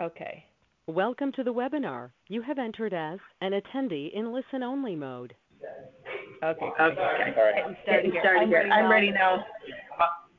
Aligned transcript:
Okay. 0.00 0.46
Welcome 0.86 1.30
to 1.32 1.44
the 1.44 1.52
webinar. 1.52 2.12
You 2.28 2.40
have 2.40 2.58
entered 2.58 2.94
as 2.94 3.18
an 3.42 3.52
attendee 3.52 4.10
in 4.14 4.32
listen-only 4.32 4.96
mode. 4.96 5.34
Okay. 6.42 6.64
Okay. 6.64 6.72
All 6.80 6.88
right. 6.88 7.76
Getting 7.84 8.12
started 8.18 8.48
here. 8.48 8.66
I'm 8.72 8.90
ready 8.90 9.10
now. 9.10 9.44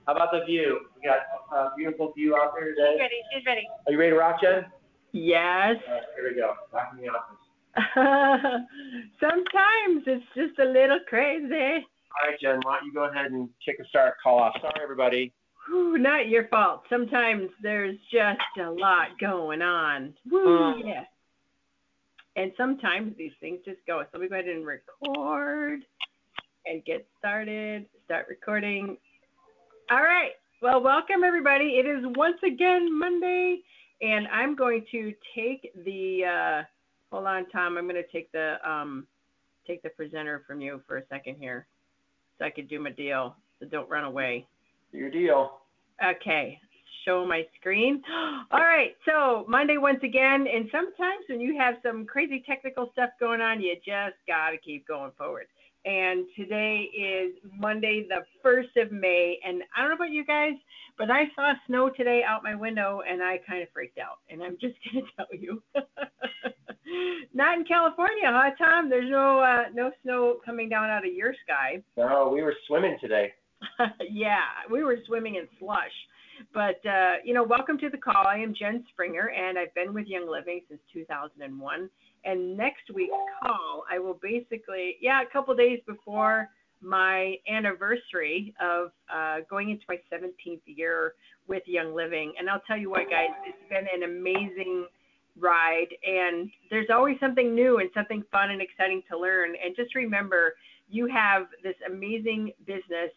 How 0.07 0.15
about 0.15 0.29
the 0.31 0.43
view? 0.47 0.79
We 0.95 1.07
got 1.07 1.19
a 1.55 1.75
beautiful 1.77 2.11
view 2.13 2.35
out 2.35 2.53
there 2.55 2.69
today. 2.69 2.93
She's 2.93 3.01
ready. 3.01 3.15
She's 3.35 3.45
ready. 3.45 3.67
Are 3.85 3.91
you 3.91 3.99
ready 3.99 4.11
to 4.13 4.17
rock, 4.17 4.41
Jen? 4.41 4.65
Yes. 5.11 5.75
All 5.87 5.93
right, 5.93 6.03
here 6.15 6.27
we 6.27 6.35
go. 6.35 6.53
Back 6.73 6.93
in 6.97 7.05
the 7.05 7.11
office. 7.11 7.37
Sometimes 9.19 10.03
it's 10.07 10.25
just 10.35 10.57
a 10.57 10.65
little 10.65 10.99
crazy. 11.07 11.85
All 11.85 12.27
right, 12.27 12.39
Jen, 12.41 12.61
why 12.63 12.79
don't 12.79 12.87
you 12.87 12.93
go 12.95 13.03
ahead 13.03 13.31
and 13.31 13.47
kick 13.63 13.77
a 13.79 13.87
start 13.89 14.15
call 14.23 14.39
off. 14.39 14.55
Sorry, 14.59 14.73
everybody. 14.81 15.31
Whew, 15.71 15.97
not 15.97 16.27
your 16.27 16.47
fault. 16.49 16.83
Sometimes 16.89 17.49
there's 17.63 17.95
just 18.11 18.41
a 18.59 18.69
lot 18.69 19.17
going 19.21 19.61
on. 19.61 20.13
Woo, 20.29 20.45
Mm. 20.45 20.85
yeah. 20.85 21.05
And 22.35 22.51
sometimes 22.57 23.15
these 23.17 23.31
things 23.39 23.63
just 23.63 23.79
go. 23.87 24.01
So 24.03 24.07
let 24.13 24.21
me 24.21 24.27
go 24.27 24.35
ahead 24.35 24.47
and 24.49 24.65
record 24.65 25.85
and 26.65 26.83
get 26.83 27.07
started. 27.17 27.85
Start 28.05 28.27
recording. 28.29 28.97
All 29.89 30.01
right. 30.03 30.31
Well, 30.61 30.81
welcome 30.81 31.23
everybody. 31.23 31.77
It 31.77 31.85
is 31.85 32.03
once 32.17 32.37
again 32.43 32.97
Monday, 32.97 33.61
and 34.01 34.27
I'm 34.27 34.55
going 34.55 34.85
to 34.91 35.13
take 35.33 35.71
the. 35.85 36.25
Uh, 36.25 36.63
hold 37.11 37.27
on, 37.27 37.49
Tom. 37.49 37.77
I'm 37.77 37.87
going 37.87 37.95
to 37.95 38.11
take 38.11 38.31
the 38.33 38.57
um, 38.69 39.07
take 39.65 39.81
the 39.83 39.89
presenter 39.89 40.43
from 40.45 40.59
you 40.61 40.81
for 40.85 40.97
a 40.97 41.05
second 41.07 41.37
here, 41.39 41.65
so 42.37 42.45
I 42.45 42.49
can 42.49 42.67
do 42.67 42.79
my 42.79 42.91
deal. 42.91 43.35
So 43.59 43.65
don't 43.67 43.89
run 43.89 44.03
away. 44.03 44.45
Your 44.91 45.09
deal. 45.09 45.60
Okay, 46.03 46.59
show 47.05 47.25
my 47.27 47.45
screen. 47.59 48.01
All 48.51 48.59
right, 48.59 48.95
so 49.07 49.45
Monday 49.47 49.77
once 49.77 49.99
again, 50.03 50.47
and 50.51 50.67
sometimes 50.71 51.25
when 51.29 51.39
you 51.39 51.55
have 51.57 51.75
some 51.83 52.05
crazy 52.05 52.43
technical 52.47 52.89
stuff 52.93 53.11
going 53.19 53.39
on, 53.39 53.61
you 53.61 53.75
just 53.75 54.15
got 54.27 54.49
to 54.49 54.57
keep 54.57 54.87
going 54.87 55.11
forward. 55.17 55.45
And 55.85 56.25
today 56.35 56.89
is 56.95 57.33
Monday, 57.57 58.07
the 58.07 58.23
1st 58.43 58.83
of 58.83 58.91
May, 58.91 59.37
and 59.45 59.63
I 59.75 59.81
don't 59.81 59.89
know 59.89 59.95
about 59.95 60.11
you 60.11 60.25
guys, 60.25 60.53
but 60.97 61.09
I 61.11 61.25
saw 61.35 61.53
snow 61.67 61.89
today 61.89 62.23
out 62.27 62.43
my 62.43 62.55
window, 62.55 63.01
and 63.07 63.21
I 63.21 63.39
kind 63.47 63.61
of 63.61 63.69
freaked 63.73 63.97
out. 63.99 64.19
And 64.29 64.41
I'm 64.43 64.57
just 64.61 64.75
going 64.91 65.05
to 65.05 65.11
tell 65.17 65.27
you, 65.31 65.61
not 67.33 67.57
in 67.57 67.65
California, 67.65 68.25
huh, 68.25 68.51
Tom? 68.57 68.89
There's 68.89 69.09
no 69.09 69.39
uh, 69.39 69.65
no 69.73 69.91
snow 70.03 70.37
coming 70.45 70.69
down 70.69 70.89
out 70.89 71.05
of 71.05 71.13
your 71.13 71.33
sky. 71.43 71.81
No, 71.97 72.31
we 72.33 72.41
were 72.41 72.55
swimming 72.67 72.97
today. 73.01 73.33
yeah, 74.09 74.45
we 74.69 74.83
were 74.83 74.97
swimming 75.07 75.35
in 75.35 75.47
slush. 75.59 75.91
But, 76.53 76.83
uh, 76.85 77.15
you 77.23 77.33
know, 77.33 77.43
welcome 77.43 77.77
to 77.79 77.89
the 77.89 77.97
call. 77.97 78.25
I 78.25 78.37
am 78.37 78.53
Jen 78.57 78.83
Springer, 78.89 79.29
and 79.29 79.59
I've 79.59 79.73
been 79.75 79.93
with 79.93 80.07
Young 80.07 80.29
Living 80.29 80.61
since 80.67 80.81
2001. 80.93 81.89
And 82.23 82.57
next 82.57 82.89
week's 82.93 83.13
call, 83.43 83.83
I 83.91 83.99
will 83.99 84.19
basically, 84.21 84.97
yeah, 85.01 85.21
a 85.21 85.31
couple 85.31 85.55
days 85.55 85.79
before 85.87 86.49
my 86.81 87.35
anniversary 87.47 88.53
of 88.59 88.91
uh, 89.13 89.37
going 89.49 89.69
into 89.69 89.83
my 89.87 89.97
17th 90.11 90.61
year 90.65 91.13
with 91.47 91.63
Young 91.67 91.93
Living. 91.93 92.33
And 92.39 92.49
I'll 92.49 92.61
tell 92.65 92.77
you 92.77 92.89
what, 92.89 93.09
guys, 93.09 93.29
it's 93.45 93.69
been 93.69 93.85
an 93.93 94.09
amazing 94.09 94.87
ride. 95.39 95.89
And 96.05 96.49
there's 96.69 96.89
always 96.91 97.17
something 97.19 97.53
new 97.53 97.79
and 97.79 97.89
something 97.93 98.23
fun 98.31 98.49
and 98.49 98.61
exciting 98.61 99.03
to 99.11 99.17
learn. 99.17 99.53
And 99.63 99.75
just 99.75 99.93
remember, 99.93 100.55
you 100.89 101.07
have 101.07 101.47
this 101.63 101.75
amazing 101.87 102.51
business 102.65 103.11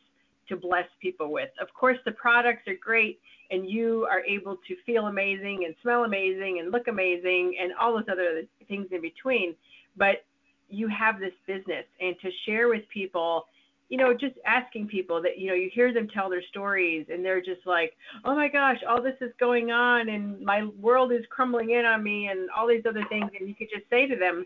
to 0.49 0.57
bless 0.57 0.87
people 1.01 1.33
with. 1.33 1.51
Of 1.61 1.73
course, 1.75 1.99
the 2.05 2.13
products 2.13 2.67
are 2.69 2.77
great 2.81 3.21
and 3.51 3.69
you 3.69 4.07
are 4.11 4.21
able 4.21 4.57
to 4.69 4.77
feel 4.87 5.07
amazing 5.07 5.65
and 5.65 5.75
smell 5.83 6.05
amazing 6.05 6.61
and 6.61 6.73
look 6.73 6.89
amazing 6.89 7.57
and 7.61 7.73
all 7.81 7.93
those 7.93 8.09
other 8.11 8.43
things 8.69 8.87
in 8.91 9.01
between. 9.01 9.55
But 9.97 10.25
you 10.69 10.89
have 10.89 11.21
this 11.21 11.33
business 11.47 11.85
and 12.01 12.17
to 12.21 12.31
share 12.47 12.69
with 12.69 12.83
people, 12.93 13.47
you 13.89 13.99
know, 13.99 14.15
just 14.15 14.35
asking 14.47 14.89
people 14.89 15.23
that, 15.23 15.39
you 15.39 15.49
know, 15.49 15.55
you 15.55 15.71
hear 15.73 15.93
them 15.93 16.09
tell 16.09 16.31
their 16.31 16.43
stories 16.43 17.07
and 17.13 17.25
they're 17.25 17.43
just 17.43 17.67
like, 17.67 17.95
oh 18.25 18.35
my 18.35 18.49
gosh, 18.49 18.79
all 18.89 19.03
this 19.03 19.17
is 19.21 19.31
going 19.39 19.71
on 19.71 20.09
and 20.09 20.41
my 20.41 20.65
world 20.81 21.13
is 21.13 21.25
crumbling 21.31 21.71
in 21.71 21.85
on 21.85 22.03
me 22.03 22.29
and 22.29 22.49
all 22.57 22.67
these 22.67 22.85
other 22.89 23.05
things. 23.09 23.31
And 23.39 23.49
you 23.49 23.55
could 23.55 23.69
just 23.73 23.89
say 23.91 24.07
to 24.07 24.17
them, 24.17 24.45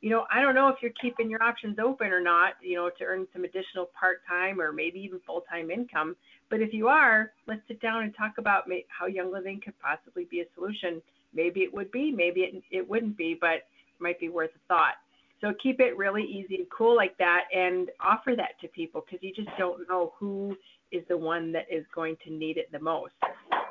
you 0.00 0.08
know, 0.08 0.24
I 0.30 0.40
don't 0.40 0.54
know 0.54 0.68
if 0.68 0.76
you're 0.80 0.92
keeping 1.00 1.28
your 1.28 1.42
options 1.42 1.78
open 1.78 2.08
or 2.08 2.20
not, 2.20 2.54
you 2.62 2.76
know, 2.76 2.90
to 2.98 3.04
earn 3.04 3.26
some 3.32 3.44
additional 3.44 3.90
part 3.98 4.20
time 4.26 4.60
or 4.60 4.72
maybe 4.72 4.98
even 5.00 5.20
full 5.26 5.42
time 5.42 5.70
income. 5.70 6.16
But 6.48 6.60
if 6.60 6.72
you 6.72 6.88
are, 6.88 7.32
let's 7.46 7.60
sit 7.68 7.80
down 7.80 8.04
and 8.04 8.16
talk 8.16 8.38
about 8.38 8.66
may- 8.66 8.86
how 8.88 9.06
Young 9.06 9.32
Living 9.32 9.60
could 9.62 9.78
possibly 9.78 10.26
be 10.30 10.40
a 10.40 10.44
solution. 10.54 11.02
Maybe 11.34 11.60
it 11.60 11.72
would 11.72 11.92
be, 11.92 12.10
maybe 12.10 12.40
it, 12.40 12.62
it 12.70 12.88
wouldn't 12.88 13.16
be, 13.16 13.36
but 13.38 13.56
it 13.56 13.64
might 14.00 14.18
be 14.18 14.30
worth 14.30 14.50
a 14.56 14.68
thought. 14.68 14.94
So 15.40 15.52
keep 15.62 15.80
it 15.80 15.96
really 15.96 16.24
easy 16.24 16.56
and 16.56 16.66
cool 16.70 16.96
like 16.96 17.16
that 17.18 17.44
and 17.54 17.90
offer 18.00 18.34
that 18.36 18.60
to 18.60 18.68
people 18.68 19.04
because 19.04 19.22
you 19.22 19.32
just 19.34 19.48
don't 19.58 19.88
know 19.88 20.12
who 20.18 20.56
is 20.92 21.02
the 21.08 21.16
one 21.16 21.52
that 21.52 21.66
is 21.70 21.84
going 21.94 22.16
to 22.24 22.32
need 22.32 22.56
it 22.56 22.70
the 22.72 22.80
most. 22.80 23.12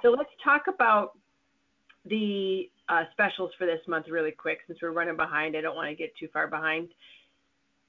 So 0.02 0.10
let's 0.10 0.30
talk 0.44 0.64
about 0.68 1.18
the 2.06 2.70
uh, 2.88 3.04
specials 3.12 3.52
for 3.58 3.66
this 3.66 3.82
month 3.88 4.08
really 4.10 4.32
quick 4.32 4.60
since 4.68 4.80
we're 4.82 4.92
running 4.92 5.18
behind. 5.18 5.56
I 5.56 5.62
don't 5.62 5.76
want 5.76 5.90
to 5.90 5.96
get 5.96 6.16
too 6.18 6.28
far 6.32 6.48
behind. 6.48 6.90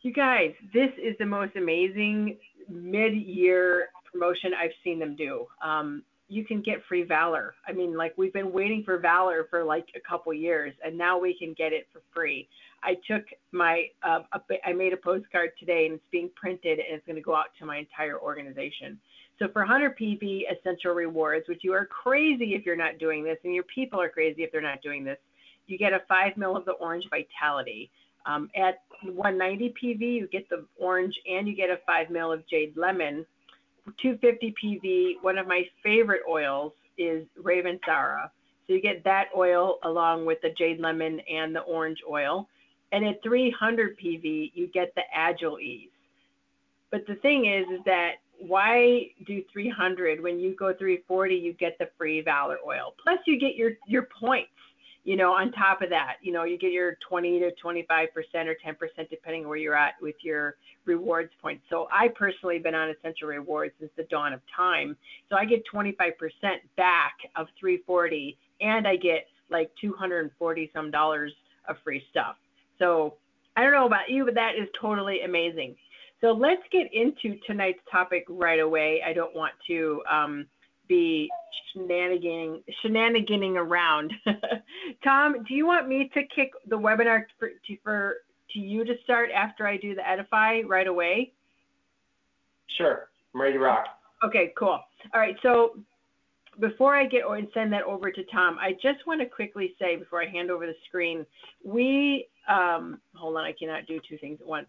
You 0.02 0.12
guys, 0.12 0.52
this 0.72 0.90
is 1.02 1.14
the 1.18 1.26
most 1.26 1.56
amazing 1.56 2.38
mid-year 2.68 3.88
promotion 4.10 4.52
I've 4.58 4.70
seen 4.82 4.98
them 4.98 5.14
do. 5.16 5.46
Um, 5.62 6.02
you 6.28 6.44
can 6.44 6.62
get 6.62 6.78
free 6.88 7.02
Valor. 7.02 7.54
I 7.66 7.72
mean, 7.72 7.96
like 7.96 8.16
we've 8.16 8.32
been 8.32 8.52
waiting 8.52 8.82
for 8.84 8.98
Valor 8.98 9.46
for 9.50 9.64
like 9.64 9.86
a 9.96 10.00
couple 10.08 10.32
years, 10.32 10.72
and 10.84 10.96
now 10.96 11.18
we 11.18 11.36
can 11.36 11.54
get 11.54 11.72
it 11.72 11.88
for 11.92 12.02
free. 12.14 12.48
I 12.82 12.94
took 13.06 13.24
my, 13.52 13.86
uh, 14.02 14.20
I 14.64 14.72
made 14.72 14.92
a 14.92 14.96
postcard 14.96 15.50
today, 15.58 15.86
and 15.86 15.94
it's 15.96 16.04
being 16.10 16.30
printed, 16.34 16.78
and 16.78 16.96
it's 16.96 17.04
going 17.04 17.16
to 17.16 17.22
go 17.22 17.34
out 17.34 17.46
to 17.58 17.66
my 17.66 17.78
entire 17.78 18.18
organization. 18.18 18.98
So 19.40 19.48
for 19.48 19.62
100 19.62 19.98
PV 19.98 20.42
Essential 20.52 20.92
Rewards, 20.92 21.48
which 21.48 21.60
you 21.62 21.72
are 21.72 21.86
crazy 21.86 22.54
if 22.54 22.66
you're 22.66 22.76
not 22.76 22.98
doing 22.98 23.24
this, 23.24 23.38
and 23.42 23.54
your 23.54 23.64
people 23.64 23.98
are 23.98 24.08
crazy 24.10 24.42
if 24.42 24.52
they're 24.52 24.60
not 24.60 24.82
doing 24.82 25.02
this, 25.02 25.16
you 25.66 25.78
get 25.78 25.94
a 25.94 26.02
5 26.08 26.36
mil 26.36 26.56
of 26.56 26.66
the 26.66 26.72
Orange 26.72 27.06
Vitality. 27.08 27.90
Um, 28.26 28.50
at 28.54 28.82
190 29.02 29.74
PV, 29.82 30.00
you 30.00 30.28
get 30.30 30.46
the 30.50 30.66
orange 30.78 31.14
and 31.26 31.48
you 31.48 31.56
get 31.56 31.70
a 31.70 31.78
5 31.86 32.10
mil 32.10 32.30
of 32.30 32.46
Jade 32.48 32.76
Lemon. 32.76 33.24
250 34.02 34.54
PV, 34.62 35.22
one 35.22 35.38
of 35.38 35.46
my 35.46 35.62
favorite 35.82 36.20
oils 36.28 36.72
is 36.98 37.26
Ravintsara. 37.42 38.30
So 38.66 38.74
you 38.74 38.82
get 38.82 39.02
that 39.04 39.28
oil 39.34 39.78
along 39.84 40.26
with 40.26 40.38
the 40.42 40.50
Jade 40.50 40.80
Lemon 40.80 41.18
and 41.32 41.56
the 41.56 41.60
orange 41.60 42.00
oil. 42.08 42.46
And 42.92 43.06
at 43.06 43.22
300 43.22 43.98
PV, 43.98 44.52
you 44.54 44.66
get 44.66 44.94
the 44.94 45.02
AgilEase. 45.16 45.88
But 46.90 47.06
the 47.06 47.14
thing 47.16 47.46
is, 47.46 47.64
is 47.72 47.82
that 47.86 48.16
why 48.40 49.10
do 49.26 49.42
300 49.52 50.22
when 50.22 50.38
you 50.38 50.54
go 50.54 50.72
340 50.72 51.34
you 51.34 51.52
get 51.52 51.78
the 51.78 51.88
free 51.98 52.20
valor 52.20 52.58
oil? 52.66 52.94
Plus 53.02 53.18
you 53.26 53.38
get 53.38 53.54
your 53.54 53.72
your 53.86 54.08
points 54.18 54.50
you 55.04 55.16
know 55.16 55.32
on 55.32 55.52
top 55.52 55.82
of 55.82 55.90
that. 55.90 56.16
You 56.22 56.32
know 56.32 56.44
you 56.44 56.58
get 56.58 56.72
your 56.72 56.96
20 57.06 57.38
to 57.40 57.52
25 57.52 58.08
percent 58.14 58.48
or 58.48 58.56
10 58.64 58.74
percent 58.76 59.10
depending 59.10 59.46
where 59.48 59.56
you're 59.56 59.76
at 59.76 59.94
with 60.00 60.16
your 60.22 60.56
rewards 60.86 61.30
points. 61.42 61.62
So 61.68 61.88
i 61.92 62.08
personally 62.08 62.58
been 62.58 62.74
on 62.74 62.88
essential 62.90 63.28
rewards 63.28 63.74
since 63.78 63.90
the 63.96 64.04
dawn 64.04 64.32
of 64.32 64.40
time. 64.54 64.96
So 65.28 65.36
i 65.36 65.44
get 65.44 65.64
25 65.66 66.18
percent 66.18 66.62
back 66.76 67.14
of 67.36 67.46
340 67.58 68.36
and 68.60 68.86
i 68.86 68.96
get 68.96 69.26
like 69.50 69.70
240 69.80 70.70
some 70.74 70.90
dollars 70.90 71.32
of 71.68 71.76
free 71.84 72.02
stuff. 72.10 72.36
So 72.78 73.14
i 73.56 73.62
don't 73.62 73.72
know 73.72 73.86
about 73.86 74.08
you 74.08 74.24
but 74.24 74.34
that 74.34 74.52
is 74.56 74.68
totally 74.80 75.22
amazing 75.22 75.76
so 76.20 76.32
let's 76.32 76.62
get 76.70 76.92
into 76.92 77.38
tonight's 77.46 77.80
topic 77.90 78.24
right 78.28 78.60
away. 78.60 79.02
I 79.06 79.12
don't 79.12 79.34
want 79.34 79.52
to 79.68 80.02
um, 80.10 80.46
be 80.86 81.30
shenaniganing, 81.74 82.62
shenaniganing 82.84 83.56
around. 83.56 84.12
Tom, 85.04 85.44
do 85.48 85.54
you 85.54 85.66
want 85.66 85.88
me 85.88 86.10
to 86.12 86.22
kick 86.34 86.52
the 86.68 86.76
webinar 86.76 87.24
for 87.38 87.48
to, 87.48 87.76
for 87.82 88.16
to 88.52 88.58
you 88.58 88.84
to 88.84 88.94
start 89.02 89.30
after 89.34 89.66
I 89.66 89.78
do 89.78 89.94
the 89.94 90.06
Edify 90.06 90.60
right 90.66 90.86
away? 90.86 91.32
Sure, 92.76 93.08
I'm 93.34 93.40
ready 93.40 93.54
to 93.54 93.58
rock. 93.60 93.86
Okay, 94.22 94.52
cool. 94.58 94.80
All 95.14 95.20
right, 95.20 95.36
so 95.42 95.76
before 96.58 96.94
I 96.94 97.06
get 97.06 97.22
and 97.26 97.48
send 97.54 97.72
that 97.72 97.84
over 97.84 98.10
to 98.10 98.22
Tom, 98.24 98.58
I 98.58 98.72
just 98.72 99.06
want 99.06 99.20
to 99.20 99.26
quickly 99.26 99.74
say 99.78 99.96
before 99.96 100.22
I 100.22 100.28
hand 100.28 100.50
over 100.50 100.66
the 100.66 100.74
screen, 100.86 101.24
we 101.64 102.26
um, 102.48 103.00
hold 103.14 103.36
on, 103.36 103.44
I 103.44 103.52
cannot 103.52 103.86
do 103.86 104.00
two 104.06 104.18
things 104.18 104.38
at 104.40 104.46
once 104.46 104.66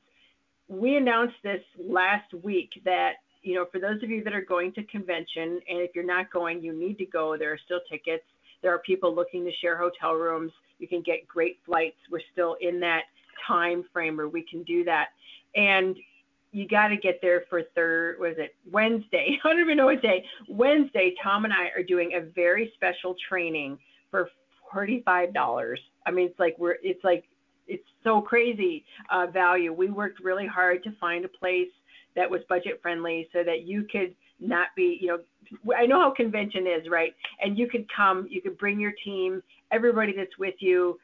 we 0.72 0.96
announced 0.96 1.36
this 1.44 1.62
last 1.78 2.34
week 2.44 2.70
that 2.86 3.16
you 3.44 3.56
know 3.56 3.66
for 3.72 3.80
those 3.80 4.02
of 4.02 4.10
you 4.10 4.24
that 4.24 4.34
are 4.34 4.46
going 4.46 4.72
to 4.74 4.84
convention 4.86 5.60
and 5.68 5.82
if 5.82 5.92
you're 5.94 6.06
not 6.06 6.32
going 6.32 6.64
you 6.64 6.74
need 6.74 6.98
to 6.98 7.06
go. 7.06 7.36
There 7.38 7.52
are 7.52 7.60
still 7.66 7.82
tickets. 7.90 8.24
There 8.62 8.74
are 8.74 8.80
people 8.80 9.14
looking 9.14 9.44
to 9.44 9.52
share 9.62 9.78
hotel 9.78 10.14
rooms. 10.14 10.52
You 10.80 10.88
can 10.88 11.02
get 11.02 11.28
great 11.28 11.58
flights. 11.66 11.98
We're 12.10 12.22
still 12.32 12.56
in 12.62 12.80
that 12.80 13.02
time 13.46 13.84
frame 13.92 14.16
where 14.16 14.30
we 14.30 14.44
can 14.50 14.64
do 14.64 14.86
that. 14.86 15.08
And 15.56 15.98
you 16.54 16.68
got 16.68 16.90
to 16.90 16.98
get 16.98 17.20
there 17.22 17.44
for 17.50 17.64
third 17.76 18.20
was 18.20 18.36
it? 18.38 18.56
Wednesday. 18.72 19.38
I 19.44 19.50
don't 19.50 19.60
even 19.60 19.76
know 19.76 19.88
what 19.88 20.02
day. 20.02 20.24
Wednesday 20.48 21.16
tom 21.22 21.44
and 21.44 21.54
i 21.54 21.68
are 21.78 21.84
doing 21.84 22.14
a 22.16 22.22
very 22.34 22.72
special 22.76 23.16
training 23.28 23.78
for 24.10 24.30
$45. 24.74 25.76
I 26.06 26.12
mean, 26.12 26.28
it's 26.28 26.40
like 26.40 26.56
we're, 26.58 26.78
it's 26.82 27.04
like, 27.04 27.26
it's 27.72 27.88
so 28.04 28.22
crazy 28.22 28.86
uh, 29.10 29.28
value. 29.28 29.72
We 29.72 29.90
worked 29.90 30.20
really 30.20 30.46
hard 30.46 30.84
to 30.84 30.92
find 31.00 31.24
a 31.24 31.30
place 31.30 31.70
that 32.16 32.30
was 32.30 32.42
budget 32.50 32.80
friendly 32.82 33.30
so 33.32 33.44
that 33.44 33.64
you 33.64 33.88
could 33.90 34.14
not 34.40 34.68
be, 34.76 34.98
you 35.00 35.08
know, 35.08 35.76
I 35.76 35.86
know 35.86 36.02
how 36.02 36.12
convention 36.12 36.68
is, 36.68 36.90
right? 36.90 37.16
And 37.42 37.58
you 37.58 37.68
could 37.68 37.86
come, 37.96 38.28
you 38.30 38.42
could 38.42 38.58
bring 38.58 38.80
your 38.80 38.94
team, 39.04 39.42
everybody 39.72 40.14
that's 40.16 40.38
with 40.38 40.56
you, 40.60 41.00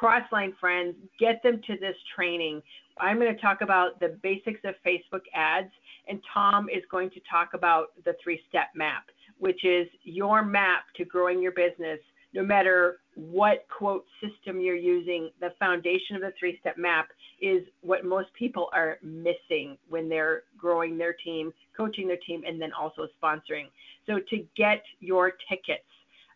crossline 0.00 0.56
friends, 0.58 0.96
get 1.20 1.42
them 1.42 1.60
to 1.66 1.76
this 1.78 1.96
training. 2.14 2.62
I'm 3.00 3.18
going 3.20 3.34
to 3.34 3.40
talk 3.40 3.60
about 3.60 4.00
the 4.00 4.18
basics 4.22 4.60
of 4.64 4.74
Facebook 4.84 5.22
ads, 5.34 5.70
and 6.08 6.20
Tom 6.34 6.68
is 6.68 6.82
going 6.90 7.10
to 7.10 7.20
talk 7.30 7.50
about 7.54 7.88
the 8.04 8.14
three 8.22 8.40
step 8.48 8.68
map, 8.74 9.04
which 9.38 9.64
is 9.64 9.86
your 10.02 10.44
map 10.44 10.84
to 10.96 11.04
growing 11.04 11.40
your 11.40 11.52
business 11.52 12.00
no 12.34 12.42
matter 12.42 12.98
what 13.18 13.66
quote 13.76 14.06
system 14.22 14.60
you're 14.60 14.76
using, 14.76 15.30
the 15.40 15.50
foundation 15.58 16.14
of 16.14 16.22
the 16.22 16.32
three 16.38 16.56
step 16.60 16.78
map 16.78 17.08
is 17.40 17.64
what 17.80 18.04
most 18.04 18.28
people 18.38 18.70
are 18.72 18.98
missing 19.02 19.76
when 19.88 20.08
they're 20.08 20.44
growing 20.56 20.96
their 20.96 21.14
team, 21.14 21.52
coaching 21.76 22.06
their 22.06 22.20
team, 22.24 22.44
and 22.46 22.62
then 22.62 22.70
also 22.72 23.08
sponsoring. 23.20 23.66
So 24.06 24.20
to 24.30 24.46
get 24.56 24.84
your 25.00 25.32
tickets 25.48 25.82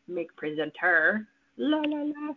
make 0.08 0.36
presenter. 0.36 1.28
La, 1.58 1.80
la, 1.80 2.04
la. 2.04 2.34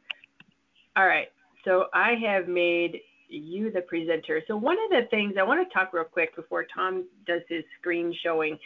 All 0.97 1.07
right. 1.07 1.29
So 1.65 1.87
I 1.93 2.15
have 2.25 2.49
made 2.49 3.01
you 3.29 3.71
the 3.71 3.83
presenter. 3.83 4.43
So 4.47 4.57
one 4.57 4.77
of 4.85 4.91
the 4.91 5.09
things 5.11 5.35
I 5.39 5.43
want 5.43 5.67
to 5.67 5.73
talk 5.73 5.93
real 5.93 6.05
quick 6.05 6.35
before 6.35 6.67
Tom 6.75 7.07
does 7.27 7.43
his 7.49 7.65
screen 7.79 8.15
showing. 8.23 8.59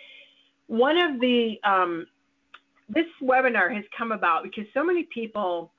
One 0.66 0.96
of 0.96 1.20
the 1.20 1.56
um, 1.64 2.06
this 2.88 3.06
webinar 3.22 3.74
has 3.74 3.84
come 3.96 4.12
about 4.12 4.42
because 4.42 4.64
so 4.74 4.84
many 4.84 5.08
people 5.12 5.72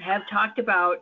have 0.00 0.22
talked 0.32 0.58
about 0.58 0.98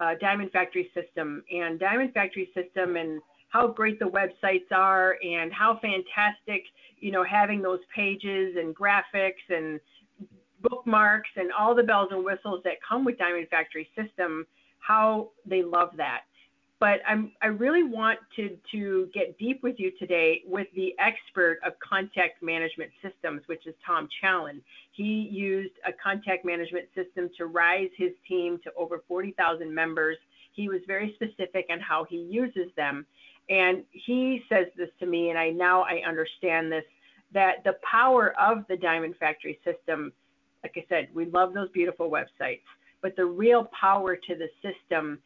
uh, 0.00 0.14
Diamond 0.20 0.50
Factory 0.52 0.90
System 0.94 1.42
and 1.50 1.78
Diamond 1.78 2.12
Factory 2.12 2.50
System 2.54 2.96
and 2.96 3.20
how 3.48 3.68
great 3.68 3.98
the 3.98 4.04
websites 4.04 4.70
are 4.72 5.16
and 5.22 5.52
how 5.52 5.78
fantastic 5.80 6.64
you 6.98 7.12
know 7.12 7.24
having 7.24 7.62
those 7.62 7.80
pages 7.94 8.56
and 8.56 8.74
graphics 8.74 9.44
and 9.48 9.80
bookmarks 10.60 11.30
and 11.36 11.50
all 11.58 11.74
the 11.74 11.82
bells 11.82 12.08
and 12.12 12.24
whistles 12.24 12.60
that 12.64 12.74
come 12.86 13.04
with 13.04 13.18
Diamond 13.18 13.48
Factory 13.50 13.88
System 13.96 14.46
how 14.78 15.30
they 15.46 15.62
love 15.62 15.90
that 15.96 16.22
but 16.82 16.98
I'm, 17.06 17.30
I 17.40 17.46
really 17.46 17.84
want 17.84 18.18
to, 18.34 18.58
to 18.72 19.08
get 19.14 19.38
deep 19.38 19.62
with 19.62 19.76
you 19.78 19.92
today 20.00 20.42
with 20.44 20.66
the 20.74 20.96
expert 20.98 21.60
of 21.64 21.74
contact 21.78 22.42
management 22.42 22.90
systems, 23.00 23.42
which 23.46 23.68
is 23.68 23.74
Tom 23.86 24.08
Challen. 24.20 24.60
He 24.90 25.28
used 25.30 25.74
a 25.86 25.92
contact 25.92 26.44
management 26.44 26.86
system 26.92 27.30
to 27.38 27.46
rise 27.46 27.90
his 27.96 28.10
team 28.26 28.58
to 28.64 28.72
over 28.76 29.04
40,000 29.06 29.72
members. 29.72 30.16
He 30.54 30.68
was 30.68 30.80
very 30.88 31.14
specific 31.14 31.66
on 31.70 31.78
how 31.78 32.04
he 32.10 32.16
uses 32.16 32.74
them. 32.76 33.06
And 33.48 33.84
he 33.92 34.42
says 34.48 34.66
this 34.76 34.90
to 34.98 35.06
me, 35.06 35.30
and 35.30 35.38
I 35.38 35.50
now 35.50 35.82
I 35.82 36.02
understand 36.04 36.72
this, 36.72 36.84
that 37.32 37.62
the 37.62 37.76
power 37.88 38.34
of 38.40 38.64
the 38.68 38.76
Diamond 38.76 39.14
Factory 39.20 39.60
system, 39.64 40.12
like 40.64 40.72
I 40.76 40.84
said, 40.88 41.10
we 41.14 41.26
love 41.26 41.54
those 41.54 41.70
beautiful 41.70 42.10
websites, 42.10 42.66
but 43.02 43.14
the 43.14 43.24
real 43.24 43.68
power 43.80 44.16
to 44.16 44.34
the 44.34 44.48
system 44.60 45.20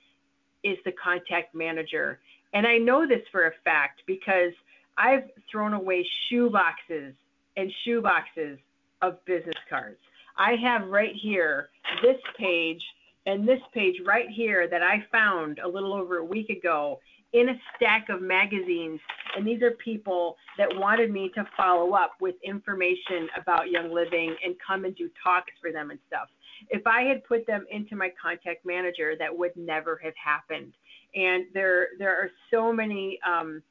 is 0.66 0.78
the 0.84 0.92
contact 0.92 1.54
manager. 1.54 2.18
And 2.52 2.66
I 2.66 2.78
know 2.78 3.06
this 3.06 3.22
for 3.30 3.46
a 3.46 3.52
fact 3.64 4.02
because 4.06 4.52
I've 4.98 5.24
thrown 5.50 5.74
away 5.74 6.06
shoe 6.28 6.50
boxes 6.50 7.14
and 7.56 7.72
shoe 7.84 8.00
boxes 8.00 8.58
of 9.02 9.24
business 9.24 9.56
cards. 9.68 9.98
I 10.36 10.56
have 10.56 10.88
right 10.88 11.14
here 11.14 11.70
this 12.02 12.20
page 12.38 12.82
and 13.26 13.48
this 13.48 13.60
page 13.72 13.96
right 14.04 14.28
here 14.28 14.68
that 14.68 14.82
I 14.82 15.04
found 15.10 15.58
a 15.58 15.68
little 15.68 15.92
over 15.92 16.18
a 16.18 16.24
week 16.24 16.50
ago 16.50 17.00
in 17.32 17.48
a 17.50 17.60
stack 17.74 18.08
of 18.08 18.22
magazines. 18.22 19.00
And 19.36 19.46
these 19.46 19.62
are 19.62 19.72
people 19.72 20.36
that 20.58 20.68
wanted 20.76 21.10
me 21.10 21.30
to 21.34 21.46
follow 21.56 21.92
up 21.92 22.12
with 22.20 22.36
information 22.42 23.28
about 23.36 23.70
Young 23.70 23.92
Living 23.92 24.34
and 24.44 24.54
come 24.64 24.84
and 24.84 24.94
do 24.94 25.10
talks 25.22 25.52
for 25.60 25.72
them 25.72 25.90
and 25.90 25.98
stuff. 26.06 26.28
If 26.70 26.86
I 26.86 27.02
had 27.02 27.24
put 27.24 27.46
them 27.46 27.66
into 27.70 27.96
my 27.96 28.12
contact 28.20 28.64
manager, 28.64 29.14
that 29.18 29.36
would 29.36 29.56
never 29.56 30.00
have 30.02 30.14
happened. 30.22 30.72
And 31.14 31.46
there, 31.54 31.88
there 31.98 32.14
are 32.16 32.30
so 32.50 32.72
many 32.72 33.18
um, 33.26 33.62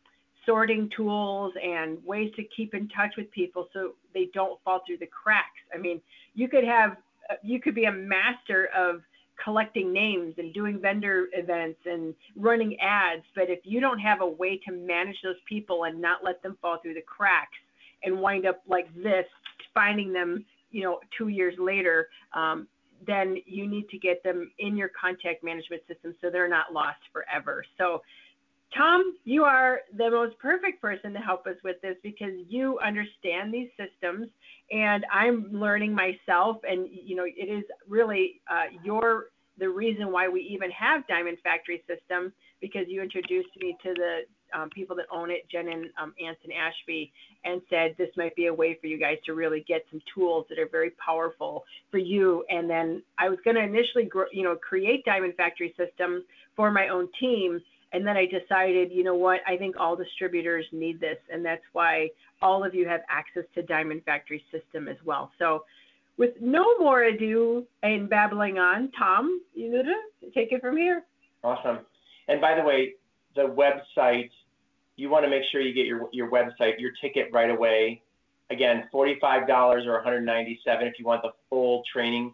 sorting 0.45 0.89
tools 0.95 1.53
and 1.61 2.03
ways 2.05 2.31
to 2.35 2.43
keep 2.55 2.73
in 2.73 2.87
touch 2.89 3.13
with 3.17 3.29
people 3.31 3.67
so 3.73 3.93
they 4.13 4.29
don't 4.33 4.61
fall 4.63 4.81
through 4.85 4.97
the 4.97 5.07
cracks. 5.07 5.61
I 5.73 5.77
mean, 5.77 6.01
you 6.33 6.47
could 6.47 6.63
have, 6.63 6.97
you 7.43 7.59
could 7.59 7.75
be 7.75 7.85
a 7.85 7.91
master 7.91 8.69
of 8.75 9.01
collecting 9.43 9.91
names 9.91 10.33
and 10.37 10.53
doing 10.53 10.79
vendor 10.79 11.27
events 11.33 11.79
and 11.85 12.13
running 12.35 12.79
ads, 12.79 13.23
but 13.35 13.49
if 13.49 13.59
you 13.63 13.81
don't 13.81 13.99
have 13.99 14.21
a 14.21 14.27
way 14.27 14.57
to 14.57 14.71
manage 14.71 15.17
those 15.23 15.35
people 15.47 15.83
and 15.85 15.99
not 15.99 16.23
let 16.23 16.41
them 16.41 16.57
fall 16.61 16.77
through 16.81 16.93
the 16.93 17.01
cracks 17.01 17.57
and 18.03 18.21
wind 18.21 18.45
up 18.45 18.61
like 18.67 18.87
this, 18.95 19.25
finding 19.73 20.13
them, 20.13 20.45
you 20.71 20.83
know, 20.83 20.99
two 21.17 21.27
years 21.27 21.55
later, 21.59 22.07
um, 22.33 22.67
then 23.07 23.37
you 23.45 23.67
need 23.67 23.89
to 23.89 23.97
get 23.97 24.23
them 24.23 24.51
in 24.59 24.75
your 24.77 24.89
contact 24.99 25.43
management 25.43 25.81
system 25.87 26.15
so 26.21 26.29
they're 26.29 26.49
not 26.49 26.73
lost 26.73 26.99
forever. 27.11 27.63
So, 27.77 28.01
Tom, 28.75 29.15
you 29.23 29.43
are 29.43 29.81
the 29.97 30.09
most 30.09 30.37
perfect 30.39 30.81
person 30.81 31.13
to 31.13 31.19
help 31.19 31.47
us 31.47 31.55
with 31.63 31.81
this 31.81 31.95
because 32.03 32.33
you 32.47 32.77
understand 32.79 33.53
these 33.53 33.69
systems, 33.77 34.27
and 34.71 35.05
I'm 35.13 35.49
learning 35.51 35.93
myself. 35.93 36.57
And 36.67 36.87
you 36.91 37.15
know, 37.15 37.25
it 37.25 37.49
is 37.49 37.63
really 37.87 38.41
uh, 38.49 38.65
your 38.83 39.27
the 39.57 39.69
reason 39.69 40.11
why 40.11 40.27
we 40.27 40.41
even 40.41 40.69
have 40.71 41.07
Diamond 41.07 41.37
Factory 41.43 41.83
System 41.87 42.33
because 42.59 42.85
you 42.87 43.01
introduced 43.01 43.49
me 43.59 43.77
to 43.83 43.93
the 43.93 44.19
um, 44.55 44.69
people 44.69 44.95
that 44.95 45.05
own 45.11 45.29
it, 45.29 45.47
Jen 45.51 45.67
and 45.67 45.85
um, 46.01 46.13
Anson 46.25 46.51
Ashby, 46.51 47.11
and 47.43 47.61
said 47.69 47.95
this 47.97 48.09
might 48.15 48.35
be 48.35 48.47
a 48.47 48.53
way 48.53 48.77
for 48.79 48.87
you 48.87 48.97
guys 48.99 49.17
to 49.25 49.33
really 49.33 49.65
get 49.67 49.85
some 49.91 50.01
tools 50.13 50.45
that 50.49 50.57
are 50.57 50.69
very 50.69 50.91
powerful 50.91 51.63
for 51.91 51.97
you. 51.97 52.45
And 52.49 52.69
then 52.69 53.03
I 53.19 53.29
was 53.29 53.37
going 53.43 53.55
to 53.55 53.63
initially, 53.63 54.09
you 54.31 54.43
know, 54.43 54.55
create 54.55 55.03
Diamond 55.05 55.35
Factory 55.35 55.73
System 55.77 56.23
for 56.55 56.71
my 56.71 56.87
own 56.87 57.09
team. 57.19 57.59
And 57.93 58.05
then 58.05 58.17
I 58.17 58.25
decided, 58.25 58.91
you 58.91 59.03
know 59.03 59.15
what, 59.15 59.41
I 59.47 59.57
think 59.57 59.75
all 59.79 59.95
distributors 59.95 60.65
need 60.71 60.99
this. 60.99 61.17
And 61.31 61.45
that's 61.45 61.63
why 61.73 62.09
all 62.41 62.63
of 62.65 62.73
you 62.73 62.87
have 62.87 63.01
access 63.09 63.43
to 63.55 63.61
Diamond 63.61 64.03
Factory 64.05 64.43
System 64.51 64.87
as 64.87 64.97
well. 65.05 65.31
So 65.39 65.63
with 66.17 66.31
no 66.41 66.77
more 66.77 67.03
ado 67.03 67.65
and 67.83 68.09
babbling 68.09 68.57
on, 68.57 68.91
Tom, 68.97 69.41
you 69.53 69.83
take 70.33 70.51
it 70.51 70.61
from 70.61 70.77
here. 70.77 71.03
Awesome. 71.43 71.79
And 72.27 72.41
by 72.41 72.55
the 72.55 72.63
way, 72.63 72.93
the 73.35 73.43
website, 73.43 74.29
you 74.95 75.09
want 75.09 75.25
to 75.25 75.29
make 75.29 75.43
sure 75.51 75.61
you 75.61 75.73
get 75.73 75.85
your, 75.85 76.09
your 76.11 76.29
website, 76.29 76.79
your 76.79 76.91
ticket 77.01 77.29
right 77.31 77.49
away. 77.49 78.01
Again, 78.49 78.87
$45 78.93 79.85
or 79.85 79.93
197 79.93 80.87
if 80.87 80.93
you 80.99 81.05
want 81.05 81.23
the 81.23 81.31
full 81.49 81.83
training. 81.91 82.33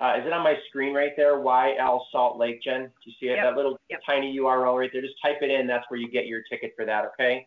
Uh, 0.00 0.16
is 0.18 0.26
it 0.26 0.32
on 0.32 0.42
my 0.42 0.56
screen 0.68 0.92
right 0.92 1.12
there? 1.16 1.36
YL 1.36 2.00
Salt 2.10 2.36
Lake, 2.36 2.62
Jen? 2.62 2.82
Do 2.82 2.88
you 3.04 3.12
see 3.20 3.26
it? 3.26 3.36
Yep. 3.36 3.44
That 3.44 3.56
little 3.56 3.78
yep. 3.88 4.00
tiny 4.04 4.36
URL 4.36 4.78
right 4.78 4.90
there. 4.92 5.02
Just 5.02 5.14
type 5.22 5.38
it 5.40 5.50
in. 5.50 5.66
That's 5.66 5.84
where 5.88 5.98
you 5.98 6.10
get 6.10 6.26
your 6.26 6.42
ticket 6.50 6.74
for 6.76 6.84
that. 6.84 7.04
Okay. 7.14 7.46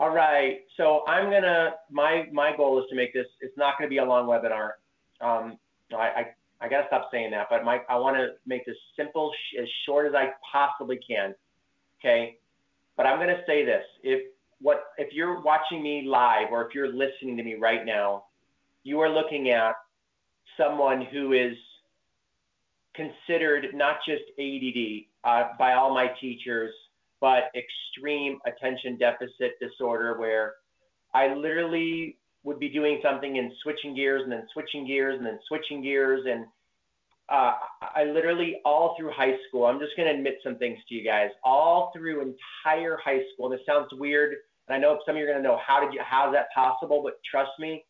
All 0.00 0.10
right. 0.10 0.62
So 0.76 1.04
I'm 1.06 1.30
gonna. 1.30 1.74
My 1.90 2.26
my 2.32 2.56
goal 2.56 2.80
is 2.80 2.86
to 2.90 2.96
make 2.96 3.12
this. 3.14 3.26
It's 3.40 3.56
not 3.56 3.78
going 3.78 3.88
to 3.88 3.90
be 3.90 3.98
a 3.98 4.04
long 4.04 4.26
webinar. 4.26 4.70
Um, 5.20 5.58
I, 5.92 5.96
I 5.96 6.26
I 6.60 6.68
gotta 6.68 6.86
stop 6.88 7.08
saying 7.10 7.30
that, 7.30 7.46
but 7.48 7.64
Mike, 7.64 7.86
I 7.88 7.96
want 7.96 8.16
to 8.16 8.32
make 8.46 8.66
this 8.66 8.76
simple, 8.96 9.32
sh 9.32 9.60
as 9.62 9.68
short 9.86 10.06
as 10.06 10.14
I 10.14 10.30
possibly 10.50 10.98
can. 10.98 11.34
Okay, 11.98 12.36
but 13.00 13.06
I'm 13.06 13.18
gonna 13.18 13.40
say 13.46 13.64
this: 13.64 13.82
if 14.02 14.20
what 14.60 14.88
if 14.98 15.14
you're 15.14 15.40
watching 15.40 15.82
me 15.82 16.02
live 16.06 16.48
or 16.52 16.68
if 16.68 16.74
you're 16.74 16.92
listening 16.92 17.34
to 17.38 17.42
me 17.42 17.54
right 17.54 17.86
now, 17.86 18.24
you 18.82 19.00
are 19.00 19.08
looking 19.08 19.48
at 19.48 19.72
someone 20.54 21.06
who 21.10 21.32
is 21.32 21.56
considered 22.94 23.68
not 23.72 24.00
just 24.06 24.24
ADD 24.38 25.06
uh, 25.24 25.48
by 25.58 25.72
all 25.72 25.94
my 25.94 26.08
teachers, 26.20 26.74
but 27.22 27.44
extreme 27.56 28.38
attention 28.44 28.98
deficit 28.98 29.58
disorder, 29.62 30.18
where 30.18 30.56
I 31.14 31.32
literally 31.32 32.18
would 32.42 32.58
be 32.58 32.68
doing 32.68 33.00
something 33.02 33.38
and 33.38 33.50
switching 33.62 33.94
gears 33.94 34.24
and 34.24 34.32
then 34.32 34.46
switching 34.52 34.86
gears 34.86 35.16
and 35.16 35.24
then 35.24 35.38
switching 35.48 35.82
gears 35.82 36.26
and 36.28 36.44
uh, 37.30 37.54
I 37.94 38.04
literally 38.04 38.60
all 38.64 38.94
through 38.98 39.12
high 39.12 39.34
school. 39.48 39.66
I'm 39.66 39.78
just 39.78 39.96
going 39.96 40.08
to 40.08 40.14
admit 40.14 40.38
some 40.42 40.56
things 40.56 40.78
to 40.88 40.94
you 40.94 41.04
guys. 41.04 41.28
All 41.44 41.92
through 41.94 42.20
entire 42.22 42.98
high 43.02 43.20
school. 43.32 43.50
And 43.50 43.54
this 43.54 43.66
sounds 43.66 43.88
weird, 43.92 44.34
and 44.68 44.74
I 44.74 44.78
know 44.78 44.98
some 45.06 45.14
of 45.14 45.18
you 45.18 45.24
are 45.24 45.30
going 45.30 45.42
to 45.42 45.48
know 45.48 45.58
how 45.64 45.80
did 45.80 45.92
you 45.94 46.00
how 46.04 46.28
is 46.28 46.34
that 46.34 46.46
possible? 46.54 47.02
But 47.02 47.14
trust 47.30 47.52
me, 47.58 47.84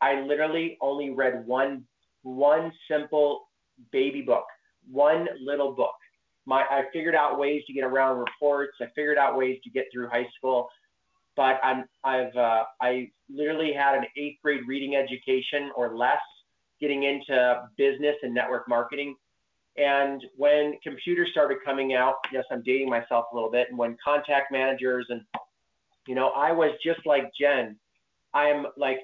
I 0.00 0.20
literally 0.22 0.78
only 0.80 1.10
read 1.10 1.46
one 1.46 1.84
one 2.22 2.72
simple 2.90 3.48
baby 3.92 4.22
book, 4.22 4.44
one 4.90 5.26
little 5.44 5.72
book. 5.72 5.94
My 6.46 6.62
I 6.62 6.84
figured 6.92 7.14
out 7.14 7.38
ways 7.38 7.62
to 7.66 7.72
get 7.72 7.84
around 7.84 8.18
reports. 8.18 8.72
I 8.80 8.86
figured 8.94 9.18
out 9.18 9.36
ways 9.36 9.58
to 9.64 9.70
get 9.70 9.86
through 9.92 10.08
high 10.08 10.26
school 10.38 10.68
but 11.36 11.60
I'm 11.62 11.84
I've 12.02 12.34
uh, 12.34 12.64
I 12.80 13.10
literally 13.28 13.72
had 13.72 13.96
an 13.96 14.04
eighth 14.16 14.38
grade 14.42 14.62
reading 14.66 14.96
education 14.96 15.70
or 15.76 15.96
less, 15.96 16.18
getting 16.80 17.04
into 17.04 17.68
business 17.76 18.16
and 18.22 18.34
network 18.34 18.68
marketing. 18.68 19.14
And 19.76 20.22
when 20.36 20.74
computers 20.82 21.28
started 21.32 21.58
coming 21.64 21.94
out, 21.94 22.16
yes, 22.32 22.44
I'm 22.50 22.62
dating 22.62 22.88
myself 22.88 23.26
a 23.32 23.34
little 23.34 23.50
bit. 23.50 23.68
And 23.68 23.78
when 23.78 23.96
contact 24.02 24.50
managers 24.50 25.06
and 25.10 25.22
you 26.06 26.14
know, 26.14 26.28
I 26.36 26.52
was 26.52 26.70
just 26.84 27.04
like 27.04 27.32
Jen. 27.38 27.76
I'm 28.32 28.66
like 28.76 28.98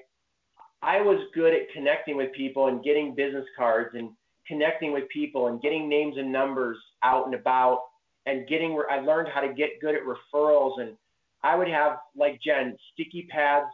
I 0.81 1.01
was 1.01 1.19
good 1.33 1.53
at 1.53 1.71
connecting 1.73 2.17
with 2.17 2.31
people 2.33 2.67
and 2.67 2.83
getting 2.83 3.15
business 3.15 3.45
cards 3.57 3.91
and 3.93 4.11
connecting 4.47 4.91
with 4.91 5.07
people 5.09 5.47
and 5.47 5.61
getting 5.61 5.87
names 5.87 6.15
and 6.17 6.31
numbers 6.31 6.77
out 7.03 7.25
and 7.25 7.35
about 7.35 7.79
and 8.25 8.47
getting 8.47 8.73
where 8.73 8.89
I 8.89 8.99
learned 8.99 9.29
how 9.33 9.41
to 9.41 9.53
get 9.53 9.81
good 9.81 9.95
at 9.95 10.01
referrals 10.01 10.79
and 10.79 10.95
I 11.43 11.55
would 11.55 11.67
have, 11.67 11.97
like 12.15 12.39
Jen, 12.41 12.77
sticky 12.93 13.27
pads, 13.29 13.67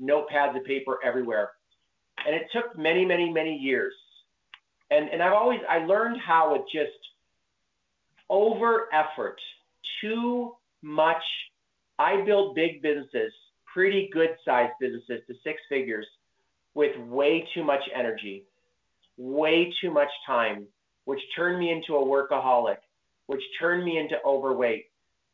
notepads 0.00 0.56
of 0.56 0.64
paper 0.64 0.98
everywhere. 1.04 1.50
And 2.26 2.34
it 2.34 2.46
took 2.52 2.76
many, 2.78 3.04
many, 3.04 3.30
many 3.30 3.56
years. 3.56 3.94
And, 4.90 5.08
and 5.08 5.22
I've 5.22 5.32
always, 5.32 5.60
I 5.68 5.78
learned 5.78 6.20
how 6.20 6.52
with 6.52 6.62
just 6.72 6.92
over 8.28 8.88
effort, 8.92 9.40
too 10.00 10.52
much. 10.82 11.22
I 11.98 12.22
built 12.22 12.54
big 12.54 12.82
businesses, 12.82 13.32
pretty 13.72 14.10
good 14.12 14.30
sized 14.44 14.72
businesses 14.80 15.20
to 15.28 15.34
six 15.44 15.60
figures 15.68 16.06
with 16.74 16.96
way 17.08 17.46
too 17.54 17.64
much 17.64 17.82
energy, 17.94 18.44
way 19.16 19.72
too 19.80 19.90
much 19.90 20.08
time, 20.26 20.66
which 21.04 21.20
turned 21.36 21.58
me 21.58 21.70
into 21.70 21.96
a 21.96 22.04
workaholic, 22.04 22.78
which 23.26 23.42
turned 23.60 23.84
me 23.84 23.98
into 23.98 24.16
overweight, 24.24 24.86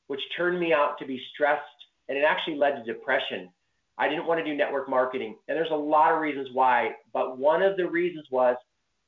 which 0.09 0.21
turned 0.37 0.59
me 0.59 0.73
out 0.73 0.99
to 0.99 1.07
be 1.07 1.21
stressed 1.33 1.63
and 2.09 2.17
it 2.17 2.25
actually 2.25 2.57
led 2.57 2.77
to 2.77 2.93
depression. 2.93 3.51
I 3.99 4.09
didn't 4.09 4.27
want 4.27 4.39
to 4.39 4.45
do 4.45 4.57
network 4.57 4.89
marketing, 4.89 5.37
and 5.49 5.57
there's 5.57 5.73
a 5.73 5.77
lot 5.77 6.13
of 6.13 6.21
reasons 6.21 6.49
why, 6.53 6.93
but 7.13 7.39
one 7.39 7.63
of 7.63 7.77
the 7.77 7.89
reasons 7.89 8.27
was 8.31 8.57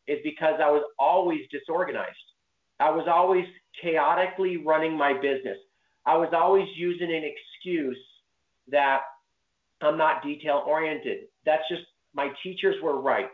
is 0.09 0.19
because 0.25 0.55
I 0.61 0.71
was 0.71 0.83
always 0.99 1.41
disorganized. 1.51 2.17
I 2.81 2.91
was 2.91 3.07
always 3.09 3.45
chaotically 3.81 4.57
running 4.57 4.97
my 4.97 5.13
business. 5.13 5.59
I 6.07 6.17
was 6.17 6.31
always 6.33 6.67
using 6.75 7.15
an 7.15 7.23
excuse 7.23 7.99
that 8.69 9.03
I'm 9.81 9.97
not 9.97 10.23
detail 10.23 10.65
oriented. 10.67 11.27
That's 11.47 11.63
just 11.69 11.83
my 12.15 12.31
teachers 12.43 12.77
were 12.83 13.01
right. 13.01 13.31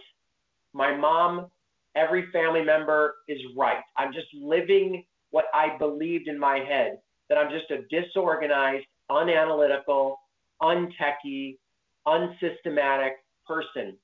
My 0.75 0.95
mom, 0.95 1.47
every 1.95 2.31
family 2.33 2.63
member 2.63 3.15
is 3.29 3.39
right. 3.57 3.79
I'm 3.97 4.13
just 4.13 4.27
living 4.35 5.05
what 5.31 5.47
I 5.55 5.79
believed 5.79 6.29
in 6.29 6.39
my 6.39 6.59
head 6.59 6.99
that 7.29 7.39
I'm 7.39 7.51
just 7.51 7.71
a 7.71 7.83
disorganized, 7.89 8.85
unanalytical, 9.11 10.17
untechy, 10.63 11.59
unsystematic 12.07 13.15
person. 13.47 13.97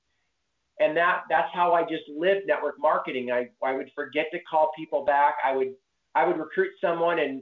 And 0.79 0.97
that 0.97 1.23
that's 1.29 1.53
how 1.53 1.73
I 1.73 1.83
just 1.83 2.03
lived 2.09 2.41
network 2.47 2.75
marketing. 2.79 3.31
I, 3.31 3.49
I 3.63 3.73
would 3.73 3.91
forget 3.95 4.25
to 4.31 4.39
call 4.49 4.71
people 4.75 5.05
back. 5.05 5.35
I 5.45 5.55
would 5.55 5.73
I 6.15 6.25
would 6.25 6.37
recruit 6.37 6.71
someone 6.81 7.19
and 7.19 7.41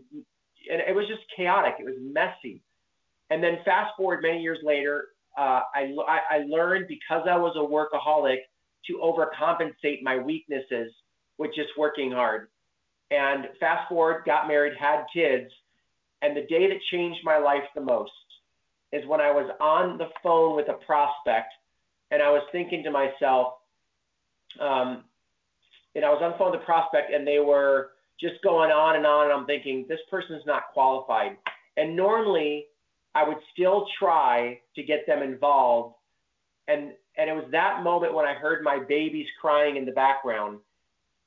and 0.69 0.81
it 0.81 0.95
was 0.95 1.07
just 1.07 1.21
chaotic. 1.35 1.75
It 1.79 1.85
was 1.85 1.95
messy. 2.01 2.61
And 3.29 3.41
then 3.41 3.59
fast 3.63 3.93
forward 3.95 4.21
many 4.21 4.41
years 4.41 4.59
later, 4.61 5.07
uh, 5.37 5.61
I, 5.73 5.93
I 6.29 6.37
learned 6.47 6.87
because 6.89 7.25
I 7.29 7.37
was 7.37 7.55
a 7.55 7.59
workaholic 7.59 8.39
to 8.87 8.97
overcompensate 9.01 10.01
my 10.03 10.17
weaknesses 10.17 10.91
with 11.37 11.51
just 11.55 11.69
working 11.77 12.11
hard. 12.11 12.49
And 13.09 13.47
fast 13.59 13.87
forward, 13.87 14.23
got 14.25 14.47
married, 14.47 14.73
had 14.77 15.05
kids, 15.13 15.49
and 16.21 16.35
the 16.35 16.41
day 16.41 16.67
that 16.67 16.77
changed 16.91 17.19
my 17.23 17.37
life 17.37 17.63
the 17.73 17.81
most 17.81 18.11
is 18.91 19.07
when 19.07 19.21
I 19.21 19.31
was 19.31 19.49
on 19.59 19.97
the 19.97 20.09
phone 20.21 20.55
with 20.55 20.67
a 20.69 20.85
prospect 20.85 21.53
and 22.11 22.21
I 22.21 22.29
was 22.29 22.43
thinking 22.51 22.83
to 22.83 22.91
myself, 22.91 23.53
um, 24.59 25.05
and 25.95 26.05
I 26.05 26.09
was 26.09 26.21
on 26.21 26.31
the 26.31 26.37
phone 26.37 26.51
with 26.51 26.61
a 26.61 26.65
prospect 26.65 27.11
and 27.13 27.25
they 27.25 27.39
were 27.39 27.91
just 28.19 28.35
going 28.43 28.71
on 28.71 28.95
and 28.95 29.05
on. 29.05 29.25
And 29.25 29.33
I'm 29.33 29.45
thinking, 29.45 29.85
this 29.87 29.99
person's 30.09 30.43
not 30.45 30.63
qualified. 30.73 31.37
And 31.77 31.95
normally 31.95 32.65
I 33.15 33.27
would 33.27 33.37
still 33.53 33.87
try 33.99 34.59
to 34.75 34.83
get 34.83 35.05
them 35.07 35.21
involved. 35.23 35.95
And, 36.67 36.91
and 37.17 37.29
it 37.29 37.33
was 37.33 37.47
that 37.51 37.83
moment 37.83 38.13
when 38.13 38.25
I 38.25 38.33
heard 38.33 38.63
my 38.63 38.79
babies 38.87 39.27
crying 39.39 39.77
in 39.77 39.85
the 39.85 39.91
background 39.91 40.59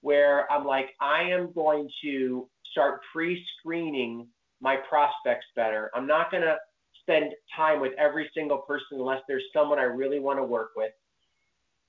where 0.01 0.51
I'm 0.53 0.67
like, 0.67 0.91
I 1.01 1.23
am 1.23 1.51
going 1.55 1.89
to 2.03 2.47
start 2.71 3.01
pre 3.13 3.43
screening 3.59 4.27
my 4.61 4.77
prospects 4.89 5.47
better. 5.57 5.91
I'm 5.95 6.07
not 6.07 6.31
going 6.31 6.43
to 6.43 6.57
spend 7.05 7.33
time 7.55 7.81
with 7.81 7.93
every 7.99 8.31
single 8.35 8.59
person 8.59 8.99
unless 8.99 9.21
there's 9.29 9.45
someone 9.53 9.79
I 9.79 9.85
really 9.85 10.21
want 10.21 10.39
to 10.39 10.45
work 10.45 10.71
with. 10.77 10.93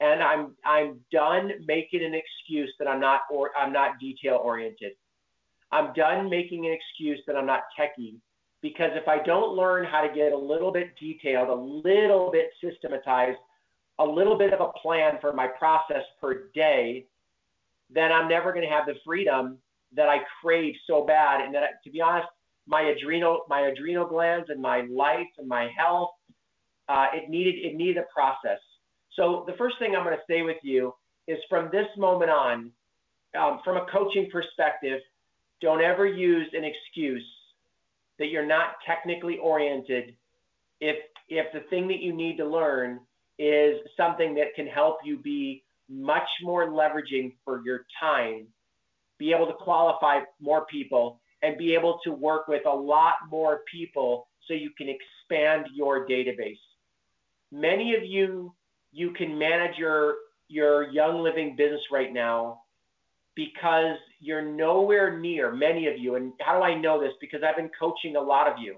And 0.01 0.22
I'm 0.22 0.55
I'm 0.65 1.00
done 1.12 1.51
making 1.65 2.03
an 2.03 2.13
excuse 2.13 2.72
that 2.79 2.88
I'm 2.88 3.00
not 3.00 3.22
or 3.31 3.51
I'm 3.57 3.72
not 3.72 4.00
detail 4.00 4.39
oriented. 4.43 4.91
I'm 5.72 5.93
done 5.93 6.29
making 6.29 6.65
an 6.65 6.74
excuse 6.74 7.19
that 7.27 7.36
I'm 7.36 7.45
not 7.45 7.63
techie 7.79 8.15
because 8.62 8.91
if 8.93 9.07
I 9.07 9.22
don't 9.24 9.55
learn 9.55 9.86
how 9.86 10.01
to 10.01 10.13
get 10.13 10.34
a 10.34 10.38
little 10.38 10.72
bit 10.72 10.95
detailed, 11.00 11.50
a 11.50 11.53
little 11.53 12.31
bit 12.31 12.50
systematized, 12.63 13.38
a 14.00 14.05
little 14.05 14.38
bit 14.38 14.53
of 14.53 14.60
a 14.60 14.72
plan 14.79 15.17
for 15.22 15.34
my 15.34 15.48
process 15.48 16.03
per 16.19 16.50
day, 16.53 17.05
then 17.89 18.12
I'm 18.12 18.27
never 18.27 18.51
going 18.51 18.67
to 18.67 18.74
have 18.74 18.86
the 18.86 18.95
freedom 19.05 19.60
that 19.95 20.10
I 20.10 20.19
crave 20.41 20.75
so 20.88 21.05
bad. 21.05 21.41
And 21.41 21.53
that, 21.55 21.84
to 21.84 21.89
be 21.89 22.01
honest, 22.01 22.27
my 22.67 22.81
adrenal 22.81 23.41
my 23.50 23.62
adrenal 23.62 24.05
glands 24.07 24.50
and 24.50 24.62
my 24.62 24.81
life 24.89 25.27
and 25.38 25.48
my 25.48 25.69
health. 25.77 26.12
Uh, 26.88 27.07
it 27.13 27.29
needed 27.29 27.55
it 27.55 27.75
needed 27.75 27.98
a 27.98 28.05
process. 28.13 28.60
So 29.15 29.43
the 29.48 29.53
first 29.57 29.75
thing 29.79 29.95
I'm 29.95 30.03
going 30.03 30.15
to 30.15 30.34
say 30.34 30.41
with 30.41 30.57
you 30.62 30.93
is 31.27 31.38
from 31.50 31.69
this 31.72 31.88
moment 31.98 32.29
on, 32.29 32.72
um, 33.39 33.60
from 33.63 33.77
a 33.77 33.86
coaching 33.91 34.29
perspective, 34.31 35.00
don't 35.62 35.81
ever 35.81 36.05
use 36.05 36.48
an 36.53 36.63
excuse 36.63 37.25
that 38.19 38.27
you're 38.27 38.45
not 38.45 38.75
technically 38.86 39.38
oriented 39.38 40.15
if 40.81 40.98
if 41.27 41.48
the 41.53 41.62
thing 41.69 41.88
that 41.88 42.00
you 42.00 42.13
need 42.13 42.38
to 42.38 42.45
learn 42.45 43.00
is 43.39 43.77
something 43.98 44.36
that 44.36 44.53
can 44.55 44.67
help 44.67 44.98
you 45.03 45.17
be 45.17 45.63
much 45.89 46.27
more 46.43 46.67
leveraging 46.67 47.34
for 47.43 47.62
your 47.65 47.86
time, 48.00 48.48
be 49.17 49.34
able 49.34 49.48
to 49.48 49.53
qualify 49.53 50.19
more 50.39 50.65
people, 50.65 51.19
and 51.42 51.58
be 51.58 51.74
able 51.74 52.00
to 52.04 52.12
work 52.12 52.48
with 52.48 52.65
a 52.65 52.75
lot 52.75 53.15
more 53.30 53.62
people 53.72 54.27
so 54.48 54.54
you 54.54 54.72
can 54.77 54.88
expand 54.89 55.68
your 55.74 56.08
database. 56.08 56.60
Many 57.51 57.96
of 57.96 58.04
you, 58.04 58.54
you 58.92 59.12
can 59.12 59.38
manage 59.38 59.77
your, 59.77 60.15
your 60.48 60.89
Young 60.92 61.22
Living 61.22 61.56
business 61.56 61.82
right 61.92 62.12
now 62.12 62.62
because 63.36 63.98
you're 64.20 64.42
nowhere 64.42 65.20
near, 65.20 65.51
many 65.51 65.88
of 65.88 65.98
you, 65.98 66.15
and 66.15 66.34
how 66.39 66.58
do 66.58 66.63
I 66.63 66.80
know 66.80 67.00
this? 67.00 67.12
Because 67.20 67.42
I've 67.44 67.58
been 67.58 67.72
coaching 67.77 68.15
a 68.15 68.22
lot 68.22 68.48
of 68.48 68.58
you. 68.60 68.77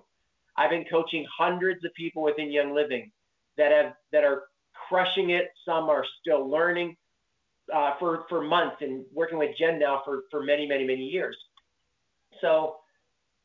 I've 0.57 0.71
been 0.71 0.85
coaching 0.89 1.25
hundreds 1.37 1.85
of 1.85 1.93
people 1.93 2.23
within 2.23 2.51
Young 2.51 2.73
Living 2.73 3.11
that 3.57 3.71
have 3.71 3.93
that 4.11 4.23
are 4.23 4.43
crushing 4.89 5.29
it. 5.29 5.49
Some 5.65 5.89
are 5.89 6.03
still 6.19 6.49
learning 6.49 6.97
uh, 7.73 7.91
for 7.99 8.25
for 8.29 8.41
months, 8.41 8.77
and 8.81 9.05
working 9.13 9.37
with 9.37 9.55
Jen 9.57 9.79
now 9.79 10.01
for 10.03 10.23
for 10.31 10.41
many 10.43 10.67
many 10.67 10.85
many 10.85 11.03
years. 11.03 11.37
So 12.41 12.77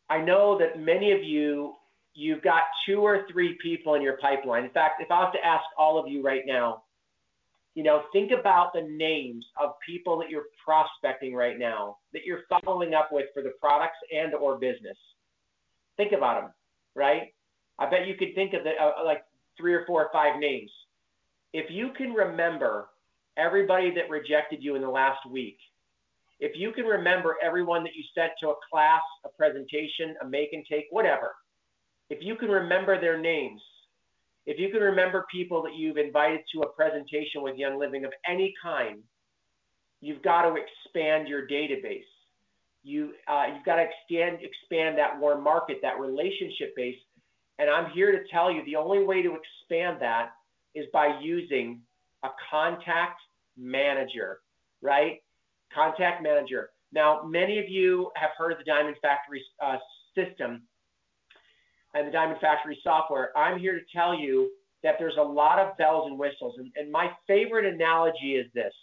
I 0.08 0.20
know 0.20 0.58
that 0.58 0.80
many 0.80 1.12
of 1.12 1.22
you, 1.22 1.74
you've 2.14 2.42
got 2.42 2.62
two 2.86 3.00
or 3.00 3.26
three 3.30 3.56
people 3.62 3.94
in 3.94 4.02
your 4.02 4.18
pipeline. 4.18 4.64
In 4.64 4.70
fact, 4.70 5.00
if 5.00 5.10
I 5.10 5.20
was 5.20 5.32
to 5.34 5.46
ask 5.46 5.64
all 5.78 5.98
of 5.98 6.08
you 6.08 6.22
right 6.22 6.42
now, 6.46 6.82
You 7.74 7.82
know, 7.82 8.02
think 8.12 8.32
about 8.38 8.72
the 8.74 8.82
names 8.82 9.46
of 9.58 9.70
people 9.86 10.18
that 10.18 10.28
you're 10.28 10.48
prospecting 10.62 11.34
right 11.34 11.58
now, 11.58 11.96
that 12.12 12.24
you're 12.24 12.42
following 12.48 12.92
up 12.92 13.08
with 13.10 13.26
for 13.32 13.42
the 13.42 13.54
products 13.60 13.96
and 14.14 14.34
or 14.34 14.58
business. 14.58 14.98
Think 15.96 16.12
about 16.12 16.42
them, 16.42 16.52
right? 16.94 17.32
I 17.78 17.88
bet 17.88 18.06
you 18.06 18.14
could 18.14 18.34
think 18.34 18.52
of 18.52 18.64
the, 18.64 18.72
uh, 18.72 19.04
like 19.04 19.24
three 19.56 19.72
or 19.72 19.86
four 19.86 20.04
or 20.04 20.10
five 20.12 20.38
names. 20.38 20.70
If 21.54 21.70
you 21.70 21.92
can 21.96 22.12
remember 22.12 22.88
everybody 23.38 23.90
that 23.94 24.10
rejected 24.10 24.62
you 24.62 24.74
in 24.76 24.82
the 24.82 24.88
last 24.88 25.24
week, 25.30 25.56
if 26.42 26.56
you 26.56 26.72
can 26.72 26.86
remember 26.86 27.36
everyone 27.40 27.84
that 27.84 27.94
you 27.94 28.02
sent 28.16 28.32
to 28.40 28.48
a 28.48 28.54
class, 28.68 29.00
a 29.24 29.28
presentation, 29.28 30.16
a 30.22 30.28
make 30.28 30.52
and 30.52 30.66
take, 30.68 30.86
whatever, 30.90 31.36
if 32.10 32.18
you 32.20 32.34
can 32.34 32.48
remember 32.48 33.00
their 33.00 33.16
names, 33.16 33.62
if 34.44 34.58
you 34.58 34.68
can 34.70 34.80
remember 34.80 35.24
people 35.30 35.62
that 35.62 35.76
you've 35.76 35.98
invited 35.98 36.40
to 36.52 36.62
a 36.62 36.68
presentation 36.72 37.42
with 37.42 37.56
Young 37.56 37.78
Living 37.78 38.04
of 38.04 38.10
any 38.28 38.52
kind, 38.60 38.98
you've 40.00 40.20
got 40.22 40.42
to 40.42 40.56
expand 40.56 41.28
your 41.28 41.46
database. 41.46 42.02
You, 42.82 43.12
uh, 43.28 43.44
you've 43.54 43.64
got 43.64 43.76
to 43.76 43.82
expand, 43.84 44.40
expand 44.42 44.98
that 44.98 45.20
warm 45.20 45.44
market, 45.44 45.78
that 45.82 46.00
relationship 46.00 46.74
base. 46.74 46.98
And 47.60 47.70
I'm 47.70 47.92
here 47.92 48.10
to 48.10 48.18
tell 48.32 48.50
you 48.50 48.64
the 48.64 48.74
only 48.74 49.04
way 49.04 49.22
to 49.22 49.36
expand 49.36 49.98
that 50.00 50.30
is 50.74 50.86
by 50.92 51.20
using 51.22 51.82
a 52.24 52.30
contact 52.50 53.20
manager, 53.56 54.40
right? 54.80 55.22
Contact 55.74 56.22
manager. 56.22 56.70
Now, 56.92 57.22
many 57.24 57.58
of 57.58 57.68
you 57.68 58.10
have 58.16 58.30
heard 58.36 58.52
of 58.52 58.58
the 58.58 58.64
Diamond 58.64 58.96
Factory 59.00 59.42
uh, 59.64 59.76
system 60.14 60.62
and 61.94 62.06
the 62.06 62.12
Diamond 62.12 62.40
Factory 62.40 62.78
software. 62.82 63.36
I'm 63.36 63.58
here 63.58 63.78
to 63.78 63.84
tell 63.94 64.18
you 64.18 64.50
that 64.82 64.96
there's 64.98 65.16
a 65.18 65.22
lot 65.22 65.58
of 65.58 65.76
bells 65.76 66.08
and 66.08 66.18
whistles. 66.18 66.54
And, 66.58 66.72
and 66.76 66.90
my 66.90 67.10
favorite 67.26 67.72
analogy 67.72 68.34
is 68.34 68.46
this 68.54 68.74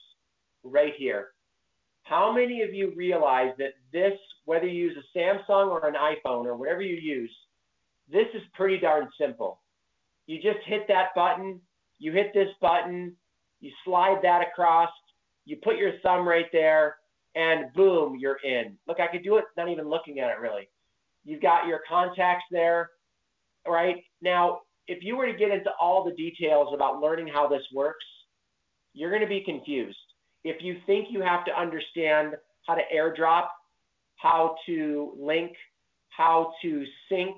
right 0.63 0.93
here. 0.97 1.29
How 2.03 2.31
many 2.31 2.63
of 2.63 2.73
you 2.73 2.93
realize 2.95 3.53
that 3.59 3.73
this, 3.93 4.13
whether 4.45 4.65
you 4.65 4.85
use 4.85 4.97
a 4.97 5.17
Samsung 5.17 5.67
or 5.67 5.85
an 5.85 5.95
iPhone 5.95 6.45
or 6.45 6.55
whatever 6.55 6.81
you 6.81 6.95
use, 6.95 7.31
this 8.11 8.25
is 8.33 8.41
pretty 8.55 8.79
darn 8.79 9.07
simple. 9.19 9.61
You 10.25 10.41
just 10.41 10.65
hit 10.65 10.87
that 10.87 11.09
button, 11.15 11.61
you 11.99 12.11
hit 12.11 12.33
this 12.33 12.49
button, 12.61 13.15
you 13.59 13.71
slide 13.85 14.19
that 14.23 14.41
across, 14.41 14.89
you 15.45 15.57
put 15.63 15.77
your 15.77 15.93
thumb 16.03 16.27
right 16.27 16.47
there, 16.51 16.97
and 17.35 17.71
boom, 17.73 18.17
you're 18.19 18.39
in. 18.43 18.77
Look, 18.87 18.99
I 18.99 19.07
could 19.07 19.23
do 19.23 19.37
it 19.37 19.45
not 19.57 19.69
even 19.69 19.89
looking 19.89 20.19
at 20.19 20.29
it 20.29 20.39
really. 20.39 20.69
You've 21.23 21.41
got 21.41 21.67
your 21.67 21.81
contacts 21.87 22.45
there, 22.51 22.89
right? 23.67 23.97
Now, 24.21 24.61
if 24.87 25.03
you 25.03 25.15
were 25.15 25.31
to 25.31 25.37
get 25.37 25.51
into 25.51 25.69
all 25.79 26.03
the 26.03 26.15
details 26.15 26.69
about 26.73 26.99
learning 26.99 27.27
how 27.27 27.47
this 27.47 27.61
works, 27.73 28.05
you're 28.93 29.11
going 29.11 29.21
to 29.21 29.27
be 29.27 29.41
confused. 29.41 29.97
If 30.43 30.63
you 30.63 30.77
think 30.85 31.07
you 31.11 31.21
have 31.21 31.45
to 31.45 31.51
understand 31.57 32.33
how 32.65 32.75
to 32.75 32.81
airdrop, 32.93 33.47
how 34.15 34.55
to 34.65 35.13
link, 35.19 35.51
how 36.09 36.53
to 36.63 36.85
sync, 37.07 37.35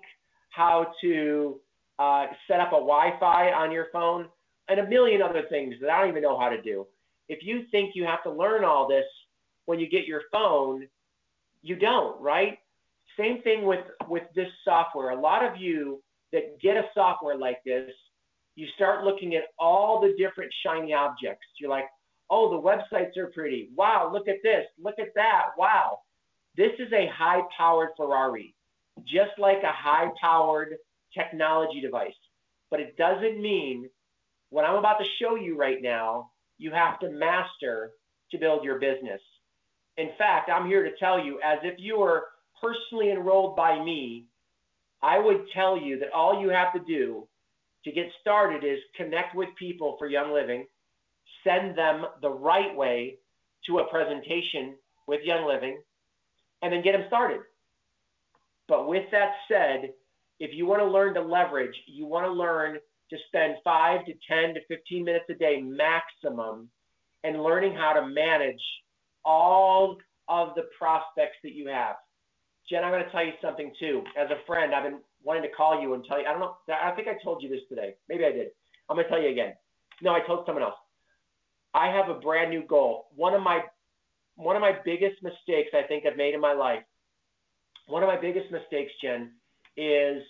how 0.50 0.94
to 1.02 1.60
uh, 2.00 2.28
set 2.48 2.60
up 2.60 2.70
a 2.70 2.80
Wi-Fi 2.80 3.52
on 3.52 3.72
your 3.72 3.88
phone, 3.92 4.28
and 4.70 4.80
a 4.80 4.88
million 4.88 5.22
other 5.22 5.44
things 5.50 5.76
that 5.82 5.90
I 5.90 6.00
don't 6.00 6.10
even 6.10 6.24
know 6.24 6.40
how 6.40 6.50
to 6.50 6.62
do. 6.62 6.88
If 7.32 7.40
you 7.44 7.64
think 7.72 7.96
you 7.96 8.04
have 8.04 8.22
to 8.24 8.32
learn 8.32 8.66
all 8.66 8.90
this 8.90 9.06
when 9.66 9.80
you 9.80 9.88
get 9.90 10.06
your 10.06 10.24
phone, 10.34 10.86
you 11.62 11.78
don't, 11.78 12.22
right? 12.22 12.58
Same 13.18 13.42
thing 13.42 13.66
with 13.66 13.86
with 14.10 14.24
this 14.36 14.50
software. 14.66 15.12
A 15.12 15.20
lot 15.20 15.46
of 15.46 15.56
you 15.56 16.04
that 16.34 16.60
get 16.62 16.76
a 16.76 16.84
software 16.94 17.38
like 17.38 17.60
this, 17.66 17.90
you 18.56 18.68
start 18.76 19.06
looking 19.06 19.36
at 19.36 19.44
all 19.58 20.02
the 20.02 20.14
different 20.18 20.52
shiny 20.66 20.94
objects. 20.94 21.46
You're 21.58 21.70
like, 21.70 21.86
oh, 22.30 22.50
the 22.50 22.62
websites 22.62 23.16
are 23.16 23.28
pretty. 23.28 23.70
Wow, 23.78 24.10
look 24.12 24.28
at 24.28 24.44
this. 24.44 24.66
Look 24.78 25.00
at 25.00 25.14
that. 25.16 25.52
Wow. 25.58 26.00
This 26.58 26.74
is 26.80 26.92
a 26.92 27.10
high 27.14 27.44
powered 27.58 27.92
Ferrari, 27.96 28.54
just 29.06 29.32
like 29.38 29.64
a 29.64 29.72
high 29.72 30.10
powered 30.22 30.76
technology 31.18 31.80
device. 31.80 32.12
But 32.70 32.82
it 32.82 32.98
doesn't 32.98 33.42
mean 33.42 33.90
what 34.50 34.66
I'm 34.66 34.76
about 34.76 34.98
to 35.00 35.06
show 35.22 35.36
you 35.36 35.58
right 35.58 35.82
now, 35.82 36.31
you 36.62 36.72
have 36.72 37.00
to 37.00 37.10
master 37.10 37.94
to 38.30 38.38
build 38.38 38.64
your 38.64 38.78
business. 38.78 39.20
In 39.98 40.10
fact, 40.18 40.50
I'm 40.50 40.68
here 40.68 40.84
to 40.84 40.96
tell 41.00 41.20
you, 41.20 41.40
as 41.44 41.58
if 41.64 41.76
you 41.80 41.98
were 41.98 42.26
personally 42.62 43.12
enrolled 43.12 43.56
by 43.56 43.84
me, 43.84 44.26
I 45.02 45.18
would 45.18 45.46
tell 45.56 45.76
you 45.76 45.98
that 46.00 46.12
all 46.14 46.40
you 46.40 46.50
have 46.50 46.72
to 46.74 46.80
do 46.80 47.28
to 47.84 47.92
get 47.92 48.06
started 48.22 48.64
is 48.64 48.78
connect 48.96 49.36
with 49.36 49.50
people 49.58 49.96
for 49.98 50.06
Young 50.06 50.32
Living, 50.32 50.68
send 51.44 51.76
them 51.76 52.06
the 52.22 52.30
right 52.30 52.76
way 52.76 53.16
to 53.66 53.80
a 53.80 53.90
presentation 53.90 54.76
with 55.08 55.22
Young 55.24 55.48
Living, 55.48 55.82
and 56.62 56.72
then 56.72 56.84
get 56.84 56.92
them 56.92 57.06
started. 57.08 57.42
But 58.68 58.88
with 58.88 59.10
that 59.12 59.32
said, 59.48 59.94
if 60.40 60.52
you 60.54 60.68
want 60.68 60.82
to 60.82 60.88
learn 60.88 61.16
to 61.16 61.22
leverage, 61.22 61.76
you 61.88 62.06
want 62.06 62.28
to 62.28 62.32
learn 62.32 62.78
to 63.12 63.18
spend 63.28 63.56
five 63.64 64.06
to 64.06 64.14
10 64.28 64.56
to 64.56 64.60
15 64.68 65.06
minutes 65.06 65.26
a 65.30 65.36
day 65.36 65.62
maximum 65.62 66.70
and 67.24 67.44
learning 67.44 67.76
how 67.76 67.94
to 67.94 68.08
manage 68.08 68.62
all 69.24 69.98
of 70.28 70.56
the 70.56 70.64
prospects 70.78 71.38
that 71.44 71.54
you 71.54 71.68
have. 71.68 71.96
Jen, 72.70 72.84
I'm 72.84 72.92
going 72.92 73.04
to 73.04 73.12
tell 73.12 73.24
you 73.24 73.34
something 73.42 73.72
too. 73.80 74.04
As 74.18 74.30
a 74.32 74.46
friend, 74.48 74.74
I've 74.74 74.84
been 74.84 75.00
wanting 75.24 75.44
to 75.44 75.50
call 75.50 75.82
you 75.82 75.94
and 75.94 76.04
tell 76.06 76.20
you. 76.20 76.26
I 76.26 76.32
don't 76.32 76.40
know. 76.40 76.56
I 76.70 76.92
think 76.92 77.08
I 77.08 77.22
told 77.24 77.44
you 77.44 77.50
this 77.50 77.60
today. 77.70 77.96
Maybe 78.10 78.26
I 78.26 78.32
did. 78.32 78.48
I'm 78.90 78.96
going 78.96 79.06
to 79.06 79.10
tell 79.10 79.22
you 79.22 79.30
again. 79.30 79.54
No, 80.02 80.12
I 80.12 80.26
told 80.26 80.46
someone 80.46 80.64
else. 80.64 80.76
I 81.74 81.88
have 81.88 82.10
a 82.10 82.20
brand 82.20 82.50
new 82.50 82.64
goal. 82.64 83.08
One 83.16 83.34
of 83.34 83.42
my 83.42 83.62
one 84.36 84.56
of 84.56 84.62
my 84.62 84.74
biggest 84.84 85.22
mistakes 85.22 85.70
I 85.74 85.84
think 85.88 86.06
I've 86.06 86.18
made 86.18 86.34
in 86.34 86.42
my 86.42 86.54
life. 86.54 86.84
One 87.88 88.04
of 88.04 88.08
my 88.08 88.20
biggest 88.20 88.52
mistakes, 88.52 88.92
Jen, 89.02 89.32
is 89.78 90.24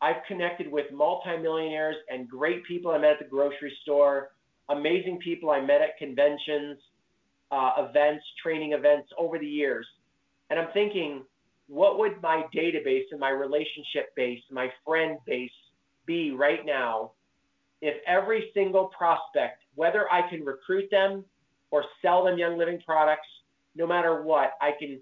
I've 0.00 0.16
connected 0.28 0.70
with 0.70 0.86
multimillionaires 0.92 1.96
and 2.10 2.28
great 2.28 2.64
people 2.64 2.90
I 2.90 2.98
met 2.98 3.12
at 3.12 3.18
the 3.18 3.24
grocery 3.24 3.74
store, 3.82 4.30
amazing 4.68 5.18
people 5.18 5.50
I 5.50 5.60
met 5.60 5.80
at 5.80 5.96
conventions, 5.98 6.78
uh, 7.50 7.72
events, 7.78 8.24
training 8.42 8.72
events 8.72 9.08
over 9.18 9.38
the 9.38 9.46
years. 9.46 9.86
And 10.50 10.58
I'm 10.58 10.68
thinking, 10.72 11.22
what 11.68 11.98
would 11.98 12.20
my 12.22 12.44
database 12.54 13.04
and 13.10 13.18
my 13.18 13.30
relationship 13.30 14.14
base, 14.14 14.42
my 14.50 14.70
friend 14.84 15.18
base 15.26 15.50
be 16.06 16.30
right 16.30 16.64
now 16.64 17.12
if 17.82 17.96
every 18.06 18.50
single 18.54 18.86
prospect, 18.96 19.62
whether 19.74 20.10
I 20.10 20.28
can 20.28 20.44
recruit 20.44 20.88
them 20.90 21.24
or 21.70 21.84
sell 22.00 22.24
them 22.24 22.38
Young 22.38 22.56
Living 22.56 22.80
products, 22.84 23.28
no 23.74 23.86
matter 23.86 24.22
what, 24.22 24.52
I 24.60 24.72
can 24.78 25.00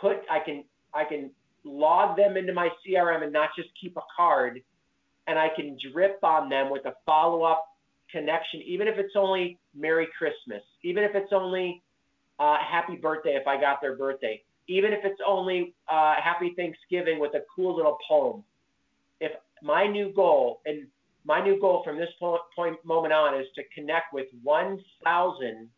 put, 0.00 0.18
I 0.30 0.38
can, 0.44 0.64
I 0.92 1.04
can 1.04 1.30
log 1.64 2.16
them 2.16 2.36
into 2.36 2.52
my 2.52 2.68
CRM 2.86 3.22
and 3.22 3.32
not 3.32 3.50
just 3.56 3.68
keep 3.80 3.96
a 3.96 4.02
card, 4.16 4.60
and 5.26 5.38
I 5.38 5.48
can 5.54 5.76
drip 5.92 6.18
on 6.22 6.48
them 6.48 6.70
with 6.70 6.84
a 6.86 6.94
follow 7.06 7.42
up 7.42 7.66
connection, 8.10 8.60
even 8.62 8.88
if 8.88 8.98
it's 8.98 9.14
only 9.16 9.58
Merry 9.74 10.08
Christmas, 10.16 10.62
even 10.82 11.04
if 11.04 11.12
it's 11.14 11.32
only 11.32 11.82
uh, 12.38 12.56
Happy 12.58 12.96
Birthday 12.96 13.36
if 13.40 13.46
I 13.46 13.60
got 13.60 13.80
their 13.80 13.96
birthday, 13.96 14.42
even 14.68 14.92
if 14.92 15.00
it's 15.04 15.20
only 15.26 15.74
uh, 15.88 16.14
Happy 16.22 16.52
Thanksgiving 16.56 17.18
with 17.18 17.34
a 17.34 17.42
cool 17.54 17.76
little 17.76 17.98
poem. 18.08 18.42
If 19.20 19.32
my 19.62 19.86
new 19.86 20.12
goal 20.12 20.60
and 20.64 20.86
my 21.24 21.42
new 21.42 21.60
goal 21.60 21.82
from 21.84 21.98
this 21.98 22.08
point 22.18 22.84
moment 22.84 23.12
on 23.12 23.38
is 23.38 23.46
to 23.54 23.62
connect 23.74 24.12
with 24.12 24.26
1,000 24.42 25.68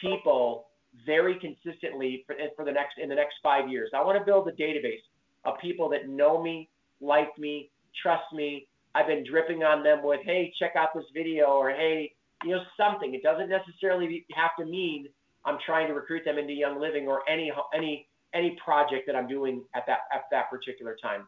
people 0.00 0.66
very 1.06 1.38
consistently 1.38 2.24
for, 2.26 2.36
for 2.56 2.64
the 2.64 2.72
next 2.72 2.98
in 3.02 3.08
the 3.08 3.14
next 3.14 3.34
five 3.42 3.68
years. 3.68 3.90
I 3.94 4.02
want 4.04 4.18
to 4.18 4.24
build 4.24 4.48
a 4.48 4.52
database 4.52 5.02
of 5.44 5.54
people 5.60 5.88
that 5.90 6.08
know 6.08 6.42
me, 6.42 6.68
like 7.00 7.36
me, 7.38 7.70
trust 8.02 8.32
me. 8.32 8.66
I've 8.94 9.06
been 9.06 9.24
dripping 9.28 9.62
on 9.62 9.82
them 9.82 10.02
with, 10.02 10.20
hey, 10.24 10.52
check 10.58 10.72
out 10.76 10.90
this 10.94 11.04
video, 11.14 11.46
or 11.46 11.70
hey, 11.70 12.12
you 12.44 12.50
know, 12.50 12.62
something. 12.76 13.14
It 13.14 13.22
doesn't 13.22 13.48
necessarily 13.48 14.26
have 14.34 14.50
to 14.58 14.66
mean 14.66 15.08
I'm 15.44 15.58
trying 15.64 15.88
to 15.88 15.94
recruit 15.94 16.22
them 16.24 16.38
into 16.38 16.52
Young 16.52 16.80
Living 16.80 17.06
or 17.06 17.28
any 17.28 17.50
any 17.74 18.06
any 18.34 18.56
project 18.64 19.06
that 19.06 19.16
I'm 19.16 19.28
doing 19.28 19.62
at 19.74 19.84
that 19.86 20.00
at 20.14 20.24
that 20.30 20.50
particular 20.50 20.96
time. 21.02 21.26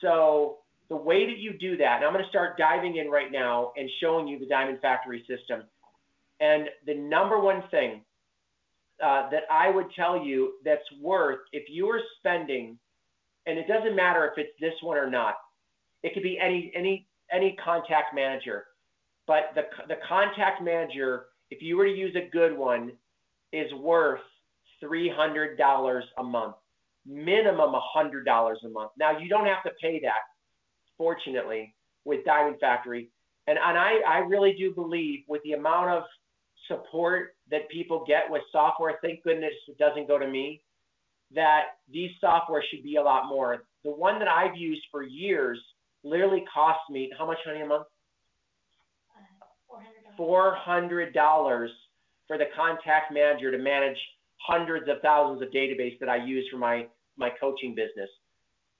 So 0.00 0.58
the 0.88 0.96
way 0.96 1.26
that 1.26 1.38
you 1.38 1.52
do 1.58 1.76
that, 1.76 1.96
and 1.96 2.04
I'm 2.04 2.12
going 2.12 2.24
to 2.24 2.28
start 2.28 2.58
diving 2.58 2.96
in 2.96 3.08
right 3.08 3.30
now 3.30 3.72
and 3.76 3.88
showing 4.00 4.26
you 4.26 4.38
the 4.38 4.46
Diamond 4.46 4.78
Factory 4.80 5.24
system. 5.28 5.62
And 6.40 6.68
the 6.86 6.94
number 6.94 7.38
one 7.38 7.62
thing 7.70 8.02
uh, 9.02 9.28
that 9.30 9.42
I 9.50 9.70
would 9.70 9.86
tell 9.94 10.24
you 10.24 10.54
that's 10.64 10.82
worth 11.00 11.40
if 11.52 11.64
you 11.68 11.88
are 11.88 12.00
spending, 12.18 12.78
and 13.46 13.58
it 13.58 13.66
doesn't 13.68 13.96
matter 13.96 14.26
if 14.26 14.38
it's 14.38 14.58
this 14.60 14.74
one 14.82 14.96
or 14.96 15.10
not. 15.10 15.34
It 16.02 16.14
could 16.14 16.22
be 16.22 16.38
any 16.38 16.72
any 16.74 17.06
any 17.30 17.56
contact 17.64 18.14
manager, 18.14 18.64
but 19.26 19.50
the 19.54 19.62
the 19.88 19.96
contact 20.08 20.62
manager, 20.62 21.26
if 21.50 21.62
you 21.62 21.76
were 21.76 21.86
to 21.86 21.94
use 21.94 22.14
a 22.16 22.28
good 22.30 22.56
one, 22.56 22.92
is 23.52 23.72
worth 23.74 24.20
three 24.80 25.08
hundred 25.08 25.58
dollars 25.58 26.04
a 26.18 26.22
month, 26.22 26.56
minimum 27.06 27.72
hundred 27.74 28.24
dollars 28.24 28.60
a 28.64 28.68
month. 28.68 28.92
Now 28.98 29.18
you 29.18 29.28
don't 29.28 29.46
have 29.46 29.62
to 29.64 29.70
pay 29.80 30.00
that, 30.00 30.22
fortunately, 30.98 31.74
with 32.04 32.24
Diamond 32.24 32.56
Factory. 32.60 33.10
and 33.46 33.58
and 33.58 33.78
I 33.78 33.92
I 34.06 34.18
really 34.18 34.54
do 34.58 34.74
believe 34.74 35.20
with 35.28 35.42
the 35.44 35.52
amount 35.52 35.90
of 35.90 36.02
support 36.68 37.34
that 37.52 37.68
people 37.68 38.04
get 38.08 38.24
with 38.28 38.42
software, 38.50 38.94
thank 39.02 39.22
goodness 39.22 39.52
it 39.68 39.78
doesn't 39.78 40.08
go 40.08 40.18
to 40.18 40.26
me, 40.26 40.62
that 41.34 41.76
these 41.92 42.10
software 42.18 42.64
should 42.70 42.82
be 42.82 42.96
a 42.96 43.02
lot 43.02 43.28
more. 43.28 43.64
The 43.84 43.90
one 43.90 44.18
that 44.18 44.26
I've 44.26 44.56
used 44.56 44.82
for 44.90 45.02
years 45.02 45.58
literally 46.02 46.44
cost 46.52 46.80
me 46.90 47.12
how 47.16 47.26
much 47.26 47.38
honey 47.44 47.60
a 47.60 47.66
month? 47.66 47.86
Four 50.16 50.56
hundred 50.56 51.14
dollars 51.14 51.70
for 52.26 52.38
the 52.38 52.46
contact 52.56 53.12
manager 53.12 53.50
to 53.50 53.58
manage 53.58 53.96
hundreds 54.38 54.88
of 54.88 55.00
thousands 55.02 55.42
of 55.42 55.48
database 55.48 55.98
that 56.00 56.08
I 56.08 56.16
use 56.16 56.46
for 56.50 56.58
my 56.58 56.86
my 57.16 57.30
coaching 57.40 57.74
business. 57.74 58.08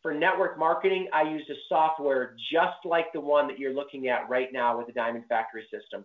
For 0.00 0.12
network 0.12 0.58
marketing, 0.58 1.08
I 1.12 1.22
use 1.22 1.44
a 1.50 1.54
software 1.68 2.35
just 2.52 2.85
like 2.85 3.12
the 3.12 3.20
one 3.20 3.46
that 3.48 3.58
you're 3.58 3.72
looking 3.72 4.08
at 4.08 4.28
right 4.28 4.48
now 4.52 4.76
with 4.76 4.87
the 4.87 4.92
Diamond 4.92 5.24
Factory 5.28 5.64
system. 5.70 6.04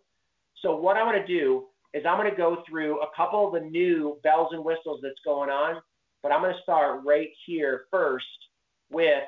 So 0.61 0.75
what 0.75 0.97
I 0.97 1.03
want 1.03 1.17
to 1.17 1.27
do 1.27 1.65
is 1.93 2.03
I'm 2.05 2.17
going 2.17 2.29
to 2.29 2.35
go 2.35 2.63
through 2.69 3.01
a 3.01 3.07
couple 3.15 3.47
of 3.47 3.53
the 3.53 3.67
new 3.67 4.17
bells 4.23 4.49
and 4.51 4.63
whistles 4.63 4.99
that's 5.01 5.19
going 5.25 5.49
on, 5.49 5.81
but 6.21 6.31
I'm 6.31 6.41
going 6.41 6.53
to 6.53 6.61
start 6.61 7.01
right 7.05 7.29
here 7.45 7.85
first 7.91 8.25
with 8.89 9.23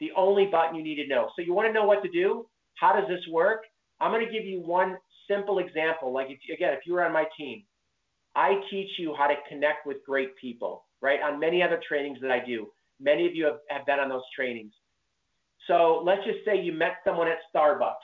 the 0.00 0.10
only 0.16 0.46
button 0.46 0.74
you 0.74 0.82
need 0.82 0.96
to 0.96 1.06
know. 1.06 1.30
So 1.36 1.42
you 1.42 1.54
want 1.54 1.68
to 1.68 1.72
know 1.72 1.84
what 1.84 2.02
to 2.02 2.10
do? 2.10 2.46
How 2.74 2.92
does 2.92 3.08
this 3.08 3.24
work? 3.30 3.62
I'm 4.00 4.10
going 4.10 4.26
to 4.26 4.32
give 4.32 4.44
you 4.44 4.60
one 4.60 4.96
simple 5.28 5.58
example. 5.58 6.12
Like 6.12 6.28
if, 6.28 6.38
again, 6.52 6.72
if 6.72 6.80
you 6.86 6.94
were 6.94 7.04
on 7.04 7.12
my 7.12 7.24
team, 7.36 7.62
I 8.34 8.54
teach 8.70 8.90
you 8.98 9.14
how 9.16 9.26
to 9.26 9.34
connect 9.48 9.86
with 9.86 9.98
great 10.04 10.36
people, 10.36 10.84
right? 11.00 11.20
On 11.22 11.38
many 11.38 11.62
other 11.62 11.80
trainings 11.86 12.18
that 12.22 12.30
I 12.30 12.44
do. 12.44 12.68
Many 13.00 13.26
of 13.26 13.34
you 13.34 13.44
have, 13.44 13.58
have 13.68 13.86
been 13.86 13.98
on 13.98 14.08
those 14.08 14.22
trainings. 14.34 14.72
So 15.66 16.02
let's 16.04 16.24
just 16.24 16.38
say 16.44 16.60
you 16.60 16.72
met 16.72 16.96
someone 17.04 17.28
at 17.28 17.38
Starbucks. 17.54 17.94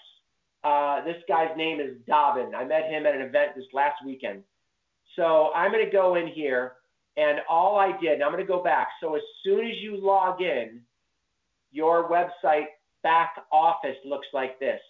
Uh, 0.68 1.02
this 1.02 1.16
guy's 1.26 1.56
name 1.56 1.80
is 1.80 1.96
Dobbin. 2.06 2.54
I 2.54 2.62
met 2.64 2.90
him 2.90 3.06
at 3.06 3.14
an 3.14 3.22
event 3.22 3.52
this 3.56 3.64
last 3.72 4.04
weekend. 4.04 4.42
So 5.16 5.50
I'm 5.54 5.72
going 5.72 5.84
to 5.84 5.90
go 5.90 6.16
in 6.16 6.26
here, 6.26 6.72
and 7.16 7.38
all 7.48 7.78
I 7.78 7.98
did, 7.98 8.20
I'm 8.20 8.32
going 8.32 8.44
to 8.44 8.46
go 8.46 8.62
back. 8.62 8.88
So 9.00 9.14
as 9.14 9.22
soon 9.42 9.66
as 9.66 9.76
you 9.80 9.96
log 9.96 10.42
in, 10.42 10.82
your 11.72 12.10
website 12.10 12.66
back 13.02 13.36
office 13.50 13.96
looks 14.04 14.26
like 14.34 14.60
this. 14.60 14.80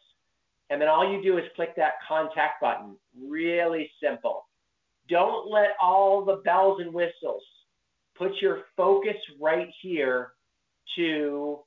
And 0.70 0.80
then 0.80 0.88
all 0.88 1.08
you 1.10 1.22
do 1.22 1.38
is 1.38 1.44
click 1.54 1.76
that 1.76 1.92
contact 2.08 2.60
button. 2.60 2.96
Really 3.16 3.88
simple. 4.02 4.46
Don't 5.08 5.48
let 5.48 5.76
all 5.80 6.24
the 6.24 6.42
bells 6.44 6.80
and 6.80 6.92
whistles. 6.92 7.42
Put 8.16 8.32
your 8.42 8.62
focus 8.76 9.16
right 9.40 9.68
here 9.80 10.32
to 10.96 11.60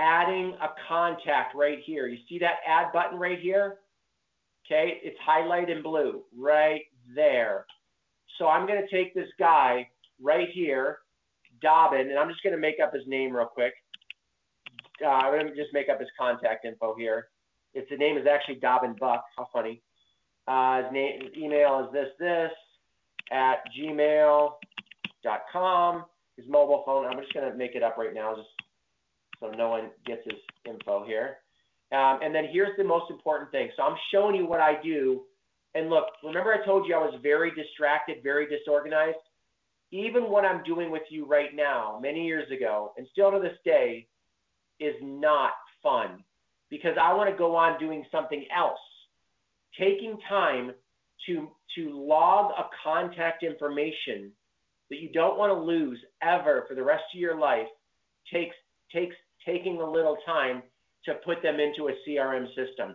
adding 0.00 0.54
a 0.62 0.68
contact 0.88 1.54
right 1.54 1.78
here. 1.84 2.08
You 2.08 2.18
see 2.28 2.38
that 2.38 2.56
add 2.66 2.92
button 2.92 3.18
right 3.18 3.38
here? 3.38 3.76
Okay, 4.66 4.98
it's 5.02 5.18
highlighted 5.26 5.76
in 5.76 5.82
blue 5.82 6.22
right 6.36 6.82
there. 7.14 7.66
So 8.38 8.48
I'm 8.48 8.66
going 8.66 8.80
to 8.80 8.88
take 8.88 9.14
this 9.14 9.28
guy 9.38 9.88
right 10.20 10.48
here, 10.52 10.98
Dobbin, 11.60 12.08
and 12.08 12.18
I'm 12.18 12.28
just 12.30 12.42
going 12.42 12.54
to 12.54 12.60
make 12.60 12.76
up 12.82 12.94
his 12.94 13.06
name 13.06 13.36
real 13.36 13.46
quick. 13.46 13.74
Uh, 15.04 15.08
I'm 15.08 15.32
going 15.38 15.46
to 15.46 15.56
just 15.56 15.72
make 15.72 15.88
up 15.88 16.00
his 16.00 16.08
contact 16.18 16.64
info 16.64 16.94
here. 16.96 17.28
If 17.74 17.88
the 17.88 17.96
name 17.96 18.16
is 18.16 18.26
actually 18.26 18.56
Dobbin 18.56 18.96
Buck, 18.98 19.24
how 19.36 19.48
funny. 19.52 19.82
Uh, 20.48 20.82
his 20.84 20.92
name, 20.92 21.30
email 21.36 21.84
is 21.86 21.92
this, 21.92 22.08
this 22.18 22.50
at 23.30 23.58
gmail.com. 23.78 24.54
His 26.36 26.46
mobile 26.48 26.82
phone, 26.86 27.06
I'm 27.06 27.20
just 27.20 27.34
going 27.34 27.50
to 27.50 27.56
make 27.56 27.74
it 27.74 27.82
up 27.82 27.96
right 27.98 28.14
now 28.14 28.34
just 28.34 28.48
so 29.40 29.50
no 29.50 29.68
one 29.70 29.90
gets 30.06 30.22
his 30.24 30.38
info 30.66 31.04
here. 31.04 31.38
Um, 31.92 32.20
and 32.22 32.34
then 32.34 32.46
here's 32.52 32.76
the 32.76 32.84
most 32.84 33.10
important 33.10 33.50
thing. 33.50 33.70
So 33.76 33.82
I'm 33.82 33.96
showing 34.12 34.36
you 34.36 34.46
what 34.46 34.60
I 34.60 34.80
do. 34.82 35.22
And 35.74 35.88
look, 35.90 36.04
remember 36.22 36.52
I 36.52 36.64
told 36.64 36.86
you 36.86 36.94
I 36.94 36.98
was 36.98 37.18
very 37.22 37.50
distracted, 37.54 38.22
very 38.22 38.46
disorganized? 38.46 39.18
Even 39.92 40.30
what 40.30 40.44
I'm 40.44 40.62
doing 40.62 40.90
with 40.90 41.02
you 41.10 41.26
right 41.26 41.50
now, 41.54 41.98
many 42.00 42.24
years 42.24 42.50
ago, 42.52 42.92
and 42.96 43.06
still 43.10 43.32
to 43.32 43.40
this 43.40 43.56
day, 43.64 44.06
is 44.78 44.94
not 45.02 45.52
fun 45.82 46.22
because 46.70 46.96
I 47.00 47.12
want 47.12 47.28
to 47.28 47.36
go 47.36 47.56
on 47.56 47.78
doing 47.80 48.04
something 48.12 48.46
else. 48.56 48.78
Taking 49.78 50.16
time 50.28 50.72
to, 51.26 51.48
to 51.76 51.90
log 51.90 52.52
a 52.52 52.64
contact 52.84 53.42
information 53.42 54.30
that 54.90 55.00
you 55.00 55.10
don't 55.12 55.38
want 55.38 55.50
to 55.50 55.60
lose 55.60 55.98
ever 56.22 56.64
for 56.68 56.74
the 56.74 56.82
rest 56.82 57.04
of 57.14 57.20
your 57.20 57.38
life 57.38 57.66
takes, 58.32 58.54
takes 58.92 59.14
taking 59.44 59.80
a 59.80 59.90
little 59.90 60.16
time 60.26 60.62
to 61.04 61.14
put 61.24 61.42
them 61.42 61.58
into 61.60 61.88
a 61.88 61.92
CRM 62.06 62.46
system. 62.54 62.94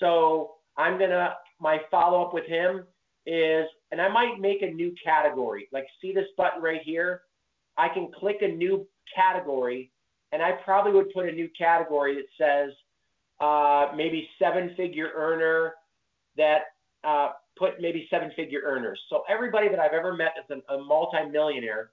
So 0.00 0.54
I'm 0.76 0.98
gonna 0.98 1.34
my 1.60 1.78
follow 1.90 2.22
up 2.22 2.34
with 2.34 2.46
him 2.46 2.84
is, 3.26 3.66
and 3.90 4.00
I 4.00 4.08
might 4.08 4.40
make 4.40 4.62
a 4.62 4.70
new 4.70 4.94
category. 5.02 5.68
Like 5.72 5.86
see 6.00 6.12
this 6.12 6.26
button 6.36 6.62
right 6.62 6.80
here? 6.84 7.22
I 7.76 7.88
can 7.88 8.10
click 8.18 8.36
a 8.42 8.48
new 8.48 8.86
category, 9.14 9.90
and 10.32 10.42
I 10.42 10.52
probably 10.64 10.92
would 10.92 11.12
put 11.12 11.28
a 11.28 11.32
new 11.32 11.48
category 11.56 12.16
that 12.16 12.26
says 12.38 12.72
uh, 13.40 13.94
maybe 13.96 14.28
seven 14.38 14.74
figure 14.76 15.10
earner 15.14 15.74
that 16.36 16.58
uh, 17.02 17.30
put 17.56 17.80
maybe 17.80 18.06
seven 18.10 18.30
figure 18.36 18.60
earners. 18.64 19.00
So 19.10 19.22
everybody 19.28 19.68
that 19.68 19.78
I've 19.78 19.92
ever 19.92 20.14
met 20.14 20.32
as 20.38 20.58
a, 20.68 20.74
a 20.74 20.84
multimillionaire 20.84 21.90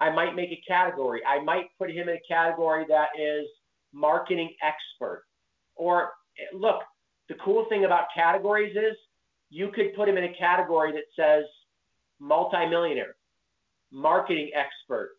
I 0.00 0.10
might 0.10 0.34
make 0.34 0.50
a 0.50 0.60
category. 0.66 1.22
I 1.26 1.42
might 1.42 1.66
put 1.78 1.90
him 1.90 2.08
in 2.08 2.16
a 2.16 2.20
category 2.28 2.84
that 2.88 3.08
is 3.18 3.46
marketing 3.92 4.54
expert. 4.62 5.24
Or 5.76 6.10
look, 6.52 6.80
the 7.28 7.34
cool 7.44 7.66
thing 7.68 7.84
about 7.84 8.06
categories 8.14 8.76
is 8.76 8.96
you 9.50 9.68
could 9.68 9.94
put 9.94 10.08
him 10.08 10.16
in 10.16 10.24
a 10.24 10.34
category 10.38 10.92
that 10.92 11.04
says 11.16 11.44
multimillionaire, 12.18 13.16
marketing 13.92 14.50
expert, 14.54 15.10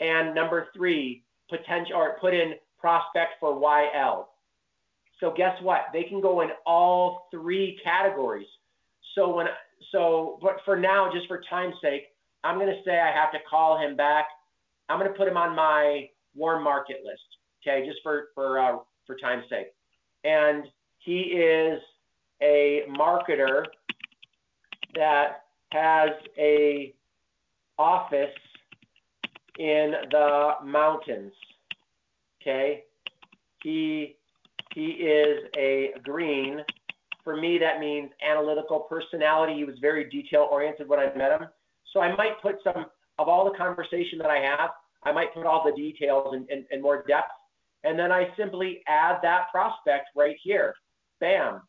and 0.00 0.34
number 0.34 0.68
three, 0.74 1.22
potential 1.48 1.96
or 1.96 2.18
put 2.20 2.34
in 2.34 2.54
prospect 2.78 3.34
for 3.40 3.54
YL. 3.54 4.26
So 5.20 5.32
guess 5.34 5.56
what? 5.62 5.86
They 5.92 6.02
can 6.02 6.20
go 6.20 6.42
in 6.42 6.48
all 6.66 7.28
three 7.30 7.78
categories. 7.82 8.46
So 9.14 9.34
when 9.34 9.46
so 9.92 10.38
but 10.42 10.56
for 10.64 10.76
now, 10.76 11.10
just 11.12 11.26
for 11.26 11.40
time's 11.48 11.74
sake, 11.80 12.02
I'm 12.46 12.58
going 12.58 12.68
to 12.68 12.80
say 12.84 13.00
I 13.00 13.12
have 13.12 13.32
to 13.32 13.38
call 13.50 13.76
him 13.76 13.96
back. 13.96 14.26
I'm 14.88 15.00
going 15.00 15.10
to 15.10 15.18
put 15.18 15.26
him 15.26 15.36
on 15.36 15.56
my 15.56 16.08
warm 16.36 16.62
market 16.62 16.98
list, 17.04 17.24
okay, 17.60 17.84
just 17.84 17.98
for 18.04 18.28
for 18.36 18.60
uh, 18.60 18.76
for 19.04 19.16
time's 19.16 19.42
sake. 19.50 19.74
And 20.22 20.64
he 20.98 21.22
is 21.22 21.80
a 22.40 22.82
marketer 22.88 23.64
that 24.94 25.42
has 25.72 26.10
a 26.38 26.94
office 27.78 28.30
in 29.58 29.94
the 30.12 30.50
mountains. 30.64 31.32
Okay, 32.40 32.84
he 33.64 34.16
he 34.72 34.86
is 34.86 35.48
a 35.56 35.94
green. 36.04 36.60
For 37.24 37.36
me, 37.36 37.58
that 37.58 37.80
means 37.80 38.10
analytical 38.22 38.86
personality. 38.88 39.54
He 39.54 39.64
was 39.64 39.74
very 39.80 40.08
detail 40.08 40.46
oriented 40.48 40.88
when 40.88 41.00
I 41.00 41.12
met 41.16 41.32
him. 41.32 41.48
So 41.96 42.02
I 42.02 42.14
might 42.14 42.42
put 42.42 42.56
some 42.62 42.84
of 43.18 43.26
all 43.26 43.50
the 43.50 43.56
conversation 43.56 44.18
that 44.18 44.28
I 44.28 44.36
have, 44.36 44.68
I 45.04 45.12
might 45.12 45.32
put 45.32 45.46
all 45.46 45.64
the 45.64 45.74
details 45.74 46.34
and 46.34 46.46
in, 46.50 46.66
in 46.70 46.82
more 46.82 47.02
depth. 47.08 47.30
And 47.84 47.98
then 47.98 48.12
I 48.12 48.26
simply 48.36 48.82
add 48.86 49.16
that 49.22 49.46
prospect 49.50 50.08
right 50.14 50.36
here. 50.42 50.74
Bam. 51.20 51.62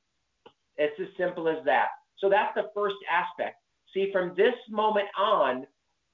It's 0.76 1.00
as 1.00 1.08
simple 1.18 1.48
as 1.48 1.64
that. 1.64 1.88
So 2.18 2.30
that's 2.30 2.54
the 2.56 2.70
first 2.76 2.98
aspect. 3.10 3.56
See, 3.94 4.10
from 4.12 4.34
this 4.36 4.54
moment 4.70 5.08
on, 5.18 5.66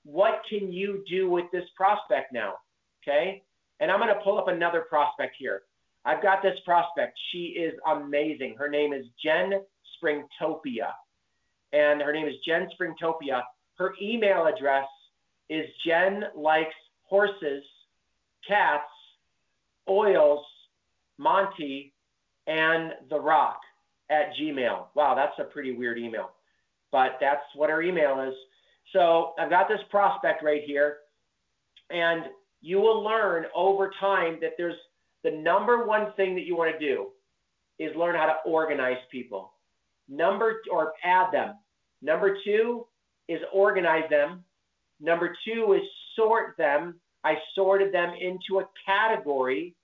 what 0.06 0.42
can 0.48 0.72
you 0.72 1.04
do 1.10 1.28
with 1.28 1.46
this 1.52 1.66
prospect 1.76 2.32
now? 2.32 2.54
Okay. 3.02 3.42
And 3.80 3.90
I'm 3.90 4.00
going 4.00 4.14
to 4.14 4.22
pull 4.24 4.38
up 4.38 4.48
another 4.48 4.82
prospect 4.82 5.38
here. 5.40 5.64
I've 6.06 6.22
got 6.22 6.44
this 6.44 6.60
prospect. 6.66 7.18
She 7.32 7.56
is 7.58 7.74
amazing. 7.88 8.58
Her 8.60 8.70
name 8.70 8.94
is 8.94 9.06
Jen 9.24 9.54
Springtopia. 9.98 10.92
And 11.72 12.00
her 12.00 12.14
name 12.14 12.28
is 12.28 12.36
Jen 12.46 12.68
Springtopia. 12.80 13.42
Her 13.78 13.94
email 14.02 14.46
address 14.46 14.88
is 15.50 15.66
Jen 15.86 16.24
likes 16.36 16.76
horses, 17.04 17.64
cats, 18.48 18.90
oils, 19.90 20.46
Monty, 21.18 21.94
and 22.48 22.94
The 23.10 23.20
Rock 23.20 23.60
at 24.10 24.34
Gmail. 24.40 24.86
Wow, 24.96 25.16
that's 25.16 25.38
a 25.40 25.52
pretty 25.52 25.74
weird 25.74 25.98
email, 25.98 26.32
but 26.92 27.18
that's 27.20 27.44
what 27.56 27.70
her 27.70 27.82
email 27.82 28.22
is. 28.22 28.34
So 28.92 29.34
I've 29.40 29.50
got 29.50 29.68
this 29.68 29.80
prospect 29.90 30.44
right 30.44 30.62
here, 30.66 30.98
and 31.90 32.26
you 32.62 32.80
will 32.80 33.04
learn 33.04 33.46
over 33.56 33.92
time 34.00 34.38
that 34.42 34.52
there's 34.58 34.76
the 35.24 35.32
number 35.32 35.86
one 35.86 36.14
thing 36.16 36.36
that 36.36 36.46
you 36.46 36.56
want 36.56 36.78
to 36.78 36.86
do 36.86 37.08
is 37.80 37.96
learn 37.96 38.16
how 38.16 38.26
to 38.26 38.36
organize 38.46 38.98
people. 39.12 39.54
Number 40.10 40.62
or 40.72 40.94
add 41.04 41.32
them. 41.32 41.56
Number 42.02 42.38
two, 42.44 42.86
is 43.28 43.40
organize 43.54 44.10
them. 44.10 44.44
Number 45.00 45.36
two 45.46 45.74
is 45.74 45.82
sort 46.16 46.56
them. 46.58 47.00
I 47.24 47.36
sorted 47.56 47.94
them 47.94 48.14
into 48.20 48.60
a 48.60 48.70
category. 48.86 49.76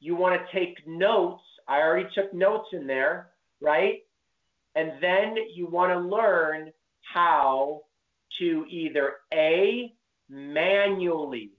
You 0.00 0.16
want 0.16 0.40
to 0.40 0.58
take 0.58 0.86
notes. 0.86 1.42
I 1.68 1.80
already 1.80 2.08
took 2.14 2.32
notes 2.32 2.68
in 2.72 2.86
there. 2.86 3.30
right? 3.60 3.98
And 4.74 4.92
then 5.00 5.34
you 5.54 5.66
want 5.66 5.92
to 5.92 5.98
learn 5.98 6.72
how 7.02 7.82
to 8.38 8.64
either 8.68 9.14
A, 9.34 9.92
manually, 10.28 11.50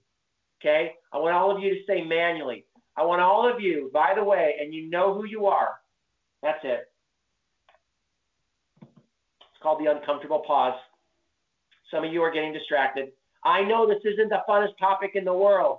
okay? 0.60 0.92
I 1.12 1.18
want 1.18 1.34
all 1.34 1.54
of 1.54 1.62
you 1.62 1.70
to 1.74 1.80
say 1.86 2.02
manually. 2.02 2.64
I 2.96 3.04
want 3.04 3.20
all 3.20 3.50
of 3.50 3.60
you, 3.60 3.90
by 3.92 4.12
the 4.16 4.24
way, 4.24 4.56
and 4.60 4.74
you 4.74 4.88
know 4.88 5.14
who 5.14 5.24
you 5.26 5.46
are. 5.46 5.74
That's 6.42 6.58
it. 6.64 6.90
It's 8.80 9.62
called 9.62 9.80
the 9.84 9.90
uncomfortable 9.90 10.42
pause. 10.46 10.78
Some 11.92 12.04
of 12.04 12.12
you 12.12 12.22
are 12.22 12.32
getting 12.32 12.52
distracted. 12.52 13.12
I 13.44 13.62
know 13.62 13.86
this 13.86 14.02
isn't 14.04 14.30
the 14.30 14.42
funnest 14.48 14.76
topic 14.78 15.12
in 15.14 15.24
the 15.24 15.34
world, 15.34 15.78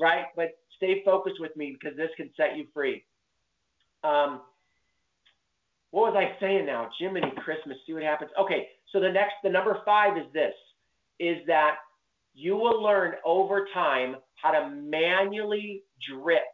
right? 0.00 0.24
But 0.34 0.58
stay 0.76 1.02
focused 1.04 1.40
with 1.40 1.56
me 1.56 1.76
because 1.78 1.96
this 1.96 2.10
can 2.16 2.30
set 2.36 2.56
you 2.56 2.66
free. 2.74 3.04
Um, 4.02 4.40
what 5.90 6.12
was 6.12 6.16
I 6.16 6.40
saying 6.40 6.66
now? 6.66 6.88
Jiminy 6.98 7.32
Christmas, 7.38 7.76
see 7.86 7.92
what 7.92 8.02
happens. 8.02 8.30
Okay, 8.40 8.68
so 8.92 9.00
the 9.00 9.10
next, 9.10 9.34
the 9.42 9.50
number 9.50 9.78
five 9.84 10.16
is 10.16 10.24
this, 10.32 10.54
is 11.18 11.38
that 11.46 11.76
you 12.32 12.56
will 12.56 12.82
learn 12.82 13.14
over 13.24 13.66
time 13.74 14.16
how 14.36 14.52
to 14.52 14.70
manually 14.70 15.82
drip, 16.08 16.44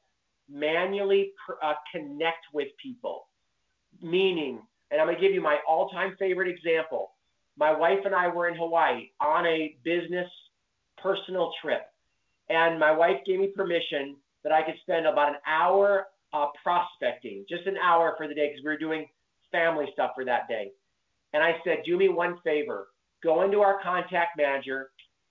manually 0.50 1.32
uh, 1.62 1.74
connect 1.92 2.46
with 2.52 2.68
people. 2.82 3.28
Meaning, 4.02 4.60
and 4.90 5.00
I'm 5.00 5.06
going 5.06 5.16
to 5.16 5.22
give 5.22 5.32
you 5.32 5.42
my 5.42 5.58
all 5.68 5.90
time 5.90 6.16
favorite 6.18 6.48
example. 6.48 7.12
My 7.58 7.76
wife 7.76 8.00
and 8.04 8.14
I 8.14 8.28
were 8.28 8.48
in 8.48 8.56
Hawaii 8.56 9.10
on 9.20 9.46
a 9.46 9.76
business 9.82 10.28
personal 10.98 11.52
trip. 11.62 11.82
And 12.48 12.78
my 12.78 12.92
wife 12.92 13.16
gave 13.26 13.40
me 13.40 13.48
permission 13.48 14.16
that 14.44 14.52
I 14.52 14.62
could 14.62 14.76
spend 14.82 15.06
about 15.06 15.30
an 15.30 15.36
hour 15.46 16.06
uh, 16.32 16.46
prospecting, 16.62 17.44
just 17.48 17.66
an 17.66 17.76
hour 17.76 18.14
for 18.16 18.28
the 18.28 18.34
day, 18.34 18.48
because 18.48 18.64
we 18.64 18.70
were 18.70 18.78
doing 18.78 19.06
family 19.50 19.86
stuff 19.92 20.12
for 20.14 20.24
that 20.24 20.48
day. 20.48 20.70
And 21.32 21.42
I 21.42 21.56
said, 21.64 21.78
do 21.84 21.96
me 21.96 22.08
one 22.08 22.38
favor 22.44 22.88
go 23.22 23.42
into 23.42 23.60
our 23.60 23.82
contact 23.82 24.36
manager 24.36 24.90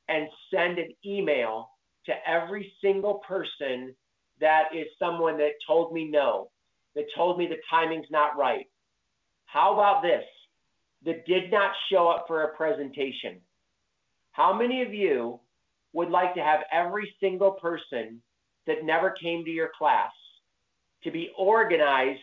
and 0.10 0.28
send 0.54 0.78
an 0.78 0.94
email 1.06 1.70
to 2.06 2.14
every 2.28 2.72
single 2.82 3.22
person 3.28 3.96
that 4.40 4.64
is 4.76 4.86
someone 5.00 5.38
that 5.38 5.52
told 5.66 5.94
me 5.94 6.06
no, 6.10 6.50
that 6.96 7.06
told 7.16 7.38
me 7.38 7.48
the 7.48 7.58
timing's 7.70 8.08
not 8.12 8.38
right. 8.38 8.68
How 9.46 9.74
about 9.74 10.02
this? 10.02 10.24
That 11.06 11.26
did 11.26 11.52
not 11.52 11.72
show 11.92 12.10
up 12.10 12.26
for 12.28 12.44
a 12.44 12.56
presentation. 12.56 13.40
How 14.32 14.54
many 14.54 14.82
of 14.82 14.94
you 14.94 15.40
would 15.94 16.10
like 16.10 16.34
to 16.36 16.42
have 16.42 16.62
every 16.72 17.14
single 17.20 17.52
person 17.52 18.22
that 18.68 18.84
never 18.84 19.12
came 19.12 19.46
to 19.46 19.52
your 19.52 19.70
class 19.78 20.12
to 21.04 21.12
be 21.12 21.32
organized 21.38 22.20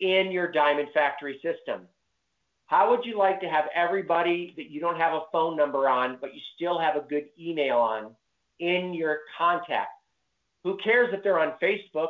in 0.00 0.30
your 0.30 0.50
Diamond 0.50 0.88
Factory 0.92 1.40
system? 1.42 1.86
How 2.66 2.90
would 2.90 3.06
you 3.06 3.16
like 3.16 3.40
to 3.40 3.48
have 3.48 3.64
everybody 3.74 4.52
that 4.56 4.70
you 4.70 4.80
don't 4.80 4.98
have 4.98 5.14
a 5.14 5.22
phone 5.32 5.56
number 5.56 5.88
on, 5.88 6.18
but 6.20 6.34
you 6.34 6.40
still 6.54 6.78
have 6.78 6.96
a 6.96 7.08
good 7.08 7.26
email 7.40 7.78
on 7.78 8.14
in 8.60 8.92
your 8.92 9.20
contact? 9.38 9.90
Who 10.64 10.76
cares 10.84 11.08
if 11.14 11.22
they're 11.22 11.38
on 11.38 11.54
Facebook? 11.62 12.08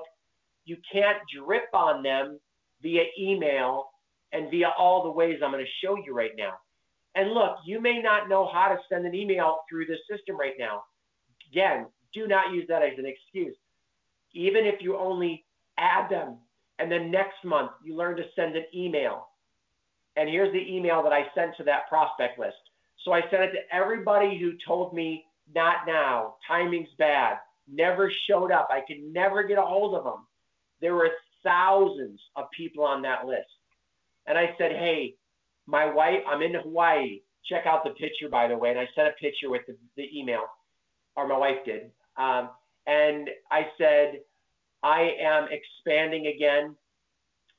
You 0.65 0.79
can't 0.93 1.19
drip 1.33 1.69
on 1.73 2.03
them 2.03 2.41
via 2.83 3.05
email 3.19 3.91
and 4.33 4.51
via 4.51 4.73
all 4.79 5.03
the 5.03 5.11
ways 5.11 5.39
I'm 5.43 5.53
going 5.53 5.65
to 5.65 5.87
show 5.87 5.97
you 5.97 6.15
right 6.15 6.33
now. 6.37 6.55
And 7.15 7.33
look, 7.33 7.57
you 7.65 7.81
may 7.81 8.01
not 8.01 8.29
know 8.29 8.49
how 8.53 8.69
to 8.69 8.77
send 8.89 9.07
an 9.07 9.15
email 9.15 9.59
through 9.69 9.87
this 9.87 10.01
system 10.11 10.39
right 10.39 10.55
now. 10.59 10.83
Again, 11.51 11.87
do 12.15 12.27
not 12.27 12.53
use 12.53 12.67
that 12.69 12.83
as 12.83 12.99
an 12.99 13.07
excuse. 13.07 13.57
Even 14.35 14.67
if 14.67 14.77
you 14.81 14.97
only 14.97 15.45
add 15.79 16.11
them 16.11 16.39
and 16.79 16.93
then 16.93 17.11
next 17.11 17.45
month 17.45 17.71
you 17.83 17.97
learn 17.97 18.17
to 18.17 18.25
send 18.37 18.57
an 18.57 18.65
email 18.75 19.29
and 20.19 20.29
here's 20.29 20.53
the 20.53 20.77
email 20.77 21.03
that 21.05 21.13
I 21.13 21.27
sent 21.35 21.57
to 21.59 21.65
that 21.65 21.89
prospect 21.89 22.41
list. 22.41 22.57
So 23.05 23.13
I 23.13 23.21
sent 23.31 23.45
it 23.45 23.53
to 23.53 23.75
everybody 23.75 24.37
who 24.39 24.53
told 24.67 24.93
me, 24.93 25.25
not 25.55 25.87
now, 25.87 26.35
timing's 26.47 26.89
bad, 26.99 27.37
never 27.73 28.13
showed 28.29 28.51
up. 28.51 28.69
I 28.69 28.81
could 28.81 29.01
never 29.13 29.45
get 29.45 29.59
a 29.59 29.63
hold 29.63 29.95
of 29.95 30.03
them. 30.03 30.27
There 30.81 30.97
were 30.97 31.11
thousands 31.45 32.21
of 32.35 32.47
people 32.55 32.85
on 32.85 33.01
that 33.03 33.27
list. 33.27 33.47
And 34.29 34.39
I 34.39 34.55
said, 34.59 34.73
hey, 34.73 35.15
my 35.67 35.93
wife, 35.93 36.21
I'm 36.29 36.43
in 36.43 36.55
Hawaii. 36.55 37.23
Check 37.45 37.67
out 37.67 37.83
the 37.83 37.91
picture, 37.91 38.29
by 38.29 38.47
the 38.47 38.57
way. 38.57 38.71
And 38.71 38.79
I 38.79 38.87
sent 38.95 39.09
a 39.09 39.13
picture 39.13 39.51
with 39.51 39.63
the, 39.67 39.77
the 39.97 40.07
email, 40.17 40.45
or 41.17 41.27
my 41.27 41.37
wife 41.37 41.65
did. 41.65 41.91
Um, 42.17 42.51
and 42.87 43.29
I 43.51 43.67
said, 43.77 44.21
I 44.83 45.13
am 45.21 45.49
expanding 45.51 46.29
again 46.29 46.77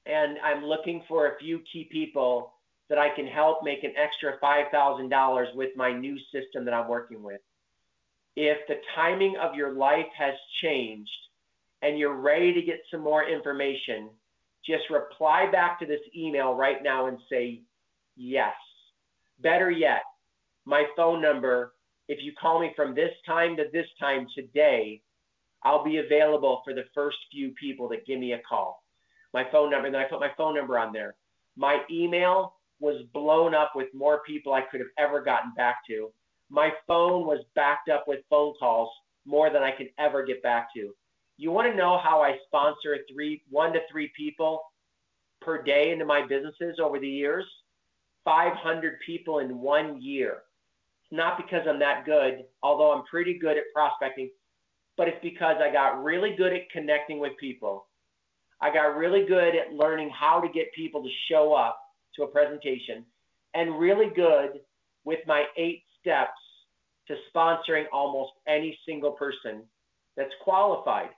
and 0.06 0.38
I'm 0.44 0.64
looking 0.64 1.04
for 1.08 1.28
a 1.28 1.38
few 1.38 1.62
key 1.72 1.88
people 1.92 2.54
that 2.90 2.98
I 2.98 3.10
can 3.16 3.28
help 3.28 3.64
make 3.64 3.84
an 3.84 3.94
extra 3.96 4.40
$5,000 4.40 5.56
with 5.56 5.70
my 5.76 5.92
new 5.92 6.18
system 6.32 6.66
that 6.66 6.74
I'm 6.74 6.88
working 6.88 7.22
with. 7.22 7.42
If 8.36 8.58
the 8.68 8.78
timing 8.96 9.36
of 9.38 9.54
your 9.54 9.74
life 9.74 10.08
has 10.18 10.34
changed 10.62 11.12
and 11.82 12.00
you're 12.00 12.16
ready 12.16 12.54
to 12.54 12.62
get 12.62 12.80
some 12.90 13.02
more 13.02 13.28
information, 13.28 14.10
just 14.66 14.84
reply 14.90 15.50
back 15.52 15.80
to 15.80 15.86
this 15.86 16.02
email 16.16 16.54
right 16.54 16.84
now 16.84 17.08
and 17.08 17.18
say 17.30 17.62
yes. 18.16 18.54
Better 19.42 19.72
yet, 19.72 20.04
my 20.66 20.86
phone 20.96 21.22
number, 21.22 21.74
if 22.08 22.20
you 22.22 22.34
call 22.40 22.60
me 22.60 22.72
from 22.76 22.94
this 22.94 23.12
time 23.26 23.56
to 23.58 23.66
this 23.72 23.88
time 24.00 24.28
today, 24.36 25.02
I'll 25.64 25.84
be 25.84 25.98
available 25.98 26.62
for 26.64 26.74
the 26.74 26.86
first 26.94 27.18
few 27.32 27.52
people 27.52 27.90
that 27.90 28.06
give 28.06 28.20
me 28.20 28.34
a 28.34 28.42
call 28.48 28.84
my 29.34 29.46
phone 29.52 29.70
number, 29.70 29.88
and 29.88 29.96
then 29.96 30.02
I 30.02 30.06
put 30.06 30.20
my 30.20 30.32
phone 30.38 30.56
number 30.56 30.78
on 30.78 30.94
there. 30.94 31.16
My 31.56 31.80
email 31.92 32.56
was 32.80 33.04
blown 33.14 33.54
up 33.54 33.74
with 33.76 33.88
more 33.94 34.22
people 34.26 34.54
I 34.54 34.62
could 34.62 34.80
have 34.80 34.90
ever 34.98 35.22
gotten 35.22 35.54
back 35.56 35.78
to. 35.88 36.10
My 36.50 36.72
phone 36.88 37.26
was 37.28 37.44
backed 37.56 37.90
up 37.90 38.06
with 38.08 38.20
phone 38.30 38.54
calls 38.60 38.90
more 39.26 39.52
than 39.52 39.62
I 39.62 39.72
could 39.72 39.90
ever 40.00 40.26
get 40.26 40.42
back 40.42 40.70
to. 40.76 40.96
You 41.40 41.52
want 41.52 41.72
to 41.72 41.78
know 41.78 41.98
how 42.04 42.22
I 42.22 42.36
sponsor 42.48 42.98
three, 43.10 43.42
one 43.50 43.72
to 43.72 43.80
three 43.90 44.12
people 44.14 44.60
per 45.42 45.64
day 45.64 45.94
into 45.94 46.04
my 46.04 46.28
businesses 46.28 46.82
over 46.84 47.00
the 47.00 47.08
years? 47.08 47.46
500 48.26 49.00
people 49.06 49.40
in 49.40 49.58
one 49.60 50.02
year. 50.02 50.40
It's 51.02 51.18
not 51.18 51.38
because 51.38 51.66
I'm 51.66 51.80
that 51.80 52.06
good, 52.06 52.44
although 52.62 52.92
I'm 52.92 53.06
pretty 53.06 53.40
good 53.40 53.56
at 53.56 53.64
prospecting, 53.74 54.30
but 54.98 55.08
it's 55.08 55.18
because 55.24 55.56
I 55.62 55.72
got 55.72 56.04
really 56.04 56.36
good 56.36 56.52
at 56.52 56.70
connecting 56.72 57.20
with 57.20 57.38
people. 57.40 57.88
I 58.60 58.70
got 58.74 58.98
really 58.98 59.26
good 59.26 59.56
at 59.56 59.72
learning 59.72 60.10
how 60.10 60.42
to 60.42 60.50
get 60.50 60.74
people 60.74 61.02
to 61.02 61.10
show 61.32 61.54
up 61.54 61.80
to 62.18 62.24
a 62.24 62.28
presentation 62.28 63.06
and 63.54 63.80
really 63.80 64.10
good 64.14 64.60
with 65.06 65.20
my 65.26 65.46
eight 65.56 65.84
steps 66.02 66.32
to 67.08 67.16
sponsoring 67.34 67.86
almost 67.94 68.34
any 68.46 68.78
single 68.86 69.14
person 69.14 69.62
that's 70.18 70.34
qualified. 70.44 71.12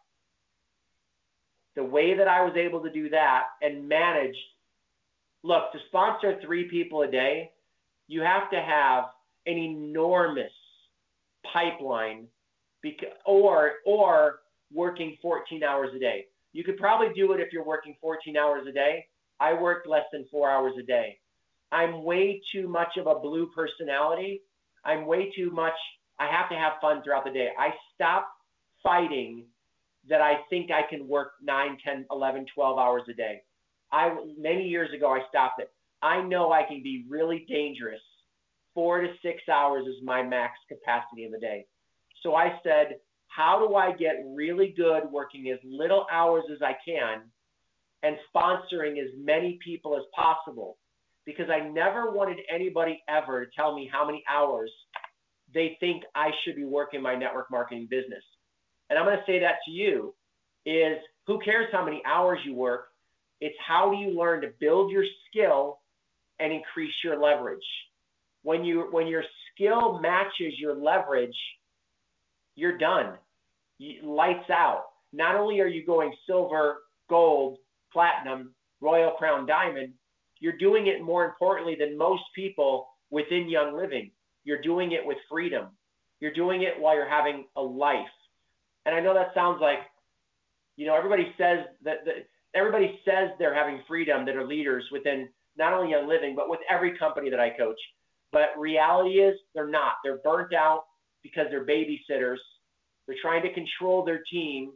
The 1.75 1.83
way 1.83 2.15
that 2.17 2.27
I 2.27 2.43
was 2.43 2.55
able 2.57 2.81
to 2.81 2.91
do 2.91 3.09
that 3.09 3.43
and 3.61 3.87
manage 3.87 4.35
look, 5.43 5.71
to 5.71 5.79
sponsor 5.87 6.39
three 6.43 6.69
people 6.69 7.01
a 7.01 7.07
day, 7.09 7.51
you 8.07 8.21
have 8.21 8.49
to 8.51 8.61
have 8.61 9.05
an 9.45 9.57
enormous 9.57 10.51
pipeline 11.51 12.27
because, 12.81 13.09
or 13.25 13.73
or 13.85 14.39
working 14.73 15.17
14 15.21 15.63
hours 15.63 15.89
a 15.95 15.99
day. 15.99 16.25
You 16.53 16.63
could 16.63 16.77
probably 16.77 17.13
do 17.15 17.31
it 17.33 17.39
if 17.39 17.53
you're 17.53 17.63
working 17.63 17.95
14 18.01 18.37
hours 18.37 18.67
a 18.67 18.71
day. 18.71 19.05
I 19.39 19.53
work 19.53 19.85
less 19.87 20.05
than 20.11 20.25
four 20.29 20.49
hours 20.49 20.73
a 20.79 20.83
day. 20.83 21.17
I'm 21.71 22.03
way 22.03 22.41
too 22.51 22.67
much 22.67 22.97
of 22.97 23.07
a 23.07 23.19
blue 23.19 23.49
personality. 23.55 24.41
I'm 24.83 25.05
way 25.05 25.31
too 25.35 25.51
much. 25.51 25.73
I 26.19 26.27
have 26.27 26.49
to 26.49 26.55
have 26.55 26.73
fun 26.81 27.01
throughout 27.03 27.23
the 27.23 27.31
day. 27.31 27.49
I 27.57 27.69
stop 27.95 28.27
fighting 28.83 29.45
that 30.09 30.21
I 30.21 30.35
think 30.49 30.71
I 30.71 30.81
can 30.89 31.07
work 31.07 31.33
9, 31.41 31.77
10, 31.83 32.05
11, 32.11 32.45
12 32.53 32.79
hours 32.79 33.03
a 33.09 33.13
day. 33.13 33.41
I 33.91 34.15
many 34.37 34.67
years 34.67 34.89
ago 34.95 35.11
I 35.11 35.21
stopped 35.29 35.59
it. 35.61 35.71
I 36.01 36.21
know 36.21 36.51
I 36.51 36.63
can 36.63 36.81
be 36.81 37.05
really 37.09 37.45
dangerous. 37.47 38.01
4 38.73 39.01
to 39.01 39.07
6 39.21 39.41
hours 39.51 39.85
is 39.85 39.95
my 40.03 40.23
max 40.23 40.53
capacity 40.67 41.25
in 41.25 41.31
the 41.31 41.39
day. 41.39 41.65
So 42.23 42.35
I 42.35 42.59
said 42.63 42.99
how 43.31 43.65
do 43.65 43.75
I 43.75 43.93
get 43.93 44.23
really 44.35 44.73
good 44.75 45.03
working 45.09 45.49
as 45.51 45.59
little 45.63 46.05
hours 46.11 46.43
as 46.51 46.61
I 46.61 46.73
can 46.85 47.21
and 48.03 48.17
sponsoring 48.33 48.99
as 48.99 49.09
many 49.17 49.57
people 49.63 49.95
as 49.95 50.03
possible? 50.13 50.77
Because 51.25 51.49
I 51.49 51.69
never 51.69 52.11
wanted 52.11 52.39
anybody 52.53 53.01
ever 53.07 53.45
to 53.45 53.51
tell 53.55 53.73
me 53.73 53.89
how 53.91 54.05
many 54.05 54.23
hours 54.29 54.71
they 55.53 55.77
think 55.79 56.03
I 56.13 56.31
should 56.43 56.55
be 56.55 56.65
working 56.65 57.01
my 57.01 57.15
network 57.15 57.49
marketing 57.49 57.87
business. 57.89 58.23
And 58.91 58.99
I'm 58.99 59.05
going 59.05 59.17
to 59.17 59.23
say 59.25 59.39
that 59.39 59.55
to 59.65 59.71
you 59.71 60.13
is 60.65 60.97
who 61.25 61.39
cares 61.39 61.67
how 61.71 61.85
many 61.85 62.03
hours 62.05 62.39
you 62.45 62.53
work? 62.53 62.89
It's 63.39 63.55
how 63.65 63.89
do 63.89 63.95
you 63.95 64.09
learn 64.19 64.41
to 64.41 64.49
build 64.59 64.91
your 64.91 65.05
skill 65.29 65.79
and 66.41 66.51
increase 66.51 66.93
your 67.01 67.17
leverage. 67.17 67.63
When 68.43 68.65
you 68.65 68.89
when 68.91 69.07
your 69.07 69.23
skill 69.53 69.99
matches 70.01 70.55
your 70.57 70.75
leverage, 70.75 71.35
you're 72.55 72.77
done. 72.77 73.13
Lights 74.03 74.49
out. 74.49 74.87
Not 75.13 75.35
only 75.35 75.61
are 75.61 75.67
you 75.67 75.85
going 75.85 76.13
silver, 76.27 76.79
gold, 77.09 77.59
platinum, 77.93 78.53
royal 78.81 79.11
crown 79.11 79.45
diamond, 79.45 79.93
you're 80.41 80.57
doing 80.57 80.87
it 80.87 81.01
more 81.01 81.23
importantly 81.23 81.77
than 81.79 81.97
most 81.97 82.23
people 82.35 82.89
within 83.09 83.47
Young 83.47 83.73
Living. 83.73 84.11
You're 84.43 84.61
doing 84.61 84.91
it 84.91 85.05
with 85.05 85.17
freedom. 85.29 85.67
You're 86.19 86.33
doing 86.33 86.63
it 86.63 86.73
while 86.77 86.95
you're 86.95 87.09
having 87.09 87.45
a 87.55 87.61
life. 87.61 88.07
And 88.85 88.95
I 88.95 88.99
know 88.99 89.13
that 89.13 89.33
sounds 89.33 89.59
like, 89.61 89.79
you 90.75 90.87
know, 90.87 90.95
everybody 90.95 91.33
says 91.37 91.65
that, 91.83 92.05
that 92.05 92.27
everybody 92.55 92.99
says 93.05 93.29
they're 93.37 93.53
having 93.53 93.81
freedom 93.87 94.25
that 94.25 94.35
are 94.35 94.45
leaders 94.45 94.83
within 94.91 95.29
not 95.57 95.73
only 95.73 95.91
Young 95.91 96.07
Living, 96.07 96.35
but 96.35 96.49
with 96.49 96.59
every 96.69 96.97
company 96.97 97.29
that 97.29 97.39
I 97.39 97.49
coach. 97.49 97.79
But 98.31 98.49
reality 98.57 99.19
is 99.19 99.35
they're 99.53 99.67
not. 99.67 99.93
They're 100.03 100.19
burnt 100.19 100.53
out 100.53 100.85
because 101.23 101.47
they're 101.49 101.65
babysitters. 101.65 102.37
They're 103.05 103.17
trying 103.21 103.43
to 103.43 103.53
control 103.53 104.05
their 104.05 104.23
team. 104.31 104.71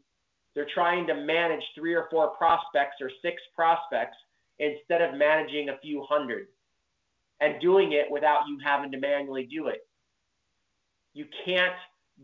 They're 0.53 0.67
trying 0.73 1.07
to 1.07 1.15
manage 1.15 1.63
three 1.73 1.93
or 1.93 2.07
four 2.11 2.29
prospects 2.29 2.95
or 3.01 3.09
six 3.21 3.41
prospects 3.55 4.17
instead 4.59 5.01
of 5.01 5.17
managing 5.17 5.69
a 5.69 5.77
few 5.81 6.05
hundred 6.07 6.47
and 7.41 7.59
doing 7.61 7.93
it 7.93 8.09
without 8.09 8.41
you 8.47 8.57
having 8.63 8.91
to 8.91 8.99
manually 8.99 9.45
do 9.45 9.67
it. 9.67 9.87
You 11.13 11.25
can't 11.45 11.75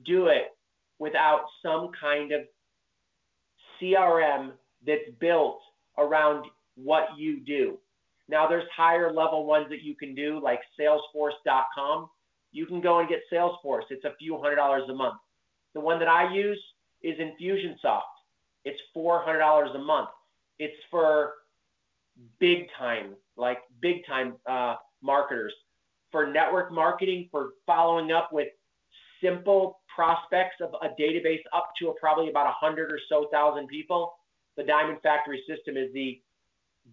do 0.05 0.27
it 0.27 0.55
without 1.01 1.45
some 1.63 1.89
kind 1.99 2.31
of 2.31 2.41
CRM 3.81 4.51
that's 4.85 5.09
built 5.19 5.59
around 5.97 6.45
what 6.75 7.05
you 7.17 7.39
do. 7.39 7.79
Now, 8.29 8.47
there's 8.47 8.67
higher 8.75 9.11
level 9.11 9.47
ones 9.47 9.65
that 9.69 9.81
you 9.81 9.95
can 9.95 10.13
do, 10.13 10.39
like 10.41 10.59
Salesforce.com. 10.79 12.07
You 12.51 12.67
can 12.67 12.81
go 12.81 12.99
and 12.99 13.09
get 13.09 13.21
Salesforce. 13.33 13.85
It's 13.89 14.05
a 14.05 14.13
few 14.19 14.39
hundred 14.39 14.57
dollars 14.57 14.83
a 14.89 14.93
month. 14.93 15.15
The 15.73 15.79
one 15.79 15.97
that 15.97 16.07
I 16.07 16.31
use 16.31 16.61
is 17.01 17.17
Infusionsoft. 17.17 18.01
It's 18.63 18.79
$400 18.95 19.75
a 19.75 19.79
month. 19.79 20.09
It's 20.59 20.77
for 20.91 21.33
big 22.39 22.67
time, 22.77 23.15
like 23.37 23.57
big 23.81 24.05
time 24.05 24.35
uh, 24.47 24.75
marketers, 25.01 25.53
for 26.11 26.27
network 26.27 26.71
marketing, 26.71 27.27
for 27.31 27.53
following 27.65 28.11
up 28.11 28.31
with 28.31 28.49
simple 29.23 29.80
prospects 29.93 30.56
of 30.62 30.73
a 30.82 30.89
database 31.01 31.41
up 31.54 31.71
to 31.80 31.93
probably 31.99 32.30
about 32.30 32.45
100 32.45 32.91
or 32.91 32.99
so 33.10 33.27
thousand 33.32 33.67
people. 33.67 34.13
The 34.58 34.63
Diamond 34.63 34.99
Factory 35.01 35.43
system 35.47 35.77
is 35.77 35.93
the 35.93 36.21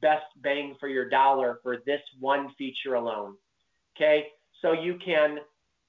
best 0.01 0.27
bang 0.43 0.77
for 0.79 0.89
your 0.89 1.09
dollar 1.09 1.59
for 1.63 1.79
this 1.87 2.01
one 2.21 2.53
feature 2.57 2.95
alone. 2.95 3.35
Okay, 3.97 4.27
so 4.63 4.73
you 4.73 4.99
can 5.05 5.39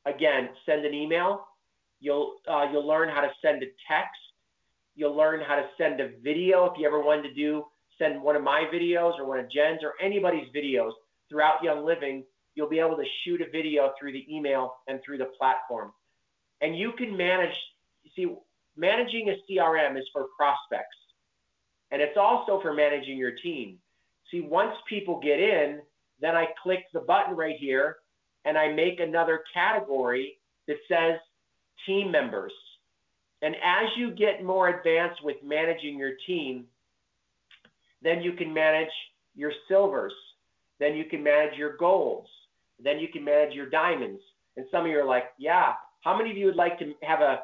again 0.06 0.50
send 0.66 0.86
an 0.86 0.94
email. 0.94 1.46
You'll 2.00 2.38
uh, 2.48 2.66
you'll 2.72 2.88
learn 2.88 3.10
how 3.10 3.22
to 3.22 3.30
send 3.42 3.62
a 3.62 3.68
text. 3.90 4.20
You'll 4.96 5.16
learn 5.16 5.42
how 5.46 5.56
to 5.56 5.68
send 5.78 6.00
a 6.00 6.10
video 6.24 6.66
if 6.66 6.74
you 6.78 6.88
ever 6.88 7.00
wanted 7.00 7.24
to 7.24 7.34
do 7.34 7.66
send 8.00 8.22
one 8.22 8.36
of 8.36 8.42
my 8.42 8.64
videos 8.74 9.20
or 9.20 9.26
one 9.26 9.40
of 9.40 9.52
Jen's 9.52 9.82
or 9.84 9.94
anybody's 10.02 10.48
videos 10.56 10.92
throughout 11.30 11.62
Young 11.62 11.86
Living. 11.86 12.24
You'll 12.56 12.70
be 12.70 12.80
able 12.80 12.96
to 12.96 13.04
shoot 13.24 13.42
a 13.42 13.50
video 13.52 13.92
through 14.00 14.14
the 14.14 14.26
email 14.34 14.74
and 14.88 15.00
through 15.06 15.20
the 15.20 15.30
platform, 15.38 15.92
and 16.62 16.78
you 16.78 16.94
can 16.94 17.16
manage. 17.16 17.56
See, 18.16 18.36
managing 18.76 19.30
a 19.30 19.36
CRM 19.50 19.98
is 19.98 20.06
for 20.14 20.28
prospects, 20.38 20.98
and 21.92 22.02
it's 22.02 22.18
also 22.18 22.62
for 22.62 22.74
managing 22.74 23.18
your 23.18 23.32
team. 23.32 23.78
See, 24.32 24.42
once 24.42 24.74
people 24.88 25.20
get 25.20 25.40
in, 25.40 25.82
then 26.22 26.36
I 26.36 26.48
click 26.62 26.86
the 26.94 27.00
button 27.00 27.36
right 27.36 27.56
here 27.58 27.98
and 28.46 28.58
I 28.58 28.72
make 28.72 29.00
another 29.00 29.44
category 29.54 30.38
that 30.68 30.78
says 30.88 31.20
team 31.86 32.12
members. 32.12 32.54
And 33.42 33.56
as 33.64 33.88
you 33.98 34.12
get 34.12 34.44
more 34.44 34.70
advanced 34.70 35.24
with 35.24 35.38
managing 35.44 35.98
your 35.98 36.14
team, 36.28 36.66
then 38.02 38.22
you 38.22 38.34
can 38.34 38.54
manage 38.54 38.92
your 39.36 39.52
silvers. 39.68 40.14
Then 40.80 40.96
you 40.96 41.06
can 41.06 41.24
manage 41.24 41.58
your 41.58 41.78
golds. 41.78 42.30
Then 42.82 43.00
you 43.00 43.08
can 43.08 43.24
manage 43.24 43.54
your 43.54 43.70
diamonds. 43.70 44.22
And 44.58 44.66
some 44.72 44.86
of 44.86 44.92
you 44.92 45.00
are 45.00 45.06
like, 45.06 45.26
yeah, 45.38 45.74
how 46.02 46.18
many 46.18 46.32
of 46.32 46.38
you 46.38 46.46
would 46.46 46.56
like 46.56 46.80
to 46.80 46.94
have 47.04 47.22
a 47.22 47.42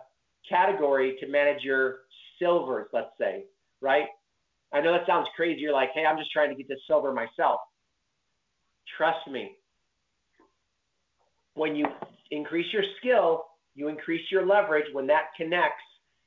category 0.47 1.17
to 1.19 1.27
manage 1.27 1.63
your 1.63 1.99
silvers, 2.39 2.87
let's 2.93 3.11
say, 3.19 3.45
right? 3.81 4.05
I 4.73 4.81
know 4.81 4.91
that 4.91 5.07
sounds 5.07 5.27
crazy. 5.35 5.61
You're 5.61 5.73
like, 5.73 5.89
hey, 5.93 6.05
I'm 6.05 6.17
just 6.17 6.31
trying 6.31 6.49
to 6.49 6.55
get 6.55 6.67
this 6.67 6.79
silver 6.87 7.13
myself. 7.13 7.59
Trust 8.97 9.27
me. 9.29 9.51
When 11.53 11.75
you 11.75 11.85
increase 12.31 12.71
your 12.73 12.83
skill, 12.99 13.45
you 13.75 13.87
increase 13.87 14.25
your 14.31 14.45
leverage. 14.45 14.85
When 14.93 15.07
that 15.07 15.27
connects, 15.37 15.83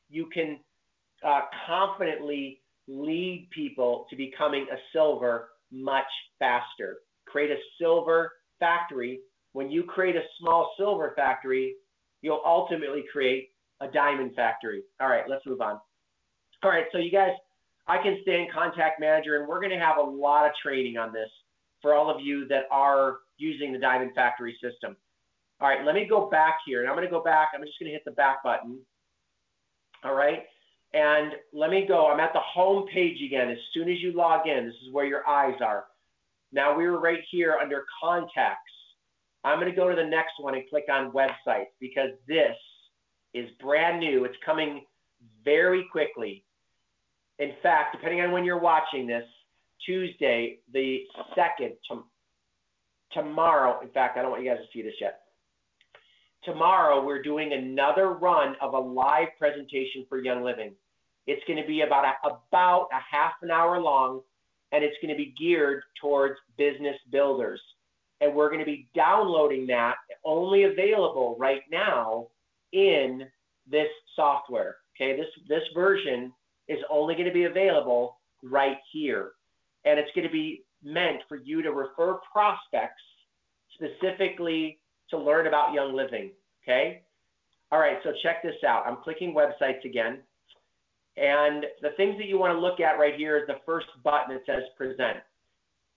you 0.09 0.27
can 0.33 0.59
uh, 1.27 1.43
confidently 1.67 2.61
lead 2.87 3.49
people 3.51 4.07
to 4.11 4.17
becoming 4.17 4.67
a 4.73 4.77
silver 4.93 5.51
much 5.71 6.07
faster. 6.39 6.99
Create 7.27 7.51
a 7.51 7.59
silver 7.79 8.33
factory. 8.59 9.21
When 9.53 9.71
you 9.71 9.83
create 9.83 10.17
a 10.17 10.23
small 10.41 10.73
silver 10.79 11.13
factory, 11.17 11.75
you'll 12.23 12.43
ultimately 12.45 13.05
create 13.11 13.51
a 13.81 13.89
diamond 13.89 14.35
factory. 14.35 14.83
All 15.01 15.09
right, 15.09 15.25
let's 15.29 15.47
move 15.47 15.61
on. 15.61 15.79
All 16.63 16.71
right, 16.71 16.85
so 16.93 16.99
you 16.99 17.11
guys 17.11 17.31
I 17.89 18.03
can 18.03 18.19
stay 18.23 18.41
in 18.41 18.49
contact 18.53 19.01
manager, 19.01 19.39
and 19.39 19.49
we're 19.49 19.61
going 19.61 19.73
to 19.73 19.79
have 19.79 19.97
a 19.97 20.03
lot 20.03 20.45
of 20.45 20.53
training 20.63 20.99
on 20.99 21.13
this 21.13 21.31
for 21.81 21.95
all 21.95 22.15
of 22.15 22.21
you 22.21 22.47
that 22.49 22.65
are 22.71 23.19
using 23.39 23.73
the 23.73 23.79
Diamond 23.79 24.13
Factory 24.15 24.57
system. 24.63 24.95
All 25.61 25.69
right, 25.69 25.85
let 25.85 25.95
me 25.95 26.07
go 26.09 26.29
back 26.29 26.59
here, 26.67 26.81
and 26.81 26.89
I'm 26.89 26.95
going 26.95 27.07
to 27.07 27.11
go 27.11 27.23
back. 27.23 27.49
I'm 27.55 27.63
just 27.63 27.79
going 27.81 27.89
to 27.89 27.95
hit 27.95 28.05
the 28.05 28.13
back 28.13 28.45
button. 28.45 28.79
All 30.05 30.15
right, 30.15 30.45
and 30.93 31.33
let 31.53 31.71
me 31.71 31.87
go. 31.89 32.09
I'm 32.09 32.21
at 32.21 32.33
the 32.35 32.41
home 32.41 32.87
page 32.93 33.23
again. 33.25 33.49
As 33.51 33.59
soon 33.73 33.91
as 33.91 34.01
you 34.01 34.13
log 34.13 34.47
in, 34.47 34.67
this 34.67 34.75
is 34.87 34.93
where 34.93 35.07
your 35.07 35.27
eyes 35.27 35.57
are. 35.65 35.85
Now 36.53 36.77
we 36.77 36.87
were 36.87 37.01
right 37.01 37.21
here 37.31 37.57
under 37.61 37.85
contacts. 38.01 38.73
I'm 39.45 39.59
going 39.61 39.71
to 39.71 39.77
go 39.77 39.89
to 39.89 39.97
the 39.97 40.05
next 40.05 40.33
one 40.39 40.55
and 40.55 40.69
click 40.69 40.85
on 40.91 41.13
websites 41.13 41.73
because 41.81 42.11
this 42.27 42.57
is 43.35 43.49
brand 43.61 44.01
new. 44.01 44.25
It's 44.25 44.37
coming 44.45 44.85
very 45.45 45.87
quickly. 45.91 46.45
In 47.39 47.53
fact, 47.63 47.95
depending 47.97 48.21
on 48.21 48.33
when 48.33 48.45
you're 48.45 48.59
watching 48.59 49.07
this, 49.07 49.25
Tuesday, 49.87 50.59
the 50.73 51.05
second, 51.35 51.75
tomorrow, 53.13 53.81
in 53.81 53.89
fact, 53.91 54.19
I 54.19 54.23
don't 54.23 54.33
want 54.33 54.43
you 54.43 54.51
guys 54.51 54.59
to 54.59 54.67
see 54.73 54.83
this 54.83 54.95
yet. 55.01 55.21
Tomorrow, 56.45 57.05
we're 57.05 57.23
doing 57.23 57.53
another 57.53 58.13
run 58.13 58.55
of 58.61 58.75
a 58.75 58.79
live 58.79 59.29
presentation 59.39 60.05
for 60.09 60.19
Young 60.19 60.43
Living. 60.43 60.73
It's 61.27 61.43
going 61.47 61.61
to 61.61 61.67
be 61.67 61.83
about 61.83 62.05
a, 62.05 62.29
about 62.29 62.89
a 62.93 63.17
half 63.17 63.33
an 63.43 63.51
hour 63.51 63.81
long, 63.81 64.21
and 64.73 64.83
it's 64.83 64.97
going 65.03 65.15
to 65.15 65.17
be 65.17 65.35
geared 65.39 65.83
towards 66.01 66.37
business 66.57 66.97
builders. 67.11 67.61
And 68.21 68.35
we're 68.35 68.49
going 68.49 68.61
to 68.61 68.67
be 68.67 68.89
downloading 68.95 69.67
that 69.69 69.95
only 70.25 70.65
available 70.65 71.37
right 71.39 71.63
now 71.71 72.27
in 72.73 73.23
this 73.71 73.89
software. 74.17 74.77
Okay, 74.97 75.17
this 75.17 75.29
this 75.49 75.63
version 75.75 76.33
is 76.69 76.79
only 76.91 77.15
going 77.15 77.27
to 77.27 77.33
be 77.33 77.45
available 77.45 78.19
right 78.43 78.79
here. 78.93 79.33
And 79.85 79.99
it's 79.99 80.11
going 80.15 80.27
to 80.27 80.33
be 80.33 80.65
meant 80.83 81.23
for 81.29 81.37
you 81.37 81.63
to 81.63 81.73
refer 81.73 82.19
prospects 82.31 83.03
specifically 83.75 84.79
to 85.11 85.19
learn 85.19 85.47
about 85.47 85.73
Young 85.73 85.95
Living. 85.95 86.31
Okay? 86.63 87.03
All 87.71 87.79
right, 87.79 87.99
so 88.03 88.13
check 88.23 88.43
this 88.43 88.55
out. 88.67 88.85
I'm 88.87 88.99
clicking 89.03 89.35
websites 89.35 89.85
again. 89.85 90.19
And 91.17 91.65
the 91.83 91.91
things 91.97 92.17
that 92.19 92.27
you 92.27 92.39
want 92.39 92.55
to 92.55 92.61
look 92.61 92.81
at 92.81 92.99
right 92.99 93.15
here 93.17 93.37
is 93.39 93.47
the 93.47 93.61
first 93.67 93.87
button 94.05 94.35
that 94.35 94.43
says 94.47 94.63
present. 94.77 95.19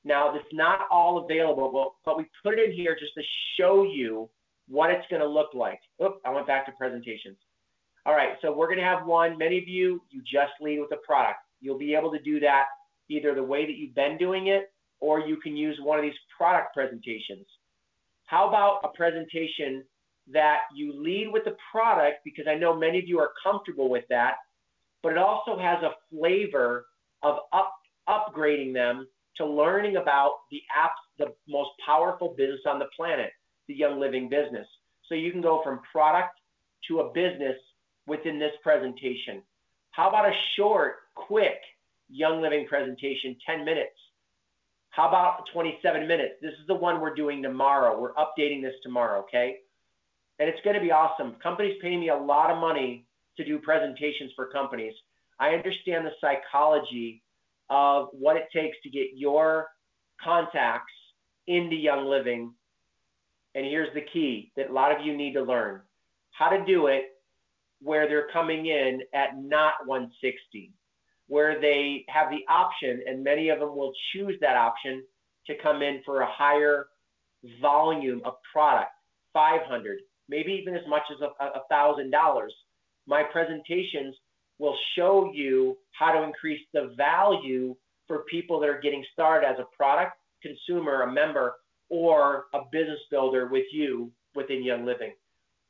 Now, 0.03 0.33
it's 0.35 0.45
not 0.51 0.81
all 0.89 1.25
available, 1.25 1.95
but 2.05 2.17
we 2.17 2.25
put 2.43 2.57
it 2.57 2.69
in 2.69 2.75
here 2.75 2.97
just 2.99 3.13
to 3.15 3.21
show 3.57 3.83
you 3.83 4.29
what 4.67 4.89
it's 4.89 5.05
going 5.09 5.21
to 5.21 5.27
look 5.27 5.53
like. 5.53 5.79
Oop, 6.03 6.21
I 6.25 6.31
went 6.31 6.47
back 6.47 6.65
to 6.65 6.71
presentations. 6.71 7.37
All 8.05 8.15
right, 8.15 8.31
so 8.41 8.51
we're 8.51 8.67
going 8.67 8.79
to 8.79 8.83
have 8.83 9.05
one. 9.05 9.37
Many 9.37 9.59
of 9.59 9.67
you, 9.67 10.01
you 10.09 10.21
just 10.21 10.53
lead 10.59 10.79
with 10.79 10.91
a 10.91 11.05
product. 11.05 11.39
You'll 11.59 11.77
be 11.77 11.93
able 11.93 12.11
to 12.11 12.19
do 12.19 12.39
that 12.39 12.65
either 13.09 13.35
the 13.35 13.43
way 13.43 13.65
that 13.65 13.73
you've 13.73 13.93
been 13.93 14.17
doing 14.17 14.47
it, 14.47 14.71
or 14.99 15.19
you 15.19 15.37
can 15.37 15.55
use 15.55 15.77
one 15.83 15.99
of 15.99 16.03
these 16.03 16.13
product 16.35 16.73
presentations. 16.73 17.45
How 18.25 18.47
about 18.47 18.79
a 18.83 18.95
presentation 18.95 19.83
that 20.31 20.59
you 20.73 20.93
lead 20.93 21.27
with 21.31 21.43
the 21.43 21.55
product, 21.71 22.19
because 22.23 22.45
I 22.47 22.55
know 22.55 22.75
many 22.75 22.97
of 22.97 23.07
you 23.07 23.19
are 23.19 23.31
comfortable 23.43 23.89
with 23.89 24.05
that, 24.09 24.35
but 25.03 25.11
it 25.11 25.17
also 25.17 25.59
has 25.59 25.83
a 25.83 25.91
flavor 26.09 26.85
of 27.21 27.37
up, 27.51 27.73
upgrading 28.07 28.73
them 28.73 29.07
to 29.41 29.47
learning 29.47 29.97
about 29.97 30.33
the 30.51 30.61
apps, 30.77 31.01
the 31.17 31.33
most 31.47 31.71
powerful 31.85 32.35
business 32.37 32.61
on 32.67 32.79
the 32.79 32.87
planet, 32.95 33.31
the 33.67 33.73
Young 33.73 33.99
Living 33.99 34.29
business. 34.29 34.67
So 35.09 35.15
you 35.15 35.31
can 35.31 35.41
go 35.41 35.61
from 35.63 35.81
product 35.91 36.39
to 36.87 36.99
a 37.01 37.11
business 37.11 37.57
within 38.07 38.39
this 38.39 38.53
presentation. 38.63 39.41
How 39.91 40.09
about 40.09 40.29
a 40.29 40.33
short, 40.55 40.95
quick 41.15 41.59
Young 42.09 42.41
Living 42.41 42.67
presentation, 42.67 43.35
10 43.45 43.65
minutes? 43.65 43.95
How 44.91 45.07
about 45.07 45.45
27 45.53 46.07
minutes? 46.07 46.35
This 46.41 46.53
is 46.53 46.67
the 46.67 46.75
one 46.75 47.01
we're 47.01 47.15
doing 47.15 47.41
tomorrow. 47.41 47.99
We're 47.99 48.13
updating 48.13 48.61
this 48.61 48.75
tomorrow, 48.83 49.21
okay? 49.21 49.57
And 50.39 50.49
it's 50.49 50.59
going 50.63 50.75
to 50.75 50.81
be 50.81 50.91
awesome. 50.91 51.35
Companies 51.41 51.77
pay 51.81 51.95
me 51.97 52.09
a 52.09 52.15
lot 52.15 52.51
of 52.51 52.57
money 52.57 53.05
to 53.37 53.45
do 53.45 53.57
presentations 53.57 54.31
for 54.35 54.47
companies. 54.47 54.93
I 55.39 55.49
understand 55.49 56.05
the 56.05 56.11
psychology 56.19 57.23
of 57.71 58.09
what 58.11 58.35
it 58.35 58.49
takes 58.53 58.77
to 58.83 58.89
get 58.89 59.07
your 59.15 59.67
contacts 60.21 60.93
into 61.47 61.75
Young 61.75 62.05
Living. 62.05 62.53
And 63.55 63.65
here's 63.65 63.93
the 63.95 64.05
key 64.13 64.51
that 64.55 64.69
a 64.69 64.73
lot 64.73 64.91
of 64.91 65.03
you 65.03 65.15
need 65.17 65.33
to 65.33 65.41
learn 65.41 65.81
how 66.31 66.49
to 66.49 66.63
do 66.65 66.87
it 66.87 67.05
where 67.81 68.07
they're 68.07 68.29
coming 68.31 68.67
in 68.67 69.01
at 69.13 69.37
not 69.37 69.73
160, 69.85 70.71
where 71.27 71.59
they 71.59 72.05
have 72.09 72.29
the 72.29 72.41
option, 72.47 73.01
and 73.07 73.23
many 73.23 73.49
of 73.49 73.59
them 73.59 73.75
will 73.75 73.93
choose 74.13 74.35
that 74.41 74.55
option 74.55 75.03
to 75.47 75.55
come 75.63 75.81
in 75.81 76.01
for 76.05 76.21
a 76.21 76.31
higher 76.31 76.87
volume 77.59 78.21
of 78.23 78.35
product, 78.51 78.91
500, 79.33 79.99
maybe 80.29 80.51
even 80.53 80.75
as 80.75 80.87
much 80.87 81.03
as 81.11 81.17
a 81.21 81.61
thousand 81.69 82.11
dollars. 82.11 82.53
My 83.07 83.23
presentations 83.23 84.15
will 84.61 84.77
show 84.95 85.31
you 85.33 85.75
how 85.91 86.11
to 86.11 86.23
increase 86.23 86.61
the 86.71 86.93
value 86.95 87.75
for 88.07 88.19
people 88.29 88.59
that 88.59 88.69
are 88.69 88.79
getting 88.79 89.03
started 89.11 89.47
as 89.47 89.57
a 89.59 89.65
product 89.75 90.13
consumer, 90.43 91.01
a 91.01 91.11
member, 91.11 91.55
or 91.89 92.45
a 92.53 92.59
business 92.71 92.99
builder 93.09 93.47
with 93.47 93.65
you 93.71 94.11
within 94.35 94.63
Young 94.63 94.85
Living. 94.85 95.13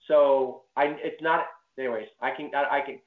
So 0.07 0.63
I, 0.75 0.95
it's 0.99 1.21
not. 1.21 1.45
Anyways, 1.79 2.07
I 2.21 2.31
can 2.31 2.51
I 2.53 2.81
can 2.85 2.99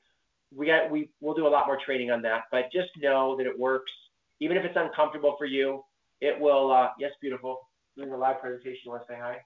we 0.56 0.66
got 0.66 0.90
we 0.90 1.10
we'll 1.20 1.34
do 1.34 1.46
a 1.46 1.48
lot 1.48 1.66
more 1.66 1.78
training 1.84 2.10
on 2.10 2.22
that, 2.22 2.44
but 2.50 2.72
just 2.72 2.88
know 2.96 3.36
that 3.36 3.46
it 3.46 3.56
works. 3.58 3.92
Even 4.40 4.56
if 4.56 4.64
it's 4.64 4.76
uncomfortable 4.76 5.36
for 5.36 5.44
you, 5.44 5.84
it 6.20 6.40
will. 6.40 6.72
Uh, 6.72 6.88
yes, 6.98 7.10
beautiful. 7.20 7.68
Doing 7.96 8.10
the 8.10 8.16
live 8.16 8.40
presentation. 8.40 8.80
You 8.86 8.90
want 8.92 9.06
to 9.06 9.12
say 9.12 9.18
hi? 9.20 9.36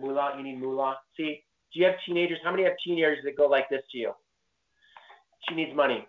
Moolah, 0.00 0.34
you 0.36 0.44
need 0.44 0.60
moolah. 0.60 0.96
See, 1.16 1.42
do 1.74 1.80
you 1.80 1.86
have 1.86 1.96
teenagers? 2.06 2.38
How 2.44 2.52
many 2.52 2.64
have 2.64 2.74
teenagers 2.84 3.18
that 3.24 3.36
go 3.36 3.46
like 3.46 3.68
this 3.68 3.82
to 3.92 3.98
you? 3.98 4.12
She 5.48 5.56
needs 5.56 5.74
money. 5.74 6.06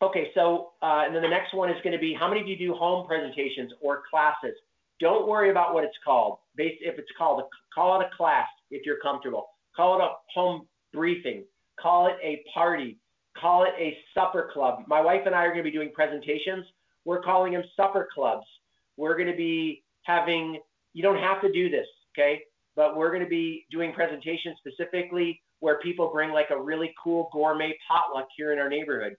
Okay, 0.00 0.30
so 0.34 0.70
uh, 0.82 1.02
and 1.04 1.14
then 1.14 1.22
the 1.22 1.28
next 1.28 1.54
one 1.54 1.70
is 1.70 1.76
going 1.82 1.92
to 1.92 1.98
be 1.98 2.14
how 2.18 2.28
many 2.28 2.40
of 2.40 2.48
you 2.48 2.56
do 2.56 2.72
home 2.72 3.06
presentations 3.06 3.72
or 3.80 4.02
classes? 4.08 4.56
Don't 5.00 5.28
worry 5.28 5.50
about 5.50 5.74
what 5.74 5.84
it's 5.84 5.96
called. 6.04 6.38
Based 6.56 6.78
if 6.80 6.98
it's 6.98 7.10
called, 7.16 7.42
call 7.74 8.00
it 8.00 8.06
a 8.06 8.16
class 8.16 8.46
if 8.70 8.86
you're 8.86 8.98
comfortable. 9.02 9.48
Call 9.76 10.00
it 10.00 10.02
a 10.02 10.10
home 10.34 10.66
briefing. 10.92 11.44
Call 11.80 12.06
it 12.06 12.16
a 12.22 12.42
party. 12.52 12.96
Call 13.36 13.64
it 13.64 13.74
a 13.78 13.96
supper 14.14 14.50
club. 14.52 14.84
My 14.86 15.00
wife 15.00 15.22
and 15.26 15.34
I 15.34 15.44
are 15.44 15.48
going 15.48 15.64
to 15.64 15.70
be 15.70 15.70
doing 15.70 15.92
presentations. 15.92 16.64
We're 17.04 17.22
calling 17.22 17.52
them 17.52 17.62
supper 17.76 18.08
clubs. 18.12 18.46
We're 18.96 19.14
going 19.14 19.30
to 19.30 19.36
be 19.36 19.84
having. 20.02 20.58
You 20.94 21.02
don't 21.02 21.18
have 21.18 21.40
to 21.42 21.52
do 21.52 21.70
this, 21.70 21.86
okay? 22.12 22.40
But 22.78 22.96
we're 22.96 23.10
going 23.10 23.24
to 23.24 23.28
be 23.28 23.66
doing 23.70 23.92
presentations 23.92 24.56
specifically 24.64 25.42
where 25.58 25.78
people 25.80 26.10
bring 26.12 26.30
like 26.30 26.50
a 26.50 26.60
really 26.70 26.94
cool 27.02 27.28
gourmet 27.32 27.76
potluck 27.88 28.28
here 28.36 28.52
in 28.52 28.58
our 28.60 28.68
neighborhood 28.70 29.16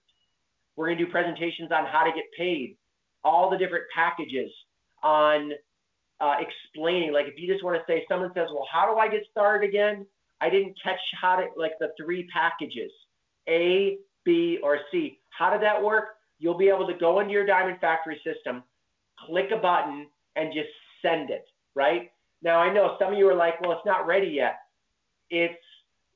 we're 0.80 0.86
going 0.86 0.98
to 0.98 1.04
do 1.04 1.10
presentations 1.10 1.70
on 1.72 1.84
how 1.84 2.04
to 2.04 2.10
get 2.10 2.24
paid, 2.38 2.74
all 3.22 3.50
the 3.50 3.58
different 3.58 3.84
packages 3.94 4.50
on 5.02 5.52
uh, 6.20 6.36
explaining. 6.40 7.12
Like 7.12 7.26
if 7.26 7.34
you 7.36 7.52
just 7.52 7.62
want 7.62 7.76
to 7.76 7.92
say, 7.92 8.02
someone 8.08 8.30
says, 8.34 8.48
well, 8.50 8.66
how 8.72 8.90
do 8.90 8.98
I 8.98 9.06
get 9.06 9.20
started 9.30 9.68
again? 9.68 10.06
I 10.40 10.48
didn't 10.48 10.74
catch 10.82 10.98
how 11.20 11.36
to, 11.36 11.48
like 11.54 11.72
the 11.80 11.88
three 12.02 12.26
packages, 12.32 12.90
A, 13.46 13.98
B, 14.24 14.58
or 14.62 14.78
C. 14.90 15.18
How 15.28 15.50
did 15.50 15.62
that 15.62 15.82
work? 15.82 16.16
You'll 16.38 16.56
be 16.56 16.70
able 16.70 16.86
to 16.86 16.94
go 16.94 17.20
into 17.20 17.32
your 17.32 17.44
Diamond 17.44 17.76
Factory 17.78 18.18
system, 18.24 18.62
click 19.26 19.50
a 19.54 19.58
button, 19.58 20.06
and 20.36 20.50
just 20.54 20.70
send 21.02 21.28
it, 21.28 21.44
right? 21.74 22.10
Now, 22.42 22.58
I 22.60 22.72
know 22.72 22.96
some 22.98 23.12
of 23.12 23.18
you 23.18 23.28
are 23.28 23.34
like, 23.34 23.60
well, 23.60 23.72
it's 23.72 23.86
not 23.86 24.06
ready 24.06 24.28
yet. 24.28 24.58
It's 25.30 25.54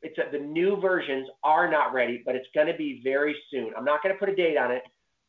it's 0.02 0.18
the 0.32 0.38
new 0.38 0.78
versions 0.80 1.26
are 1.42 1.70
not 1.70 1.94
ready, 1.94 2.22
but 2.26 2.34
it's 2.34 2.48
going 2.54 2.66
to 2.66 2.76
be 2.76 3.00
very 3.02 3.34
soon. 3.50 3.72
I'm 3.76 3.86
not 3.86 4.02
going 4.02 4.14
to 4.14 4.18
put 4.18 4.28
a 4.28 4.36
date 4.36 4.58
on 4.58 4.70
it. 4.70 4.82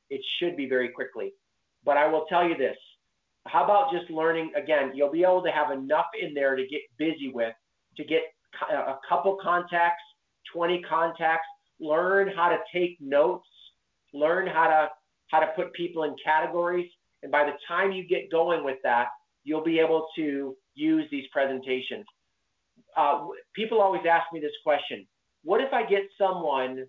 It 0.09 0.21
should 0.37 0.57
be 0.57 0.67
very 0.67 0.89
quickly. 0.89 1.31
But 1.85 1.95
I 1.95 2.07
will 2.07 2.25
tell 2.27 2.47
you 2.47 2.57
this. 2.57 2.75
How 3.47 3.63
about 3.63 3.93
just 3.93 4.11
learning 4.11 4.51
again? 4.55 4.91
You'll 4.93 5.11
be 5.11 5.23
able 5.23 5.43
to 5.43 5.51
have 5.51 5.71
enough 5.71 6.07
in 6.21 6.33
there 6.33 6.57
to 6.57 6.67
get 6.67 6.81
busy 6.97 7.31
with, 7.33 7.53
to 7.95 8.03
get 8.03 8.23
a 8.69 8.95
couple 9.07 9.37
contacts, 9.41 10.03
20 10.53 10.81
contacts, 10.81 11.47
learn 11.79 12.29
how 12.35 12.49
to 12.49 12.57
take 12.73 12.97
notes, 12.99 13.47
learn 14.13 14.47
how 14.47 14.67
to 14.67 14.89
how 15.31 15.39
to 15.39 15.47
put 15.55 15.73
people 15.73 16.03
in 16.03 16.15
categories, 16.23 16.89
and 17.23 17.31
by 17.31 17.43
the 17.43 17.53
time 17.67 17.91
you 17.91 18.07
get 18.07 18.31
going 18.31 18.63
with 18.63 18.77
that, 18.83 19.07
you'll 19.43 19.63
be 19.63 19.79
able 19.79 20.07
to 20.15 20.55
use 20.75 21.05
these 21.11 21.25
presentations 21.31 22.05
uh, 22.95 23.27
people 23.53 23.81
always 23.81 24.01
ask 24.09 24.31
me 24.33 24.39
this 24.39 24.51
question 24.63 25.05
What 25.43 25.61
if 25.61 25.73
I 25.73 25.85
get 25.85 26.03
someone 26.17 26.85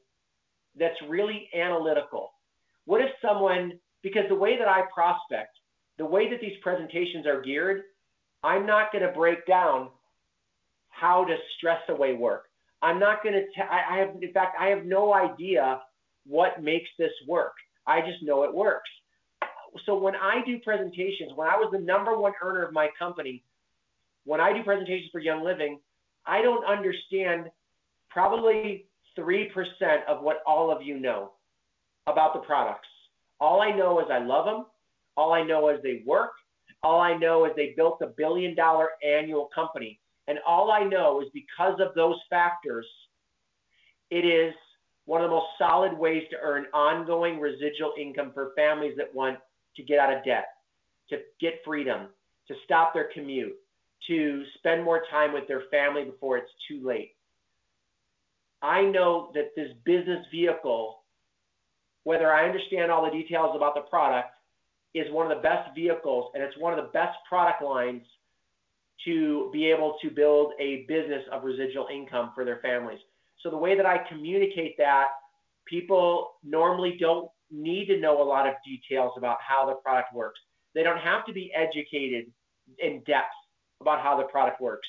that's 0.78 0.96
really 1.08 1.48
analytical? 1.54 2.30
What 2.84 3.00
if 3.00 3.10
someone, 3.20 3.72
because 4.02 4.24
the 4.28 4.34
way 4.34 4.58
that 4.58 4.68
I 4.68 4.82
prospect, 4.94 5.58
the 5.98 6.06
way 6.06 6.30
that 6.30 6.40
these 6.40 6.56
presentations 6.62 7.26
are 7.26 7.42
geared, 7.42 7.82
I'm 8.44 8.66
not 8.66 8.92
going 8.92 9.04
to 9.04 9.12
break 9.12 9.46
down 9.46 9.88
how 10.90 11.24
to 11.24 11.36
Stress 11.56 11.80
Away 11.88 12.14
work. 12.14 12.44
I'm 12.82 13.00
not 13.00 13.22
going 13.22 13.34
to, 13.34 13.62
I 13.64 13.98
have, 13.98 14.10
in 14.22 14.32
fact, 14.32 14.56
I 14.60 14.66
have 14.66 14.84
no 14.84 15.14
idea 15.14 15.80
what 16.26 16.62
makes 16.62 16.88
this 16.98 17.10
work. 17.26 17.54
I 17.86 18.00
just 18.00 18.22
know 18.22 18.44
it 18.44 18.54
works. 18.54 18.88
So 19.84 19.98
when 19.98 20.14
I 20.14 20.42
do 20.46 20.58
presentations, 20.60 21.32
when 21.34 21.48
I 21.48 21.56
was 21.56 21.70
the 21.72 21.78
number 21.78 22.16
one 22.16 22.32
earner 22.42 22.62
of 22.62 22.72
my 22.72 22.88
company, 22.98 23.42
when 24.26 24.40
I 24.40 24.52
do 24.52 24.62
presentations 24.62 25.08
for 25.10 25.20
Young 25.20 25.42
Living, 25.42 25.80
I 26.26 26.42
don't 26.42 26.64
understand 26.64 27.46
probably 28.10 28.86
3% 29.18 29.46
of 30.08 30.22
what 30.22 30.42
all 30.46 30.70
of 30.70 30.82
you 30.82 30.98
know 30.98 31.32
about 32.06 32.34
the 32.34 32.40
products. 32.40 32.88
All 33.40 33.62
I 33.62 33.70
know 33.70 34.00
is 34.00 34.06
I 34.10 34.18
love 34.18 34.44
them. 34.44 34.66
All 35.16 35.32
I 35.32 35.42
know 35.42 35.70
is 35.70 35.80
they 35.82 36.02
work. 36.04 36.32
All 36.82 37.00
I 37.00 37.16
know 37.16 37.46
is 37.46 37.52
they 37.56 37.72
built 37.76 37.98
a 38.02 38.08
billion 38.08 38.54
dollar 38.54 38.90
annual 39.06 39.48
company. 39.54 40.00
And 40.28 40.38
all 40.46 40.70
I 40.72 40.82
know 40.82 41.20
is 41.20 41.28
because 41.32 41.80
of 41.80 41.94
those 41.94 42.16
factors, 42.28 42.86
it 44.10 44.24
is 44.24 44.52
one 45.04 45.22
of 45.22 45.30
the 45.30 45.36
most 45.36 45.46
solid 45.56 45.96
ways 45.96 46.24
to 46.30 46.36
earn 46.42 46.66
ongoing 46.74 47.38
residual 47.38 47.92
income 47.98 48.32
for 48.34 48.52
families 48.56 48.94
that 48.96 49.14
want 49.14 49.38
to 49.76 49.82
get 49.84 50.00
out 50.00 50.12
of 50.12 50.24
debt, 50.24 50.46
to 51.10 51.18
get 51.40 51.54
freedom, 51.64 52.08
to 52.48 52.54
stop 52.64 52.92
their 52.92 53.08
commute, 53.14 53.56
to 54.08 54.44
spend 54.58 54.84
more 54.84 55.02
time 55.10 55.32
with 55.32 55.48
their 55.48 55.62
family 55.70 56.04
before 56.04 56.36
it's 56.38 56.50
too 56.68 56.86
late. 56.86 57.14
I 58.62 58.82
know 58.82 59.30
that 59.34 59.54
this 59.54 59.70
business 59.84 60.24
vehicle, 60.30 61.02
whether 62.04 62.32
I 62.32 62.46
understand 62.46 62.90
all 62.90 63.04
the 63.04 63.10
details 63.10 63.54
about 63.54 63.74
the 63.74 63.82
product, 63.82 64.30
is 64.94 65.06
one 65.12 65.30
of 65.30 65.36
the 65.36 65.42
best 65.42 65.74
vehicles 65.74 66.30
and 66.34 66.42
it's 66.42 66.56
one 66.58 66.72
of 66.72 66.84
the 66.84 66.90
best 66.92 67.16
product 67.28 67.62
lines 67.62 68.02
to 69.04 69.50
be 69.52 69.66
able 69.70 69.96
to 70.02 70.10
build 70.10 70.52
a 70.58 70.86
business 70.88 71.22
of 71.30 71.44
residual 71.44 71.86
income 71.92 72.32
for 72.34 72.44
their 72.44 72.60
families. 72.62 72.98
So 73.42 73.50
the 73.50 73.56
way 73.56 73.76
that 73.76 73.86
I 73.86 73.98
communicate 74.08 74.76
that, 74.78 75.08
people 75.66 76.32
normally 76.42 76.96
don't 76.98 77.28
need 77.50 77.86
to 77.86 78.00
know 78.00 78.22
a 78.22 78.24
lot 78.24 78.48
of 78.48 78.54
details 78.64 79.12
about 79.16 79.36
how 79.46 79.66
the 79.66 79.74
product 79.74 80.14
works. 80.14 80.40
They 80.74 80.82
don't 80.82 80.98
have 80.98 81.26
to 81.26 81.32
be 81.32 81.52
educated 81.54 82.26
in 82.78 83.02
depth 83.06 83.34
about 83.80 84.00
how 84.00 84.16
the 84.16 84.24
product 84.24 84.60
works. 84.60 84.88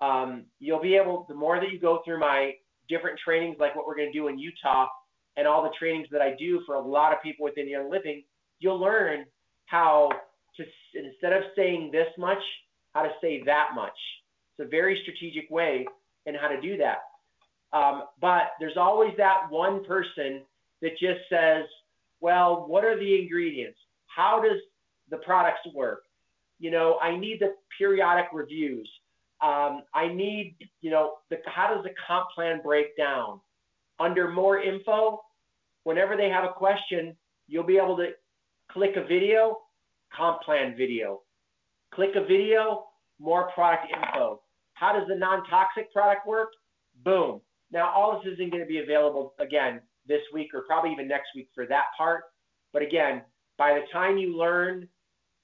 Um, 0.00 0.44
you'll 0.58 0.82
be 0.82 0.96
able, 0.96 1.26
the 1.28 1.34
more 1.34 1.60
that 1.60 1.70
you 1.70 1.78
go 1.78 2.02
through 2.04 2.20
my 2.20 2.54
different 2.88 3.18
trainings, 3.24 3.56
like 3.60 3.76
what 3.76 3.86
we're 3.86 3.96
going 3.96 4.12
to 4.12 4.18
do 4.18 4.28
in 4.28 4.38
Utah, 4.38 4.86
and 5.36 5.46
all 5.46 5.62
the 5.62 5.70
trainings 5.78 6.08
that 6.10 6.20
I 6.20 6.34
do 6.38 6.60
for 6.66 6.74
a 6.74 6.80
lot 6.80 7.12
of 7.12 7.22
people 7.22 7.44
within 7.44 7.68
Young 7.68 7.90
Living, 7.90 8.22
you'll 8.58 8.80
learn 8.80 9.24
how 9.66 10.10
to, 10.56 10.64
instead 10.94 11.32
of 11.32 11.42
saying 11.56 11.90
this 11.90 12.08
much, 12.18 12.42
how 12.94 13.02
to 13.02 13.10
say 13.20 13.42
that 13.46 13.68
much. 13.74 13.96
It's 14.58 14.66
a 14.66 14.70
very 14.70 14.98
strategic 15.02 15.50
way 15.50 15.86
in 16.26 16.34
how 16.34 16.48
to 16.48 16.60
do 16.60 16.76
that. 16.76 16.98
Um, 17.72 18.02
but 18.20 18.52
there's 18.60 18.76
always 18.76 19.12
that 19.16 19.50
one 19.50 19.84
person 19.84 20.42
that 20.82 20.98
just 20.98 21.20
says, 21.30 21.64
well, 22.20 22.66
what 22.68 22.84
are 22.84 22.98
the 22.98 23.20
ingredients? 23.20 23.78
How 24.06 24.42
does 24.42 24.60
the 25.10 25.16
products 25.18 25.60
work? 25.74 26.02
You 26.62 26.70
know, 26.70 26.96
I 27.02 27.16
need 27.16 27.40
the 27.40 27.56
periodic 27.76 28.26
reviews. 28.32 28.88
Um, 29.42 29.82
I 29.92 30.06
need, 30.06 30.56
you 30.80 30.92
know, 30.92 31.14
the, 31.28 31.38
how 31.44 31.74
does 31.74 31.82
the 31.82 31.90
comp 32.06 32.30
plan 32.36 32.60
break 32.62 32.96
down? 32.96 33.40
Under 33.98 34.30
more 34.30 34.62
info, 34.62 35.22
whenever 35.82 36.16
they 36.16 36.28
have 36.28 36.44
a 36.44 36.52
question, 36.52 37.16
you'll 37.48 37.66
be 37.66 37.78
able 37.78 37.96
to 37.96 38.10
click 38.70 38.92
a 38.94 39.02
video, 39.02 39.58
comp 40.16 40.42
plan 40.42 40.76
video. 40.78 41.22
Click 41.92 42.10
a 42.14 42.20
video, 42.20 42.84
more 43.18 43.50
product 43.50 43.88
info. 43.92 44.40
How 44.74 44.92
does 44.92 45.08
the 45.08 45.16
non-toxic 45.16 45.92
product 45.92 46.28
work? 46.28 46.50
Boom. 47.04 47.40
Now, 47.72 47.92
all 47.92 48.20
this 48.22 48.34
isn't 48.34 48.50
going 48.50 48.62
to 48.62 48.68
be 48.68 48.78
available 48.78 49.34
again 49.40 49.80
this 50.06 50.22
week 50.32 50.50
or 50.54 50.62
probably 50.62 50.92
even 50.92 51.08
next 51.08 51.30
week 51.34 51.48
for 51.56 51.66
that 51.66 51.86
part. 51.98 52.22
But 52.72 52.82
again, 52.82 53.22
by 53.58 53.74
the 53.74 53.82
time 53.92 54.16
you 54.16 54.36
learn 54.38 54.86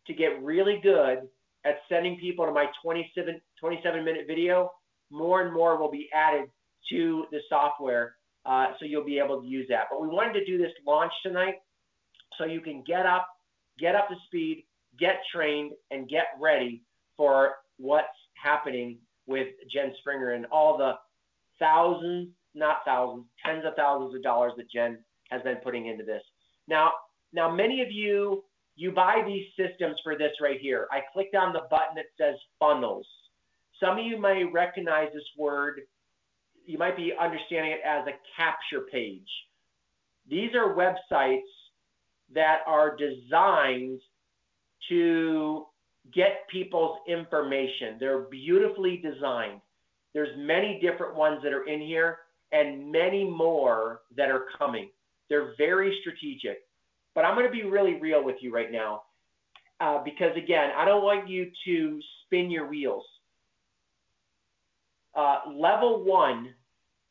to 0.09 0.14
get 0.14 0.42
really 0.42 0.80
good 0.82 1.28
at 1.64 1.76
sending 1.88 2.18
people 2.18 2.44
to 2.46 2.52
my 2.52 2.66
27, 2.82 3.40
27 3.61 4.04
minute 4.04 4.24
video, 4.26 4.70
more 5.11 5.42
and 5.42 5.54
more 5.54 5.78
will 5.78 5.90
be 5.90 6.09
added 6.14 6.48
to 6.90 7.24
the 7.30 7.40
software. 7.48 8.14
Uh, 8.44 8.68
so 8.78 8.86
you'll 8.86 9.04
be 9.04 9.18
able 9.18 9.40
to 9.40 9.46
use 9.46 9.66
that. 9.68 9.84
But 9.90 10.00
we 10.00 10.09
wanted 10.09 10.32
to 10.34 10.44
do 10.44 10.59
this 10.59 10.72
launch 10.86 11.12
tonight 11.22 11.56
so 12.38 12.44
you 12.44 12.61
can 12.61 12.82
get 12.86 13.04
up, 13.04 13.28
get 13.78 13.94
up 13.94 14.09
to 14.09 14.14
speed, 14.26 14.64
get 14.98 15.20
trained, 15.34 15.72
and 15.90 16.09
get 16.09 16.26
ready 16.40 16.82
for 17.16 17.56
what's 17.76 18.06
happening 18.34 18.98
with 19.26 19.48
Jen 19.70 19.92
Springer 19.98 20.32
and 20.32 20.46
all 20.46 20.78
the 20.78 20.92
thousands, 21.59 22.28
not 22.54 22.78
thousands, 22.86 23.26
tens 23.44 23.64
of 23.66 23.74
thousands 23.76 24.14
of 24.14 24.22
dollars 24.22 24.52
that 24.56 24.70
Jen 24.70 24.98
has 25.30 25.42
been 25.42 25.56
putting 25.56 25.86
into 25.86 26.04
this. 26.04 26.22
Now, 26.66 26.92
now 27.32 27.50
many 27.50 27.82
of 27.82 27.92
you 27.92 28.44
you 28.79 28.93
buy 28.93 29.22
these 29.26 29.45
systems 29.57 29.97
for 30.05 30.16
this 30.16 30.31
right 30.41 30.61
here. 30.61 30.87
I 30.93 31.01
clicked 31.12 31.35
on 31.35 31.53
the 31.53 31.62
button 31.68 31.97
that 31.97 32.05
says 32.16 32.37
funnels. 32.61 33.07
Some 33.81 33.99
of 33.99 34.05
you 34.05 34.20
may 34.20 34.45
recognize 34.45 35.09
this 35.12 35.24
word. 35.37 35.81
You 36.64 36.79
might 36.79 36.97
be 36.97 37.12
understanding 37.20 37.72
it 37.72 37.81
as 37.85 38.07
a 38.07 38.12
capture 38.37 38.87
page. 38.91 39.29
These 40.31 40.51
are 40.55 40.76
websites 40.76 41.41
that 42.33 42.59
are 42.68 42.97
designed 42.97 44.01
to 44.89 45.64
get 46.14 46.47
people's 46.49 46.99
information. 47.09 47.97
They're 47.99 48.26
beautifully 48.31 49.03
designed. 49.03 49.61
There's 50.14 50.37
many 50.39 50.79
different 50.81 51.16
ones 51.16 51.41
that 51.43 51.53
are 51.53 51.66
in 51.66 51.81
here 51.81 52.18
and 52.53 52.93
many 52.93 53.24
more 53.29 54.03
that 54.16 54.31
are 54.31 54.45
coming. 54.57 54.91
They're 55.29 55.55
very 55.59 55.99
strategic. 56.01 56.59
But 57.19 57.25
I'm 57.25 57.35
going 57.35 57.47
to 57.47 57.53
be 57.53 57.64
really 57.64 57.95
real 57.95 58.23
with 58.23 58.37
you 58.43 58.55
right 58.55 58.71
now 58.71 59.03
uh, 59.81 60.05
because, 60.05 60.37
again, 60.37 60.71
I 60.77 60.85
don't 60.85 61.03
want 61.03 61.29
you 61.29 61.51
to 61.64 62.01
spin 62.23 62.49
your 62.49 62.69
wheels. 62.69 63.05
Uh, 65.16 65.39
level 65.53 66.05
one, 66.05 66.55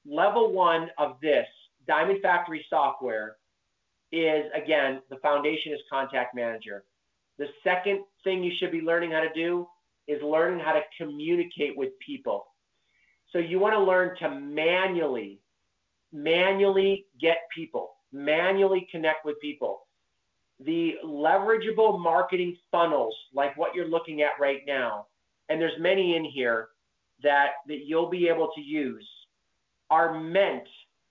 level 0.09 0.53
one 0.53 0.89
of 0.97 1.17
this 1.21 1.45
Diamond 1.89 2.19
Factory 2.21 2.65
software 2.69 3.35
is, 4.13 4.45
again, 4.55 5.01
the 5.09 5.17
foundation 5.17 5.73
is 5.73 5.79
Contact 5.91 6.33
Manager. 6.33 6.85
The 7.37 7.47
second 7.61 8.05
thing 8.23 8.41
you 8.45 8.53
should 8.61 8.71
be 8.71 8.79
learning 8.79 9.11
how 9.11 9.19
to 9.19 9.33
do 9.35 9.67
is 10.07 10.21
learning 10.23 10.63
how 10.63 10.71
to 10.71 10.83
communicate 10.97 11.75
with 11.75 11.89
people. 11.99 12.45
So 13.33 13.39
you 13.39 13.59
want 13.59 13.73
to 13.73 13.83
learn 13.83 14.15
to 14.19 14.39
manually, 14.39 15.41
manually 16.13 17.07
get 17.19 17.39
people, 17.53 17.95
manually 18.13 18.87
connect 18.89 19.25
with 19.25 19.37
people 19.41 19.81
the 20.59 20.95
leverageable 21.05 21.99
marketing 21.99 22.57
funnels 22.71 23.15
like 23.33 23.55
what 23.57 23.75
you're 23.75 23.87
looking 23.87 24.21
at 24.21 24.31
right 24.39 24.61
now, 24.65 25.05
and 25.49 25.61
there's 25.61 25.79
many 25.79 26.15
in 26.15 26.25
here 26.25 26.69
that, 27.23 27.49
that 27.67 27.85
you'll 27.85 28.09
be 28.09 28.27
able 28.27 28.49
to 28.55 28.61
use, 28.61 29.07
are 29.89 30.19
meant, 30.19 30.67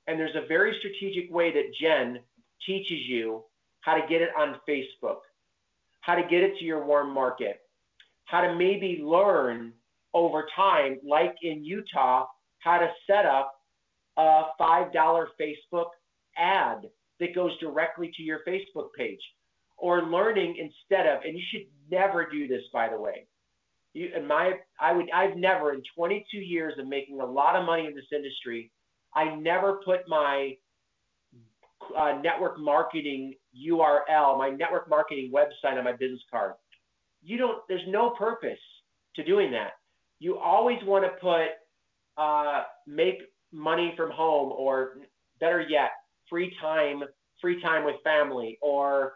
and 0.06 0.18
there's 0.18 0.34
a 0.34 0.46
very 0.46 0.76
strategic 0.78 1.32
way 1.32 1.52
that 1.52 1.72
Jen 1.80 2.20
teaches 2.64 3.00
you 3.06 3.44
how 3.80 3.94
to 3.94 4.06
get 4.08 4.20
it 4.20 4.30
on 4.36 4.56
Facebook, 4.68 5.18
how 6.00 6.16
to 6.16 6.22
get 6.22 6.42
it 6.42 6.58
to 6.58 6.64
your 6.64 6.84
warm 6.84 7.12
market, 7.12 7.60
how 8.24 8.40
to 8.40 8.54
maybe 8.54 9.00
learn 9.02 9.72
over 10.12 10.46
time, 10.56 10.98
like 11.06 11.36
in 11.42 11.64
Utah, 11.64 12.26
how 12.58 12.78
to 12.78 12.88
set 13.06 13.26
up 13.26 13.52
a 14.16 14.44
$5 14.60 15.26
Facebook 15.40 15.86
ad 16.36 16.88
that 17.20 17.34
goes 17.34 17.56
directly 17.58 18.10
to 18.16 18.22
your 18.22 18.40
Facebook 18.46 18.88
page 18.96 19.20
or 19.76 20.02
learning 20.02 20.56
instead 20.58 21.06
of, 21.06 21.22
and 21.24 21.36
you 21.36 21.44
should 21.50 21.66
never 21.90 22.28
do 22.30 22.48
this, 22.48 22.62
by 22.72 22.88
the 22.88 22.98
way. 22.98 23.26
You, 23.92 24.10
in 24.16 24.26
my, 24.26 24.54
I 24.80 24.92
would, 24.92 25.10
I've 25.10 25.36
never, 25.36 25.72
in 25.72 25.82
22 25.96 26.38
years 26.38 26.74
of 26.78 26.86
making 26.86 27.20
a 27.20 27.26
lot 27.26 27.56
of 27.56 27.64
money 27.64 27.86
in 27.86 27.94
this 27.94 28.04
industry, 28.14 28.70
I 29.14 29.34
never 29.34 29.80
put 29.84 30.00
my 30.08 30.56
uh, 31.96 32.18
network 32.22 32.58
marketing 32.58 33.34
URL, 33.68 34.38
my 34.38 34.50
network 34.50 34.88
marketing 34.88 35.32
website 35.32 35.78
on 35.78 35.84
my 35.84 35.92
business 35.92 36.20
card. 36.30 36.54
You 37.22 37.38
don't, 37.38 37.62
there's 37.68 37.86
no 37.88 38.10
purpose 38.10 38.58
to 39.16 39.24
doing 39.24 39.50
that. 39.52 39.72
You 40.18 40.38
always 40.38 40.78
want 40.84 41.04
to 41.04 41.10
put 41.20 41.48
uh, 42.16 42.64
make 42.86 43.18
money 43.52 43.94
from 43.96 44.10
home 44.10 44.52
or 44.52 44.98
better 45.40 45.60
yet, 45.60 45.90
free 46.28 46.54
time, 46.60 47.02
free 47.40 47.60
time 47.62 47.84
with 47.84 47.96
family 48.04 48.58
or 48.62 49.14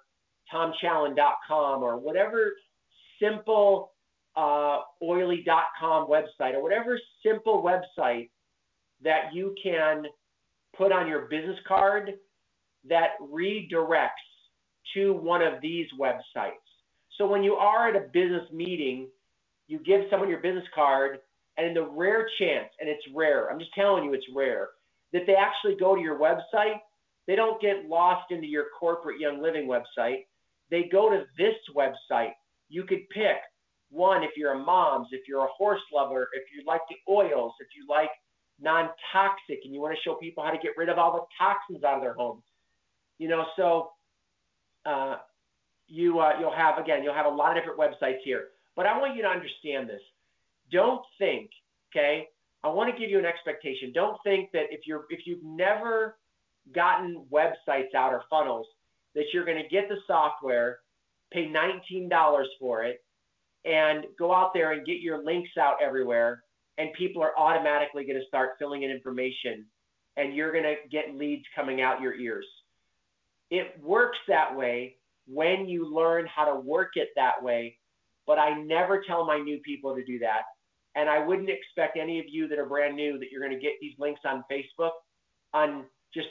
tomchallen.com 0.52 1.82
or 1.82 1.98
whatever 1.98 2.52
simple 3.20 3.92
uh, 4.36 4.78
oily.com 5.02 6.08
website 6.08 6.54
or 6.54 6.62
whatever 6.62 6.98
simple 7.24 7.62
website 7.62 8.30
that 9.02 9.32
you 9.32 9.54
can 9.62 10.04
put 10.76 10.92
on 10.92 11.08
your 11.08 11.22
business 11.22 11.58
card 11.66 12.12
that 12.88 13.10
redirects 13.20 14.08
to 14.94 15.12
one 15.12 15.42
of 15.42 15.60
these 15.60 15.86
websites. 15.98 16.52
So 17.18 17.26
when 17.26 17.42
you 17.42 17.54
are 17.54 17.88
at 17.88 17.96
a 17.96 18.08
business 18.12 18.50
meeting, 18.52 19.08
you 19.68 19.78
give 19.78 20.02
someone 20.10 20.28
your 20.28 20.40
business 20.40 20.64
card, 20.74 21.18
and 21.56 21.66
in 21.66 21.74
the 21.74 21.84
rare 21.84 22.26
chance, 22.38 22.68
and 22.80 22.88
it's 22.88 23.02
rare, 23.14 23.50
I'm 23.50 23.58
just 23.58 23.74
telling 23.74 24.04
you 24.04 24.14
it's 24.14 24.24
rare, 24.34 24.68
that 25.12 25.22
they 25.26 25.34
actually 25.34 25.76
go 25.78 25.94
to 25.94 26.00
your 26.00 26.18
website, 26.18 26.78
they 27.26 27.36
don't 27.36 27.60
get 27.60 27.86
lost 27.86 28.30
into 28.30 28.46
your 28.46 28.66
corporate 28.78 29.20
Young 29.20 29.42
Living 29.42 29.68
website 29.68 30.24
they 30.70 30.88
go 30.90 31.10
to 31.10 31.24
this 31.36 31.54
website. 31.76 32.32
You 32.68 32.84
could 32.84 33.08
pick 33.10 33.36
one 33.90 34.22
if 34.22 34.30
you're 34.36 34.52
a 34.52 34.58
mom's, 34.58 35.08
if 35.10 35.22
you're 35.26 35.44
a 35.44 35.48
horse 35.56 35.80
lover, 35.92 36.28
if 36.34 36.44
you 36.54 36.64
like 36.66 36.80
the 36.88 36.96
oils, 37.12 37.52
if 37.60 37.68
you 37.76 37.86
like 37.88 38.10
non-toxic 38.60 39.60
and 39.64 39.74
you 39.74 39.80
want 39.80 39.94
to 39.94 40.00
show 40.02 40.14
people 40.14 40.44
how 40.44 40.50
to 40.50 40.58
get 40.58 40.72
rid 40.76 40.88
of 40.88 40.98
all 40.98 41.12
the 41.12 41.44
toxins 41.44 41.82
out 41.82 41.96
of 41.96 42.02
their 42.02 42.14
homes. 42.14 42.42
You 43.18 43.28
know, 43.28 43.44
so 43.56 43.90
uh, 44.86 45.16
you 45.88 46.20
uh, 46.20 46.32
you'll 46.38 46.54
have 46.54 46.78
again 46.78 47.02
you'll 47.02 47.14
have 47.14 47.26
a 47.26 47.30
lot 47.30 47.56
of 47.56 47.62
different 47.62 47.78
websites 47.78 48.18
here. 48.24 48.48
But 48.76 48.86
I 48.86 48.98
want 48.98 49.16
you 49.16 49.22
to 49.22 49.28
understand 49.28 49.88
this. 49.88 50.00
Don't 50.70 51.02
think, 51.18 51.50
okay? 51.90 52.26
I 52.62 52.68
want 52.68 52.94
to 52.94 52.98
give 52.98 53.10
you 53.10 53.18
an 53.18 53.24
expectation. 53.24 53.92
Don't 53.92 54.16
think 54.24 54.50
that 54.52 54.66
if 54.70 54.86
you're 54.86 55.04
if 55.10 55.20
you've 55.26 55.42
never 55.42 56.16
gotten 56.74 57.24
websites 57.32 57.94
out 57.96 58.12
or 58.12 58.22
funnels, 58.30 58.66
that 59.14 59.24
you're 59.32 59.44
going 59.44 59.62
to 59.62 59.68
get 59.68 59.88
the 59.88 59.96
software, 60.06 60.78
pay 61.32 61.48
$19 61.48 62.44
for 62.58 62.84
it, 62.84 63.02
and 63.64 64.06
go 64.18 64.34
out 64.34 64.52
there 64.54 64.72
and 64.72 64.86
get 64.86 65.00
your 65.00 65.22
links 65.24 65.50
out 65.58 65.76
everywhere, 65.82 66.42
and 66.78 66.92
people 66.94 67.22
are 67.22 67.38
automatically 67.38 68.04
going 68.04 68.18
to 68.18 68.26
start 68.26 68.50
filling 68.58 68.82
in 68.82 68.90
information, 68.90 69.66
and 70.16 70.34
you're 70.34 70.52
going 70.52 70.64
to 70.64 70.76
get 70.90 71.14
leads 71.14 71.44
coming 71.54 71.80
out 71.80 72.00
your 72.00 72.14
ears. 72.14 72.46
It 73.50 73.78
works 73.82 74.18
that 74.28 74.56
way 74.56 74.96
when 75.26 75.68
you 75.68 75.92
learn 75.92 76.26
how 76.26 76.44
to 76.44 76.60
work 76.60 76.92
it 76.94 77.08
that 77.16 77.42
way, 77.42 77.76
but 78.26 78.38
I 78.38 78.60
never 78.60 79.02
tell 79.06 79.26
my 79.26 79.38
new 79.38 79.58
people 79.58 79.94
to 79.94 80.04
do 80.04 80.18
that. 80.20 80.42
And 80.96 81.08
I 81.08 81.24
wouldn't 81.24 81.50
expect 81.50 81.96
any 81.96 82.18
of 82.18 82.26
you 82.28 82.48
that 82.48 82.58
are 82.58 82.66
brand 82.66 82.96
new 82.96 83.18
that 83.18 83.30
you're 83.30 83.40
going 83.40 83.54
to 83.54 83.60
get 83.60 83.74
these 83.80 83.94
links 83.98 84.20
on 84.24 84.44
Facebook 84.50 84.90
on 85.54 85.84
just 86.12 86.28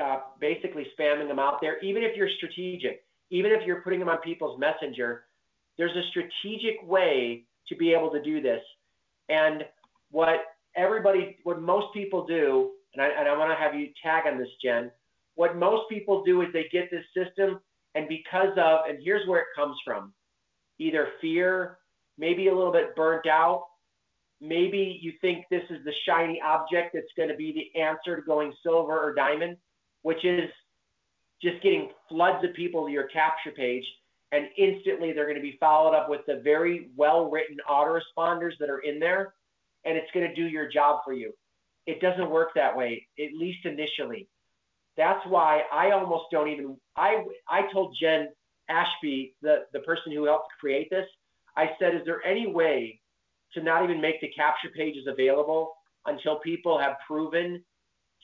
uh, 0.00 0.18
basically 0.40 0.86
spamming 0.98 1.28
them 1.28 1.38
out 1.38 1.60
there, 1.60 1.78
even 1.80 2.02
if 2.02 2.16
you're 2.16 2.28
strategic, 2.36 3.04
even 3.30 3.52
if 3.52 3.66
you're 3.66 3.80
putting 3.82 4.00
them 4.00 4.08
on 4.08 4.18
people's 4.18 4.58
messenger, 4.58 5.24
there's 5.76 5.96
a 5.96 6.02
strategic 6.10 6.82
way 6.82 7.44
to 7.68 7.76
be 7.76 7.92
able 7.92 8.10
to 8.10 8.22
do 8.22 8.40
this. 8.40 8.60
And 9.28 9.64
what 10.10 10.40
everybody, 10.76 11.36
what 11.44 11.60
most 11.60 11.92
people 11.94 12.26
do, 12.26 12.70
and 12.94 13.02
I, 13.02 13.08
and 13.08 13.28
I 13.28 13.36
want 13.36 13.50
to 13.50 13.56
have 13.56 13.74
you 13.74 13.88
tag 14.02 14.24
on 14.26 14.38
this, 14.38 14.48
Jen, 14.62 14.90
what 15.34 15.56
most 15.56 15.88
people 15.88 16.24
do 16.24 16.42
is 16.42 16.48
they 16.52 16.68
get 16.72 16.90
this 16.90 17.04
system, 17.14 17.60
and 17.94 18.08
because 18.08 18.50
of, 18.56 18.80
and 18.88 18.98
here's 19.02 19.26
where 19.28 19.40
it 19.40 19.46
comes 19.54 19.76
from 19.84 20.12
either 20.80 21.08
fear, 21.20 21.78
maybe 22.18 22.46
a 22.46 22.54
little 22.54 22.72
bit 22.72 22.94
burnt 22.94 23.26
out, 23.26 23.64
maybe 24.40 24.98
you 25.02 25.12
think 25.20 25.44
this 25.50 25.64
is 25.70 25.84
the 25.84 25.92
shiny 26.06 26.40
object 26.40 26.90
that's 26.94 27.12
going 27.16 27.28
to 27.28 27.34
be 27.34 27.52
the 27.52 27.80
answer 27.80 28.16
to 28.16 28.22
going 28.22 28.52
silver 28.62 28.96
or 28.96 29.12
diamond 29.14 29.56
which 30.08 30.24
is 30.24 30.48
just 31.42 31.62
getting 31.62 31.90
floods 32.08 32.42
of 32.42 32.54
people 32.54 32.86
to 32.86 32.90
your 32.90 33.08
capture 33.08 33.50
page, 33.50 33.84
and 34.32 34.46
instantly 34.56 35.12
they're 35.12 35.26
going 35.26 35.36
to 35.36 35.42
be 35.42 35.58
followed 35.60 35.94
up 35.94 36.08
with 36.08 36.22
the 36.26 36.40
very 36.42 36.88
well 36.96 37.30
written 37.30 37.58
autoresponders 37.68 38.52
that 38.58 38.70
are 38.70 38.78
in 38.78 38.98
there, 38.98 39.34
and 39.84 39.98
it's 39.98 40.10
going 40.14 40.26
to 40.26 40.34
do 40.34 40.46
your 40.48 40.66
job 40.66 41.00
for 41.04 41.12
you. 41.12 41.34
It 41.86 42.00
doesn't 42.00 42.30
work 42.30 42.54
that 42.54 42.74
way, 42.74 43.06
at 43.18 43.34
least 43.38 43.66
initially. 43.66 44.26
That's 44.96 45.20
why 45.26 45.64
I 45.70 45.90
almost 45.90 46.24
don't 46.32 46.48
even. 46.48 46.78
I 46.96 47.22
I 47.46 47.70
told 47.70 47.94
Jen 48.00 48.28
Ashby, 48.70 49.34
the 49.42 49.66
the 49.74 49.80
person 49.80 50.10
who 50.10 50.24
helped 50.24 50.52
create 50.58 50.88
this, 50.88 51.06
I 51.54 51.72
said, 51.78 51.94
is 51.94 52.00
there 52.06 52.24
any 52.24 52.46
way 52.46 52.98
to 53.52 53.62
not 53.62 53.84
even 53.84 54.00
make 54.00 54.22
the 54.22 54.28
capture 54.28 54.70
pages 54.74 55.06
available 55.06 55.74
until 56.06 56.38
people 56.38 56.78
have 56.78 56.96
proven 57.06 57.62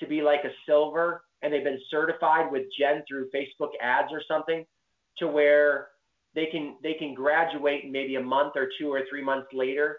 to 0.01 0.07
be 0.07 0.23
like 0.23 0.45
a 0.45 0.51
silver 0.67 1.25
and 1.43 1.53
they've 1.53 1.65
been 1.65 1.81
certified 1.91 2.51
with 2.51 2.63
Jen 2.79 3.03
through 3.09 3.29
Facebook 3.35 3.71
ads 3.81 4.13
or 4.13 4.23
something 4.27 4.65
to 5.19 5.29
where 5.29 5.89
they 6.35 6.47
can 6.47 6.77
they 6.83 6.95
can 6.95 7.15
graduate 7.15 7.91
maybe 7.91 8.17
a 8.17 8.23
month 8.23 8.53
or 8.57 8.69
two 8.79 8.93
or 8.93 9.03
three 9.09 9.23
months 9.23 9.49
later 9.53 9.99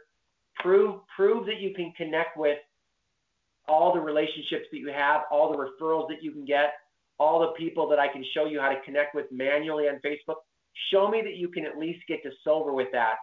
prove 0.59 0.99
prove 1.15 1.45
that 1.45 1.59
you 1.59 1.73
can 1.73 1.93
connect 1.95 2.38
with 2.38 2.57
all 3.67 3.93
the 3.93 3.99
relationships 3.99 4.65
that 4.71 4.77
you 4.77 4.89
have 4.89 5.21
all 5.31 5.51
the 5.51 5.57
referrals 5.57 6.07
that 6.09 6.21
you 6.21 6.31
can 6.31 6.45
get 6.45 6.73
all 7.19 7.39
the 7.39 7.51
people 7.57 7.88
that 7.88 7.99
I 7.99 8.09
can 8.09 8.25
show 8.33 8.45
you 8.45 8.59
how 8.59 8.69
to 8.69 8.81
connect 8.83 9.15
with 9.15 9.25
manually 9.31 9.86
on 9.88 9.99
Facebook 10.05 10.36
Show 10.91 11.07
me 11.09 11.21
that 11.23 11.36
you 11.36 11.49
can 11.49 11.65
at 11.65 11.77
least 11.77 11.99
get 12.07 12.21
to 12.23 12.31
silver 12.43 12.73
with 12.73 12.89
that, 12.91 13.15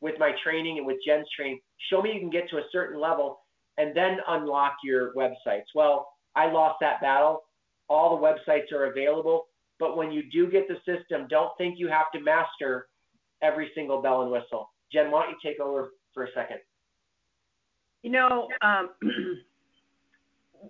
with 0.00 0.14
my 0.18 0.32
training 0.44 0.78
and 0.78 0.86
with 0.86 0.98
Jen's 1.06 1.26
training. 1.34 1.60
Show 1.90 2.02
me 2.02 2.12
you 2.12 2.20
can 2.20 2.30
get 2.30 2.48
to 2.50 2.58
a 2.58 2.64
certain 2.70 3.00
level 3.00 3.40
and 3.78 3.96
then 3.96 4.18
unlock 4.28 4.74
your 4.84 5.14
websites. 5.14 5.64
Well, 5.74 6.06
I 6.36 6.50
lost 6.50 6.76
that 6.80 7.00
battle. 7.00 7.44
All 7.88 8.16
the 8.16 8.22
websites 8.22 8.72
are 8.72 8.90
available, 8.90 9.46
but 9.78 9.96
when 9.96 10.12
you 10.12 10.22
do 10.30 10.50
get 10.50 10.68
the 10.68 10.76
system, 10.84 11.26
don't 11.28 11.56
think 11.56 11.78
you 11.78 11.88
have 11.88 12.10
to 12.14 12.20
master 12.20 12.88
every 13.42 13.70
single 13.74 14.02
bell 14.02 14.22
and 14.22 14.30
whistle. 14.30 14.70
Jen, 14.92 15.10
why 15.10 15.22
don't 15.22 15.30
you 15.30 15.50
take 15.50 15.60
over 15.60 15.92
for 16.12 16.24
a 16.24 16.28
second? 16.34 16.58
You 18.02 18.10
know, 18.10 18.48
um, 18.62 18.90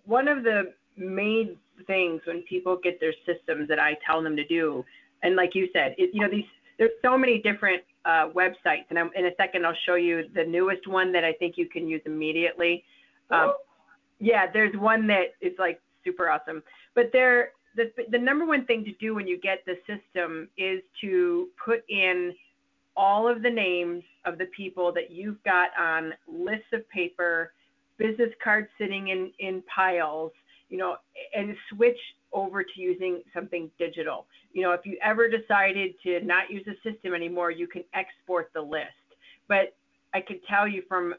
one 0.04 0.28
of 0.28 0.42
the 0.42 0.72
main 0.96 1.56
things 1.86 2.22
when 2.26 2.42
people 2.42 2.78
get 2.82 2.98
their 3.00 3.14
systems 3.26 3.68
that 3.68 3.78
I 3.78 3.96
tell 4.06 4.22
them 4.22 4.36
to 4.36 4.46
do, 4.46 4.84
and 5.22 5.36
like 5.36 5.54
you 5.54 5.68
said, 5.72 5.94
it, 5.98 6.10
you 6.12 6.20
know, 6.20 6.30
these 6.30 6.44
there's 6.78 6.90
so 7.02 7.16
many 7.16 7.40
different 7.40 7.82
uh, 8.04 8.28
websites, 8.34 8.84
and 8.90 8.98
I'm, 8.98 9.10
in 9.14 9.26
a 9.26 9.30
second 9.36 9.64
I'll 9.64 9.76
show 9.86 9.94
you 9.94 10.24
the 10.34 10.44
newest 10.44 10.86
one 10.86 11.10
that 11.12 11.24
I 11.24 11.32
think 11.32 11.54
you 11.56 11.68
can 11.68 11.88
use 11.88 12.02
immediately. 12.04 12.84
Um, 13.30 13.54
yeah, 14.18 14.46
there's 14.50 14.74
one 14.76 15.06
that 15.08 15.34
is 15.40 15.52
like 15.58 15.80
super 16.04 16.28
awesome, 16.28 16.62
but 16.94 17.10
there 17.12 17.52
the 17.76 17.90
the 18.10 18.18
number 18.18 18.46
one 18.46 18.64
thing 18.64 18.84
to 18.84 18.92
do 18.92 19.14
when 19.14 19.26
you 19.26 19.38
get 19.38 19.64
the 19.66 19.76
system 19.86 20.48
is 20.56 20.80
to 21.02 21.48
put 21.64 21.84
in 21.88 22.34
all 22.96 23.28
of 23.28 23.42
the 23.42 23.50
names 23.50 24.02
of 24.24 24.38
the 24.38 24.46
people 24.46 24.92
that 24.92 25.10
you've 25.10 25.42
got 25.44 25.68
on 25.78 26.14
lists 26.26 26.72
of 26.72 26.88
paper, 26.88 27.52
business 27.98 28.30
cards 28.42 28.68
sitting 28.78 29.08
in, 29.08 29.30
in 29.38 29.62
piles, 29.72 30.32
you 30.70 30.78
know, 30.78 30.96
and 31.34 31.54
switch 31.70 31.98
over 32.32 32.62
to 32.62 32.70
using 32.80 33.22
something 33.34 33.70
digital. 33.78 34.26
You 34.52 34.62
know, 34.62 34.72
if 34.72 34.84
you 34.84 34.98
ever 35.02 35.28
decided 35.28 35.94
to 36.02 36.20
not 36.24 36.50
use 36.50 36.66
a 36.66 36.90
system 36.90 37.14
anymore, 37.14 37.50
you 37.50 37.66
can 37.66 37.84
export 37.94 38.50
the 38.54 38.62
list. 38.62 38.86
But 39.48 39.76
I 40.14 40.20
can 40.20 40.40
tell 40.48 40.66
you 40.66 40.82
from 40.88 41.14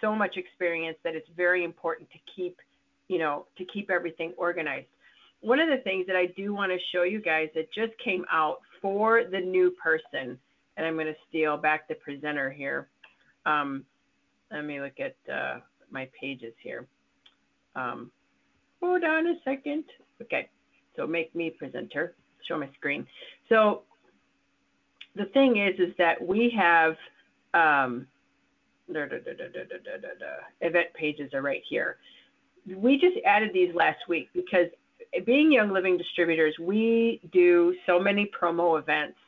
so 0.00 0.14
much 0.14 0.36
experience 0.36 0.96
that 1.04 1.14
it's 1.14 1.28
very 1.36 1.64
important 1.64 2.08
to 2.10 2.18
keep, 2.34 2.56
you 3.08 3.18
know, 3.18 3.46
to 3.58 3.64
keep 3.66 3.90
everything 3.90 4.32
organized. 4.36 4.86
One 5.40 5.58
of 5.58 5.68
the 5.68 5.78
things 5.78 6.06
that 6.06 6.16
I 6.16 6.26
do 6.26 6.54
want 6.54 6.70
to 6.72 6.78
show 6.92 7.02
you 7.02 7.20
guys 7.20 7.48
that 7.54 7.72
just 7.72 7.92
came 8.02 8.24
out 8.30 8.58
for 8.82 9.24
the 9.24 9.40
new 9.40 9.70
person 9.82 10.38
and 10.76 10.86
I'm 10.86 10.94
going 10.94 11.06
to 11.06 11.14
steal 11.28 11.58
back 11.58 11.88
the 11.88 11.94
presenter 11.94 12.50
here. 12.50 12.88
Um, 13.44 13.84
let 14.50 14.64
me 14.64 14.80
look 14.80 14.98
at 14.98 15.14
uh, 15.32 15.60
my 15.90 16.08
pages 16.18 16.54
here. 16.62 16.86
Um, 17.76 18.10
hold 18.80 19.04
on 19.04 19.26
a 19.26 19.34
second. 19.44 19.84
Okay, 20.22 20.48
so 20.96 21.06
make 21.06 21.34
me 21.34 21.50
presenter. 21.50 22.14
Show 22.48 22.58
my 22.58 22.68
screen. 22.78 23.06
So 23.48 23.82
the 25.16 25.26
thing 25.26 25.58
is, 25.58 25.78
is 25.78 25.94
that 25.98 26.20
we 26.20 26.52
have 26.58 26.94
um, 27.52 28.06
da, 28.92 29.06
da, 29.06 30.26
event 30.60 30.88
pages 30.94 31.32
are 31.34 31.42
right 31.42 31.62
here. 31.68 31.96
We 32.76 32.98
just 32.98 33.16
added 33.24 33.50
these 33.52 33.74
last 33.74 34.00
week 34.08 34.28
because 34.34 34.66
being 35.24 35.50
Young 35.52 35.72
Living 35.72 35.96
distributors, 35.96 36.54
we 36.60 37.20
do 37.32 37.74
so 37.86 37.98
many 37.98 38.30
promo 38.38 38.78
events 38.78 39.18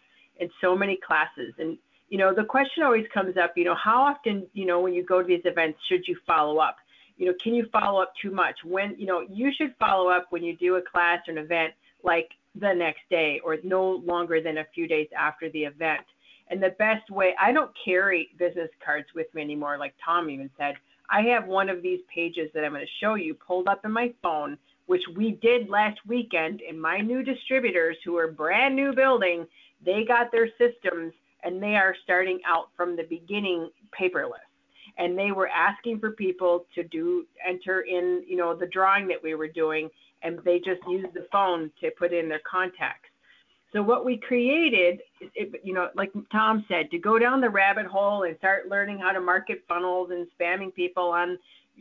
and 0.40 0.50
so 0.60 0.76
many 0.76 0.98
classes. 1.04 1.54
And, 1.58 1.78
you 2.08 2.18
know, 2.18 2.34
the 2.34 2.44
question 2.44 2.82
always 2.82 3.06
comes 3.12 3.36
up, 3.36 3.52
you 3.56 3.64
know, 3.64 3.74
how 3.74 4.02
often, 4.02 4.46
you 4.52 4.66
know, 4.66 4.80
when 4.80 4.92
you 4.92 5.04
go 5.04 5.22
to 5.22 5.26
these 5.26 5.42
events, 5.44 5.78
should 5.88 6.06
you 6.06 6.16
follow 6.26 6.58
up? 6.58 6.76
You 7.16 7.26
know, 7.26 7.34
can 7.42 7.54
you 7.54 7.66
follow 7.72 8.00
up 8.00 8.12
too 8.20 8.30
much? 8.30 8.56
When, 8.64 8.94
you 8.98 9.06
know, 9.06 9.24
you 9.28 9.50
should 9.56 9.74
follow 9.78 10.08
up 10.08 10.26
when 10.30 10.42
you 10.42 10.56
do 10.56 10.76
a 10.76 10.82
class 10.82 11.20
or 11.28 11.32
an 11.32 11.38
event 11.38 11.74
like 12.02 12.28
the 12.54 12.72
next 12.72 13.02
day 13.10 13.40
or 13.44 13.56
no 13.62 14.02
longer 14.04 14.40
than 14.40 14.58
a 14.58 14.66
few 14.74 14.86
days 14.86 15.08
after 15.16 15.50
the 15.50 15.64
event. 15.64 16.02
And 16.52 16.62
the 16.62 16.76
best 16.78 17.08
way, 17.10 17.34
I 17.40 17.50
don't 17.50 17.70
carry 17.82 18.28
business 18.38 18.68
cards 18.84 19.06
with 19.14 19.26
me 19.34 19.40
anymore, 19.40 19.78
like 19.78 19.94
Tom 20.04 20.28
even 20.28 20.50
said. 20.58 20.74
I 21.08 21.22
have 21.22 21.46
one 21.46 21.70
of 21.70 21.80
these 21.80 22.00
pages 22.14 22.50
that 22.52 22.62
I'm 22.62 22.72
going 22.72 22.84
to 22.84 22.90
show 23.00 23.14
you 23.14 23.32
pulled 23.32 23.68
up 23.68 23.86
in 23.86 23.90
my 23.90 24.12
phone, 24.22 24.58
which 24.84 25.00
we 25.16 25.38
did 25.40 25.70
last 25.70 25.98
weekend 26.06 26.60
in 26.60 26.78
my 26.78 26.98
new 26.98 27.22
distributors 27.22 27.96
who 28.04 28.18
are 28.18 28.30
brand 28.30 28.76
new 28.76 28.92
building. 28.92 29.46
They 29.82 30.04
got 30.04 30.30
their 30.30 30.48
systems 30.58 31.14
and 31.42 31.62
they 31.62 31.76
are 31.76 31.96
starting 32.04 32.40
out 32.46 32.68
from 32.76 32.96
the 32.96 33.04
beginning 33.04 33.70
paperless. 33.98 34.44
And 34.98 35.18
they 35.18 35.32
were 35.32 35.48
asking 35.48 36.00
for 36.00 36.10
people 36.10 36.66
to 36.74 36.84
do 36.84 37.24
enter 37.48 37.80
in, 37.80 38.24
you 38.28 38.36
know, 38.36 38.54
the 38.54 38.66
drawing 38.66 39.08
that 39.08 39.22
we 39.22 39.34
were 39.34 39.48
doing, 39.48 39.88
and 40.22 40.38
they 40.44 40.58
just 40.58 40.82
used 40.86 41.14
the 41.14 41.26
phone 41.32 41.70
to 41.80 41.90
put 41.98 42.12
in 42.12 42.28
their 42.28 42.42
contacts. 42.48 43.08
So 43.72 43.82
what 43.82 44.04
we 44.04 44.18
created, 44.18 45.00
it, 45.34 45.60
you 45.64 45.72
know, 45.72 45.88
like 45.94 46.12
Tom 46.30 46.64
said, 46.68 46.90
to 46.90 46.98
go 46.98 47.18
down 47.18 47.40
the 47.40 47.48
rabbit 47.48 47.86
hole 47.86 48.24
and 48.24 48.36
start 48.38 48.68
learning 48.68 48.98
how 48.98 49.12
to 49.12 49.20
market 49.20 49.64
funnels 49.66 50.10
and 50.10 50.26
spamming 50.38 50.74
people 50.74 51.04
on 51.04 51.38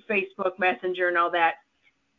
Facebook 0.09 0.57
Messenger 0.57 1.09
and 1.09 1.17
all 1.17 1.31
that 1.31 1.55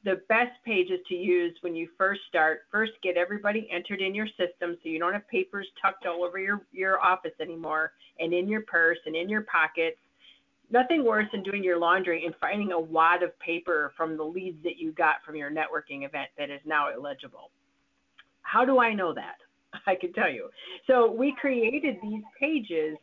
the 0.04 0.20
best 0.28 0.52
pages 0.64 0.98
to 1.08 1.14
use 1.14 1.56
when 1.60 1.76
you 1.76 1.88
first 1.96 2.20
start, 2.28 2.62
first 2.70 2.92
get 3.02 3.16
everybody 3.16 3.68
entered 3.70 4.00
in 4.00 4.14
your 4.14 4.26
system 4.26 4.76
so 4.82 4.88
you 4.88 4.98
don't 4.98 5.12
have 5.12 5.26
papers 5.28 5.66
tucked 5.80 6.06
all 6.06 6.24
over 6.24 6.38
your, 6.38 6.62
your 6.72 7.00
office 7.00 7.32
anymore 7.40 7.92
and 8.18 8.32
in 8.32 8.48
your 8.48 8.62
purse 8.62 8.98
and 9.06 9.14
in 9.14 9.28
your 9.28 9.42
pockets. 9.42 9.98
Nothing 10.70 11.04
worse 11.04 11.26
than 11.32 11.42
doing 11.42 11.62
your 11.62 11.78
laundry 11.78 12.24
and 12.24 12.34
finding 12.40 12.72
a 12.72 12.80
wad 12.80 13.22
of 13.22 13.38
paper 13.38 13.92
from 13.96 14.16
the 14.16 14.24
leads 14.24 14.62
that 14.64 14.76
you 14.76 14.90
got 14.92 15.16
from 15.24 15.36
your 15.36 15.50
networking 15.50 16.04
event 16.04 16.30
that 16.36 16.50
is 16.50 16.60
now 16.64 16.92
illegible. 16.92 17.50
How 18.40 18.64
do 18.64 18.80
I 18.80 18.92
know 18.94 19.14
that? 19.14 19.36
I 19.86 19.94
can 19.94 20.12
tell 20.12 20.30
you. 20.30 20.48
So 20.86 21.10
we 21.10 21.34
created 21.40 21.96
these 22.02 22.22
pages 22.38 22.96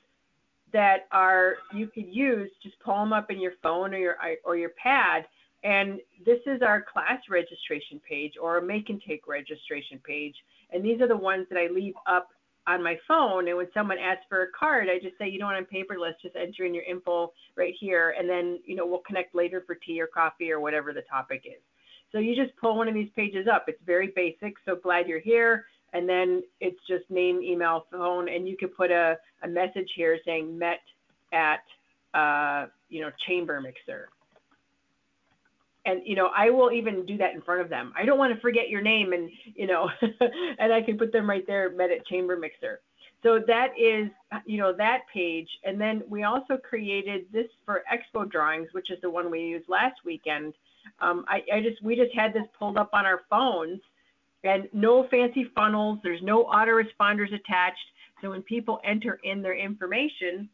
that 0.71 1.07
are 1.11 1.55
you 1.73 1.87
could 1.87 2.07
use 2.07 2.49
just 2.61 2.79
pull 2.79 2.95
them 2.95 3.11
up 3.11 3.31
in 3.31 3.41
your 3.41 3.53
phone 3.63 3.93
or 3.93 3.97
your 3.97 4.17
or 4.45 4.55
your 4.55 4.69
pad 4.81 5.25
and 5.63 5.99
this 6.25 6.39
is 6.45 6.61
our 6.61 6.81
class 6.81 7.21
registration 7.29 7.99
page 8.07 8.33
or 8.41 8.57
a 8.57 8.61
make 8.61 8.89
and 8.89 9.01
take 9.05 9.27
registration 9.27 9.99
page. 10.03 10.35
And 10.71 10.83
these 10.83 11.01
are 11.01 11.07
the 11.07 11.17
ones 11.17 11.47
that 11.49 11.57
I 11.57 11.67
leave 11.73 11.95
up 12.07 12.29
on 12.67 12.83
my 12.83 12.97
phone. 13.07 13.47
And 13.47 13.57
when 13.57 13.67
someone 13.73 13.97
asks 13.97 14.23
for 14.29 14.43
a 14.43 14.51
card, 14.57 14.87
I 14.89 14.99
just 15.03 15.17
say, 15.17 15.27
you 15.27 15.39
don't 15.39 15.51
want 15.51 15.65
a 15.69 15.75
paperless, 15.75 16.13
just 16.21 16.35
enter 16.35 16.65
in 16.65 16.73
your 16.73 16.83
info 16.83 17.33
right 17.57 17.73
here. 17.77 18.15
And 18.17 18.29
then, 18.29 18.59
you 18.65 18.75
know, 18.75 18.85
we'll 18.85 18.99
connect 18.99 19.35
later 19.35 19.63
for 19.65 19.75
tea 19.75 19.99
or 19.99 20.07
coffee 20.07 20.51
or 20.51 20.59
whatever 20.59 20.93
the 20.93 21.01
topic 21.01 21.43
is. 21.45 21.61
So 22.11 22.19
you 22.19 22.35
just 22.35 22.55
pull 22.57 22.77
one 22.77 22.87
of 22.87 22.93
these 22.93 23.09
pages 23.15 23.47
up. 23.51 23.65
It's 23.67 23.81
very 23.85 24.13
basic. 24.15 24.55
So 24.65 24.75
glad 24.75 25.07
you're 25.07 25.19
here. 25.19 25.65
And 25.93 26.07
then 26.07 26.43
it's 26.59 26.79
just 26.87 27.09
name, 27.09 27.41
email, 27.41 27.85
phone. 27.91 28.29
And 28.29 28.47
you 28.47 28.57
can 28.57 28.69
put 28.69 28.91
a, 28.91 29.17
a 29.43 29.47
message 29.47 29.89
here 29.95 30.19
saying 30.25 30.57
met 30.57 30.81
at, 31.33 31.63
uh, 32.13 32.67
you 32.89 33.01
know, 33.01 33.11
chamber 33.27 33.59
mixer. 33.61 34.09
And 35.85 36.01
you 36.05 36.13
know 36.13 36.29
i 36.35 36.49
will 36.49 36.71
even 36.71 37.05
do 37.05 37.17
that 37.17 37.33
in 37.33 37.41
front 37.41 37.61
of 37.61 37.69
them. 37.69 37.93
I 37.97 38.03
don't 38.05 38.19
want 38.19 38.33
to 38.35 38.39
forget 38.41 38.69
your 38.69 38.81
name 38.81 39.13
and 39.13 39.29
you 39.55 39.65
know 39.65 39.89
and 40.59 40.73
i 40.73 40.81
can 40.81 40.97
put 40.97 41.13
them 41.13 41.27
right 41.27 41.47
there 41.47 41.71
met 41.71 41.89
at 41.89 42.05
chamber 42.05 42.35
mixer. 42.35 42.81
So 43.23 43.39
that 43.47 43.69
is 43.79 44.09
you 44.45 44.57
know 44.57 44.73
that 44.73 45.03
page. 45.11 45.47
And 45.63 45.79
then 45.79 46.03
we 46.07 46.23
also 46.23 46.57
created 46.57 47.25
this 47.31 47.47
for 47.65 47.83
expo 47.91 48.29
drawings 48.29 48.67
which 48.73 48.91
is 48.91 48.99
the 49.01 49.09
one 49.09 49.31
we 49.31 49.39
used 49.39 49.69
last 49.69 49.95
weekend. 50.05 50.53
Um, 50.99 51.23
I, 51.27 51.43
I 51.51 51.61
just 51.61 51.81
we 51.81 51.95
just 51.95 52.13
had 52.13 52.33
this 52.33 52.45
pulled 52.57 52.77
up 52.77 52.89
on 52.93 53.05
our 53.05 53.21
phones 53.29 53.79
and 54.43 54.67
no 54.73 55.07
fancy 55.09 55.45
funnels 55.55 55.99
there's 56.03 56.21
no 56.21 56.45
autoresponders 56.45 57.33
attached 57.33 57.77
so 58.21 58.29
when 58.29 58.41
people 58.43 58.79
enter 58.83 59.19
in 59.23 59.41
their 59.41 59.57
information 59.57 60.49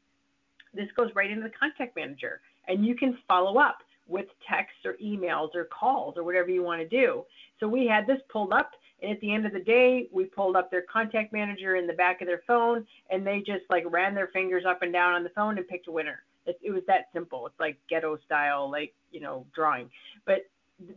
this 0.74 0.88
goes 0.96 1.10
right 1.16 1.30
into 1.30 1.44
the 1.44 1.54
contact 1.58 1.96
manager 1.96 2.42
and 2.68 2.86
you 2.86 2.96
can 2.96 3.18
follow 3.28 3.58
up 3.60 3.78
with 4.08 4.26
texts 4.48 4.86
or 4.86 4.94
emails 5.04 5.56
or 5.56 5.66
calls 5.66 6.16
or 6.18 6.24
whatever 6.24 6.50
you 6.50 6.64
want 6.64 6.82
to 6.82 6.88
do. 6.88 7.24
So 7.60 7.68
we 7.68 7.88
had 7.88 8.06
this 8.06 8.20
pulled 8.30 8.54
up, 8.54 8.72
and 9.02 9.12
at 9.12 9.20
the 9.22 9.34
end 9.34 9.46
of 9.46 9.54
the 9.54 9.60
day, 9.60 10.08
we 10.12 10.26
pulled 10.26 10.56
up 10.56 10.70
their 10.72 10.84
contact 10.92 11.34
manager 11.34 11.76
in 11.76 11.88
the 11.88 11.94
back 11.94 12.22
of 12.22 12.28
their 12.28 12.42
phone, 12.48 12.86
and 13.10 13.26
they 13.26 13.40
just 13.40 13.64
like 13.70 13.84
ran 13.90 14.14
their 14.14 14.28
fingers 14.28 14.64
up 14.68 14.82
and 14.82 14.94
down 14.94 15.14
on 15.14 15.24
the 15.24 15.30
phone 15.30 15.58
and 15.58 15.68
picked 15.68 15.88
a 15.88 15.92
winner. 15.92 16.24
It, 16.46 16.60
it 16.62 16.72
was 16.72 16.84
that 16.88 17.08
simple. 17.14 17.48
It's 17.48 17.60
like 17.60 17.78
ghetto 17.90 18.18
style, 18.26 18.70
like 18.70 18.94
you 19.12 19.22
know, 19.22 19.46
drawing. 19.54 19.90
But 20.26 20.48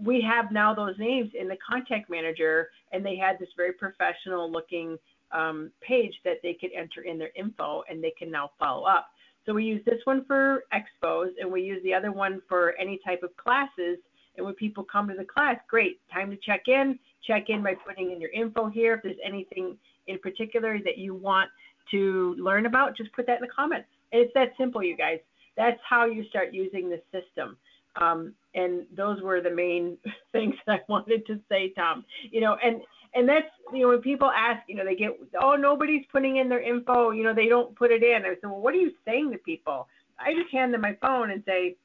we 0.02 0.20
have 0.20 0.50
now 0.50 0.74
those 0.74 0.98
names 0.98 1.30
in 1.38 1.48
the 1.48 1.56
contact 1.56 2.10
manager, 2.10 2.70
and 2.92 3.04
they 3.04 3.16
had 3.16 3.38
this 3.38 3.48
very 3.56 3.72
professional 3.72 4.50
looking 4.50 4.98
um, 5.32 5.70
page 5.80 6.14
that 6.24 6.38
they 6.42 6.54
could 6.54 6.70
enter 6.76 7.02
in 7.02 7.18
their 7.18 7.30
info, 7.36 7.82
and 7.88 8.02
they 8.02 8.12
can 8.18 8.30
now 8.30 8.50
follow 8.58 8.84
up. 8.84 9.08
So 9.48 9.54
we 9.54 9.64
use 9.64 9.82
this 9.86 10.00
one 10.04 10.26
for 10.26 10.64
expos 10.74 11.30
and 11.40 11.50
we 11.50 11.62
use 11.62 11.82
the 11.82 11.94
other 11.94 12.12
one 12.12 12.42
for 12.50 12.74
any 12.78 13.00
type 13.02 13.22
of 13.22 13.34
classes. 13.38 13.96
And 14.36 14.44
when 14.44 14.54
people 14.54 14.84
come 14.84 15.08
to 15.08 15.14
the 15.14 15.24
class, 15.24 15.56
great, 15.70 16.00
time 16.12 16.30
to 16.30 16.36
check 16.36 16.64
in. 16.68 16.98
Check 17.26 17.44
in 17.48 17.62
by 17.62 17.74
putting 17.74 18.12
in 18.12 18.20
your 18.20 18.30
info 18.30 18.68
here. 18.68 18.92
If 18.94 19.02
there's 19.02 19.16
anything 19.24 19.78
in 20.06 20.18
particular 20.18 20.78
that 20.84 20.98
you 20.98 21.14
want 21.14 21.48
to 21.92 22.36
learn 22.38 22.66
about, 22.66 22.94
just 22.94 23.10
put 23.12 23.26
that 23.26 23.36
in 23.36 23.40
the 23.40 23.48
comments. 23.48 23.88
It's 24.12 24.30
that 24.34 24.48
simple, 24.58 24.82
you 24.82 24.98
guys. 24.98 25.18
That's 25.56 25.80
how 25.82 26.04
you 26.04 26.24
start 26.28 26.52
using 26.52 26.90
the 26.90 27.00
system. 27.10 27.56
Um, 28.00 28.34
and 28.54 28.86
those 28.96 29.20
were 29.22 29.40
the 29.40 29.50
main 29.50 29.96
things 30.32 30.54
that 30.66 30.80
I 30.80 30.80
wanted 30.88 31.26
to 31.26 31.40
say, 31.48 31.72
Tom. 31.76 32.04
You 32.30 32.40
know, 32.40 32.56
and 32.62 32.80
and 33.14 33.28
that's 33.28 33.48
you 33.72 33.82
know 33.82 33.88
when 33.88 34.00
people 34.00 34.30
ask, 34.30 34.62
you 34.68 34.74
know, 34.74 34.84
they 34.84 34.94
get 34.94 35.18
oh 35.40 35.54
nobody's 35.54 36.04
putting 36.12 36.36
in 36.36 36.48
their 36.48 36.60
info, 36.60 37.10
you 37.10 37.24
know, 37.24 37.34
they 37.34 37.48
don't 37.48 37.74
put 37.76 37.90
it 37.90 38.02
in. 38.02 38.24
I 38.24 38.34
said, 38.40 38.50
well, 38.50 38.60
what 38.60 38.74
are 38.74 38.78
you 38.78 38.92
saying 39.04 39.30
to 39.32 39.38
people? 39.38 39.88
I 40.18 40.34
just 40.34 40.52
hand 40.52 40.74
them 40.74 40.80
my 40.80 40.96
phone 41.00 41.30
and 41.30 41.42
say, 41.46 41.76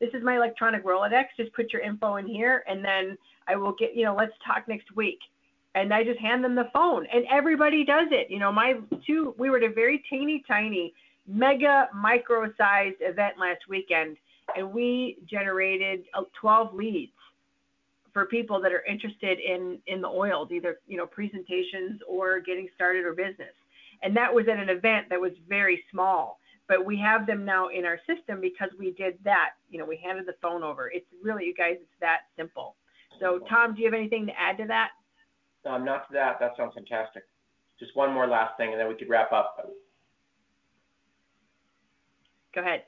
this 0.00 0.10
is 0.14 0.22
my 0.22 0.36
electronic 0.36 0.84
Rolodex. 0.84 1.26
Just 1.36 1.52
put 1.54 1.72
your 1.72 1.82
info 1.82 2.16
in 2.16 2.26
here, 2.26 2.64
and 2.66 2.84
then 2.84 3.16
I 3.48 3.56
will 3.56 3.72
get 3.72 3.94
you 3.94 4.04
know 4.04 4.14
let's 4.14 4.32
talk 4.44 4.68
next 4.68 4.94
week. 4.96 5.18
And 5.74 5.94
I 5.94 6.04
just 6.04 6.20
hand 6.20 6.44
them 6.44 6.54
the 6.54 6.68
phone, 6.74 7.06
and 7.12 7.24
everybody 7.30 7.82
does 7.82 8.08
it. 8.10 8.30
You 8.30 8.38
know, 8.38 8.52
my 8.52 8.74
two 9.06 9.34
we 9.38 9.48
were 9.48 9.56
at 9.56 9.62
a 9.62 9.72
very 9.72 10.04
teeny 10.10 10.44
tiny, 10.46 10.92
mega 11.26 11.88
micro 11.94 12.52
sized 12.58 12.96
event 13.00 13.38
last 13.38 13.60
weekend, 13.68 14.16
and 14.56 14.72
we 14.72 15.18
generated 15.28 16.04
uh, 16.14 16.22
12 16.40 16.74
leads 16.74 17.12
for 18.12 18.26
people 18.26 18.60
that 18.60 18.72
are 18.72 18.84
interested 18.84 19.38
in 19.38 19.78
in 19.86 20.00
the 20.00 20.08
oils, 20.08 20.48
either 20.50 20.80
you 20.86 20.96
know 20.96 21.06
presentations 21.06 22.00
or 22.08 22.40
getting 22.40 22.68
started 22.74 23.04
or 23.04 23.14
business. 23.14 23.54
And 24.02 24.16
that 24.16 24.32
was 24.32 24.46
at 24.48 24.58
an 24.58 24.68
event 24.68 25.06
that 25.10 25.20
was 25.20 25.32
very 25.48 25.82
small, 25.90 26.40
but 26.68 26.84
we 26.84 26.98
have 26.98 27.26
them 27.26 27.44
now 27.44 27.68
in 27.68 27.84
our 27.84 27.98
system 28.06 28.40
because 28.40 28.70
we 28.78 28.90
did 28.92 29.16
that. 29.24 29.50
You 29.70 29.78
know, 29.78 29.84
we 29.84 30.00
handed 30.02 30.26
the 30.26 30.34
phone 30.42 30.62
over. 30.62 30.90
It's 30.90 31.06
really, 31.22 31.44
you 31.44 31.54
guys, 31.54 31.76
it's 31.76 32.00
that 32.00 32.22
simple. 32.36 32.74
So, 33.20 33.38
Tom, 33.48 33.74
do 33.74 33.80
you 33.80 33.86
have 33.86 33.94
anything 33.94 34.26
to 34.26 34.32
add 34.38 34.58
to 34.58 34.66
that? 34.66 34.90
Um, 35.64 35.84
not 35.84 36.08
to 36.08 36.14
that. 36.14 36.40
That 36.40 36.52
sounds 36.56 36.74
fantastic. 36.74 37.22
Just 37.78 37.94
one 37.94 38.12
more 38.12 38.26
last 38.26 38.56
thing, 38.56 38.72
and 38.72 38.80
then 38.80 38.88
we 38.88 38.94
could 38.94 39.08
wrap 39.08 39.32
up. 39.32 39.70
Go 42.54 42.60
ahead. 42.60 42.82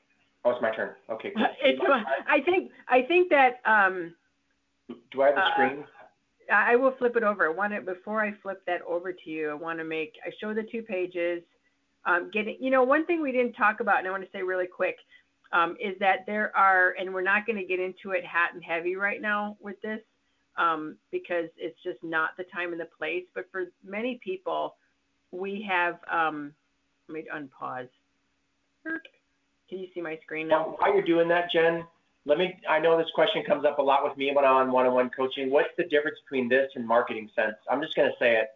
Oh, 0.44 0.50
it's 0.50 0.62
my 0.62 0.74
turn. 0.74 0.94
Okay. 1.10 1.32
Cool. 1.34 1.46
it's, 1.62 1.80
I 2.28 2.40
think 2.42 2.70
I 2.88 3.02
think 3.02 3.30
that 3.30 3.60
um, 3.64 4.14
do 5.10 5.22
I 5.22 5.26
have 5.26 5.34
the 5.36 5.40
uh, 5.40 5.52
screen? 5.52 5.84
I 6.52 6.76
will 6.76 6.94
flip 6.98 7.16
it 7.16 7.22
over. 7.22 7.46
I 7.46 7.52
want 7.52 7.72
to, 7.72 7.80
before 7.80 8.22
I 8.24 8.32
flip 8.42 8.62
that 8.66 8.82
over 8.82 9.12
to 9.12 9.30
you, 9.30 9.50
I 9.50 9.54
want 9.54 9.78
to 9.78 9.84
make, 9.84 10.14
I 10.26 10.30
show 10.40 10.52
the 10.52 10.64
two 10.70 10.82
pages. 10.82 11.42
Um, 12.06 12.30
getting, 12.32 12.58
you 12.60 12.70
know, 12.70 12.82
one 12.82 13.06
thing 13.06 13.22
we 13.22 13.32
didn't 13.32 13.54
talk 13.54 13.80
about, 13.80 13.98
and 13.98 14.06
I 14.06 14.10
want 14.10 14.24
to 14.24 14.28
say 14.30 14.42
really 14.42 14.66
quick, 14.66 14.96
um, 15.52 15.76
is 15.80 15.98
that 16.00 16.26
there 16.26 16.54
are, 16.54 16.94
and 16.98 17.14
we're 17.14 17.22
not 17.22 17.46
going 17.46 17.56
to 17.56 17.64
get 17.64 17.80
into 17.80 18.10
it 18.10 18.24
hot 18.26 18.52
and 18.52 18.62
heavy 18.62 18.94
right 18.94 19.22
now 19.22 19.56
with 19.60 19.80
this, 19.80 20.00
um, 20.58 20.96
because 21.10 21.48
it's 21.56 21.82
just 21.82 21.98
not 22.02 22.30
the 22.36 22.44
time 22.54 22.72
and 22.72 22.80
the 22.80 22.88
place. 22.98 23.24
But 23.34 23.46
for 23.50 23.64
many 23.82 24.20
people, 24.22 24.76
we 25.30 25.66
have, 25.68 25.98
um, 26.12 26.52
let 27.08 27.14
me 27.14 27.26
unpause. 27.34 27.88
Can 29.68 29.78
you 29.78 29.88
see 29.94 30.00
my 30.00 30.18
screen 30.22 30.48
now? 30.48 30.76
While 30.78 30.94
you're 30.94 31.02
doing 31.02 31.28
that, 31.28 31.50
Jen, 31.50 31.84
let 32.26 32.38
me, 32.38 32.58
I 32.68 32.78
know 32.78 32.96
this 32.96 33.10
question 33.14 33.42
comes 33.44 33.64
up 33.64 33.78
a 33.78 33.82
lot 33.82 34.04
with 34.04 34.16
me 34.16 34.32
when 34.34 34.44
I'm 34.44 34.54
on 34.54 34.72
one-on-one 34.72 35.10
coaching. 35.10 35.50
What's 35.50 35.70
the 35.76 35.84
difference 35.84 36.18
between 36.24 36.48
this 36.48 36.70
and 36.74 36.86
Marketing 36.86 37.28
Sense? 37.34 37.56
I'm 37.70 37.82
just 37.82 37.94
going 37.96 38.10
to 38.10 38.16
say 38.18 38.36
it. 38.36 38.48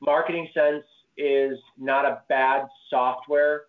Marketing 0.00 0.48
Sense 0.54 0.84
is 1.16 1.58
not 1.78 2.04
a 2.04 2.22
bad 2.28 2.66
software. 2.90 3.62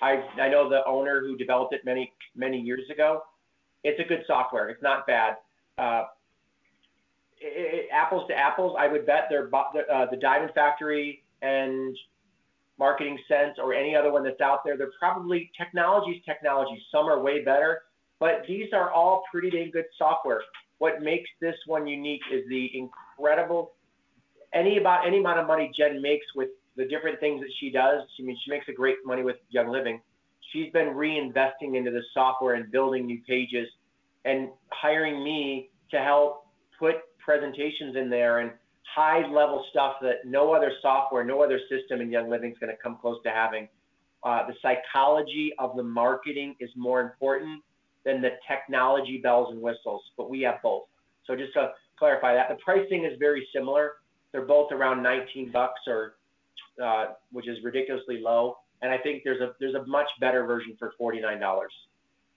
I, 0.00 0.22
I 0.40 0.48
know 0.48 0.68
the 0.68 0.84
owner 0.86 1.20
who 1.20 1.36
developed 1.36 1.74
it 1.74 1.84
many, 1.84 2.12
many 2.34 2.60
years 2.60 2.88
ago. 2.90 3.22
It's 3.84 4.00
a 4.00 4.04
good 4.04 4.24
software. 4.26 4.68
It's 4.68 4.82
not 4.82 5.06
bad. 5.06 5.36
Uh, 5.78 6.04
it, 7.38 7.74
it, 7.74 7.88
apples 7.92 8.26
to 8.28 8.34
apples, 8.34 8.76
I 8.78 8.88
would 8.88 9.06
bet 9.06 9.26
they're 9.30 9.48
uh, 9.54 10.06
the 10.10 10.16
Diamond 10.16 10.52
Factory 10.54 11.22
and 11.42 11.96
Marketing 12.78 13.18
Sense 13.28 13.58
or 13.58 13.74
any 13.74 13.96
other 13.96 14.12
one 14.12 14.24
that's 14.24 14.40
out 14.40 14.60
there. 14.64 14.76
They're 14.76 14.90
probably 14.98 15.50
technologies, 15.56 16.22
technology. 16.24 16.82
Some 16.90 17.06
are 17.06 17.20
way 17.20 17.42
better 17.44 17.82
but 18.18 18.44
these 18.48 18.72
are 18.72 18.90
all 18.90 19.22
pretty 19.30 19.50
dang 19.50 19.70
good 19.70 19.84
software. 19.98 20.42
What 20.78 21.02
makes 21.02 21.28
this 21.40 21.54
one 21.66 21.86
unique 21.86 22.22
is 22.32 22.42
the 22.48 22.70
incredible 22.74 23.72
any 24.54 24.78
about 24.78 25.06
any 25.06 25.18
amount 25.18 25.38
of 25.38 25.46
money 25.46 25.70
Jen 25.76 26.00
makes 26.00 26.24
with 26.34 26.48
the 26.76 26.84
different 26.86 27.20
things 27.20 27.40
that 27.40 27.50
she 27.58 27.70
does. 27.70 28.02
I 28.18 28.22
mean, 28.22 28.38
she 28.44 28.50
makes 28.50 28.66
a 28.68 28.72
great 28.72 28.96
money 29.04 29.22
with 29.22 29.36
Young 29.50 29.68
Living. 29.68 30.00
She's 30.52 30.72
been 30.72 30.88
reinvesting 30.88 31.76
into 31.76 31.90
the 31.90 32.02
software 32.14 32.54
and 32.54 32.70
building 32.70 33.06
new 33.06 33.20
pages 33.26 33.68
and 34.24 34.48
hiring 34.70 35.22
me 35.22 35.70
to 35.90 35.98
help 35.98 36.46
put 36.78 36.96
presentations 37.18 37.96
in 37.96 38.08
there 38.08 38.38
and 38.38 38.52
high 38.94 39.26
level 39.26 39.64
stuff 39.70 39.96
that 40.02 40.24
no 40.24 40.52
other 40.52 40.72
software, 40.82 41.24
no 41.24 41.42
other 41.42 41.60
system 41.68 42.00
in 42.00 42.10
Young 42.10 42.30
Living 42.30 42.52
is 42.52 42.58
going 42.58 42.70
to 42.70 42.82
come 42.82 42.98
close 43.00 43.18
to 43.24 43.30
having. 43.30 43.68
Uh, 44.22 44.46
the 44.46 44.54
psychology 44.62 45.52
of 45.58 45.76
the 45.76 45.82
marketing 45.82 46.54
is 46.60 46.70
more 46.76 47.00
important 47.00 47.62
than 48.04 48.22
the 48.22 48.30
technology 48.48 49.18
bells 49.22 49.52
and 49.52 49.60
whistles, 49.60 50.02
but 50.16 50.30
we 50.30 50.40
have 50.42 50.56
both. 50.62 50.84
So 51.26 51.36
just 51.36 51.52
to 51.54 51.72
clarify 51.98 52.34
that, 52.34 52.48
the 52.48 52.56
pricing 52.64 53.04
is 53.04 53.18
very 53.18 53.46
similar. 53.54 53.94
They're 54.32 54.46
both 54.46 54.72
around 54.72 55.02
19 55.02 55.50
bucks 55.52 55.80
or, 55.86 56.16
uh, 56.82 57.06
which 57.32 57.48
is 57.48 57.58
ridiculously 57.62 58.20
low. 58.20 58.58
And 58.82 58.92
I 58.92 58.98
think 58.98 59.22
there's 59.24 59.40
a 59.40 59.54
there's 59.58 59.74
a 59.74 59.86
much 59.86 60.08
better 60.20 60.44
version 60.44 60.76
for 60.78 60.92
$49. 61.00 61.40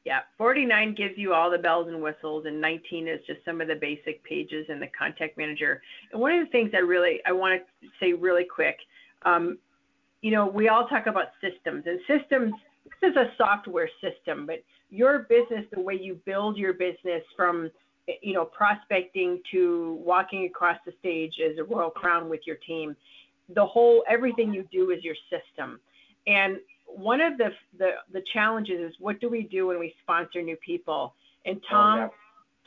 Yeah, 0.09 0.21
49 0.39 0.95
gives 0.95 1.19
you 1.19 1.35
all 1.35 1.51
the 1.51 1.59
bells 1.59 1.87
and 1.87 2.01
whistles, 2.01 2.47
and 2.47 2.59
19 2.59 3.07
is 3.07 3.19
just 3.27 3.45
some 3.45 3.61
of 3.61 3.67
the 3.67 3.75
basic 3.75 4.23
pages 4.23 4.65
in 4.67 4.79
the 4.79 4.87
contact 4.97 5.37
manager. 5.37 5.83
And 6.11 6.19
one 6.19 6.31
of 6.31 6.43
the 6.43 6.49
things 6.49 6.71
I 6.73 6.79
really 6.79 7.19
I 7.27 7.31
want 7.31 7.61
to 7.61 7.87
say 7.99 8.13
really 8.13 8.43
quick, 8.43 8.77
um, 9.21 9.59
you 10.23 10.31
know, 10.31 10.47
we 10.47 10.67
all 10.67 10.87
talk 10.87 11.05
about 11.05 11.27
systems, 11.39 11.83
and 11.85 11.99
systems. 12.07 12.55
This 12.85 13.11
is 13.11 13.17
a 13.17 13.33
software 13.37 13.87
system, 14.01 14.47
but 14.47 14.63
your 14.89 15.27
business, 15.29 15.63
the 15.71 15.79
way 15.79 15.93
you 15.93 16.19
build 16.25 16.57
your 16.57 16.73
business 16.73 17.21
from 17.35 17.69
you 18.23 18.33
know 18.33 18.45
prospecting 18.45 19.39
to 19.51 19.99
walking 20.03 20.45
across 20.45 20.79
the 20.87 20.93
stage 20.97 21.35
as 21.39 21.59
a 21.59 21.63
royal 21.63 21.91
crown 21.91 22.29
with 22.29 22.39
your 22.47 22.57
team, 22.65 22.95
the 23.53 23.63
whole 23.63 24.03
everything 24.09 24.55
you 24.55 24.67
do 24.71 24.89
is 24.89 25.03
your 25.03 25.17
system. 25.29 25.79
And 26.25 26.57
one 26.95 27.21
of 27.21 27.37
the 27.37 27.49
the, 27.77 27.91
the 28.11 28.23
challenges 28.33 28.79
is 28.79 28.95
what 28.99 29.19
do 29.19 29.29
we 29.29 29.43
do 29.43 29.67
when 29.67 29.79
we 29.79 29.93
sponsor 30.01 30.41
new 30.41 30.57
people? 30.57 31.13
And 31.45 31.61
Tom. 31.69 31.99
Oh, 31.99 32.01
yeah. 32.01 32.07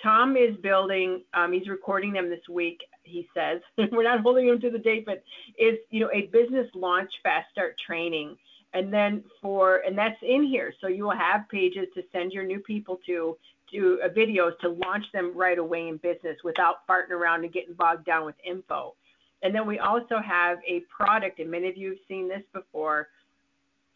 Tom 0.03 0.37
is 0.37 0.57
building. 0.65 1.23
Um, 1.33 1.53
he's 1.53 1.69
recording 1.69 2.13
them 2.13 2.29
this 2.29 2.41
week. 2.51 2.81
He 3.05 3.29
says 3.33 3.61
we're 3.93 4.03
not 4.03 4.21
holding 4.21 4.49
him 4.49 4.61
to 4.63 4.69
the 4.69 4.79
date, 4.79 5.07
but 5.07 5.23
is 5.57 5.79
you 5.91 6.01
know 6.01 6.11
a 6.13 6.23
business 6.33 6.67
launch 6.75 7.11
fast 7.23 7.47
start 7.53 7.77
training 7.87 8.37
and 8.75 8.93
then 8.93 9.23
for 9.41 9.83
and 9.87 9.97
that's 9.97 10.17
in 10.23 10.45
here 10.45 10.73
so 10.81 10.87
you 10.87 11.05
will 11.05 11.17
have 11.17 11.49
pages 11.51 11.87
to 11.95 12.03
send 12.13 12.33
your 12.33 12.45
new 12.45 12.61
people 12.61 12.99
to 13.07 13.37
to 13.73 13.99
uh, 14.05 14.09
videos 14.09 14.59
to 14.61 14.69
launch 14.69 15.05
them 15.13 15.33
right 15.37 15.59
away 15.59 15.89
in 15.89 15.97
business 15.99 16.37
without 16.45 16.87
farting 16.89 17.11
around 17.11 17.45
and 17.45 17.53
getting 17.53 17.75
bogged 17.75 18.05
down 18.05 18.25
with 18.25 18.35
info 18.49 18.95
and 19.43 19.55
then 19.55 19.67
we 19.67 19.79
also 19.79 20.19
have 20.25 20.59
a 20.69 20.83
product 20.95 21.39
and 21.39 21.51
many 21.51 21.69
of 21.69 21.77
you 21.77 21.91
have 21.91 21.99
seen 22.09 22.29
this 22.29 22.43
before 22.53 23.09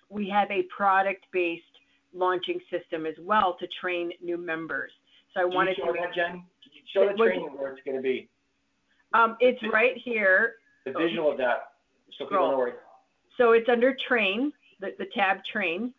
we 0.09 0.28
have 0.28 0.50
a 0.50 0.62
product 0.74 1.26
based 1.32 1.62
launching 2.14 2.61
system 2.70 3.07
as 3.07 3.14
well 3.20 3.57
to 3.61 3.66
train 3.80 4.11
new 4.22 4.36
members 4.36 4.92
so 5.34 5.40
i 5.40 5.42
Can 5.44 5.54
wanted 5.54 5.76
show 5.76 5.86
to 5.86 5.98
that 6.00 6.14
jen 6.14 6.44
show 6.92 7.09
the 7.09 7.14
training 7.14 7.50
where 7.57 7.72
it's 7.72 7.80
going 7.84 7.96
to 7.96 8.02
be 8.02 8.28
um, 9.12 9.36
it's 9.40 9.61
right 9.72 9.96
here 10.04 10.54
the 10.84 10.92
visual 10.92 11.30
of 11.30 11.38
that 11.38 11.70
so 12.18 12.24
people 12.24 12.50
know 12.50 12.59
where 12.59 12.74
so 13.36 13.52
it's 13.52 13.68
under 13.68 13.94
train 14.09 14.52
the, 14.80 14.88
the 14.98 15.07
tab 15.14 15.38
train. 15.50 15.92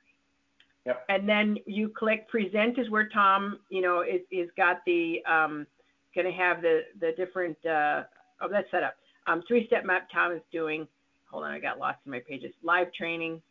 Yep. 0.86 1.06
And 1.10 1.28
then 1.28 1.58
you 1.66 1.90
click 1.90 2.28
present 2.30 2.80
is 2.80 2.90
where 2.90 3.10
Tom, 3.10 3.60
you 3.70 3.82
know, 3.82 4.02
is, 4.02 4.22
is 4.32 4.50
got 4.56 4.78
the, 4.86 5.20
um, 5.30 5.68
going 6.16 6.26
to 6.26 6.32
have 6.32 6.62
the, 6.62 6.82
the 7.00 7.12
different, 7.18 7.58
uh, 7.66 8.04
oh, 8.42 8.48
that's 8.50 8.70
set 8.72 8.84
up. 8.84 8.96
Um, 9.28 9.44
three-step 9.48 9.86
map 9.86 10.08
Tom 10.14 10.32
is 10.32 10.42
doing. 10.52 10.88
Hold 11.30 11.44
on, 11.44 11.52
I 11.52 11.60
got 11.60 11.78
lost 11.78 12.00
in 12.06 12.12
my 12.12 12.22
pages. 12.26 12.54
Live 12.64 12.94
training. 12.94 13.42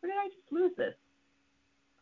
Where 0.00 0.12
did 0.12 0.18
I 0.18 0.28
just 0.28 0.52
lose 0.52 0.72
this? 0.76 0.94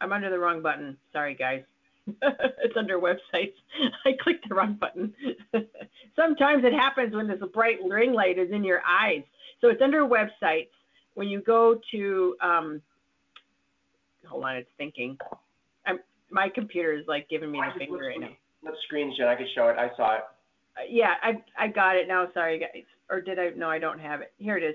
I'm 0.00 0.12
under 0.12 0.30
the 0.30 0.38
wrong 0.38 0.62
button. 0.62 0.96
Sorry, 1.12 1.34
guys. 1.34 1.62
it's 2.06 2.76
under 2.76 2.98
websites. 2.98 3.54
I 4.04 4.12
clicked 4.22 4.48
the 4.48 4.54
wrong 4.54 4.78
button. 4.80 5.12
Sometimes 6.16 6.64
it 6.64 6.72
happens 6.72 7.14
when 7.14 7.28
this 7.28 7.40
bright 7.52 7.78
ring 7.86 8.12
light 8.12 8.38
is 8.38 8.50
in 8.52 8.64
your 8.64 8.80
eyes. 8.88 9.22
So 9.60 9.68
it's 9.68 9.82
under 9.82 10.04
websites 10.04 10.68
when 11.14 11.28
you 11.28 11.40
go 11.40 11.80
to, 11.90 12.36
um, 12.42 12.80
hold 14.26 14.44
on, 14.44 14.56
it's 14.56 14.68
thinking. 14.78 15.18
I'm, 15.86 15.98
my 16.30 16.48
computer 16.48 16.92
is 16.92 17.04
like 17.08 17.28
giving 17.28 17.50
me 17.50 17.60
the 17.60 17.78
finger 17.78 18.06
right 18.06 18.20
now. 18.20 18.28
What 18.62 18.74
screen, 18.84 19.14
Jen? 19.16 19.26
I 19.26 19.34
can 19.34 19.46
show 19.54 19.68
it. 19.68 19.76
I 19.78 19.88
saw 19.96 20.14
it. 20.16 20.20
Uh, 20.76 20.82
yeah, 20.88 21.14
I 21.22 21.42
I 21.58 21.68
got 21.68 21.96
it 21.96 22.08
now. 22.08 22.28
Sorry, 22.34 22.58
guys. 22.58 22.84
Or 23.10 23.20
did 23.20 23.38
I? 23.38 23.50
No, 23.56 23.68
I 23.68 23.78
don't 23.78 23.98
have 23.98 24.20
it. 24.20 24.32
Here 24.38 24.56
it 24.56 24.62
is. 24.62 24.74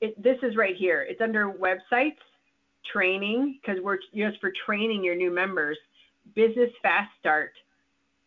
It, 0.00 0.22
this 0.22 0.36
is 0.42 0.56
right 0.56 0.76
here. 0.76 1.06
It's 1.08 1.20
under 1.20 1.52
websites, 1.52 2.16
training, 2.92 3.58
because 3.60 3.82
we're 3.82 3.98
just 4.14 4.40
for 4.40 4.52
training 4.64 5.04
your 5.04 5.14
new 5.14 5.32
members. 5.32 5.78
Business 6.34 6.70
Fast 6.82 7.10
Start. 7.20 7.52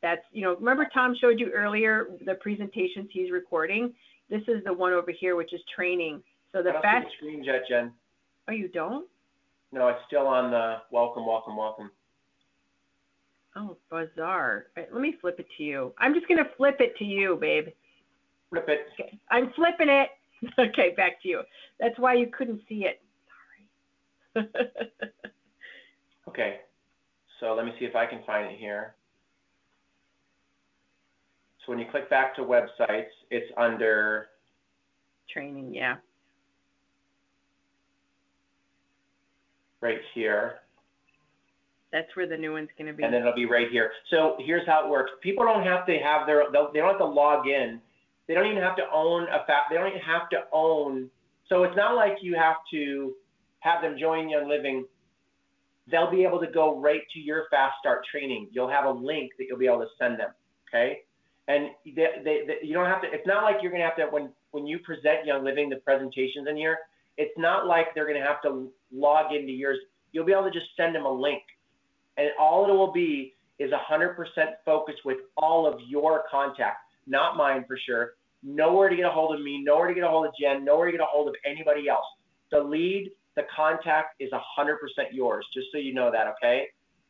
That's, 0.01 0.21
you 0.31 0.43
know, 0.43 0.55
remember 0.55 0.87
Tom 0.93 1.15
showed 1.19 1.39
you 1.39 1.51
earlier 1.53 2.07
the 2.25 2.35
presentations 2.35 3.09
he's 3.11 3.31
recording? 3.31 3.93
This 4.29 4.41
is 4.47 4.63
the 4.63 4.71
one 4.71 4.93
over 4.93 5.11
here, 5.11 5.35
which 5.35 5.53
is 5.53 5.59
training. 5.75 6.23
So 6.51 6.63
the 6.63 6.69
I 6.69 6.73
don't 6.73 6.81
fast. 6.81 7.05
see 7.05 7.09
the 7.09 7.31
screen 7.31 7.43
yet, 7.43 7.63
Jen. 7.67 7.91
Oh, 8.47 8.53
you 8.53 8.69
don't? 8.69 9.07
No, 9.71 9.87
it's 9.89 9.99
still 10.07 10.25
on 10.25 10.51
the 10.51 10.77
welcome, 10.91 11.25
welcome, 11.25 11.57
welcome. 11.57 11.91
Oh, 13.55 13.77
bizarre. 13.89 14.67
Right, 14.77 14.87
let 14.91 15.01
me 15.01 15.15
flip 15.19 15.39
it 15.39 15.47
to 15.57 15.63
you. 15.63 15.93
I'm 15.97 16.13
just 16.13 16.27
gonna 16.27 16.49
flip 16.57 16.77
it 16.79 16.95
to 16.97 17.03
you, 17.03 17.37
babe. 17.39 17.67
Flip 18.49 18.65
it. 18.67 18.87
Okay. 18.93 19.19
I'm 19.29 19.51
flipping 19.55 19.89
it. 19.89 20.09
Okay, 20.57 20.93
back 20.95 21.21
to 21.21 21.27
you. 21.27 21.41
That's 21.81 21.99
why 21.99 22.13
you 22.13 22.27
couldn't 22.27 22.61
see 22.69 22.85
it. 22.85 23.01
Okay. 26.29 26.57
So 27.39 27.53
let 27.53 27.65
me 27.65 27.71
see 27.79 27.85
if 27.85 27.95
I 27.95 28.05
can 28.05 28.21
find 28.25 28.51
it 28.51 28.59
here. 28.59 28.93
So 31.65 31.71
when 31.71 31.79
you 31.79 31.85
click 31.89 32.09
back 32.09 32.35
to 32.35 32.41
websites, 32.41 33.09
it's 33.31 33.51
under 33.57 34.27
training, 35.33 35.73
yeah. 35.73 35.95
Right 39.81 39.99
here. 40.13 40.59
That's 41.91 42.15
where 42.15 42.27
the 42.27 42.37
new 42.37 42.51
one's 42.51 42.69
going 42.77 42.87
to 42.87 42.93
be. 42.93 43.03
And 43.03 43.13
then 43.13 43.21
it'll 43.21 43.33
be 43.33 43.45
right 43.45 43.67
here. 43.71 43.91
So 44.11 44.35
here's 44.39 44.67
how 44.67 44.85
it 44.85 44.89
works. 44.89 45.11
People 45.21 45.45
don't 45.45 45.63
have 45.63 45.85
to 45.87 45.97
have 45.97 46.27
their, 46.27 46.43
they 46.51 46.79
don't 46.79 46.89
have 46.89 46.99
to 46.99 47.05
log 47.05 47.47
in. 47.47 47.81
They 48.27 48.35
don't 48.35 48.45
even 48.45 48.61
have 48.61 48.75
to 48.75 48.83
own 48.93 49.23
a 49.23 49.43
fa- 49.47 49.63
they 49.71 49.75
don't 49.75 49.87
even 49.87 50.01
have 50.01 50.29
to 50.29 50.41
own. 50.51 51.09
So 51.47 51.63
it's 51.63 51.75
not 51.75 51.95
like 51.95 52.17
you 52.21 52.35
have 52.35 52.57
to 52.71 53.15
have 53.59 53.81
them 53.81 53.97
join 53.99 54.29
Young 54.29 54.47
Living. 54.47 54.85
They'll 55.89 56.11
be 56.11 56.23
able 56.23 56.39
to 56.39 56.47
go 56.47 56.79
right 56.79 57.01
to 57.13 57.19
your 57.19 57.45
Fast 57.49 57.73
Start 57.79 58.05
training. 58.11 58.49
You'll 58.51 58.69
have 58.69 58.85
a 58.85 58.91
link 58.91 59.31
that 59.37 59.45
you'll 59.47 59.57
be 59.57 59.67
able 59.67 59.79
to 59.79 59.87
send 59.97 60.19
them. 60.19 60.29
Okay. 60.69 60.99
And 61.47 61.69
they, 61.83 62.05
they, 62.23 62.41
they, 62.45 62.67
you 62.67 62.73
don't 62.73 62.85
have 62.85 63.01
to, 63.01 63.07
it's 63.11 63.25
not 63.25 63.43
like 63.43 63.55
you're 63.61 63.71
going 63.71 63.81
to 63.81 63.87
have 63.87 63.97
to, 63.97 64.05
when, 64.11 64.29
when 64.51 64.67
you 64.67 64.79
present 64.79 65.25
Young 65.25 65.43
Living, 65.43 65.69
the 65.69 65.77
presentations 65.77 66.47
in 66.47 66.55
here, 66.55 66.77
it's 67.17 67.33
not 67.37 67.65
like 67.65 67.87
they're 67.95 68.05
going 68.07 68.21
to 68.21 68.25
have 68.25 68.41
to 68.43 68.69
log 68.93 69.33
into 69.33 69.51
yours. 69.51 69.79
You'll 70.11 70.25
be 70.25 70.31
able 70.31 70.43
to 70.43 70.51
just 70.51 70.67
send 70.77 70.93
them 70.93 71.05
a 71.05 71.11
link 71.11 71.41
and 72.19 72.29
all 72.37 72.69
it 72.69 72.73
will 72.73 72.91
be 72.91 73.33
is 73.59 73.71
100% 73.71 74.15
focus 74.65 74.95
with 75.05 75.17
all 75.37 75.65
of 75.65 75.79
your 75.87 76.23
contacts, 76.29 76.81
not 77.07 77.37
mine 77.37 77.63
for 77.65 77.79
sure. 77.85 78.11
Nowhere 78.43 78.89
to 78.89 78.95
get 78.95 79.05
a 79.05 79.09
hold 79.09 79.35
of 79.35 79.41
me, 79.41 79.63
nowhere 79.63 79.87
to 79.87 79.93
get 79.93 80.03
a 80.03 80.07
hold 80.07 80.25
of 80.25 80.33
Jen, 80.39 80.65
nowhere 80.65 80.87
to 80.87 80.91
get 80.91 81.01
a 81.01 81.07
hold 81.09 81.29
of 81.29 81.35
anybody 81.45 81.87
else. 81.87 82.05
The 82.51 82.59
lead, 82.59 83.11
the 83.35 83.43
contact 83.55 84.15
is 84.19 84.31
100% 84.31 84.75
yours, 85.11 85.45
just 85.53 85.67
so 85.71 85.77
you 85.77 85.93
know 85.93 86.11
that, 86.11 86.27
okay? 86.27 86.65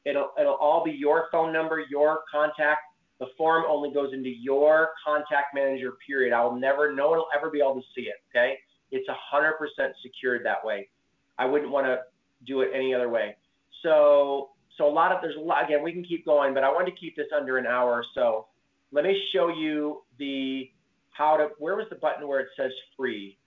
It'll, 0.06 0.32
it'll 0.40 0.56
all 0.56 0.84
be 0.84 0.92
your 0.92 1.28
phone 1.32 1.52
number, 1.52 1.84
your 1.90 2.22
contact. 2.32 2.82
The 3.20 3.28
form 3.38 3.66
only 3.68 3.94
goes 3.94 4.14
into 4.14 4.30
your 4.30 4.90
contact 5.06 5.54
manager, 5.54 5.94
period. 6.06 6.34
I 6.34 6.44
will 6.44 6.56
never, 6.56 6.94
no 6.94 7.10
one 7.10 7.18
will 7.20 7.28
ever 7.36 7.50
be 7.50 7.60
able 7.60 7.76
to 7.76 7.88
see 7.96 8.04
it, 8.04 8.16
okay? 8.30 8.58
It's 8.92 9.08
100% 9.10 9.54
secured 10.02 10.46
that 10.46 10.64
way. 10.64 10.90
I 11.38 11.46
wouldn't 11.46 11.72
want 11.72 11.86
to 11.88 12.00
do 12.46 12.62
it 12.62 12.70
any 12.74 12.94
other 12.94 13.10
way. 13.10 13.36
So 13.84 14.50
so 14.80 14.88
a 14.88 14.90
lot 14.90 15.12
of 15.12 15.22
there's 15.22 15.36
a 15.36 15.40
lot 15.40 15.66
again 15.66 15.84
we 15.84 15.92
can 15.92 16.04
keep 16.04 16.26
going 16.26 16.54
but 16.54 16.64
i 16.64 16.70
wanted 16.70 16.90
to 16.90 16.98
keep 16.98 17.16
this 17.16 17.28
under 17.36 17.58
an 17.58 17.68
hour 17.68 17.92
or 17.92 18.06
so 18.16 18.48
let 18.92 19.04
me 19.04 19.22
show 19.32 19.50
you 19.50 20.02
the 20.18 20.72
how 21.12 21.38
to 21.38 21.50
where 21.60 21.76
was 21.76 21.86
the 21.90 21.96
button 21.98 22.28
where 22.28 22.40
it 22.40 22.48
says 22.58 22.72
free 22.98 23.38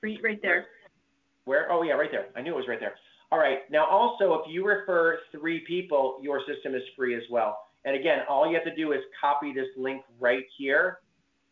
free 0.00 0.18
right 0.24 0.40
there 0.42 0.66
where? 1.46 1.72
Oh 1.72 1.82
yeah 1.82 1.94
right 1.94 2.10
there. 2.12 2.26
I 2.36 2.42
knew 2.42 2.52
it 2.52 2.56
was 2.56 2.68
right 2.68 2.78
there. 2.78 2.94
All 3.32 3.38
right. 3.38 3.60
Now 3.70 3.86
also 3.86 4.34
if 4.34 4.42
you 4.48 4.66
refer 4.66 5.18
three 5.32 5.64
people 5.66 6.18
your 6.22 6.40
system 6.40 6.74
is 6.74 6.82
free 6.96 7.16
as 7.16 7.22
well. 7.30 7.58
And 7.84 7.96
again 7.96 8.20
all 8.28 8.46
you 8.46 8.54
have 8.54 8.64
to 8.64 8.74
do 8.74 8.92
is 8.92 9.00
copy 9.18 9.52
this 9.52 9.68
link 9.76 10.02
right 10.20 10.44
here. 10.58 10.98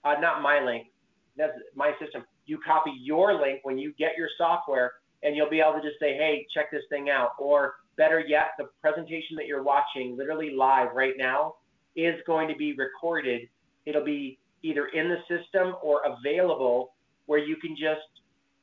Uh, 0.04 0.14
not 0.20 0.42
my 0.42 0.60
link. 0.62 0.88
That's 1.36 1.52
my 1.74 1.92
system. 1.98 2.24
You 2.46 2.58
copy 2.64 2.92
your 3.00 3.40
link 3.40 3.60
when 3.62 3.78
you 3.78 3.94
get 3.98 4.12
your 4.18 4.28
software 4.36 4.92
and 5.22 5.34
you'll 5.34 5.48
be 5.48 5.60
able 5.60 5.80
to 5.80 5.80
just 5.80 5.98
say 5.98 6.14
hey 6.14 6.46
check 6.54 6.70
this 6.70 6.82
thing 6.90 7.08
out. 7.08 7.30
Or 7.38 7.74
Better 7.96 8.20
yet, 8.20 8.52
the 8.58 8.68
presentation 8.80 9.36
that 9.36 9.46
you're 9.46 9.62
watching 9.62 10.16
literally 10.16 10.50
live 10.50 10.88
right 10.94 11.14
now 11.16 11.54
is 11.94 12.14
going 12.26 12.48
to 12.48 12.56
be 12.56 12.74
recorded. 12.74 13.48
It'll 13.86 14.04
be 14.04 14.38
either 14.62 14.86
in 14.86 15.08
the 15.08 15.18
system 15.28 15.74
or 15.82 16.00
available 16.04 16.94
where 17.26 17.38
you 17.38 17.56
can 17.56 17.76
just 17.76 18.00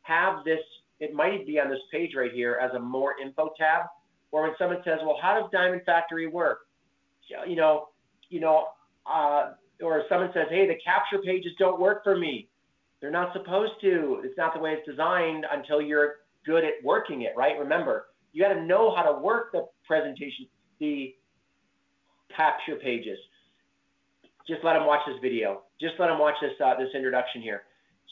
have 0.02 0.44
this, 0.44 0.60
it 1.02 1.14
might 1.14 1.46
be 1.46 1.60
on 1.60 1.70
this 1.70 1.80
page 1.92 2.12
right 2.16 2.32
here 2.32 2.58
as 2.62 2.72
a 2.76 2.80
more 2.80 3.16
info 3.20 3.50
tab, 3.58 3.88
or 4.32 4.44
when 4.44 4.52
someone 4.58 4.82
says, 4.86 5.00
well, 5.04 5.18
how 5.22 5.38
does 5.38 5.50
Diamond 5.52 5.82
Factory 5.86 6.28
work? 6.28 6.60
You 7.48 7.56
know, 7.56 7.90
you 8.30 8.40
know, 8.40 8.68
uh, 9.12 9.54
or 9.82 10.04
someone 10.08 10.30
says, 10.34 10.46
hey, 10.50 10.68
the 10.68 10.76
capture 10.86 11.18
pages 11.26 11.54
don't 11.58 11.80
work 11.80 12.04
for 12.04 12.16
me. 12.18 12.48
They're 13.00 13.10
not 13.10 13.34
supposed 13.34 13.74
to. 13.82 14.22
It's 14.24 14.38
not 14.38 14.54
the 14.54 14.60
way 14.60 14.74
it's 14.74 14.88
designed 14.88 15.46
until 15.52 15.82
you're 15.82 16.18
good 16.46 16.64
at 16.64 16.74
working 16.84 17.24
it, 17.24 17.34
right? 17.36 17.58
Remember, 17.58 18.08
you 18.32 18.44
got 18.44 18.54
to 18.54 18.62
know 18.64 18.96
how 18.96 19.02
to 19.02 19.20
work 19.20 19.52
the 19.52 19.68
presentation, 19.88 20.46
the 20.80 21.16
capture 22.36 22.76
pages. 22.76 23.18
Just 24.48 24.64
let 24.64 24.74
them 24.74 24.86
watch 24.86 25.02
this 25.08 25.18
video. 25.22 25.64
Just 25.80 25.96
let 25.98 26.08
them 26.08 26.20
watch 26.20 26.36
this 26.42 26.52
uh, 26.64 26.76
this 26.78 26.90
introduction 26.94 27.42
here. 27.42 27.64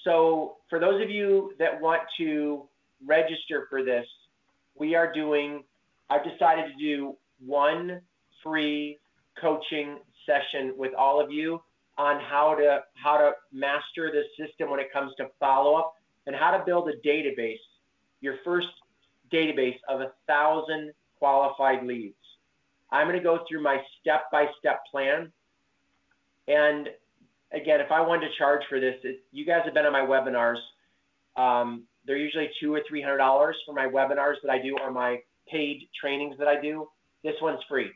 So 0.03 0.57
for 0.69 0.79
those 0.79 1.01
of 1.03 1.09
you 1.09 1.53
that 1.59 1.79
want 1.79 2.01
to 2.17 2.68
register 3.05 3.67
for 3.69 3.83
this, 3.83 4.05
we 4.75 4.95
are 4.95 5.11
doing. 5.11 5.63
I've 6.09 6.23
decided 6.23 6.65
to 6.71 6.77
do 6.79 7.15
one 7.45 8.01
free 8.43 8.97
coaching 9.39 9.99
session 10.25 10.73
with 10.77 10.93
all 10.93 11.21
of 11.21 11.31
you 11.31 11.61
on 11.97 12.19
how 12.19 12.55
to 12.55 12.79
how 12.95 13.17
to 13.17 13.31
master 13.51 14.11
the 14.11 14.23
system 14.37 14.69
when 14.69 14.79
it 14.79 14.91
comes 14.91 15.13
to 15.17 15.27
follow 15.39 15.75
up 15.75 15.93
and 16.27 16.35
how 16.35 16.51
to 16.55 16.63
build 16.65 16.89
a 16.89 17.07
database. 17.07 17.57
Your 18.21 18.35
first 18.43 18.67
database 19.31 19.77
of 19.87 20.01
a 20.01 20.11
thousand 20.27 20.91
qualified 21.17 21.85
leads. 21.85 22.15
I'm 22.91 23.07
going 23.07 23.17
to 23.17 23.23
go 23.23 23.43
through 23.47 23.61
my 23.61 23.81
step-by-step 23.99 24.81
plan. 24.89 25.31
And 26.47 26.89
again, 27.51 27.81
if 27.81 27.91
I 27.91 28.01
wanted 28.01 28.29
to 28.29 28.35
charge 28.37 28.61
for 28.67 28.79
this, 28.79 28.95
it, 29.03 29.23
you 29.31 29.45
guys 29.45 29.61
have 29.65 29.73
been 29.73 29.85
on 29.85 29.93
my 29.93 30.01
webinars. 30.01 30.57
Um, 31.35 31.83
they're 32.09 32.17
usually 32.17 32.49
two 32.59 32.73
or 32.73 32.81
three 32.89 33.03
hundred 33.03 33.19
dollars 33.19 33.55
for 33.67 33.73
my 33.75 33.85
webinars 33.85 34.37
that 34.43 34.49
I 34.51 34.59
do 34.59 34.75
or 34.81 34.89
my 34.91 35.19
paid 35.47 35.87
trainings 36.01 36.35
that 36.39 36.47
I 36.47 36.59
do. 36.59 36.87
This 37.23 37.35
one's 37.39 37.59
free. 37.69 37.91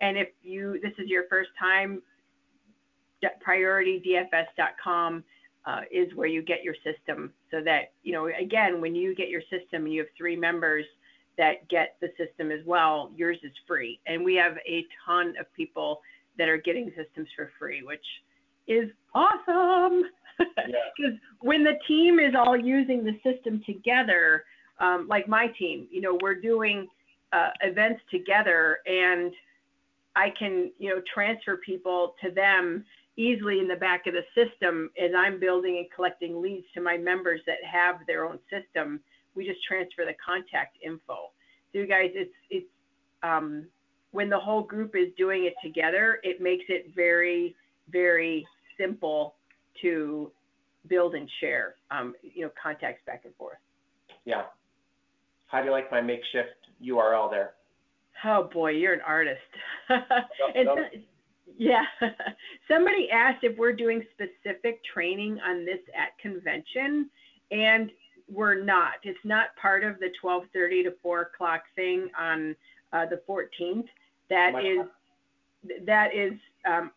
And 0.00 0.16
if 0.16 0.28
you 0.42 0.80
this 0.82 0.92
is 0.98 1.08
your 1.08 1.24
first 1.28 1.50
time, 1.58 2.02
prioritydfs.com 3.46 5.24
uh, 5.64 5.80
is 5.92 6.12
where 6.14 6.26
you 6.26 6.42
get 6.42 6.64
your 6.64 6.74
system 6.82 7.32
so 7.50 7.62
that, 7.64 7.92
you 8.02 8.12
know, 8.12 8.28
again, 8.40 8.80
when 8.80 8.94
you 8.94 9.14
get 9.14 9.28
your 9.28 9.42
system, 9.42 9.86
you 9.86 10.00
have 10.00 10.08
three 10.16 10.36
members 10.36 10.84
that 11.38 11.68
get 11.68 11.96
the 12.00 12.08
system 12.18 12.50
as 12.50 12.60
well. 12.66 13.10
Yours 13.16 13.38
is 13.42 13.52
free. 13.66 14.00
And 14.06 14.24
we 14.24 14.34
have 14.34 14.56
a 14.66 14.84
ton 15.06 15.34
of 15.38 15.46
people 15.56 16.00
that 16.36 16.48
are 16.48 16.58
getting 16.58 16.92
systems 16.96 17.28
for 17.36 17.50
free, 17.58 17.82
which 17.82 18.04
is 18.66 18.90
awesome. 19.14 20.02
Because 20.38 21.18
when 21.40 21.64
the 21.64 21.78
team 21.86 22.18
is 22.18 22.34
all 22.36 22.56
using 22.56 23.04
the 23.04 23.18
system 23.22 23.62
together, 23.66 24.44
um, 24.80 25.06
like 25.08 25.28
my 25.28 25.48
team, 25.58 25.86
you 25.90 26.00
know, 26.00 26.18
we're 26.22 26.40
doing 26.40 26.88
uh, 27.32 27.50
events 27.62 28.00
together 28.10 28.78
and 28.86 29.32
I 30.14 30.28
can, 30.38 30.70
you 30.78 30.90
know, 30.90 31.02
transfer 31.12 31.56
people 31.58 32.14
to 32.22 32.30
them 32.30 32.84
easily 33.16 33.58
in 33.58 33.68
the 33.68 33.76
back 33.76 34.06
of 34.06 34.14
the 34.14 34.24
system 34.34 34.90
as 35.02 35.10
I'm 35.16 35.38
building 35.38 35.78
and 35.78 35.86
collecting 35.94 36.40
leads 36.40 36.66
to 36.74 36.80
my 36.80 36.96
members 36.96 37.40
that 37.46 37.58
have 37.70 37.96
their 38.06 38.26
own 38.26 38.38
system. 38.50 39.00
We 39.34 39.46
just 39.46 39.62
transfer 39.64 40.04
the 40.04 40.14
contact 40.24 40.76
info. 40.84 41.30
So 41.72 41.78
you 41.78 41.86
guys, 41.86 42.10
it's 42.14 42.34
it's 42.50 42.66
um, 43.22 43.66
when 44.10 44.28
the 44.28 44.38
whole 44.38 44.62
group 44.62 44.94
is 44.94 45.08
doing 45.16 45.44
it 45.44 45.54
together, 45.64 46.18
it 46.22 46.40
makes 46.40 46.64
it 46.68 46.92
very 46.94 47.54
very 47.90 48.46
simple 48.78 49.34
to 49.80 50.30
build 50.88 51.14
and 51.14 51.28
share, 51.40 51.76
um, 51.90 52.14
you 52.22 52.42
know, 52.42 52.50
contacts 52.60 53.02
back 53.06 53.22
and 53.24 53.34
forth. 53.36 53.58
Yeah. 54.24 54.42
How 55.46 55.60
do 55.60 55.66
you 55.66 55.72
like 55.72 55.90
my 55.90 56.00
makeshift 56.00 56.56
URL 56.82 57.30
there? 57.30 57.54
Oh 58.24 58.48
boy, 58.52 58.72
you're 58.72 58.94
an 58.94 59.00
artist. 59.06 59.40
and 59.88 60.66
so, 60.66 60.76
yeah, 61.58 61.84
somebody 62.68 63.08
asked 63.10 63.42
if 63.44 63.56
we're 63.58 63.72
doing 63.72 64.02
specific 64.12 64.80
training 64.92 65.38
on 65.46 65.64
this 65.64 65.78
at 65.96 66.16
convention, 66.18 67.10
and 67.50 67.90
we're 68.30 68.62
not. 68.62 68.94
It's 69.02 69.18
not 69.24 69.54
part 69.60 69.84
of 69.84 69.98
the 69.98 70.10
12:30 70.22 70.84
to 70.84 70.94
4 71.02 71.20
o'clock 71.22 71.62
thing 71.74 72.08
on 72.18 72.56
uh, 72.92 73.06
the 73.06 73.20
14th. 73.28 73.88
That 74.30 74.64
is 74.64 74.86
that 75.84 76.14
is 76.14 76.32
um, 76.66 76.90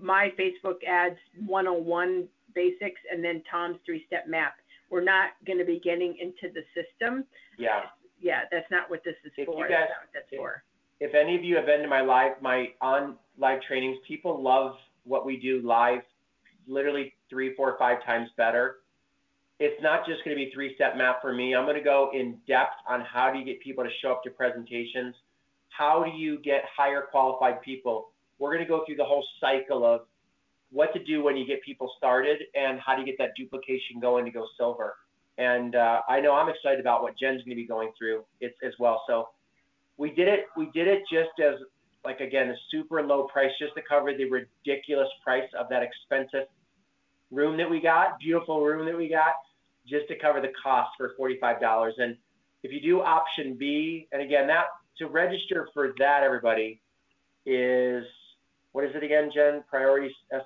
my 0.00 0.32
Facebook 0.38 0.84
ads 0.86 1.18
101 1.46 2.28
basics 2.54 3.00
and 3.10 3.24
then 3.24 3.42
Tom's 3.50 3.76
three-step 3.84 4.28
map. 4.28 4.54
We're 4.90 5.04
not 5.04 5.30
going 5.46 5.58
to 5.58 5.64
be 5.64 5.80
getting 5.82 6.16
into 6.20 6.52
the 6.52 6.62
system. 6.74 7.24
Yeah. 7.58 7.82
Yeah, 8.20 8.40
that's 8.50 8.70
not 8.70 8.90
what 8.90 9.02
this 9.04 9.14
is 9.24 9.32
if 9.36 9.46
for. 9.46 9.64
You 9.64 9.68
guys, 9.68 9.88
that's 10.12 10.26
if, 10.30 10.38
for. 10.38 10.62
If 10.98 11.14
any 11.14 11.36
of 11.36 11.44
you 11.44 11.56
have 11.56 11.66
been 11.66 11.80
to 11.80 11.88
my 11.88 12.02
live, 12.02 12.32
my 12.42 12.68
on 12.80 13.16
live 13.38 13.60
trainings, 13.66 13.96
people 14.06 14.42
love 14.42 14.74
what 15.04 15.24
we 15.24 15.38
do 15.38 15.62
live, 15.62 16.00
literally 16.66 17.14
three, 17.30 17.54
four, 17.54 17.76
five 17.78 18.04
times 18.04 18.28
better. 18.36 18.76
It's 19.58 19.80
not 19.82 20.06
just 20.06 20.24
going 20.24 20.36
to 20.36 20.42
be 20.42 20.50
three-step 20.52 20.96
map 20.96 21.20
for 21.22 21.32
me. 21.32 21.54
I'm 21.54 21.64
going 21.64 21.76
to 21.76 21.82
go 21.82 22.10
in 22.14 22.38
depth 22.46 22.74
on 22.88 23.02
how 23.02 23.32
do 23.32 23.38
you 23.38 23.44
get 23.44 23.60
people 23.60 23.84
to 23.84 23.90
show 24.02 24.12
up 24.12 24.22
to 24.24 24.30
presentations. 24.30 25.14
How 25.68 26.02
do 26.02 26.10
you 26.10 26.38
get 26.40 26.62
higher 26.76 27.02
qualified 27.10 27.62
people? 27.62 28.08
We're 28.40 28.52
going 28.52 28.64
to 28.64 28.68
go 28.68 28.82
through 28.84 28.96
the 28.96 29.04
whole 29.04 29.24
cycle 29.40 29.84
of 29.84 30.00
what 30.72 30.92
to 30.94 31.04
do 31.04 31.22
when 31.22 31.36
you 31.36 31.46
get 31.46 31.62
people 31.62 31.92
started 31.96 32.38
and 32.54 32.80
how 32.80 32.96
you 32.98 33.04
get 33.04 33.18
that 33.18 33.30
duplication 33.36 34.00
going 34.00 34.24
to 34.24 34.32
go 34.32 34.46
silver. 34.58 34.96
And 35.38 35.76
uh, 35.76 36.00
I 36.08 36.20
know 36.20 36.34
I'm 36.34 36.48
excited 36.48 36.80
about 36.80 37.02
what 37.02 37.16
Jen's 37.18 37.42
going 37.44 37.50
to 37.50 37.62
be 37.62 37.66
going 37.66 37.92
through 37.96 38.24
as 38.42 38.72
well. 38.78 39.02
So 39.06 39.28
we 39.96 40.10
did 40.10 40.28
it. 40.28 40.46
We 40.56 40.70
did 40.72 40.88
it 40.88 41.02
just 41.12 41.38
as 41.38 41.54
like 42.04 42.20
again 42.20 42.48
a 42.48 42.54
super 42.70 43.02
low 43.02 43.24
price, 43.24 43.50
just 43.58 43.74
to 43.74 43.82
cover 43.86 44.16
the 44.16 44.24
ridiculous 44.24 45.08
price 45.22 45.48
of 45.58 45.68
that 45.68 45.82
expensive 45.82 46.48
room 47.30 47.56
that 47.58 47.68
we 47.68 47.80
got, 47.80 48.18
beautiful 48.18 48.64
room 48.64 48.86
that 48.86 48.96
we 48.96 49.08
got, 49.08 49.34
just 49.86 50.08
to 50.08 50.18
cover 50.18 50.40
the 50.40 50.52
cost 50.62 50.90
for 50.96 51.12
forty-five 51.16 51.60
dollars. 51.60 51.94
And 51.98 52.16
if 52.62 52.72
you 52.72 52.80
do 52.80 53.02
option 53.02 53.56
B, 53.58 54.08
and 54.12 54.22
again 54.22 54.46
that 54.46 54.66
to 54.98 55.08
register 55.08 55.68
for 55.74 55.94
that, 55.98 56.22
everybody 56.22 56.80
is 57.44 58.04
what 58.72 58.84
is 58.84 58.90
it 58.94 59.02
again, 59.02 59.30
Jen? 59.34 59.64
Priorities 59.68 60.12
S 60.32 60.42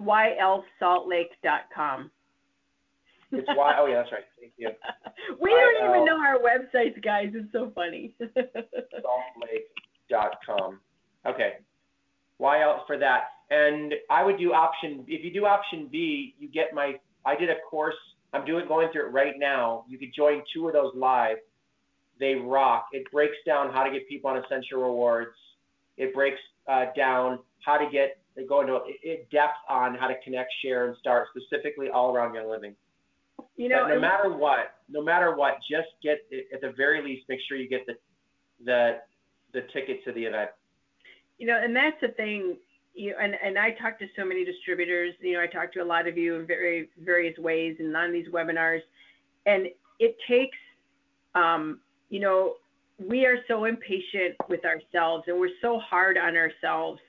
ylsaltlake.com. 0.00 2.10
It's 3.34 3.48
why. 3.48 3.76
Oh 3.78 3.86
yeah, 3.86 4.02
that's 4.02 4.12
right. 4.12 4.24
Thank 4.38 4.52
you. 4.58 4.68
we 5.40 5.48
don't 5.50 5.88
even 5.88 6.04
know 6.04 6.18
our 6.18 6.38
websites, 6.38 7.02
guys. 7.02 7.30
It's 7.34 7.50
so 7.52 7.72
funny. 7.74 8.14
saltlake.com. 10.10 10.80
Okay. 11.26 11.54
Else 12.42 12.80
for 12.88 12.98
that? 12.98 13.28
And 13.50 13.94
I 14.10 14.24
would 14.24 14.36
do 14.36 14.52
option. 14.52 15.04
If 15.06 15.24
you 15.24 15.32
do 15.32 15.46
option 15.46 15.88
B, 15.90 16.34
you 16.38 16.48
get 16.48 16.74
my. 16.74 16.98
I 17.24 17.36
did 17.36 17.50
a 17.50 17.60
course. 17.70 17.94
I'm 18.32 18.44
doing 18.44 18.66
going 18.66 18.90
through 18.92 19.06
it 19.06 19.12
right 19.12 19.34
now. 19.38 19.84
You 19.88 19.96
could 19.98 20.12
join 20.14 20.42
two 20.52 20.66
of 20.66 20.72
those 20.72 20.92
live. 20.96 21.36
They 22.18 22.34
rock. 22.34 22.86
It 22.92 23.04
breaks 23.12 23.36
down 23.46 23.72
how 23.72 23.84
to 23.84 23.90
get 23.90 24.08
people 24.08 24.30
on 24.30 24.38
essential 24.38 24.82
rewards. 24.82 25.36
It 25.96 26.12
breaks 26.14 26.40
uh, 26.68 26.86
down 26.96 27.38
how 27.64 27.76
to 27.76 27.88
get 27.90 28.18
they 28.34 28.44
go 28.44 28.60
into 28.62 28.78
depth 29.30 29.58
on 29.68 29.94
how 29.94 30.08
to 30.08 30.14
connect, 30.24 30.50
share, 30.64 30.88
and 30.88 30.96
start 30.96 31.28
specifically 31.36 31.88
all 31.90 32.14
around 32.14 32.34
Young 32.34 32.48
Living. 32.48 32.74
You 33.56 33.68
know, 33.68 33.84
but 33.86 33.94
no 33.94 34.00
matter 34.00 34.32
what, 34.32 34.76
no 34.88 35.02
matter 35.02 35.36
what, 35.36 35.54
just 35.70 35.88
get 36.02 36.18
at 36.52 36.60
the 36.60 36.72
very 36.76 37.02
least, 37.02 37.24
make 37.28 37.40
sure 37.46 37.56
you 37.56 37.68
get 37.68 37.86
the 37.86 37.94
the 38.64 38.98
the 39.52 39.62
ticket 39.72 40.02
to 40.04 40.12
the 40.12 40.24
event. 40.24 40.50
You 41.38 41.46
know, 41.46 41.60
and 41.62 41.74
that's 41.74 41.96
the 42.00 42.08
thing. 42.08 42.56
You 42.94 43.14
and 43.20 43.34
and 43.44 43.58
I 43.58 43.72
talk 43.72 43.98
to 43.98 44.06
so 44.16 44.24
many 44.24 44.44
distributors. 44.44 45.14
You 45.20 45.34
know, 45.34 45.40
I 45.40 45.46
talk 45.46 45.72
to 45.74 45.80
a 45.80 45.84
lot 45.84 46.08
of 46.08 46.16
you 46.16 46.36
in 46.36 46.46
very 46.46 46.88
various 47.04 47.36
ways 47.38 47.76
and 47.78 47.94
on 47.94 48.12
these 48.12 48.28
webinars, 48.28 48.80
and 49.44 49.66
it 49.98 50.16
takes, 50.26 50.58
um, 51.34 51.80
you 52.08 52.20
know, 52.20 52.54
we 53.08 53.26
are 53.26 53.38
so 53.48 53.64
impatient 53.64 54.36
with 54.48 54.64
ourselves 54.64 55.24
and 55.26 55.38
we're 55.38 55.48
so 55.60 55.78
hard 55.78 56.16
on 56.18 56.36
ourselves 56.36 57.00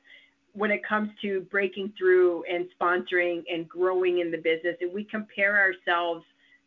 when 0.54 0.72
it 0.72 0.82
comes 0.88 1.10
to 1.22 1.42
breaking 1.52 1.92
through 1.98 2.44
and 2.52 2.68
sponsoring 2.80 3.44
and 3.52 3.68
growing 3.68 4.20
in 4.20 4.32
the 4.32 4.38
business 4.38 4.76
and 4.82 4.94
we 4.94 5.04
compare 5.04 5.60
ourselves 5.60 6.24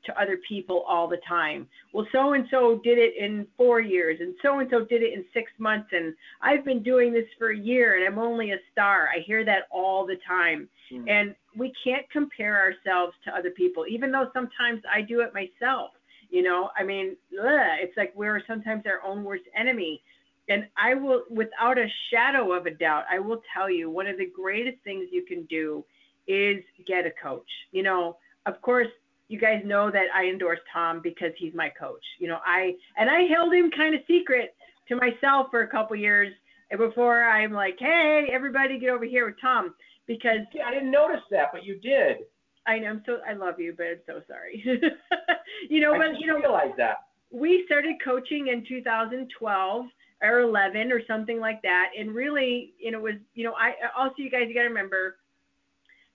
to 0.07 0.21
other 0.21 0.39
people 0.49 0.85
all 0.89 1.09
the 1.09 1.19
time. 1.29 1.69
Well, 1.93 2.07
so 2.13 2.33
and 2.33 2.47
so 2.51 2.81
did 2.83 2.99
it 2.99 3.15
in 3.19 3.47
four 3.57 3.81
years, 3.81 4.19
and 4.21 4.35
so 4.41 4.61
and 4.61 4.69
so 4.71 4.85
did 4.85 5.03
it 5.03 5.13
in 5.13 5.25
six 5.35 5.51
months, 5.59 5.89
and 5.93 6.15
I've 6.41 6.65
been 6.65 6.83
doing 6.83 7.13
this 7.13 7.27
for 7.39 7.51
a 7.51 7.59
year, 7.59 7.97
and 7.97 8.07
I'm 8.07 8.19
only 8.19 8.53
a 8.53 8.59
star. 8.73 9.09
I 9.15 9.21
hear 9.21 9.45
that 9.45 9.65
all 9.71 10.07
the 10.07 10.17
time. 10.27 10.69
Mm. 10.93 11.11
And 11.11 11.35
we 11.57 11.73
can't 11.85 12.09
compare 12.11 12.57
ourselves 12.59 13.15
to 13.25 13.37
other 13.37 13.51
people, 13.51 13.85
even 13.89 14.13
though 14.13 14.31
sometimes 14.33 14.83
I 14.93 15.03
do 15.03 15.21
it 15.21 15.33
myself. 15.35 15.91
You 16.31 16.43
know, 16.43 16.71
I 16.77 16.85
mean, 16.85 17.17
ugh, 17.39 17.79
it's 17.81 17.97
like 17.97 18.13
we're 18.15 18.43
sometimes 18.47 18.85
our 18.87 19.03
own 19.09 19.25
worst 19.25 19.45
enemy. 19.57 20.03
And 20.49 20.69
I 20.77 20.95
will, 20.95 21.25
without 21.29 21.77
a 21.77 21.87
shadow 22.11 22.53
of 22.53 22.67
a 22.67 22.71
doubt, 22.71 23.05
I 23.11 23.19
will 23.19 23.43
tell 23.53 23.69
you 23.69 23.91
one 23.91 24.07
of 24.07 24.17
the 24.17 24.31
greatest 24.35 24.79
things 24.85 25.09
you 25.11 25.25
can 25.25 25.45
do 25.47 25.85
is 26.29 26.63
get 26.87 27.07
a 27.07 27.11
coach. 27.23 27.49
You 27.73 27.83
know, 27.83 28.19
of 28.47 28.61
course, 28.63 28.89
you 29.29 29.41
guys 29.41 29.63
know 29.65 29.91
that 29.91 30.07
I 30.15 30.27
endorse 30.27 30.61
Tom 30.73 31.01
because 31.03 31.33
he's 31.37 31.53
my 31.55 31.69
coach. 31.69 32.05
You 32.21 32.29
know, 32.29 32.39
I 32.45 32.75
and 32.97 33.11
I 33.11 33.23
held 33.23 33.53
him 33.53 33.71
kind 33.77 33.95
of 33.95 34.03
secret 34.07 34.55
to 34.89 34.97
myself 34.97 35.49
for 35.51 35.63
a 35.63 35.69
couple 35.69 35.97
years 35.97 36.33
before 36.77 37.25
I'm 37.25 37.53
like, 37.53 37.77
hey, 37.79 38.29
everybody, 38.33 38.79
get 38.79 38.91
over 38.91 39.05
here 39.05 39.27
with 39.27 39.41
Tom 39.41 39.75
because 40.07 40.41
yeah, 40.55 40.67
I 40.67 40.71
didn't 40.73 40.91
notice 40.91 41.23
that, 41.31 41.49
but 41.53 41.65
you 41.65 41.79
did. 41.81 42.19
I 42.67 42.79
know. 42.79 42.89
I'm 42.89 43.03
so 43.07 43.19
I 43.29 43.35
love 43.35 43.61
you, 43.61 43.75
but 43.77 43.87
I'm 43.87 44.01
so 44.07 44.23
sorry. 44.27 44.63
you 45.69 45.81
know, 45.81 45.95
I 45.95 45.99
but 45.99 46.21
you 46.21 46.27
know, 46.27 46.39
realize 46.39 46.73
that 46.77 47.07
we 47.31 47.65
started 47.67 47.97
coaching 48.05 48.49
in 48.49 48.65
2012 48.67 49.87
or 50.23 50.41
11 50.41 50.93
or 50.93 51.01
something 51.07 51.39
like 51.39 51.61
that, 51.63 51.91
and 51.99 52.15
really, 52.15 52.73
you 52.79 52.91
know, 52.91 53.01
was 53.01 53.15
you 53.35 53.45
know, 53.45 53.55
I 53.55 53.73
also 53.97 54.15
you 54.19 54.31
guys 54.31 54.45
you 54.49 54.55
got 54.55 54.63
to 54.63 54.69
remember, 54.69 55.17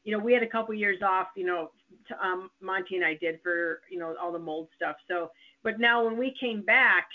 you 0.03 0.17
know, 0.17 0.23
we 0.23 0.33
had 0.33 0.43
a 0.43 0.47
couple 0.47 0.73
years 0.73 1.01
off, 1.01 1.27
you 1.35 1.45
know, 1.45 1.71
um, 2.21 2.49
Monty 2.61 2.95
and 2.95 3.05
I 3.05 3.15
did 3.15 3.39
for 3.43 3.81
you 3.89 3.99
know 3.99 4.15
all 4.21 4.31
the 4.31 4.39
mold 4.39 4.67
stuff. 4.75 4.95
So, 5.07 5.31
but 5.63 5.79
now 5.79 6.03
when 6.03 6.17
we 6.17 6.33
came 6.39 6.61
back 6.61 7.07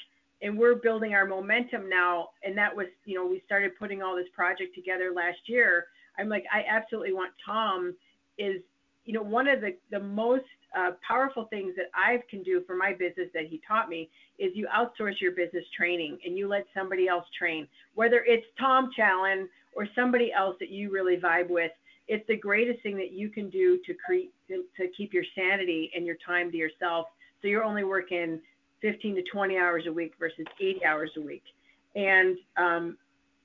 and 0.42 0.56
we're 0.56 0.76
building 0.76 1.14
our 1.14 1.26
momentum 1.26 1.88
now, 1.88 2.30
and 2.44 2.56
that 2.56 2.74
was 2.74 2.86
you 3.04 3.14
know 3.14 3.26
we 3.26 3.42
started 3.44 3.72
putting 3.78 4.02
all 4.02 4.16
this 4.16 4.28
project 4.34 4.74
together 4.74 5.12
last 5.14 5.38
year. 5.46 5.86
I'm 6.18 6.28
like 6.28 6.44
I 6.52 6.64
absolutely 6.68 7.12
want 7.12 7.32
Tom 7.44 7.94
is 8.38 8.62
you 9.06 9.12
know 9.12 9.22
one 9.22 9.48
of 9.48 9.60
the 9.60 9.74
the 9.90 10.00
most 10.00 10.44
uh, 10.76 10.90
powerful 11.06 11.44
things 11.46 11.74
that 11.76 11.86
I 11.94 12.22
can 12.28 12.42
do 12.42 12.62
for 12.66 12.76
my 12.76 12.92
business 12.92 13.28
that 13.32 13.46
he 13.46 13.62
taught 13.66 13.88
me 13.88 14.10
is 14.38 14.52
you 14.54 14.68
outsource 14.76 15.20
your 15.20 15.32
business 15.32 15.64
training 15.74 16.18
and 16.24 16.36
you 16.36 16.48
let 16.48 16.66
somebody 16.76 17.08
else 17.08 17.24
train, 17.38 17.66
whether 17.94 18.22
it's 18.26 18.44
Tom 18.60 18.90
Chenault 18.94 19.46
or 19.72 19.88
somebody 19.94 20.32
else 20.32 20.56
that 20.60 20.68
you 20.68 20.90
really 20.90 21.16
vibe 21.16 21.48
with 21.48 21.70
it's 22.08 22.26
the 22.28 22.36
greatest 22.36 22.82
thing 22.82 22.96
that 22.96 23.12
you 23.12 23.28
can 23.28 23.50
do 23.50 23.78
to 23.84 23.94
create 23.94 24.32
to, 24.48 24.64
to 24.76 24.88
keep 24.96 25.12
your 25.12 25.24
sanity 25.34 25.90
and 25.94 26.06
your 26.06 26.16
time 26.24 26.50
to 26.52 26.56
yourself. 26.56 27.06
So 27.42 27.48
you're 27.48 27.64
only 27.64 27.84
working 27.84 28.40
15 28.82 29.16
to 29.16 29.22
20 29.22 29.56
hours 29.56 29.84
a 29.86 29.92
week 29.92 30.12
versus 30.18 30.46
80 30.60 30.84
hours 30.84 31.10
a 31.16 31.20
week. 31.20 31.42
And 31.96 32.36
um, 32.56 32.96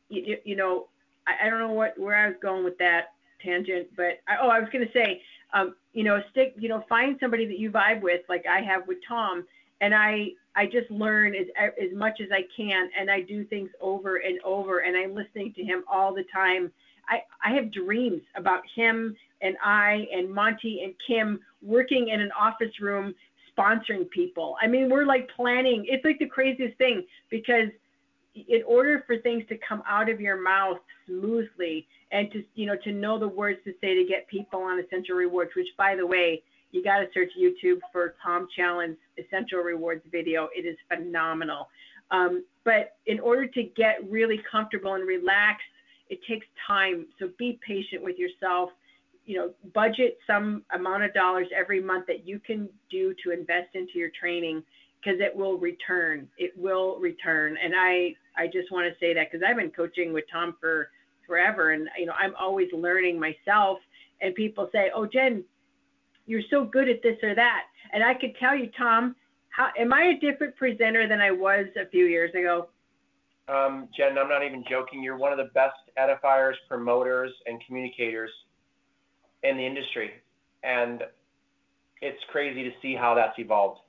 you, 0.09 0.37
you 0.43 0.55
know, 0.55 0.87
I, 1.25 1.47
I 1.47 1.49
don't 1.49 1.59
know 1.59 1.71
what 1.71 1.97
where 1.97 2.15
I 2.15 2.27
was 2.27 2.37
going 2.41 2.63
with 2.63 2.77
that 2.77 3.13
tangent, 3.43 3.87
but 3.95 4.19
I, 4.27 4.35
oh, 4.41 4.49
I 4.49 4.59
was 4.59 4.69
going 4.71 4.85
to 4.85 4.93
say, 4.93 5.21
um, 5.53 5.75
you 5.93 6.03
know, 6.03 6.21
stick, 6.31 6.53
you 6.57 6.69
know, 6.69 6.83
find 6.87 7.17
somebody 7.19 7.45
that 7.45 7.59
you 7.59 7.71
vibe 7.71 8.01
with, 8.01 8.21
like 8.29 8.45
I 8.49 8.61
have 8.61 8.87
with 8.87 8.99
Tom, 9.07 9.45
and 9.81 9.93
I 9.93 10.29
I 10.55 10.65
just 10.65 10.89
learn 10.91 11.35
as 11.35 11.47
as 11.59 11.95
much 11.95 12.21
as 12.21 12.29
I 12.31 12.43
can, 12.55 12.89
and 12.99 13.09
I 13.09 13.21
do 13.21 13.43
things 13.45 13.69
over 13.81 14.17
and 14.17 14.39
over, 14.43 14.79
and 14.79 14.95
I'm 14.95 15.15
listening 15.15 15.53
to 15.55 15.63
him 15.63 15.83
all 15.91 16.13
the 16.13 16.25
time 16.33 16.71
I, 17.11 17.21
I 17.43 17.53
have 17.55 17.71
dreams 17.71 18.21
about 18.35 18.61
him 18.75 19.15
and 19.41 19.55
I 19.63 20.07
and 20.13 20.33
Monty 20.33 20.81
and 20.83 20.93
Kim 21.05 21.39
working 21.61 22.09
in 22.09 22.21
an 22.21 22.31
office 22.37 22.79
room 22.79 23.13
sponsoring 23.57 24.09
people. 24.09 24.55
I 24.61 24.67
mean, 24.67 24.89
we're 24.89 25.05
like 25.05 25.29
planning. 25.35 25.85
It's 25.87 26.05
like 26.05 26.19
the 26.19 26.27
craziest 26.27 26.77
thing 26.77 27.05
because 27.29 27.67
in 28.33 28.63
order 28.65 29.03
for 29.05 29.17
things 29.17 29.43
to 29.49 29.57
come 29.67 29.83
out 29.87 30.09
of 30.09 30.21
your 30.21 30.41
mouth 30.41 30.77
smoothly 31.05 31.85
and 32.11 32.31
to 32.31 32.43
you 32.55 32.65
know 32.65 32.75
to 32.83 32.91
know 32.91 33.17
the 33.19 33.27
words 33.27 33.59
to 33.65 33.73
say 33.81 33.95
to 33.95 34.05
get 34.07 34.27
people 34.27 34.61
on 34.61 34.79
essential 34.79 35.15
rewards, 35.15 35.51
which 35.55 35.67
by 35.77 35.95
the 35.95 36.05
way, 36.05 36.41
you 36.71 36.83
got 36.83 36.99
to 36.99 37.07
search 37.13 37.29
YouTube 37.39 37.79
for 37.91 38.15
Tom 38.23 38.47
Chenault's 38.55 38.97
essential 39.17 39.59
rewards 39.59 40.03
video. 40.11 40.49
It 40.55 40.65
is 40.65 40.77
phenomenal. 40.89 41.67
Um, 42.11 42.43
but 42.65 42.97
in 43.05 43.19
order 43.19 43.47
to 43.47 43.63
get 43.63 43.99
really 44.09 44.41
comfortable 44.51 44.95
and 44.95 45.07
relaxed 45.07 45.63
it 46.11 46.19
takes 46.27 46.45
time. 46.67 47.07
So 47.17 47.29
be 47.39 47.57
patient 47.65 48.03
with 48.03 48.17
yourself. 48.19 48.69
you 49.25 49.37
know, 49.37 49.51
budget 49.73 50.17
some 50.27 50.63
amount 50.73 51.03
of 51.03 51.13
dollars 51.13 51.47
every 51.57 51.81
month 51.81 52.05
that 52.07 52.27
you 52.27 52.39
can 52.39 52.67
do 52.89 53.13
to 53.23 53.31
invest 53.31 53.75
into 53.75 53.93
your 53.95 54.09
training 54.19 54.61
because 54.99 55.19
it 55.21 55.33
will 55.35 55.57
return. 55.57 56.27
It 56.37 56.51
will 56.57 56.99
return. 56.99 57.55
And 57.63 57.73
I, 57.75 58.13
I 58.35 58.47
just 58.47 58.71
want 58.71 58.91
to 58.91 58.99
say 58.99 59.13
that 59.13 59.31
because 59.31 59.45
I've 59.47 59.55
been 59.55 59.71
coaching 59.71 60.11
with 60.11 60.25
Tom 60.31 60.57
for 60.59 60.89
forever 61.31 61.71
and, 61.71 61.87
you 61.97 62.05
know, 62.05 62.13
I'm 62.19 62.33
always 62.37 62.67
learning 62.73 63.17
myself 63.17 63.79
and 64.19 64.35
people 64.35 64.67
say, 64.73 64.91
oh, 64.93 65.05
Jen, 65.05 65.45
you're 66.25 66.41
so 66.49 66.65
good 66.65 66.89
at 66.89 67.01
this 67.01 67.15
or 67.23 67.33
that. 67.35 67.61
And 67.93 68.03
I 68.03 68.13
could 68.13 68.35
tell 68.37 68.53
you, 68.53 68.69
Tom, 68.77 69.15
how, 69.47 69.69
am 69.79 69.93
I 69.93 70.13
a 70.17 70.19
different 70.19 70.57
presenter 70.57 71.07
than 71.07 71.21
I 71.21 71.31
was 71.31 71.67
a 71.81 71.87
few 71.89 72.05
years 72.05 72.31
ago? 72.35 72.67
Um, 73.47 73.87
Jen, 73.95 74.17
I'm 74.17 74.27
not 74.27 74.43
even 74.43 74.65
joking. 74.69 75.01
You're 75.01 75.17
one 75.17 75.31
of 75.31 75.37
the 75.37 75.51
best 75.53 75.77
edifiers, 75.97 76.55
promoters, 76.67 77.31
and 77.45 77.61
communicators 77.65 78.29
in 79.43 79.55
the 79.55 79.65
industry. 79.65 80.11
And 80.63 81.03
it's 82.01 82.19
crazy 82.29 82.63
to 82.63 82.71
see 82.81 82.93
how 82.93 83.15
that's 83.15 83.39
evolved. 83.39 83.79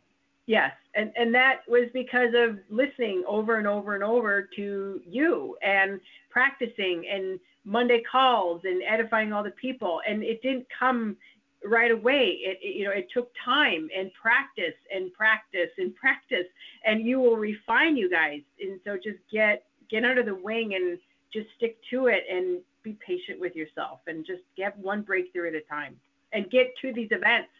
Yes, 0.46 0.72
and 0.94 1.12
and 1.16 1.32
that 1.34 1.60
was 1.68 1.88
because 1.92 2.34
of 2.36 2.58
listening 2.68 3.22
over 3.28 3.58
and 3.58 3.66
over 3.66 3.94
and 3.94 4.02
over 4.02 4.48
to 4.56 5.00
you 5.06 5.56
and 5.62 6.00
practicing 6.30 7.04
and 7.10 7.38
Monday 7.64 8.02
calls 8.10 8.62
and 8.64 8.82
edifying 8.82 9.32
all 9.32 9.44
the 9.44 9.52
people. 9.52 10.00
And 10.08 10.24
it 10.24 10.42
didn't 10.42 10.66
come 10.76 11.16
right 11.64 11.92
away. 11.92 12.38
It, 12.42 12.58
it, 12.60 12.76
you 12.76 12.84
know 12.84 12.90
it 12.90 13.06
took 13.14 13.30
time 13.44 13.88
and 13.96 14.10
practice 14.20 14.74
and 14.92 15.12
practice 15.12 15.70
and 15.78 15.94
practice, 15.94 16.46
and 16.84 17.06
you 17.06 17.20
will 17.20 17.36
refine 17.36 17.96
you 17.96 18.10
guys. 18.10 18.40
And 18.60 18.80
so 18.84 18.96
just 18.96 19.18
get 19.30 19.64
get 19.90 20.04
under 20.04 20.24
the 20.24 20.34
wing 20.34 20.74
and 20.74 20.98
just 21.32 21.46
stick 21.56 21.76
to 21.90 22.08
it 22.08 22.24
and 22.28 22.60
be 22.82 22.98
patient 23.06 23.38
with 23.38 23.54
yourself 23.54 24.00
and 24.08 24.26
just 24.26 24.42
get 24.56 24.76
one 24.76 25.02
breakthrough 25.02 25.48
at 25.48 25.54
a 25.54 25.60
time 25.62 25.96
and 26.32 26.50
get 26.50 26.72
to 26.82 26.92
these 26.92 27.08
events. 27.12 27.50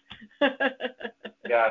yes. 1.49 1.71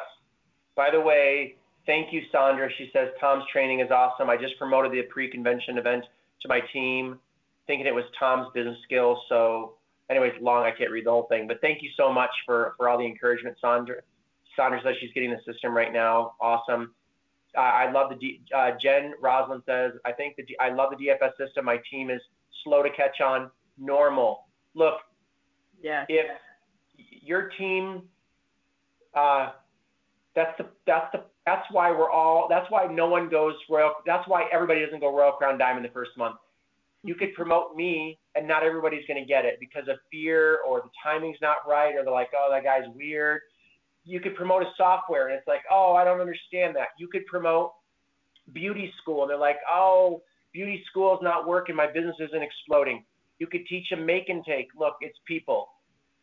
By 0.75 0.89
the 0.91 0.99
way, 0.99 1.55
thank 1.85 2.13
you, 2.13 2.21
Sandra. 2.31 2.69
She 2.77 2.89
says 2.93 3.09
Tom's 3.19 3.43
training 3.51 3.79
is 3.79 3.91
awesome. 3.91 4.29
I 4.29 4.37
just 4.37 4.57
promoted 4.57 4.91
the 4.91 5.01
pre-convention 5.03 5.77
event 5.77 6.05
to 6.41 6.47
my 6.47 6.61
team, 6.73 7.19
thinking 7.67 7.85
it 7.85 7.93
was 7.95 8.05
Tom's 8.17 8.47
business 8.53 8.77
skills. 8.83 9.19
So, 9.29 9.73
anyways, 10.09 10.33
long 10.41 10.63
I 10.63 10.71
can't 10.71 10.91
read 10.91 11.05
the 11.05 11.11
whole 11.11 11.27
thing, 11.27 11.47
but 11.47 11.61
thank 11.61 11.81
you 11.81 11.89
so 11.97 12.11
much 12.11 12.31
for 12.45 12.73
for 12.77 12.89
all 12.89 12.97
the 12.97 13.05
encouragement, 13.05 13.57
Sandra. 13.59 13.97
Sandra 14.55 14.81
says 14.83 14.95
she's 14.99 15.13
getting 15.13 15.31
the 15.31 15.39
system 15.51 15.75
right 15.75 15.93
now. 15.93 16.33
Awesome. 16.39 16.93
Uh, 17.57 17.61
I 17.61 17.91
love 17.91 18.09
the 18.09 18.15
D, 18.15 18.41
uh, 18.55 18.71
Jen 18.79 19.13
Roslin 19.21 19.61
says 19.65 19.93
I 20.05 20.11
think 20.13 20.37
the 20.37 20.43
D, 20.43 20.55
I 20.59 20.69
love 20.69 20.91
the 20.97 21.05
DFS 21.05 21.35
system. 21.37 21.65
My 21.65 21.79
team 21.89 22.09
is 22.09 22.21
slow 22.63 22.81
to 22.83 22.89
catch 22.89 23.21
on. 23.21 23.49
Normal. 23.77 24.45
Look. 24.73 24.95
Yeah. 25.81 26.05
If 26.07 26.27
your 27.21 27.49
team 27.57 28.03
uh, 29.13 29.51
that's 30.35 30.57
the 30.57 30.65
that's 30.87 31.07
the 31.11 31.23
that's 31.45 31.65
why 31.71 31.91
we're 31.91 32.09
all 32.09 32.47
that's 32.49 32.69
why 32.69 32.87
no 32.87 33.07
one 33.07 33.29
goes 33.29 33.53
royal 33.69 33.93
that's 34.05 34.27
why 34.27 34.45
everybody 34.53 34.83
doesn't 34.83 34.99
go 34.99 35.15
royal 35.15 35.33
crown 35.33 35.57
diamond 35.57 35.85
the 35.85 35.89
first 35.89 36.11
month. 36.17 36.35
You 37.03 37.15
could 37.15 37.33
promote 37.33 37.75
me 37.75 38.19
and 38.35 38.47
not 38.47 38.63
everybody's 38.63 39.05
going 39.07 39.21
to 39.21 39.27
get 39.27 39.43
it 39.43 39.57
because 39.59 39.87
of 39.89 39.97
fear 40.11 40.59
or 40.67 40.81
the 40.81 40.89
timing's 41.03 41.37
not 41.41 41.57
right 41.67 41.95
or 41.95 42.03
they're 42.03 42.13
like 42.13 42.29
oh 42.35 42.49
that 42.51 42.63
guy's 42.63 42.87
weird. 42.95 43.41
You 44.05 44.19
could 44.19 44.35
promote 44.35 44.63
a 44.63 44.71
software 44.77 45.27
and 45.27 45.37
it's 45.37 45.47
like 45.47 45.61
oh 45.71 45.93
i 45.93 46.03
don't 46.03 46.21
understand 46.21 46.75
that. 46.75 46.89
You 46.97 47.07
could 47.07 47.25
promote 47.25 47.73
beauty 48.53 48.91
school 49.01 49.23
and 49.23 49.29
they're 49.29 49.37
like 49.37 49.57
oh 49.69 50.21
beauty 50.53 50.83
school 50.89 51.13
is 51.15 51.19
not 51.21 51.47
working. 51.47 51.75
My 51.75 51.87
business 51.87 52.15
isn't 52.19 52.41
exploding. 52.41 53.03
You 53.39 53.47
could 53.47 53.65
teach 53.67 53.89
them 53.89 54.05
make 54.05 54.29
and 54.29 54.45
take. 54.45 54.67
Look 54.77 54.95
it's 55.01 55.17
people. 55.27 55.69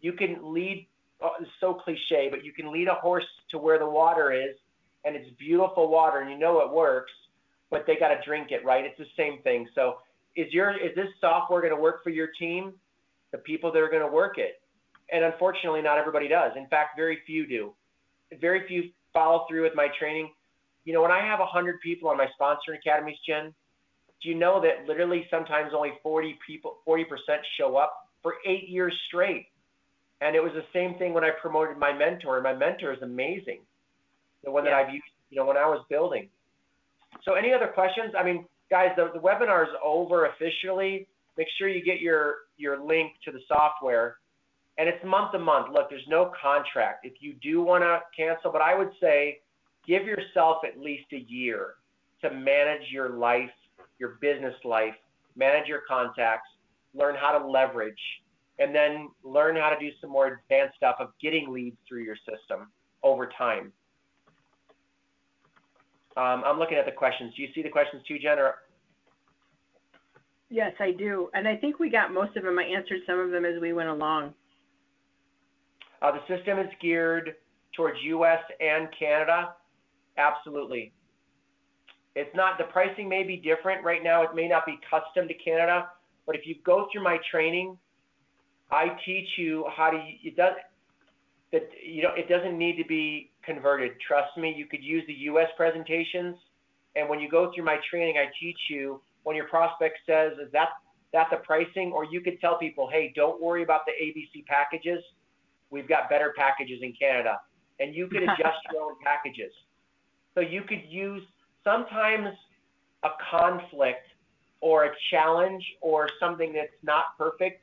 You 0.00 0.12
can 0.12 0.54
lead 0.54 0.86
oh, 1.20 1.30
it's 1.40 1.50
so 1.60 1.74
cliche, 1.74 2.28
but 2.30 2.44
you 2.44 2.52
can 2.52 2.72
lead 2.72 2.88
a 2.88 2.94
horse 2.94 3.26
to 3.50 3.58
where 3.58 3.78
the 3.78 3.88
water 3.88 4.32
is, 4.32 4.56
and 5.04 5.16
it's 5.16 5.28
beautiful 5.38 5.88
water, 5.88 6.20
and 6.20 6.30
you 6.30 6.38
know 6.38 6.60
it 6.60 6.72
works, 6.72 7.12
but 7.70 7.84
they 7.86 7.96
got 7.96 8.08
to 8.08 8.20
drink 8.24 8.50
it, 8.50 8.64
right? 8.64 8.84
It's 8.84 8.98
the 8.98 9.06
same 9.16 9.40
thing. 9.42 9.68
So, 9.74 9.98
is 10.36 10.52
your 10.52 10.76
is 10.76 10.94
this 10.94 11.08
software 11.20 11.60
going 11.60 11.74
to 11.74 11.80
work 11.80 12.02
for 12.04 12.10
your 12.10 12.28
team? 12.38 12.74
The 13.32 13.38
people 13.38 13.72
that 13.72 13.78
are 13.78 13.90
going 13.90 14.06
to 14.06 14.12
work 14.12 14.38
it, 14.38 14.60
and 15.10 15.24
unfortunately, 15.24 15.82
not 15.82 15.98
everybody 15.98 16.28
does. 16.28 16.52
In 16.56 16.66
fact, 16.66 16.96
very 16.96 17.18
few 17.26 17.46
do. 17.46 17.72
Very 18.40 18.66
few 18.66 18.90
follow 19.12 19.46
through 19.48 19.62
with 19.62 19.74
my 19.74 19.88
training. 19.98 20.30
You 20.84 20.94
know, 20.94 21.02
when 21.02 21.10
I 21.10 21.20
have 21.20 21.38
100 21.40 21.80
people 21.80 22.08
on 22.08 22.16
my 22.16 22.28
sponsoring 22.40 22.78
academies, 22.78 23.16
Jen, 23.26 23.52
do 24.22 24.28
you 24.28 24.34
know 24.34 24.60
that 24.60 24.86
literally 24.86 25.26
sometimes 25.30 25.72
only 25.74 25.92
40 26.02 26.38
people, 26.46 26.78
40% 26.86 27.04
show 27.58 27.76
up 27.76 28.08
for 28.22 28.34
eight 28.46 28.68
years 28.68 28.94
straight? 29.06 29.46
And 30.20 30.34
it 30.34 30.42
was 30.42 30.52
the 30.52 30.64
same 30.72 30.98
thing 30.98 31.14
when 31.14 31.24
I 31.24 31.30
promoted 31.30 31.78
my 31.78 31.92
mentor. 31.92 32.40
My 32.40 32.54
mentor 32.54 32.92
is 32.92 33.02
amazing. 33.02 33.60
The 34.44 34.50
one 34.50 34.64
that 34.64 34.72
I've 34.72 34.92
used, 34.92 35.04
you 35.30 35.36
know, 35.36 35.46
when 35.46 35.56
I 35.56 35.66
was 35.66 35.84
building. 35.88 36.28
So 37.24 37.34
any 37.34 37.52
other 37.52 37.68
questions? 37.68 38.14
I 38.18 38.24
mean, 38.24 38.44
guys, 38.70 38.90
the, 38.96 39.10
the 39.12 39.20
webinar 39.20 39.62
is 39.62 39.72
over 39.84 40.26
officially. 40.26 41.06
Make 41.36 41.46
sure 41.56 41.68
you 41.68 41.84
get 41.84 42.00
your, 42.00 42.34
your 42.56 42.82
link 42.84 43.12
to 43.24 43.30
the 43.30 43.40
software. 43.46 44.16
And 44.76 44.88
it's 44.88 45.04
month 45.04 45.32
to 45.32 45.38
month. 45.38 45.72
Look, 45.72 45.90
there's 45.90 46.06
no 46.08 46.32
contract. 46.40 47.04
If 47.04 47.14
you 47.20 47.34
do 47.42 47.62
want 47.62 47.82
to 47.82 48.00
cancel, 48.16 48.52
but 48.52 48.60
I 48.60 48.76
would 48.76 48.90
say 49.00 49.40
give 49.86 50.04
yourself 50.04 50.58
at 50.66 50.80
least 50.80 51.06
a 51.12 51.18
year 51.18 51.74
to 52.22 52.30
manage 52.30 52.90
your 52.90 53.10
life, 53.10 53.50
your 53.98 54.18
business 54.20 54.54
life, 54.64 54.94
manage 55.36 55.66
your 55.66 55.82
contacts, 55.88 56.48
learn 56.94 57.14
how 57.14 57.36
to 57.36 57.46
leverage 57.46 57.98
and 58.58 58.74
then 58.74 59.08
learn 59.22 59.56
how 59.56 59.70
to 59.70 59.78
do 59.78 59.90
some 60.00 60.10
more 60.10 60.26
advanced 60.26 60.76
stuff 60.76 60.96
of 60.98 61.10
getting 61.22 61.52
leads 61.52 61.76
through 61.88 62.02
your 62.02 62.16
system 62.16 62.68
over 63.02 63.30
time. 63.38 63.72
Um, 66.16 66.42
I'm 66.44 66.58
looking 66.58 66.76
at 66.76 66.84
the 66.84 66.92
questions. 66.92 67.32
Do 67.36 67.42
you 67.42 67.48
see 67.54 67.62
the 67.62 67.68
questions 67.68 68.02
too, 68.08 68.18
Jen? 68.18 68.38
Or? 68.38 68.56
Yes, 70.50 70.72
I 70.80 70.90
do. 70.90 71.28
And 71.34 71.46
I 71.46 71.56
think 71.56 71.78
we 71.78 71.90
got 71.90 72.12
most 72.12 72.36
of 72.36 72.42
them. 72.42 72.58
I 72.58 72.64
answered 72.64 73.00
some 73.06 73.20
of 73.20 73.30
them 73.30 73.44
as 73.44 73.60
we 73.60 73.72
went 73.72 73.88
along. 73.88 74.34
Uh, 76.02 76.12
the 76.12 76.36
system 76.36 76.58
is 76.58 76.68
geared 76.80 77.34
towards 77.76 77.98
US 78.02 78.40
and 78.60 78.88
Canada. 78.98 79.54
Absolutely. 80.16 80.92
It's 82.16 82.34
not, 82.34 82.58
the 82.58 82.64
pricing 82.64 83.08
may 83.08 83.22
be 83.22 83.36
different 83.36 83.84
right 83.84 84.02
now. 84.02 84.22
It 84.22 84.34
may 84.34 84.48
not 84.48 84.66
be 84.66 84.80
custom 84.90 85.28
to 85.28 85.34
Canada, 85.34 85.90
but 86.26 86.34
if 86.34 86.46
you 86.46 86.56
go 86.64 86.88
through 86.90 87.04
my 87.04 87.18
training, 87.30 87.78
I 88.70 88.88
teach 89.04 89.28
you 89.36 89.64
how 89.74 89.90
to. 89.90 89.98
It 90.22 90.36
does 90.36 90.54
that. 91.52 91.68
You 91.84 92.02
know, 92.02 92.10
it 92.16 92.28
doesn't 92.28 92.56
need 92.56 92.76
to 92.76 92.84
be 92.84 93.30
converted. 93.44 93.92
Trust 94.06 94.36
me. 94.36 94.54
You 94.56 94.66
could 94.66 94.82
use 94.82 95.04
the 95.06 95.14
U.S. 95.14 95.48
presentations, 95.56 96.36
and 96.96 97.08
when 97.08 97.20
you 97.20 97.30
go 97.30 97.50
through 97.54 97.64
my 97.64 97.78
training, 97.90 98.16
I 98.18 98.26
teach 98.40 98.58
you 98.68 99.00
when 99.24 99.36
your 99.36 99.46
prospect 99.46 99.98
says, 100.06 100.32
"Is 100.38 100.52
that 100.52 100.68
that 101.12 101.28
the 101.30 101.38
pricing?" 101.38 101.92
Or 101.92 102.04
you 102.04 102.20
could 102.20 102.40
tell 102.40 102.58
people, 102.58 102.88
"Hey, 102.90 103.12
don't 103.16 103.40
worry 103.40 103.62
about 103.62 103.82
the 103.86 103.92
ABC 103.92 104.44
packages. 104.46 105.02
We've 105.70 105.88
got 105.88 106.10
better 106.10 106.34
packages 106.36 106.80
in 106.82 106.92
Canada, 106.92 107.40
and 107.80 107.94
you 107.94 108.06
could 108.06 108.22
adjust 108.24 108.58
your 108.72 108.82
own 108.82 108.96
packages." 109.02 109.52
So 110.34 110.40
you 110.40 110.62
could 110.62 110.82
use 110.88 111.22
sometimes 111.64 112.28
a 113.02 113.10
conflict 113.30 114.06
or 114.60 114.84
a 114.84 114.90
challenge 115.10 115.64
or 115.80 116.08
something 116.20 116.52
that's 116.52 116.68
not 116.82 117.16
perfect 117.16 117.62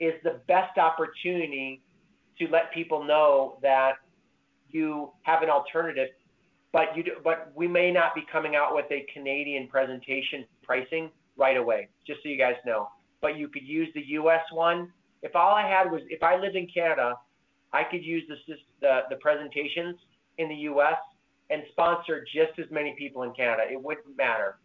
is 0.00 0.14
the 0.22 0.40
best 0.46 0.78
opportunity 0.78 1.82
to 2.38 2.46
let 2.48 2.72
people 2.72 3.04
know 3.04 3.58
that 3.62 3.94
you 4.70 5.10
have 5.22 5.42
an 5.42 5.50
alternative, 5.50 6.08
but 6.72 6.96
you 6.96 7.04
do, 7.04 7.12
but 7.22 7.52
we 7.54 7.68
may 7.68 7.92
not 7.92 8.14
be 8.14 8.22
coming 8.30 8.56
out 8.56 8.74
with 8.74 8.86
a 8.90 9.06
Canadian 9.12 9.68
presentation 9.68 10.44
pricing 10.62 11.10
right 11.36 11.56
away, 11.56 11.88
just 12.06 12.22
so 12.22 12.28
you 12.28 12.38
guys 12.38 12.54
know. 12.66 12.88
But 13.20 13.38
you 13.38 13.48
could 13.48 13.62
use 13.62 13.88
the 13.94 14.02
U.S. 14.08 14.42
one. 14.52 14.90
If 15.22 15.36
all 15.36 15.54
I 15.54 15.66
had 15.68 15.90
was, 15.90 16.02
if 16.08 16.22
I 16.22 16.36
lived 16.36 16.56
in 16.56 16.66
Canada, 16.72 17.14
I 17.72 17.84
could 17.84 18.04
use 18.04 18.24
the 18.28 18.36
the, 18.80 19.00
the 19.10 19.16
presentations 19.16 19.96
in 20.38 20.48
the 20.48 20.54
U.S. 20.72 20.98
and 21.50 21.62
sponsor 21.70 22.24
just 22.24 22.58
as 22.58 22.66
many 22.70 22.94
people 22.98 23.22
in 23.22 23.32
Canada. 23.32 23.62
It 23.70 23.80
wouldn't 23.80 24.16
matter. 24.16 24.56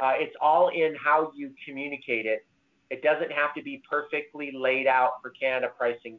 Uh, 0.00 0.12
it's 0.14 0.34
all 0.40 0.68
in 0.68 0.94
how 1.02 1.32
you 1.34 1.50
communicate 1.66 2.24
it 2.24 2.46
it 2.90 3.02
doesn't 3.02 3.30
have 3.30 3.54
to 3.54 3.62
be 3.62 3.82
perfectly 3.88 4.50
laid 4.54 4.86
out 4.86 5.22
for 5.22 5.30
Canada 5.30 5.68
pricing. 5.76 6.18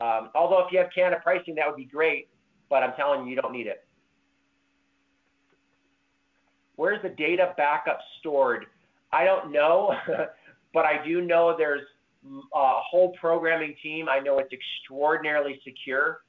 Um, 0.00 0.30
although 0.34 0.64
if 0.64 0.72
you 0.72 0.78
have 0.78 0.88
Canada 0.94 1.20
pricing, 1.22 1.54
that 1.56 1.66
would 1.66 1.76
be 1.76 1.84
great, 1.84 2.28
but 2.68 2.82
I'm 2.82 2.92
telling 2.96 3.24
you, 3.24 3.30
you 3.30 3.40
don't 3.40 3.52
need 3.52 3.66
it. 3.66 3.84
Where's 6.76 7.02
the 7.02 7.10
data 7.10 7.52
backup 7.56 7.98
stored? 8.20 8.66
I 9.12 9.24
don't 9.24 9.52
know, 9.52 9.94
but 10.74 10.84
I 10.86 11.04
do 11.04 11.20
know 11.20 11.54
there's 11.56 11.82
a 12.24 12.80
whole 12.90 13.12
programming 13.20 13.74
team. 13.82 14.08
I 14.08 14.20
know 14.20 14.38
it's 14.38 14.52
extraordinarily 14.52 15.60
secure. 15.64 16.20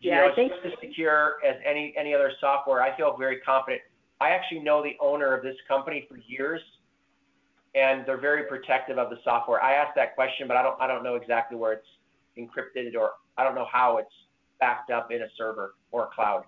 Yeah, 0.00 0.14
you 0.14 0.20
know, 0.20 0.32
I 0.32 0.34
think 0.34 0.52
it's 0.52 0.74
as 0.74 0.80
secure 0.80 1.36
as 1.46 1.56
any 1.66 1.94
any 1.98 2.14
other 2.14 2.32
software. 2.40 2.82
I 2.82 2.96
feel 2.96 3.16
very 3.18 3.40
confident. 3.40 3.82
I 4.20 4.30
actually 4.30 4.60
know 4.60 4.82
the 4.82 4.96
owner 5.00 5.34
of 5.34 5.42
this 5.42 5.56
company 5.68 6.06
for 6.08 6.18
years 6.26 6.60
and 7.74 8.04
they're 8.06 8.20
very 8.20 8.44
protective 8.44 8.98
of 8.98 9.10
the 9.10 9.18
software. 9.24 9.62
I 9.62 9.74
asked 9.74 9.94
that 9.96 10.14
question, 10.14 10.48
but 10.48 10.56
I 10.56 10.62
don't 10.62 10.80
I 10.80 10.86
don't 10.86 11.02
know 11.02 11.14
exactly 11.14 11.56
where 11.56 11.72
it's 11.72 11.86
encrypted 12.38 12.94
or 12.96 13.12
I 13.36 13.44
don't 13.44 13.54
know 13.54 13.66
how 13.70 13.98
it's 13.98 14.12
backed 14.58 14.90
up 14.90 15.10
in 15.10 15.22
a 15.22 15.28
server 15.36 15.74
or 15.92 16.04
a 16.04 16.08
cloud. 16.14 16.44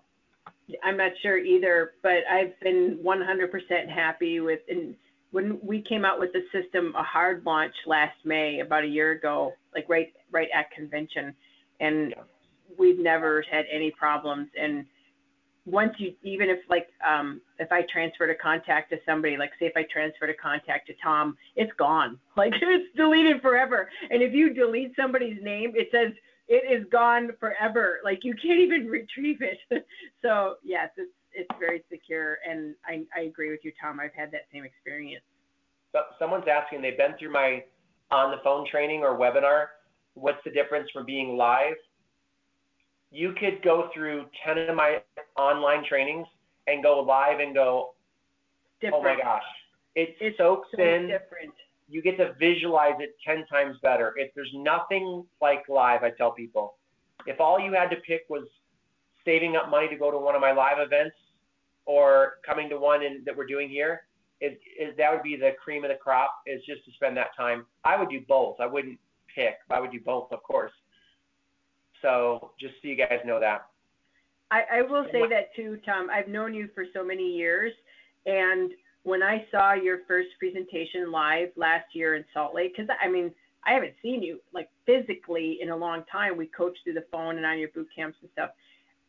I'm 0.82 0.96
not 0.96 1.12
sure 1.22 1.38
either, 1.38 1.92
but 2.02 2.18
I've 2.30 2.58
been 2.60 2.98
100% 3.04 3.88
happy 3.88 4.40
with. 4.40 4.60
And 4.68 4.94
when 5.30 5.58
we 5.62 5.82
came 5.82 6.04
out 6.04 6.18
with 6.18 6.30
the 6.32 6.42
system, 6.52 6.94
a 6.96 7.02
hard 7.02 7.44
launch 7.44 7.74
last 7.86 8.16
May, 8.24 8.60
about 8.60 8.84
a 8.84 8.86
year 8.86 9.12
ago, 9.12 9.54
like 9.74 9.88
right 9.88 10.12
right 10.30 10.48
at 10.54 10.70
convention, 10.70 11.34
and 11.80 12.14
we've 12.78 12.98
never 12.98 13.44
had 13.50 13.64
any 13.72 13.90
problems. 13.90 14.48
And 14.60 14.84
once 15.64 15.92
you, 15.98 16.14
even 16.22 16.50
if 16.50 16.58
like 16.68 16.88
um, 17.06 17.40
if 17.58 17.70
I 17.70 17.82
transfer 17.92 18.26
to 18.26 18.34
contact 18.34 18.90
to 18.90 18.96
somebody, 19.06 19.36
like 19.36 19.50
say 19.60 19.66
if 19.66 19.76
I 19.76 19.84
transfer 19.92 20.26
to 20.26 20.34
contact 20.34 20.88
to 20.88 20.94
Tom, 21.02 21.36
it's 21.56 21.72
gone. 21.78 22.18
Like 22.36 22.54
it's 22.54 22.96
deleted 22.96 23.42
forever. 23.42 23.90
And 24.10 24.22
if 24.22 24.32
you 24.32 24.54
delete 24.54 24.92
somebody's 24.96 25.36
name, 25.42 25.74
it 25.76 25.88
says 25.92 26.12
it 26.48 26.64
is 26.66 26.86
gone 26.90 27.30
forever. 27.38 28.00
Like 28.02 28.20
you 28.22 28.34
can't 28.34 28.58
even 28.58 28.86
retrieve 28.88 29.42
it. 29.42 29.86
so 30.22 30.54
yes, 30.64 30.88
it's 30.96 31.12
it's 31.34 31.50
very 31.58 31.84
secure, 31.90 32.38
and 32.48 32.74
I 32.86 33.04
I 33.16 33.24
agree 33.24 33.50
with 33.50 33.60
you, 33.62 33.72
Tom. 33.80 34.00
I've 34.00 34.14
had 34.14 34.30
that 34.32 34.42
same 34.52 34.64
experience. 34.64 35.24
So 35.92 36.00
someone's 36.18 36.46
asking. 36.50 36.82
They've 36.82 36.96
been 36.96 37.16
through 37.18 37.32
my 37.32 37.62
on 38.10 38.30
the 38.30 38.38
phone 38.42 38.66
training 38.70 39.02
or 39.02 39.16
webinar. 39.16 39.66
What's 40.14 40.38
the 40.44 40.50
difference 40.50 40.88
from 40.92 41.06
being 41.06 41.36
live? 41.36 41.76
You 43.12 43.34
could 43.38 43.62
go 43.62 43.90
through 43.94 44.26
ten 44.44 44.58
of 44.58 44.74
my 44.74 45.02
online 45.36 45.84
trainings 45.88 46.26
and 46.66 46.82
go 46.82 47.00
live 47.00 47.40
and 47.40 47.54
go, 47.54 47.94
different. 48.80 49.04
oh 49.04 49.14
my 49.14 49.16
gosh, 49.16 49.42
it 49.94 50.16
it's 50.20 50.38
soaks 50.38 50.68
so 50.74 50.82
in. 50.82 51.08
Different 51.08 51.52
you 51.92 52.00
get 52.00 52.16
to 52.16 52.32
visualize 52.40 52.94
it 53.00 53.14
10 53.24 53.44
times 53.46 53.76
better. 53.82 54.14
If 54.16 54.34
there's 54.34 54.50
nothing 54.54 55.24
like 55.42 55.68
live, 55.68 56.02
I 56.02 56.10
tell 56.10 56.32
people, 56.32 56.76
if 57.26 57.38
all 57.38 57.60
you 57.60 57.74
had 57.74 57.90
to 57.90 57.96
pick 57.96 58.22
was 58.30 58.44
saving 59.26 59.56
up 59.56 59.70
money 59.70 59.88
to 59.88 59.96
go 59.96 60.10
to 60.10 60.18
one 60.18 60.34
of 60.34 60.40
my 60.40 60.52
live 60.52 60.78
events 60.78 61.14
or 61.84 62.34
coming 62.46 62.70
to 62.70 62.78
one 62.78 63.02
in, 63.02 63.22
that 63.26 63.36
we're 63.36 63.46
doing 63.46 63.68
here, 63.68 64.02
is, 64.40 64.52
is 64.80 64.96
that 64.96 65.12
would 65.12 65.22
be 65.22 65.36
the 65.36 65.52
cream 65.62 65.84
of 65.84 65.90
the 65.90 65.96
crop 65.96 66.30
is 66.46 66.62
just 66.64 66.84
to 66.86 66.92
spend 66.92 67.16
that 67.16 67.36
time. 67.36 67.66
I 67.84 67.96
would 67.96 68.08
do 68.08 68.20
both. 68.26 68.56
I 68.58 68.66
wouldn't 68.66 68.98
pick. 69.32 69.56
I 69.70 69.78
would 69.78 69.92
do 69.92 70.00
both, 70.00 70.32
of 70.32 70.42
course. 70.42 70.72
So 72.02 72.50
just 72.60 72.74
so 72.82 72.88
you 72.88 72.96
guys 72.96 73.20
know 73.24 73.40
that. 73.40 73.66
I, 74.50 74.64
I 74.78 74.82
will 74.82 75.06
say 75.10 75.26
that 75.30 75.54
too, 75.56 75.78
Tom. 75.86 76.08
I've 76.10 76.28
known 76.28 76.52
you 76.52 76.68
for 76.74 76.84
so 76.92 77.02
many 77.02 77.22
years, 77.22 77.72
and 78.26 78.72
when 79.04 79.22
I 79.22 79.46
saw 79.50 79.72
your 79.72 80.00
first 80.06 80.28
presentation 80.38 81.10
live 81.10 81.48
last 81.56 81.86
year 81.94 82.16
in 82.16 82.24
Salt 82.34 82.54
Lake, 82.54 82.74
because 82.76 82.94
I 83.02 83.08
mean, 83.08 83.32
I 83.64 83.72
haven't 83.72 83.94
seen 84.02 84.22
you 84.22 84.40
like 84.52 84.68
physically 84.84 85.58
in 85.62 85.70
a 85.70 85.76
long 85.76 86.02
time. 86.10 86.36
We 86.36 86.46
coached 86.46 86.80
through 86.84 86.94
the 86.94 87.04
phone 87.10 87.36
and 87.36 87.46
on 87.46 87.58
your 87.58 87.68
boot 87.68 87.88
camps 87.94 88.18
and 88.20 88.30
stuff. 88.32 88.50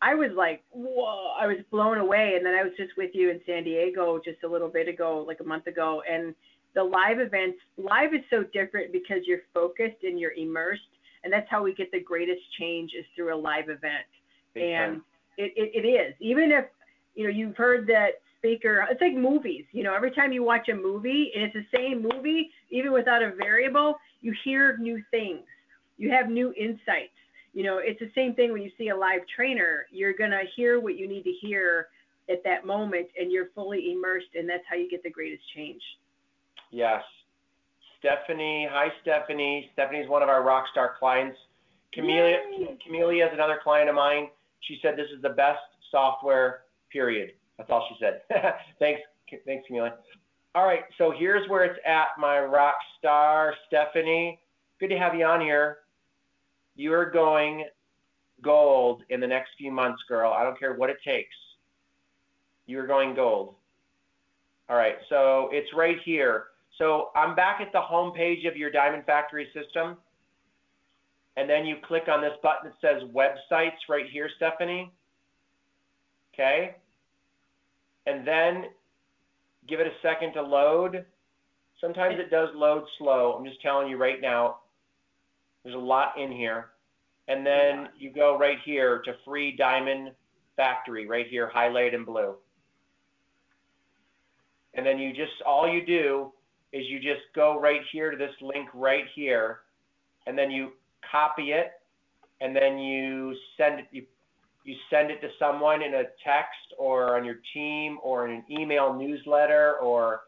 I 0.01 0.15
was 0.15 0.31
like, 0.35 0.63
whoa, 0.71 1.33
I 1.39 1.47
was 1.47 1.57
blown 1.71 1.97
away. 1.97 2.33
And 2.35 2.45
then 2.45 2.53
I 2.53 2.63
was 2.63 2.73
just 2.77 2.91
with 2.97 3.11
you 3.13 3.29
in 3.31 3.39
San 3.45 3.63
Diego 3.63 4.19
just 4.23 4.43
a 4.43 4.47
little 4.47 4.67
bit 4.67 4.87
ago, 4.87 5.23
like 5.25 5.39
a 5.39 5.45
month 5.45 5.67
ago. 5.67 6.03
And 6.09 6.35
the 6.75 6.83
live 6.83 7.19
events, 7.19 7.57
live 7.77 8.13
is 8.13 8.21
so 8.29 8.43
different 8.53 8.91
because 8.91 9.19
you're 9.25 9.43
focused 9.53 10.03
and 10.03 10.19
you're 10.19 10.33
immersed. 10.33 10.81
And 11.23 11.31
that's 11.31 11.49
how 11.49 11.63
we 11.63 11.73
get 11.73 11.91
the 11.91 12.01
greatest 12.01 12.41
change 12.59 12.91
is 12.97 13.05
through 13.15 13.33
a 13.33 13.37
live 13.37 13.69
event. 13.69 14.05
Big 14.53 14.63
and 14.63 15.01
it, 15.37 15.53
it, 15.55 15.83
it 15.83 15.87
is. 15.87 16.13
Even 16.19 16.51
if, 16.51 16.65
you 17.15 17.23
know, 17.23 17.29
you've 17.29 17.55
heard 17.55 17.87
that 17.87 18.21
speaker. 18.43 18.85
It's 18.89 19.01
like 19.01 19.13
movies. 19.13 19.65
You 19.71 19.83
know, 19.83 19.95
every 19.95 20.11
time 20.11 20.33
you 20.33 20.43
watch 20.43 20.67
a 20.69 20.75
movie 20.75 21.31
and 21.33 21.43
it's 21.45 21.53
the 21.53 21.77
same 21.77 22.01
movie, 22.03 22.51
even 22.69 22.91
without 22.91 23.23
a 23.23 23.31
variable, 23.31 23.95
you 24.21 24.33
hear 24.43 24.77
new 24.77 25.01
things. 25.11 25.43
You 25.97 26.11
have 26.11 26.29
new 26.29 26.53
insights. 26.59 27.13
You 27.53 27.63
know, 27.63 27.77
it's 27.77 27.99
the 27.99 28.11
same 28.15 28.33
thing 28.33 28.51
when 28.51 28.61
you 28.61 28.71
see 28.77 28.89
a 28.89 28.95
live 28.95 29.21
trainer. 29.33 29.85
You're 29.91 30.13
going 30.13 30.31
to 30.31 30.43
hear 30.55 30.79
what 30.79 30.97
you 30.97 31.07
need 31.07 31.23
to 31.23 31.31
hear 31.31 31.87
at 32.29 32.43
that 32.43 32.65
moment 32.65 33.07
and 33.19 33.31
you're 33.31 33.49
fully 33.53 33.91
immersed 33.91 34.35
and 34.35 34.49
that's 34.49 34.63
how 34.69 34.75
you 34.75 34.89
get 34.89 35.03
the 35.03 35.09
greatest 35.09 35.43
change. 35.55 35.81
Yes. 36.71 37.03
Stephanie, 38.03 38.67
hi 38.69 38.89
Stephanie. 39.01 39.69
Stephanie's 39.71 40.09
one 40.09 40.21
of 40.21 40.27
our 40.27 40.43
rock 40.43 40.65
star 40.69 40.95
clients. 40.99 41.37
Camelia, 41.93 42.37
Camelia 42.85 43.27
is 43.27 43.31
another 43.33 43.59
client 43.63 43.87
of 43.87 43.95
mine. 43.95 44.27
She 44.59 44.77
said 44.81 44.97
this 44.97 45.07
is 45.15 45.21
the 45.21 45.29
best 45.29 45.61
software, 45.89 46.63
period. 46.91 47.31
That's 47.57 47.69
all 47.69 47.87
she 47.87 47.95
said. 48.03 48.21
thanks, 48.79 48.99
thanks, 49.45 49.65
Camila. 49.71 49.93
All 50.53 50.65
right, 50.65 50.81
so 50.97 51.13
here's 51.17 51.47
where 51.49 51.63
it's 51.63 51.79
at, 51.87 52.07
my 52.19 52.39
rock 52.39 52.75
star, 52.99 53.53
Stephanie. 53.67 54.37
Good 54.81 54.89
to 54.89 54.97
have 54.97 55.15
you 55.15 55.23
on 55.23 55.39
here. 55.39 55.77
You're 56.75 57.09
going 57.09 57.65
gold 58.41 59.03
in 59.11 59.21
the 59.21 59.27
next 59.27 59.51
few 59.57 59.71
months, 59.71 60.03
girl. 60.09 60.33
I 60.33 60.43
don't 60.43 60.59
care 60.59 60.73
what 60.73 60.89
it 60.89 60.97
takes. 61.05 61.35
You're 62.65 62.87
going 62.87 63.15
gold. 63.15 63.55
All 64.67 64.75
right, 64.75 64.97
so 65.07 65.49
it's 65.53 65.69
right 65.73 65.97
here. 66.03 66.47
So 66.77 67.09
I'm 67.15 67.35
back 67.35 67.61
at 67.61 67.71
the 67.71 67.81
home 67.81 68.13
page 68.13 68.45
of 68.45 68.57
your 68.57 68.71
Diamond 68.71 69.05
Factory 69.05 69.47
system. 69.53 69.97
And 71.35 71.49
then 71.49 71.65
you 71.65 71.77
click 71.87 72.03
on 72.07 72.21
this 72.21 72.33
button 72.43 72.71
that 72.71 72.73
says 72.81 73.09
websites 73.09 73.89
right 73.89 74.05
here, 74.11 74.29
Stephanie. 74.37 74.91
Okay 76.33 76.75
and 78.05 78.27
then 78.27 78.65
give 79.67 79.79
it 79.79 79.87
a 79.87 79.93
second 80.01 80.33
to 80.33 80.41
load. 80.41 81.05
Sometimes 81.79 82.15
it 82.19 82.29
does 82.29 82.49
load 82.53 82.83
slow. 82.97 83.35
I'm 83.37 83.45
just 83.45 83.61
telling 83.61 83.87
you 83.87 83.97
right 83.97 84.21
now, 84.21 84.57
there's 85.63 85.75
a 85.75 85.79
lot 85.79 86.17
in 86.17 86.31
here. 86.31 86.67
And 87.27 87.45
then 87.45 87.89
you 87.97 88.11
go 88.11 88.37
right 88.37 88.57
here 88.65 89.01
to 89.05 89.13
free 89.23 89.55
diamond 89.55 90.11
factory, 90.57 91.07
right 91.07 91.27
here, 91.27 91.49
highlighted 91.53 91.93
in 91.93 92.03
blue. 92.03 92.35
And 94.73 94.85
then 94.85 94.99
you 94.99 95.11
just, 95.11 95.41
all 95.45 95.67
you 95.67 95.85
do 95.85 96.31
is 96.73 96.83
you 96.89 96.97
just 96.97 97.21
go 97.35 97.59
right 97.59 97.81
here 97.91 98.11
to 98.11 98.17
this 98.17 98.33
link 98.41 98.67
right 98.73 99.05
here, 99.15 99.59
and 100.27 100.37
then 100.37 100.51
you 100.51 100.71
copy 101.09 101.51
it, 101.51 101.71
and 102.41 102.55
then 102.55 102.79
you 102.79 103.35
send 103.57 103.79
it, 103.79 103.85
you 103.91 104.03
you 104.65 104.75
send 104.89 105.11
it 105.11 105.21
to 105.21 105.27
someone 105.37 105.83
in 105.83 105.93
a 105.93 106.03
text 106.23 106.73
or 106.79 107.17
on 107.17 107.25
your 107.25 107.39
team 107.53 107.99
or 108.01 108.27
in 108.27 108.35
an 108.35 108.43
email 108.49 108.93
newsletter 108.93 109.75
or 109.81 110.21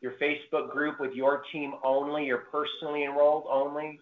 your 0.00 0.12
Facebook 0.12 0.70
group 0.70 1.00
with 1.00 1.12
your 1.14 1.42
team 1.52 1.74
only, 1.84 2.24
your 2.24 2.44
personally 2.50 3.04
enrolled 3.04 3.44
only, 3.50 4.00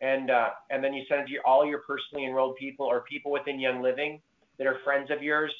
and 0.00 0.30
uh, 0.30 0.50
and 0.70 0.84
then 0.84 0.92
you 0.92 1.04
send 1.08 1.22
it 1.22 1.26
to 1.26 1.32
your, 1.32 1.46
all 1.46 1.64
your 1.64 1.80
personally 1.80 2.26
enrolled 2.26 2.56
people 2.56 2.86
or 2.86 3.00
people 3.00 3.32
within 3.32 3.58
Young 3.58 3.80
Living 3.80 4.20
that 4.58 4.66
are 4.66 4.78
friends 4.84 5.10
of 5.10 5.22
yours 5.22 5.52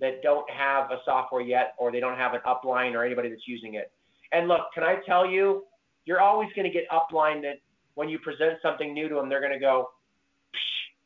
that 0.00 0.22
don't 0.22 0.48
have 0.50 0.90
a 0.90 0.98
software 1.04 1.40
yet 1.40 1.74
or 1.78 1.90
they 1.90 2.00
don't 2.00 2.16
have 2.16 2.34
an 2.34 2.40
upline 2.46 2.94
or 2.94 3.04
anybody 3.04 3.28
that's 3.28 3.46
using 3.46 3.74
it. 3.74 3.92
And 4.32 4.48
look, 4.48 4.62
can 4.74 4.82
I 4.82 4.96
tell 5.06 5.26
you, 5.26 5.64
you're 6.04 6.20
always 6.20 6.48
going 6.54 6.70
to 6.70 6.72
get 6.72 6.88
upline 6.90 7.42
that 7.42 7.60
when 7.94 8.08
you 8.08 8.18
present 8.18 8.58
something 8.62 8.92
new 8.92 9.08
to 9.08 9.14
them, 9.14 9.28
they're 9.28 9.40
going 9.40 9.52
to 9.52 9.58
go, 9.58 9.90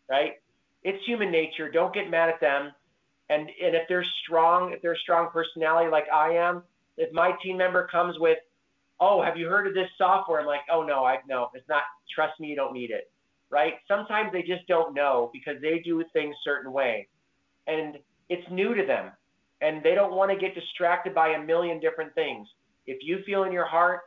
right? 0.09 0.35
it's 0.83 1.05
human 1.05 1.31
nature. 1.31 1.71
Don't 1.71 1.93
get 1.93 2.11
mad 2.11 2.29
at 2.29 2.41
them. 2.41 2.73
And 3.31 3.51
and 3.63 3.75
if 3.75 3.83
they're 3.89 4.07
strong, 4.25 4.73
if 4.73 4.81
they're 4.81 4.95
a 4.95 4.99
strong 4.99 5.29
personality 5.31 5.91
like 5.91 6.07
I 6.13 6.31
am, 6.31 6.63
if 6.97 7.13
my 7.13 7.33
team 7.43 7.59
member 7.59 7.87
comes 7.87 8.19
with, 8.19 8.39
oh, 9.01 9.23
have 9.23 9.37
you 9.37 9.49
heard 9.49 9.67
of 9.67 9.75
this 9.75 9.89
software? 9.99 10.41
I'm 10.41 10.47
like, 10.47 10.63
oh 10.73 10.83
no, 10.83 11.05
I 11.05 11.19
no, 11.29 11.51
it's 11.55 11.69
not. 11.69 11.83
Trust 12.15 12.41
me, 12.41 12.49
you 12.49 12.57
don't 12.57 12.73
need 12.73 12.91
it. 12.91 13.11
Right? 13.51 13.75
Sometimes 13.87 14.31
they 14.33 14.43
just 14.43 14.67
don't 14.67 14.95
know 14.95 15.31
because 15.33 15.61
they 15.61 15.81
do 15.81 16.03
things 16.13 16.35
certain 16.45 16.73
way, 16.73 17.09
and 17.67 17.99
it's 18.29 18.47
new 18.51 18.75
to 18.75 18.85
them, 18.87 19.11
and 19.61 19.83
they 19.83 19.95
don't 19.95 20.15
want 20.15 20.31
to 20.31 20.39
get 20.39 20.55
distracted 20.55 21.15
by 21.15 21.31
a 21.31 21.43
million 21.43 21.81
different 21.81 22.15
things. 22.15 22.49
If 22.89 22.99
you 23.03 23.19
feel 23.25 23.45
in 23.45 23.53
your 23.53 23.67
heart 23.67 24.01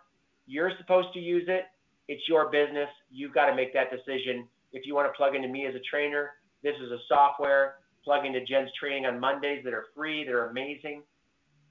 you're 0.52 0.72
supposed 0.78 1.14
to 1.14 1.20
use 1.20 1.46
it, 1.48 1.66
it's 2.10 2.28
your 2.28 2.52
business. 2.52 2.90
You've 3.10 3.34
got 3.34 3.46
to 3.46 3.56
make 3.56 3.74
that 3.74 3.88
decision. 3.90 4.48
If 4.74 4.86
you 4.86 4.94
want 4.96 5.08
to 5.08 5.16
plug 5.16 5.34
into 5.34 5.48
me 5.48 5.66
as 5.66 5.74
a 5.76 5.80
trainer, 5.90 6.32
this 6.62 6.76
is 6.84 6.92
a 6.92 6.98
software. 7.08 7.76
Plug 8.04 8.26
into 8.26 8.44
Jen's 8.44 8.70
training 8.78 9.06
on 9.06 9.18
Mondays 9.18 9.64
that 9.64 9.74
are 9.74 9.86
free, 9.96 10.26
that 10.26 10.34
are 10.34 10.50
amazing. 10.50 11.04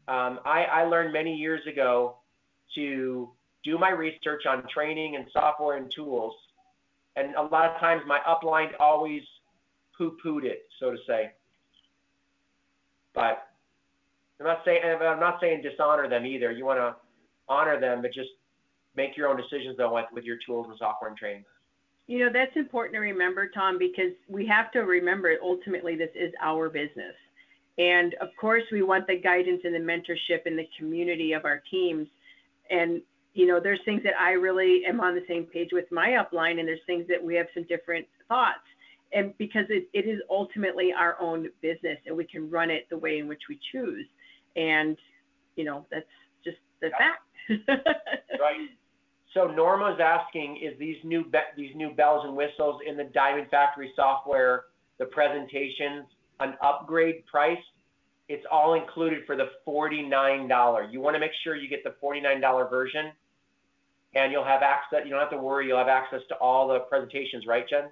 Um, 0.08 0.40
I, 0.46 0.64
I 0.64 0.84
learned 0.84 1.12
many 1.12 1.34
years 1.34 1.60
ago 1.66 2.16
to 2.74 3.30
do 3.64 3.78
my 3.78 3.90
research 3.90 4.46
on 4.48 4.66
training 4.72 5.16
and 5.16 5.26
software 5.32 5.76
and 5.76 5.90
tools. 5.90 6.34
And 7.16 7.34
a 7.34 7.42
lot 7.42 7.66
of 7.66 7.78
times 7.80 8.02
my 8.06 8.20
upline 8.26 8.70
always 8.80 9.22
poo 9.98 10.16
pooed 10.24 10.44
it, 10.44 10.62
so 10.78 10.90
to 10.90 10.96
say. 11.06 11.32
But 13.14 13.49
I'm 14.40 14.46
not 14.46 14.62
saying 14.64 14.80
I'm 14.84 15.20
not 15.20 15.38
saying 15.40 15.62
dishonor 15.62 16.08
them 16.08 16.24
either. 16.24 16.50
You 16.50 16.64
want 16.64 16.78
to 16.78 16.96
honor 17.48 17.78
them, 17.78 18.00
but 18.02 18.12
just 18.12 18.30
make 18.96 19.16
your 19.16 19.28
own 19.28 19.36
decisions 19.36 19.76
though 19.76 19.94
with, 19.94 20.06
with 20.12 20.24
your 20.24 20.38
tools 20.46 20.66
and 20.68 20.78
software 20.78 21.10
and 21.10 21.18
training. 21.18 21.44
You 22.06 22.20
know, 22.20 22.30
that's 22.32 22.56
important 22.56 22.94
to 22.94 23.00
remember, 23.00 23.48
Tom, 23.48 23.78
because 23.78 24.12
we 24.28 24.46
have 24.46 24.72
to 24.72 24.80
remember 24.80 25.36
ultimately 25.42 25.94
this 25.94 26.10
is 26.14 26.32
our 26.42 26.68
business. 26.68 27.14
And 27.78 28.14
of 28.14 28.28
course, 28.40 28.64
we 28.72 28.82
want 28.82 29.06
the 29.06 29.16
guidance 29.16 29.60
and 29.64 29.74
the 29.74 29.78
mentorship 29.78 30.46
and 30.46 30.58
the 30.58 30.68
community 30.76 31.32
of 31.34 31.44
our 31.44 31.62
teams. 31.70 32.08
And 32.70 33.02
you 33.34 33.46
know, 33.46 33.60
there's 33.60 33.80
things 33.84 34.02
that 34.02 34.14
I 34.18 34.32
really 34.32 34.82
am 34.86 35.00
on 35.00 35.14
the 35.14 35.24
same 35.28 35.44
page 35.44 35.70
with 35.72 35.84
my 35.92 36.18
upline, 36.20 36.58
and 36.58 36.66
there's 36.66 36.80
things 36.86 37.06
that 37.08 37.22
we 37.22 37.36
have 37.36 37.46
some 37.54 37.64
different 37.64 38.06
thoughts. 38.26 38.58
And 39.12 39.36
because 39.38 39.66
it, 39.68 39.88
it 39.92 40.08
is 40.08 40.20
ultimately 40.28 40.92
our 40.92 41.16
own 41.20 41.48
business, 41.62 41.98
and 42.06 42.16
we 42.16 42.24
can 42.24 42.50
run 42.50 42.70
it 42.70 42.86
the 42.90 42.98
way 42.98 43.18
in 43.18 43.28
which 43.28 43.42
we 43.48 43.58
choose. 43.72 44.06
And 44.56 44.96
you 45.56 45.64
know, 45.64 45.86
that's 45.90 46.06
just 46.44 46.58
the 46.80 46.90
fact. 46.90 47.22
right. 48.40 48.68
So 49.34 49.46
Norma's 49.46 50.00
asking, 50.02 50.60
is 50.62 50.78
these 50.78 50.96
new 51.04 51.24
be- 51.24 51.38
these 51.56 51.74
new 51.76 51.94
bells 51.94 52.24
and 52.24 52.36
whistles 52.36 52.80
in 52.86 52.96
the 52.96 53.04
Diamond 53.04 53.48
Factory 53.50 53.92
software, 53.94 54.64
the 54.98 55.06
presentations, 55.06 56.06
an 56.40 56.54
upgrade 56.62 57.26
price? 57.26 57.58
It's 58.28 58.44
all 58.50 58.74
included 58.74 59.24
for 59.26 59.36
the 59.36 59.48
$49. 59.66 60.92
You 60.92 61.00
want 61.00 61.14
to 61.14 61.20
make 61.20 61.32
sure 61.42 61.56
you 61.56 61.68
get 61.68 61.82
the 61.84 61.94
$49 62.02 62.70
version, 62.70 63.10
and 64.14 64.32
you'll 64.32 64.44
have 64.44 64.62
access. 64.62 65.00
You 65.04 65.10
don't 65.10 65.20
have 65.20 65.30
to 65.30 65.36
worry. 65.36 65.66
You'll 65.66 65.78
have 65.78 65.88
access 65.88 66.20
to 66.28 66.36
all 66.36 66.68
the 66.68 66.80
presentations, 66.80 67.44
right, 67.46 67.68
Jen? 67.68 67.90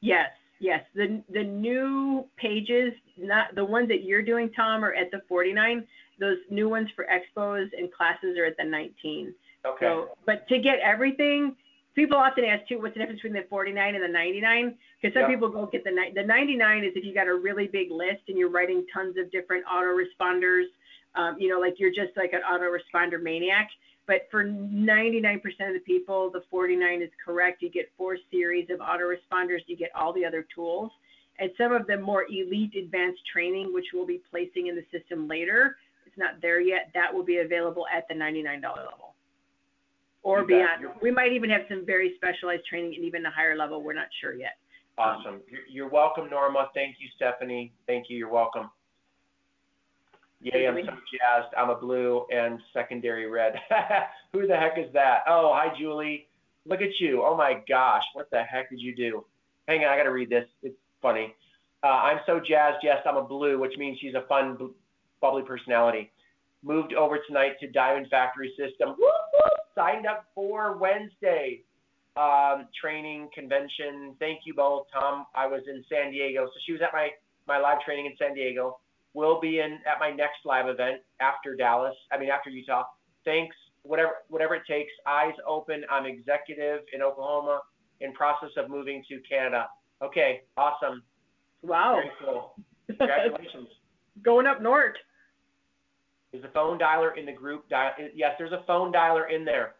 Yes, 0.00 0.30
yes. 0.60 0.84
The 0.94 1.22
the 1.32 1.42
new 1.42 2.26
pages, 2.36 2.92
not 3.18 3.54
the 3.54 3.64
ones 3.64 3.88
that 3.88 4.04
you're 4.04 4.22
doing, 4.22 4.50
Tom, 4.52 4.84
are 4.84 4.94
at 4.94 5.10
the 5.10 5.22
49. 5.28 5.86
Those 6.20 6.38
new 6.50 6.68
ones 6.68 6.88
for 6.94 7.06
expos 7.06 7.68
and 7.76 7.92
classes 7.92 8.38
are 8.38 8.44
at 8.44 8.56
the 8.58 8.64
19. 8.64 9.34
Okay. 9.66 9.86
So, 9.86 10.10
but 10.26 10.46
to 10.48 10.58
get 10.58 10.78
everything, 10.80 11.56
people 11.94 12.16
often 12.16 12.44
ask 12.44 12.66
too, 12.68 12.80
what's 12.80 12.94
the 12.94 13.00
difference 13.00 13.20
between 13.22 13.40
the 13.40 13.48
49 13.48 13.94
and 13.94 14.04
the 14.04 14.08
99? 14.08 14.76
Because 15.00 15.14
some 15.14 15.22
yep. 15.22 15.30
people 15.30 15.48
go 15.48 15.66
get 15.66 15.82
the 15.84 15.92
the 16.14 16.22
99 16.22 16.84
is 16.84 16.92
if 16.94 17.04
you 17.04 17.14
got 17.14 17.26
a 17.26 17.34
really 17.34 17.66
big 17.66 17.90
list 17.90 18.22
and 18.28 18.38
you're 18.38 18.50
writing 18.50 18.84
tons 18.92 19.16
of 19.18 19.30
different 19.30 19.64
autoresponders. 19.66 20.64
Um, 21.16 21.36
you 21.40 21.48
know, 21.48 21.58
like 21.58 21.74
you're 21.78 21.90
just 21.90 22.16
like 22.16 22.32
an 22.32 22.42
autoresponder 22.48 23.20
maniac. 23.20 23.68
But 24.10 24.26
for 24.28 24.42
99% 24.42 25.36
of 25.36 25.72
the 25.72 25.82
people, 25.86 26.32
the 26.32 26.42
49 26.50 27.00
is 27.00 27.10
correct. 27.24 27.62
You 27.62 27.70
get 27.70 27.92
four 27.96 28.16
series 28.28 28.68
of 28.68 28.80
autoresponders. 28.80 29.60
You 29.68 29.76
get 29.76 29.90
all 29.94 30.12
the 30.12 30.24
other 30.24 30.44
tools. 30.52 30.90
And 31.38 31.52
some 31.56 31.70
of 31.70 31.86
the 31.86 31.96
more 31.96 32.24
elite 32.24 32.74
advanced 32.74 33.20
training, 33.32 33.72
which 33.72 33.84
we'll 33.94 34.08
be 34.08 34.20
placing 34.28 34.66
in 34.66 34.74
the 34.74 34.82
system 34.90 35.28
later, 35.28 35.76
it's 36.06 36.18
not 36.18 36.42
there 36.42 36.60
yet. 36.60 36.90
That 36.92 37.14
will 37.14 37.22
be 37.22 37.38
available 37.38 37.84
at 37.96 38.08
the 38.08 38.14
$99 38.14 38.60
level 38.62 39.14
or 40.24 40.44
beyond. 40.44 40.86
We 41.00 41.12
might 41.12 41.32
even 41.32 41.48
have 41.50 41.62
some 41.68 41.86
very 41.86 42.14
specialized 42.16 42.64
training 42.68 42.94
and 42.96 43.04
even 43.04 43.24
a 43.26 43.30
higher 43.30 43.56
level. 43.56 43.80
We're 43.80 43.92
not 43.92 44.08
sure 44.20 44.34
yet. 44.34 44.56
Awesome. 44.98 45.40
You're 45.70 45.88
welcome, 45.88 46.28
Norma. 46.28 46.68
Thank 46.74 46.96
you, 46.98 47.06
Stephanie. 47.14 47.72
Thank 47.86 48.06
you. 48.10 48.16
You're 48.16 48.32
welcome. 48.32 48.70
Yay, 50.42 50.66
I'm 50.66 50.76
so 50.84 50.92
jazzed. 50.92 51.54
I'm 51.56 51.68
a 51.68 51.74
blue 51.74 52.24
and 52.32 52.58
secondary 52.72 53.28
red. 53.28 53.54
Who 54.32 54.46
the 54.46 54.56
heck 54.56 54.78
is 54.78 54.90
that? 54.94 55.20
Oh, 55.28 55.52
hi, 55.54 55.72
Julie. 55.78 56.28
Look 56.64 56.80
at 56.80 56.98
you. 56.98 57.22
Oh 57.22 57.36
my 57.36 57.62
gosh. 57.68 58.02
What 58.14 58.30
the 58.30 58.42
heck 58.42 58.70
did 58.70 58.80
you 58.80 58.94
do? 58.94 59.24
Hang 59.68 59.84
on, 59.84 59.92
I 59.92 59.96
got 59.96 60.04
to 60.04 60.12
read 60.12 60.30
this. 60.30 60.46
It's 60.62 60.76
funny. 61.02 61.34
Uh, 61.82 61.88
I'm 61.88 62.20
so 62.26 62.40
jazzed. 62.40 62.78
Yes, 62.82 62.98
I'm 63.06 63.16
a 63.16 63.22
blue, 63.22 63.58
which 63.58 63.76
means 63.76 63.98
she's 64.00 64.14
a 64.14 64.26
fun, 64.28 64.70
bubbly 65.20 65.42
personality. 65.42 66.10
Moved 66.62 66.94
over 66.94 67.18
tonight 67.26 67.52
to 67.60 67.68
Diamond 67.68 68.08
Factory 68.10 68.52
System. 68.58 68.96
Signed 69.74 70.06
up 70.06 70.26
for 70.34 70.76
Wednesday 70.76 71.62
um, 72.16 72.66
training 72.78 73.28
convention. 73.34 74.14
Thank 74.18 74.40
you 74.44 74.54
both, 74.54 74.86
Tom. 74.92 75.26
I 75.34 75.46
was 75.46 75.62
in 75.68 75.84
San 75.88 76.10
Diego, 76.10 76.46
so 76.46 76.52
she 76.66 76.72
was 76.72 76.80
at 76.82 76.92
my 76.92 77.10
my 77.46 77.58
live 77.58 77.80
training 77.80 78.06
in 78.06 78.12
San 78.18 78.34
Diego. 78.34 78.78
Will 79.14 79.40
be 79.40 79.60
in 79.60 79.78
at 79.90 79.98
my 79.98 80.10
next 80.10 80.38
live 80.44 80.68
event 80.68 81.00
after 81.20 81.56
Dallas. 81.56 81.94
I 82.12 82.18
mean 82.18 82.30
after 82.30 82.50
Utah. 82.50 82.84
Thanks. 83.24 83.56
Whatever 83.82 84.12
whatever 84.28 84.54
it 84.54 84.62
takes. 84.68 84.92
Eyes 85.06 85.34
open. 85.46 85.82
I'm 85.90 86.06
executive 86.06 86.80
in 86.92 87.02
Oklahoma. 87.02 87.60
In 88.00 88.12
process 88.12 88.50
of 88.56 88.70
moving 88.70 89.02
to 89.08 89.20
Canada. 89.28 89.66
Okay. 90.02 90.42
Awesome. 90.56 91.02
Wow. 91.62 91.96
Very 91.96 92.10
cool. 92.24 92.54
Congratulations. 92.86 93.68
Going 94.24 94.46
up 94.46 94.62
north. 94.62 94.94
Is 96.32 96.42
the 96.42 96.48
phone 96.48 96.78
dialer 96.78 97.18
in 97.18 97.26
the 97.26 97.32
group? 97.32 97.68
Dial- 97.68 97.92
yes, 98.14 98.32
there's 98.38 98.52
a 98.52 98.62
phone 98.66 98.92
dialer 98.92 99.32
in 99.34 99.44
there. 99.44 99.74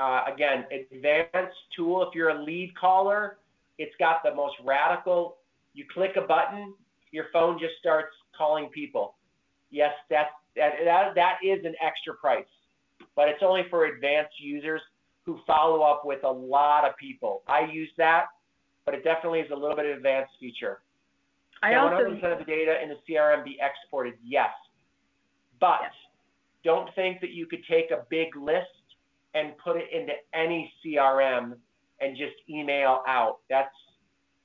Uh, 0.00 0.24
again, 0.32 0.64
advanced 0.72 1.56
tool. 1.76 2.02
If 2.02 2.14
you're 2.14 2.30
a 2.30 2.42
lead 2.42 2.72
caller, 2.78 3.38
it's 3.78 3.94
got 3.98 4.22
the 4.24 4.34
most 4.34 4.54
radical. 4.64 5.36
You 5.74 5.84
click 5.92 6.12
a 6.16 6.26
button, 6.26 6.74
your 7.12 7.26
phone 7.32 7.58
just 7.58 7.74
starts 7.78 8.14
calling 8.36 8.68
people. 8.68 9.14
Yes, 9.70 9.92
that's, 10.10 10.30
that, 10.56 10.72
that, 10.84 11.14
that 11.14 11.36
is 11.42 11.64
an 11.64 11.74
extra 11.82 12.14
price, 12.14 12.44
but 13.16 13.28
it's 13.28 13.42
only 13.42 13.62
for 13.70 13.86
advanced 13.86 14.34
users 14.38 14.80
who 15.24 15.38
follow 15.46 15.82
up 15.82 16.02
with 16.04 16.24
a 16.24 16.30
lot 16.30 16.84
of 16.84 16.96
people. 16.96 17.42
I 17.46 17.70
use 17.72 17.88
that, 17.96 18.26
but 18.84 18.94
it 18.94 19.04
definitely 19.04 19.40
is 19.40 19.50
a 19.50 19.56
little 19.56 19.76
bit 19.76 19.86
of 19.86 19.96
advanced 19.96 20.32
feature. 20.40 20.80
I 21.62 21.70
Can 21.70 21.78
also 21.78 22.10
100% 22.10 22.32
of 22.32 22.38
the 22.38 22.44
data 22.44 22.82
in 22.82 22.88
the 22.88 22.96
CRM 23.08 23.44
be 23.44 23.56
exported? 23.60 24.14
Yes, 24.24 24.50
but 25.60 25.78
yes. 25.82 25.92
don't 26.64 26.90
think 26.94 27.20
that 27.20 27.30
you 27.30 27.46
could 27.46 27.64
take 27.70 27.90
a 27.92 28.04
big 28.10 28.36
list 28.36 28.66
and 29.34 29.56
put 29.58 29.76
it 29.76 29.88
into 29.92 30.12
any 30.34 30.72
CRM 30.84 31.54
and 32.00 32.16
just 32.16 32.34
email 32.50 33.02
out. 33.06 33.38
That's 33.48 33.70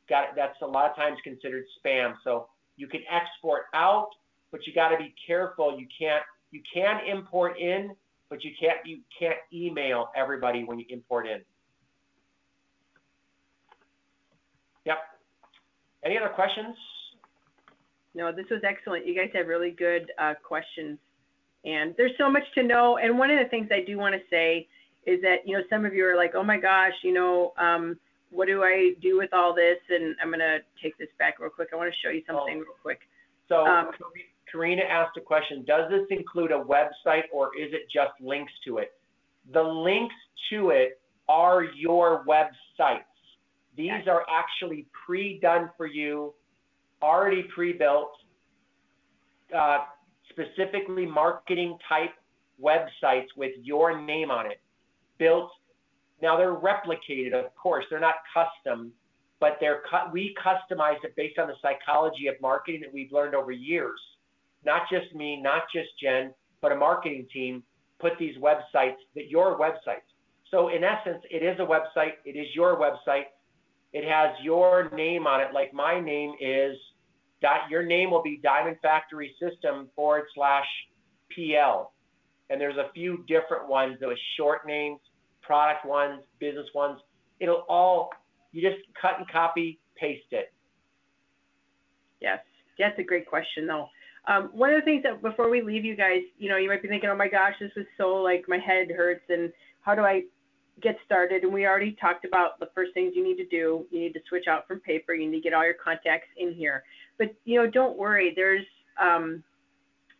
got 0.08 0.36
that's 0.36 0.56
a 0.62 0.66
lot 0.66 0.92
of 0.92 0.96
times 0.96 1.18
considered 1.24 1.66
spam. 1.84 2.14
So 2.24 2.48
you 2.78 2.88
can 2.88 3.02
export 3.12 3.64
out, 3.74 4.10
but 4.52 4.66
you 4.66 4.74
got 4.74 4.90
to 4.90 4.98
be 4.98 5.14
careful. 5.26 5.78
You 5.78 5.88
can't 6.00 6.24
you 6.52 6.62
can 6.74 7.02
import 7.06 7.60
in, 7.60 7.92
but 8.30 8.44
you 8.44 8.52
can't 8.60 8.78
you 8.86 9.00
can't 9.20 9.38
email 9.52 10.10
everybody 10.16 10.64
when 10.64 10.80
you 10.80 10.86
import 10.90 11.28
in. 11.28 11.42
Yep. 14.86 14.98
Any 16.06 16.18
other 16.18 16.30
questions? 16.30 16.76
No, 18.14 18.32
this 18.32 18.46
was 18.50 18.62
excellent. 18.64 19.06
You 19.06 19.16
guys 19.16 19.30
have 19.34 19.48
really 19.48 19.72
good 19.72 20.12
uh, 20.18 20.34
questions, 20.42 20.98
and 21.66 21.94
there's 21.98 22.14
so 22.18 22.32
much 22.32 22.44
to 22.56 22.64
know. 22.64 22.98
And 22.98 23.20
one 23.20 23.30
of 23.30 23.38
the 23.38 23.50
things 23.50 23.68
I 23.72 23.84
do 23.86 23.98
want 23.98 24.16
to 24.16 24.22
say 24.30 24.68
is 25.06 25.22
that 25.22 25.38
you 25.46 25.58
know 25.58 25.64
some 25.70 25.86
of 25.86 25.94
you 25.94 26.06
are 26.06 26.16
like, 26.16 26.34
oh 26.36 26.44
my 26.44 26.58
gosh, 26.58 26.94
you 27.04 27.14
know. 27.14 27.54
Um, 27.58 27.98
what 28.30 28.48
do 28.48 28.64
I 28.64 28.94
do 29.02 29.18
with 29.18 29.34
all 29.34 29.54
this? 29.54 29.78
And 29.90 30.16
I'm 30.22 30.30
going 30.30 30.40
to 30.40 30.60
take 30.82 30.98
this 30.98 31.10
back 31.18 31.40
real 31.40 31.50
quick. 31.50 31.70
I 31.74 31.76
want 31.76 31.92
to 31.92 31.98
show 32.06 32.12
you 32.12 32.22
something 32.28 32.56
oh. 32.58 32.60
real 32.60 32.78
quick. 32.82 33.00
So 33.48 33.66
um, 33.66 33.92
Karina 34.52 34.84
asked 34.84 35.18
a 35.18 35.22
question. 35.22 35.64
Does 35.66 35.90
this 35.90 36.06
include 36.10 36.52
a 36.52 36.60
website 36.60 37.24
or 37.34 37.56
is 37.58 37.72
it 37.74 37.84
just 37.94 38.12
links 38.22 38.52
to 38.66 38.80
it? 38.80 38.94
The 39.54 39.62
links 39.62 40.16
to 40.50 40.70
it 40.70 41.00
are 41.30 41.64
your 41.64 42.26
websites. 42.26 43.04
These 43.76 43.92
yes. 44.06 44.08
are 44.08 44.26
actually 44.30 44.88
pre-done 45.06 45.70
for 45.78 45.86
you, 45.86 46.34
already 47.02 47.44
pre-built, 47.54 48.10
uh, 49.56 49.80
specifically 50.30 51.06
marketing 51.06 51.78
type 51.88 52.12
websites 52.62 53.28
with 53.36 53.52
your 53.62 54.02
name 54.02 54.32
on 54.32 54.48
it, 54.48 54.60
built 55.20 55.52
now 56.22 56.38
they're 56.38 56.56
replicated, 56.56 57.34
of 57.34 57.56
course. 57.56 57.86
They're 57.90 58.00
not 58.00 58.16
custom, 58.34 58.92
but 59.40 59.58
they're 59.60 59.82
cu- 59.90 60.12
we 60.12 60.36
customize 60.44 61.04
it 61.04 61.16
based 61.16 61.38
on 61.38 61.48
the 61.48 61.54
psychology 61.62 62.28
of 62.28 62.36
marketing 62.42 62.82
that 62.82 62.94
we've 62.94 63.12
learned 63.12 63.36
over 63.36 63.52
years. 63.52 64.00
Not 64.66 64.84
just 64.92 65.14
me, 65.14 65.40
not 65.42 65.64
just 65.74 65.90
Jen, 66.02 66.34
but 66.62 66.72
a 66.72 66.76
marketing 66.76 67.28
team 67.32 67.64
put 68.00 68.14
these 68.20 68.36
websites 68.38 68.96
that 69.16 69.30
your 69.30 69.60
websites. 69.60 70.08
So 70.50 70.70
in 70.70 70.84
essence, 70.84 71.24
it 71.30 71.44
is 71.44 71.60
a 71.60 71.66
website. 71.66 72.14
It 72.26 72.36
is 72.36 72.48
your 72.56 72.78
website. 72.80 73.26
It 73.94 74.08
has 74.08 74.32
your 74.42 74.90
name 74.96 75.28
on 75.28 75.42
it. 75.42 75.54
Like 75.54 75.74
my 75.74 76.00
name 76.00 76.34
is. 76.42 76.76
dot. 77.42 77.70
Your 77.70 77.84
name 77.84 78.10
will 78.12 78.24
be 78.24 78.40
Diamond 78.42 78.78
Factory 78.82 79.36
System 79.40 79.90
forward 79.96 80.24
slash 80.34 80.66
PL. 81.36 81.94
And 82.50 82.60
there's 82.60 82.78
a 82.78 82.92
few 82.94 83.24
different 83.28 83.68
ones, 83.68 83.98
those 84.00 84.18
short 84.38 84.66
names 84.66 85.00
product 85.48 85.86
ones, 85.86 86.22
business 86.40 86.68
ones. 86.76 87.00
It'll 87.40 87.66
all, 87.70 88.10
you 88.52 88.62
just 88.62 88.84
cut 89.02 89.14
and 89.18 89.28
copy, 89.30 89.80
paste 89.96 90.32
it. 90.32 90.54
Yes, 92.22 92.40
that's 92.78 93.00
a 93.00 93.04
great 93.04 93.28
question 93.28 93.66
though. 93.66 93.88
Um, 94.28 94.50
one 94.52 94.74
of 94.74 94.82
the 94.82 94.86
things 94.86 95.04
that 95.04 95.22
before 95.22 95.50
we 95.50 95.62
leave 95.62 95.86
you 95.86 95.96
guys, 95.96 96.22
you 96.38 96.50
know, 96.50 96.58
you 96.58 96.68
might 96.68 96.82
be 96.82 96.90
thinking, 96.90 97.10
oh 97.10 97.16
my 97.16 97.30
gosh, 97.30 97.54
this 97.62 97.72
is 97.78 97.86
so 97.98 98.16
like 98.16 98.44
my 98.48 98.58
head 98.58 98.92
hurts 98.92 99.24
and 99.30 99.54
how 99.82 99.96
do 99.96 100.02
I 100.02 100.24
get 100.82 100.98
started? 101.06 101.44
And 101.44 101.54
we 101.54 101.66
already 101.66 101.96
talked 102.00 102.26
about 102.26 102.60
the 102.60 102.70
first 102.76 102.94
things 102.94 103.14
you 103.16 103.24
need 103.24 103.38
to 103.38 103.46
do. 103.46 103.86
You 103.90 104.00
need 104.00 104.14
to 104.14 104.20
switch 104.28 104.46
out 104.50 104.68
from 104.68 104.82
paper. 104.82 105.14
You 105.14 105.30
need 105.30 105.38
to 105.38 105.42
get 105.42 105.54
all 105.54 105.64
your 105.64 105.76
contacts 105.82 106.28
in 106.36 106.54
here. 106.54 106.84
But 107.18 107.36
you 107.46 107.60
know, 107.60 107.70
don't 107.70 107.98
worry. 107.98 108.34
There's 108.36 108.66
um, 109.02 109.44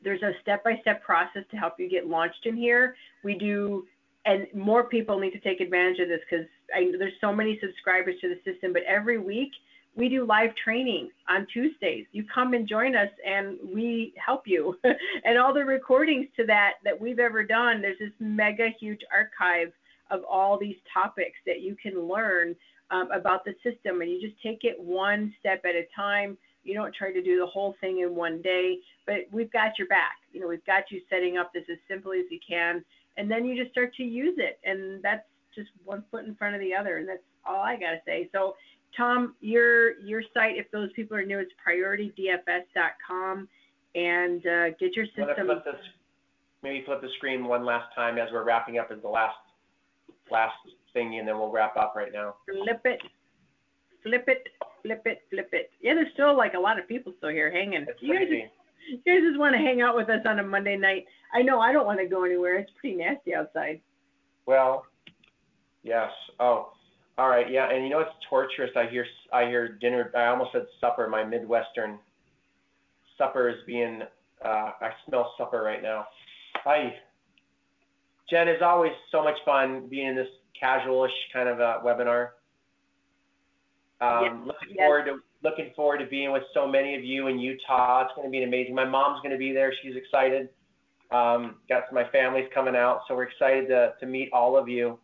there's 0.04 0.22
a 0.22 0.32
step-by-step 0.42 1.04
process 1.04 1.44
to 1.52 1.58
help 1.58 1.74
you 1.80 1.90
get 1.90 2.08
launched 2.08 2.46
in 2.46 2.56
here. 2.56 2.96
We 3.24 3.34
do 3.34 3.88
and 4.28 4.46
more 4.54 4.84
people 4.84 5.20
need 5.20 5.32
to 5.32 5.40
take 5.40 5.62
advantage 5.62 6.00
of 6.00 6.10
this 6.10 6.20
because 6.30 6.46
there's 7.00 7.14
so 7.22 7.34
many 7.34 7.58
subscribers 7.62 8.16
to 8.20 8.28
the 8.28 8.52
system. 8.52 8.74
But 8.74 8.84
every 8.84 9.18
week 9.18 9.52
we 9.96 10.10
do 10.10 10.26
live 10.26 10.52
training 10.62 11.10
on 11.30 11.48
Tuesdays. 11.52 12.06
You 12.12 12.26
come 12.32 12.54
and 12.54 12.68
join 12.68 12.94
us 12.96 13.10
and 13.26 13.58
we 13.74 14.14
help 14.24 14.44
you. 14.46 14.78
and 15.26 15.38
all 15.38 15.54
the 15.54 15.64
recordings 15.64 16.28
to 16.36 16.46
that 16.46 16.74
that 16.84 17.00
we've 17.00 17.20
ever 17.20 17.42
done, 17.42 17.82
there's 17.82 18.00
this 18.00 18.12
mega 18.20 18.68
huge 18.80 19.00
archive 19.14 19.72
of 20.12 20.24
all 20.30 20.60
these 20.60 20.76
topics 20.94 21.38
that 21.46 21.62
you 21.62 21.76
can 21.82 22.08
learn 22.08 22.54
um, 22.92 23.10
about 23.12 23.46
the 23.46 23.54
system. 23.64 24.02
And 24.02 24.12
you 24.12 24.20
just 24.20 24.42
take 24.44 24.60
it 24.64 24.78
one 24.78 25.34
step 25.40 25.62
at 25.64 25.76
a 25.76 25.86
time. 25.96 26.38
You 26.66 26.74
don't 26.74 26.94
try 26.94 27.14
to 27.14 27.24
do 27.24 27.40
the 27.40 27.46
whole 27.46 27.76
thing 27.80 28.02
in 28.02 28.14
one 28.14 28.42
day, 28.42 28.80
but 29.06 29.20
we've 29.32 29.52
got 29.54 29.80
your 29.80 29.88
back. 29.88 30.18
You 30.34 30.42
know, 30.42 30.50
we've 30.50 30.66
got 30.66 30.92
you 30.92 31.00
setting 31.10 31.38
up 31.38 31.54
this 31.54 31.64
as 31.72 31.78
simply 31.88 32.20
as 32.20 32.26
you 32.30 32.40
can. 32.46 32.84
And 33.18 33.30
then 33.30 33.46
you 33.46 33.62
just 33.62 33.72
start 33.72 33.94
to 33.96 34.04
use 34.04 34.38
it. 34.38 34.60
And 34.64 35.02
that's 35.04 35.26
just 35.56 35.70
one 35.84 36.04
foot 36.12 36.26
in 36.26 36.36
front 36.36 36.56
of 36.56 36.62
the 36.62 36.74
other. 36.74 36.98
And 36.98 37.10
that's 37.10 37.24
all 37.46 37.62
I 37.62 37.74
got 37.74 37.92
to 37.92 38.00
say. 38.06 38.30
So 38.32 38.56
Tom, 38.96 39.36
your 39.42 40.00
your 40.00 40.22
site, 40.34 40.58
if 40.58 40.70
those 40.72 40.92
people 40.94 41.18
are 41.18 41.26
new, 41.26 41.40
it's 41.40 41.52
prioritydfs.com, 41.66 43.48
and 43.96 44.48
uh, 44.48 44.70
get 44.80 44.96
your 44.96 45.06
system. 45.08 45.46
Flip 45.46 45.64
this, 45.66 45.76
maybe 46.64 46.84
flip 46.86 47.02
the 47.02 47.10
screen 47.18 47.46
one 47.46 47.66
last 47.66 47.94
time 47.96 48.18
as 48.18 48.30
we're 48.32 48.44
wrapping 48.44 48.80
up 48.80 48.90
as 48.92 49.02
the 49.02 49.08
last 49.08 49.38
last 50.32 50.56
thing, 50.94 51.20
and 51.20 51.28
then 51.28 51.38
we'll 51.38 51.52
wrap 51.52 51.76
up 51.78 51.94
right 51.96 52.12
now. 52.14 52.36
Flip 52.46 52.82
it, 52.86 53.02
flip 54.04 54.26
it, 54.28 54.48
flip 54.82 55.02
it, 55.06 55.22
flip 55.30 55.50
it. 55.52 55.70
Yeah, 55.82 55.94
there's 55.94 56.12
still 56.14 56.36
like 56.36 56.54
a 56.54 56.60
lot 56.60 56.80
of 56.80 56.88
people 56.88 57.14
still 57.18 57.30
here 57.30 57.52
hanging. 57.52 57.86
It's 57.88 58.02
you 58.02 58.14
guys, 58.14 58.28
crazy. 58.28 58.52
You 58.88 58.98
guys 59.06 59.28
just 59.28 59.40
want 59.40 59.54
to 59.54 59.60
hang 59.60 59.82
out 59.82 59.96
with 59.96 60.10
us 60.10 60.22
on 60.26 60.40
a 60.40 60.44
Monday 60.44 60.78
night. 60.78 61.06
I 61.34 61.42
know 61.42 61.60
I 61.60 61.72
don't 61.72 61.86
want 61.86 62.00
to 62.00 62.08
go 62.08 62.24
anywhere. 62.24 62.56
It's 62.58 62.72
pretty 62.80 62.96
nasty 62.98 63.36
outside. 63.36 63.82
Well, 64.46 64.86
yes. 65.84 66.10
Oh, 66.40 66.72
all 67.18 67.30
right, 67.30 67.50
yeah, 67.52 67.72
and 67.72 67.84
you 67.84 67.90
know 67.90 68.00
it's 68.00 68.12
torturous. 68.30 68.72
I 68.76 68.88
hear 68.90 69.06
I 69.34 69.46
hear 69.46 69.78
dinner. 69.80 70.12
I 70.16 70.28
almost 70.28 70.52
said 70.52 70.68
supper. 70.80 71.08
My 71.10 71.24
Midwestern 71.24 71.98
supper 73.18 73.50
is 73.50 73.58
being. 73.66 74.02
Uh, 74.44 74.72
I 74.80 74.92
smell 75.08 75.34
supper 75.38 75.64
right 75.64 75.82
now. 75.82 76.06
Hi, 76.64 76.94
Jen. 78.30 78.48
It's 78.48 78.62
always 78.62 78.92
so 79.12 79.24
much 79.24 79.36
fun 79.46 79.88
being 79.90 80.10
in 80.10 80.16
this 80.16 80.28
casualish 80.62 81.10
kind 81.34 81.50
of 81.50 81.60
a 81.60 81.82
webinar. 81.84 82.30
Um, 84.00 84.24
Yes, 84.24 84.34
looking 84.46 84.76
yes. 84.76 84.86
forward 84.86 85.06
to 85.06 85.20
looking 85.44 85.72
forward 85.76 86.00
to 86.00 86.06
being 86.06 86.32
with 86.32 86.44
so 86.54 86.68
many 86.68 86.96
of 86.96 87.04
you 87.04 87.28
in 87.28 87.40
Utah. 87.40 88.04
It's 88.04 88.12
going 88.16 88.28
to 88.28 88.32
be 88.32 88.44
amazing. 88.44 88.74
My 88.76 88.86
mom's 88.86 89.22
going 89.22 89.32
to 89.32 89.38
be 89.38 89.54
there. 89.54 89.74
She's 89.82 89.96
excited. 89.96 90.50
Um, 91.12 91.56
got 91.70 91.84
my 91.94 92.04
family's 92.12 92.48
coming 92.54 92.76
out, 92.76 93.02
so 93.08 93.16
we're 93.16 93.24
excited 93.24 93.68
to 93.70 93.94
to 94.00 94.06
meet 94.06 94.30
all 94.34 94.58
of 94.58 94.68
you. 94.68 95.00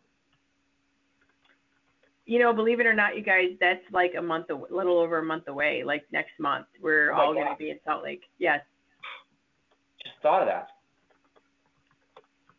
You 2.26 2.38
know, 2.38 2.52
believe 2.52 2.80
it 2.80 2.86
or 2.86 2.94
not, 2.94 3.16
you 3.16 3.22
guys, 3.22 3.50
that's 3.60 3.82
like 3.92 4.12
a 4.18 4.22
month, 4.22 4.46
a 4.50 4.74
little 4.74 4.98
over 4.98 5.18
a 5.18 5.22
month 5.22 5.48
away. 5.48 5.82
Like 5.84 6.04
next 6.10 6.32
month, 6.38 6.66
we're 6.82 7.12
Oh 7.12 7.20
all 7.20 7.34
going 7.34 7.46
to 7.46 7.56
be 7.58 7.70
in 7.70 7.78
Salt 7.84 8.02
Lake. 8.02 8.22
Yes. 8.38 8.60
Just 10.02 10.16
thought 10.22 10.42
of 10.42 10.48
that. 10.48 10.68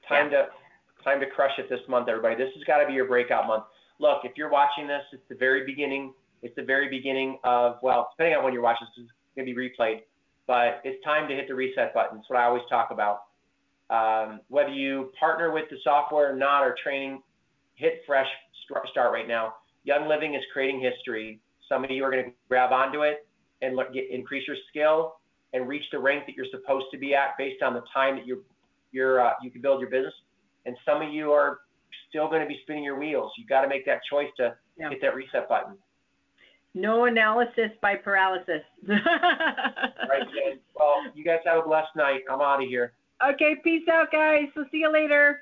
Time 0.08 0.30
to 0.32 0.48
time 1.04 1.20
to 1.20 1.26
crush 1.28 1.52
it 1.58 1.70
this 1.70 1.80
month, 1.88 2.10
everybody. 2.10 2.36
This 2.36 2.54
has 2.56 2.64
got 2.64 2.80
to 2.80 2.88
be 2.88 2.94
your 2.94 3.08
breakout 3.08 3.48
month. 3.48 3.64
Look, 4.00 4.20
if 4.24 4.34
you're 4.36 4.52
watching 4.52 4.88
this, 4.88 5.02
it's 5.14 5.24
the 5.30 5.36
very 5.36 5.66
beginning. 5.66 6.14
It's 6.44 6.56
the 6.56 6.64
very 6.64 6.90
beginning 6.90 7.40
of 7.44 7.78
well, 7.82 8.10
depending 8.16 8.38
on 8.38 8.44
when 8.44 8.54
you're 8.54 8.62
watching 8.62 8.88
this, 8.96 9.06
it's 9.06 9.36
going 9.36 9.48
to 9.48 9.54
be 9.54 9.70
replayed. 9.70 10.02
But 10.48 10.82
it's 10.84 11.04
time 11.04 11.28
to 11.28 11.36
hit 11.36 11.48
the 11.48 11.56
reset 11.56 11.94
button. 11.94 12.20
It's 12.20 12.30
what 12.30 12.40
I 12.40 12.44
always 12.46 12.64
talk 12.70 12.90
about. 12.92 13.24
Um, 13.90 14.42
whether 14.48 14.70
you 14.70 15.12
partner 15.20 15.52
with 15.52 15.66
the 15.70 15.78
software 15.84 16.34
or 16.34 16.36
not, 16.36 16.62
or 16.64 16.76
training, 16.84 17.22
hit 17.76 18.02
fresh 18.06 18.28
st- 18.68 18.88
start 18.90 19.12
right 19.12 19.28
now. 19.28 19.56
Young 19.84 20.08
Living 20.08 20.34
is 20.36 20.42
creating 20.54 20.82
history. 20.82 21.40
Some 21.70 21.84
of 21.84 21.92
you 21.92 22.04
are 22.04 22.12
going 22.12 22.26
to 22.26 22.32
grab 22.50 22.72
onto 22.72 23.02
it 23.02 23.28
and 23.62 23.76
look, 23.76 23.94
get, 23.94 24.06
increase 24.12 24.48
your 24.48 24.58
skill 24.70 25.16
and 25.54 25.68
reach 25.68 25.84
the 25.92 26.00
rank 26.00 26.26
that 26.28 26.36
you're 26.36 26.46
supposed 26.52 26.86
to 26.92 26.98
be 26.98 27.14
at 27.16 27.38
based 27.38 27.62
on 27.64 27.74
the 27.74 27.84
time 27.94 28.16
that 28.16 28.26
you're, 28.26 28.40
you're 28.92 29.26
uh, 29.26 29.32
you 29.42 29.50
can 29.52 29.62
build 29.62 29.80
your 29.80 29.90
business. 29.90 30.14
And 30.66 30.76
some 30.86 31.02
of 31.02 31.14
you 31.14 31.32
are 31.32 31.60
still 32.10 32.28
going 32.28 32.42
to 32.42 32.48
be 32.48 32.60
spinning 32.64 32.84
your 32.84 33.00
wheels. 33.00 33.32
You've 33.38 33.50
got 33.50 33.62
to 33.62 33.68
make 33.68 33.86
that 33.86 34.00
choice 34.10 34.30
to 34.38 34.56
Yeah. 34.78 34.90
hit 34.90 35.02
that 35.02 35.16
reset 35.16 35.48
button. 35.48 35.78
No 36.76 37.06
analysis 37.06 37.72
by 37.82 37.96
paralysis. 37.96 38.62
Right, 38.88 40.22
Jen? 40.22 40.60
Well, 40.78 40.98
you 41.16 41.24
guys 41.24 41.40
have 41.46 41.64
a 41.64 41.68
blessed 41.68 41.96
night. 41.96 42.22
I'm 42.30 42.42
out 42.42 42.62
of 42.62 42.70
here. 42.70 42.94
Okay, 43.28 43.56
peace 43.64 43.88
out, 43.92 44.12
guys. 44.12 44.44
We'll 44.56 44.66
see 44.72 44.78
you 44.80 44.92
later. 44.92 45.40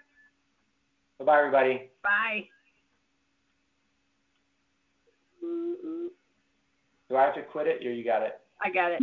Bye 1.20 1.26
bye, 1.26 1.40
everybody. 1.40 1.90
Bye. 2.02 2.46
Do 5.42 7.18
I 7.18 7.24
have 7.24 7.36
to 7.36 7.42
quit 7.42 7.68
it 7.68 7.86
or 7.86 7.92
you 7.92 8.06
got 8.06 8.22
it? 8.22 8.40
I 8.62 8.72
got 8.72 8.92
it. 8.92 9.02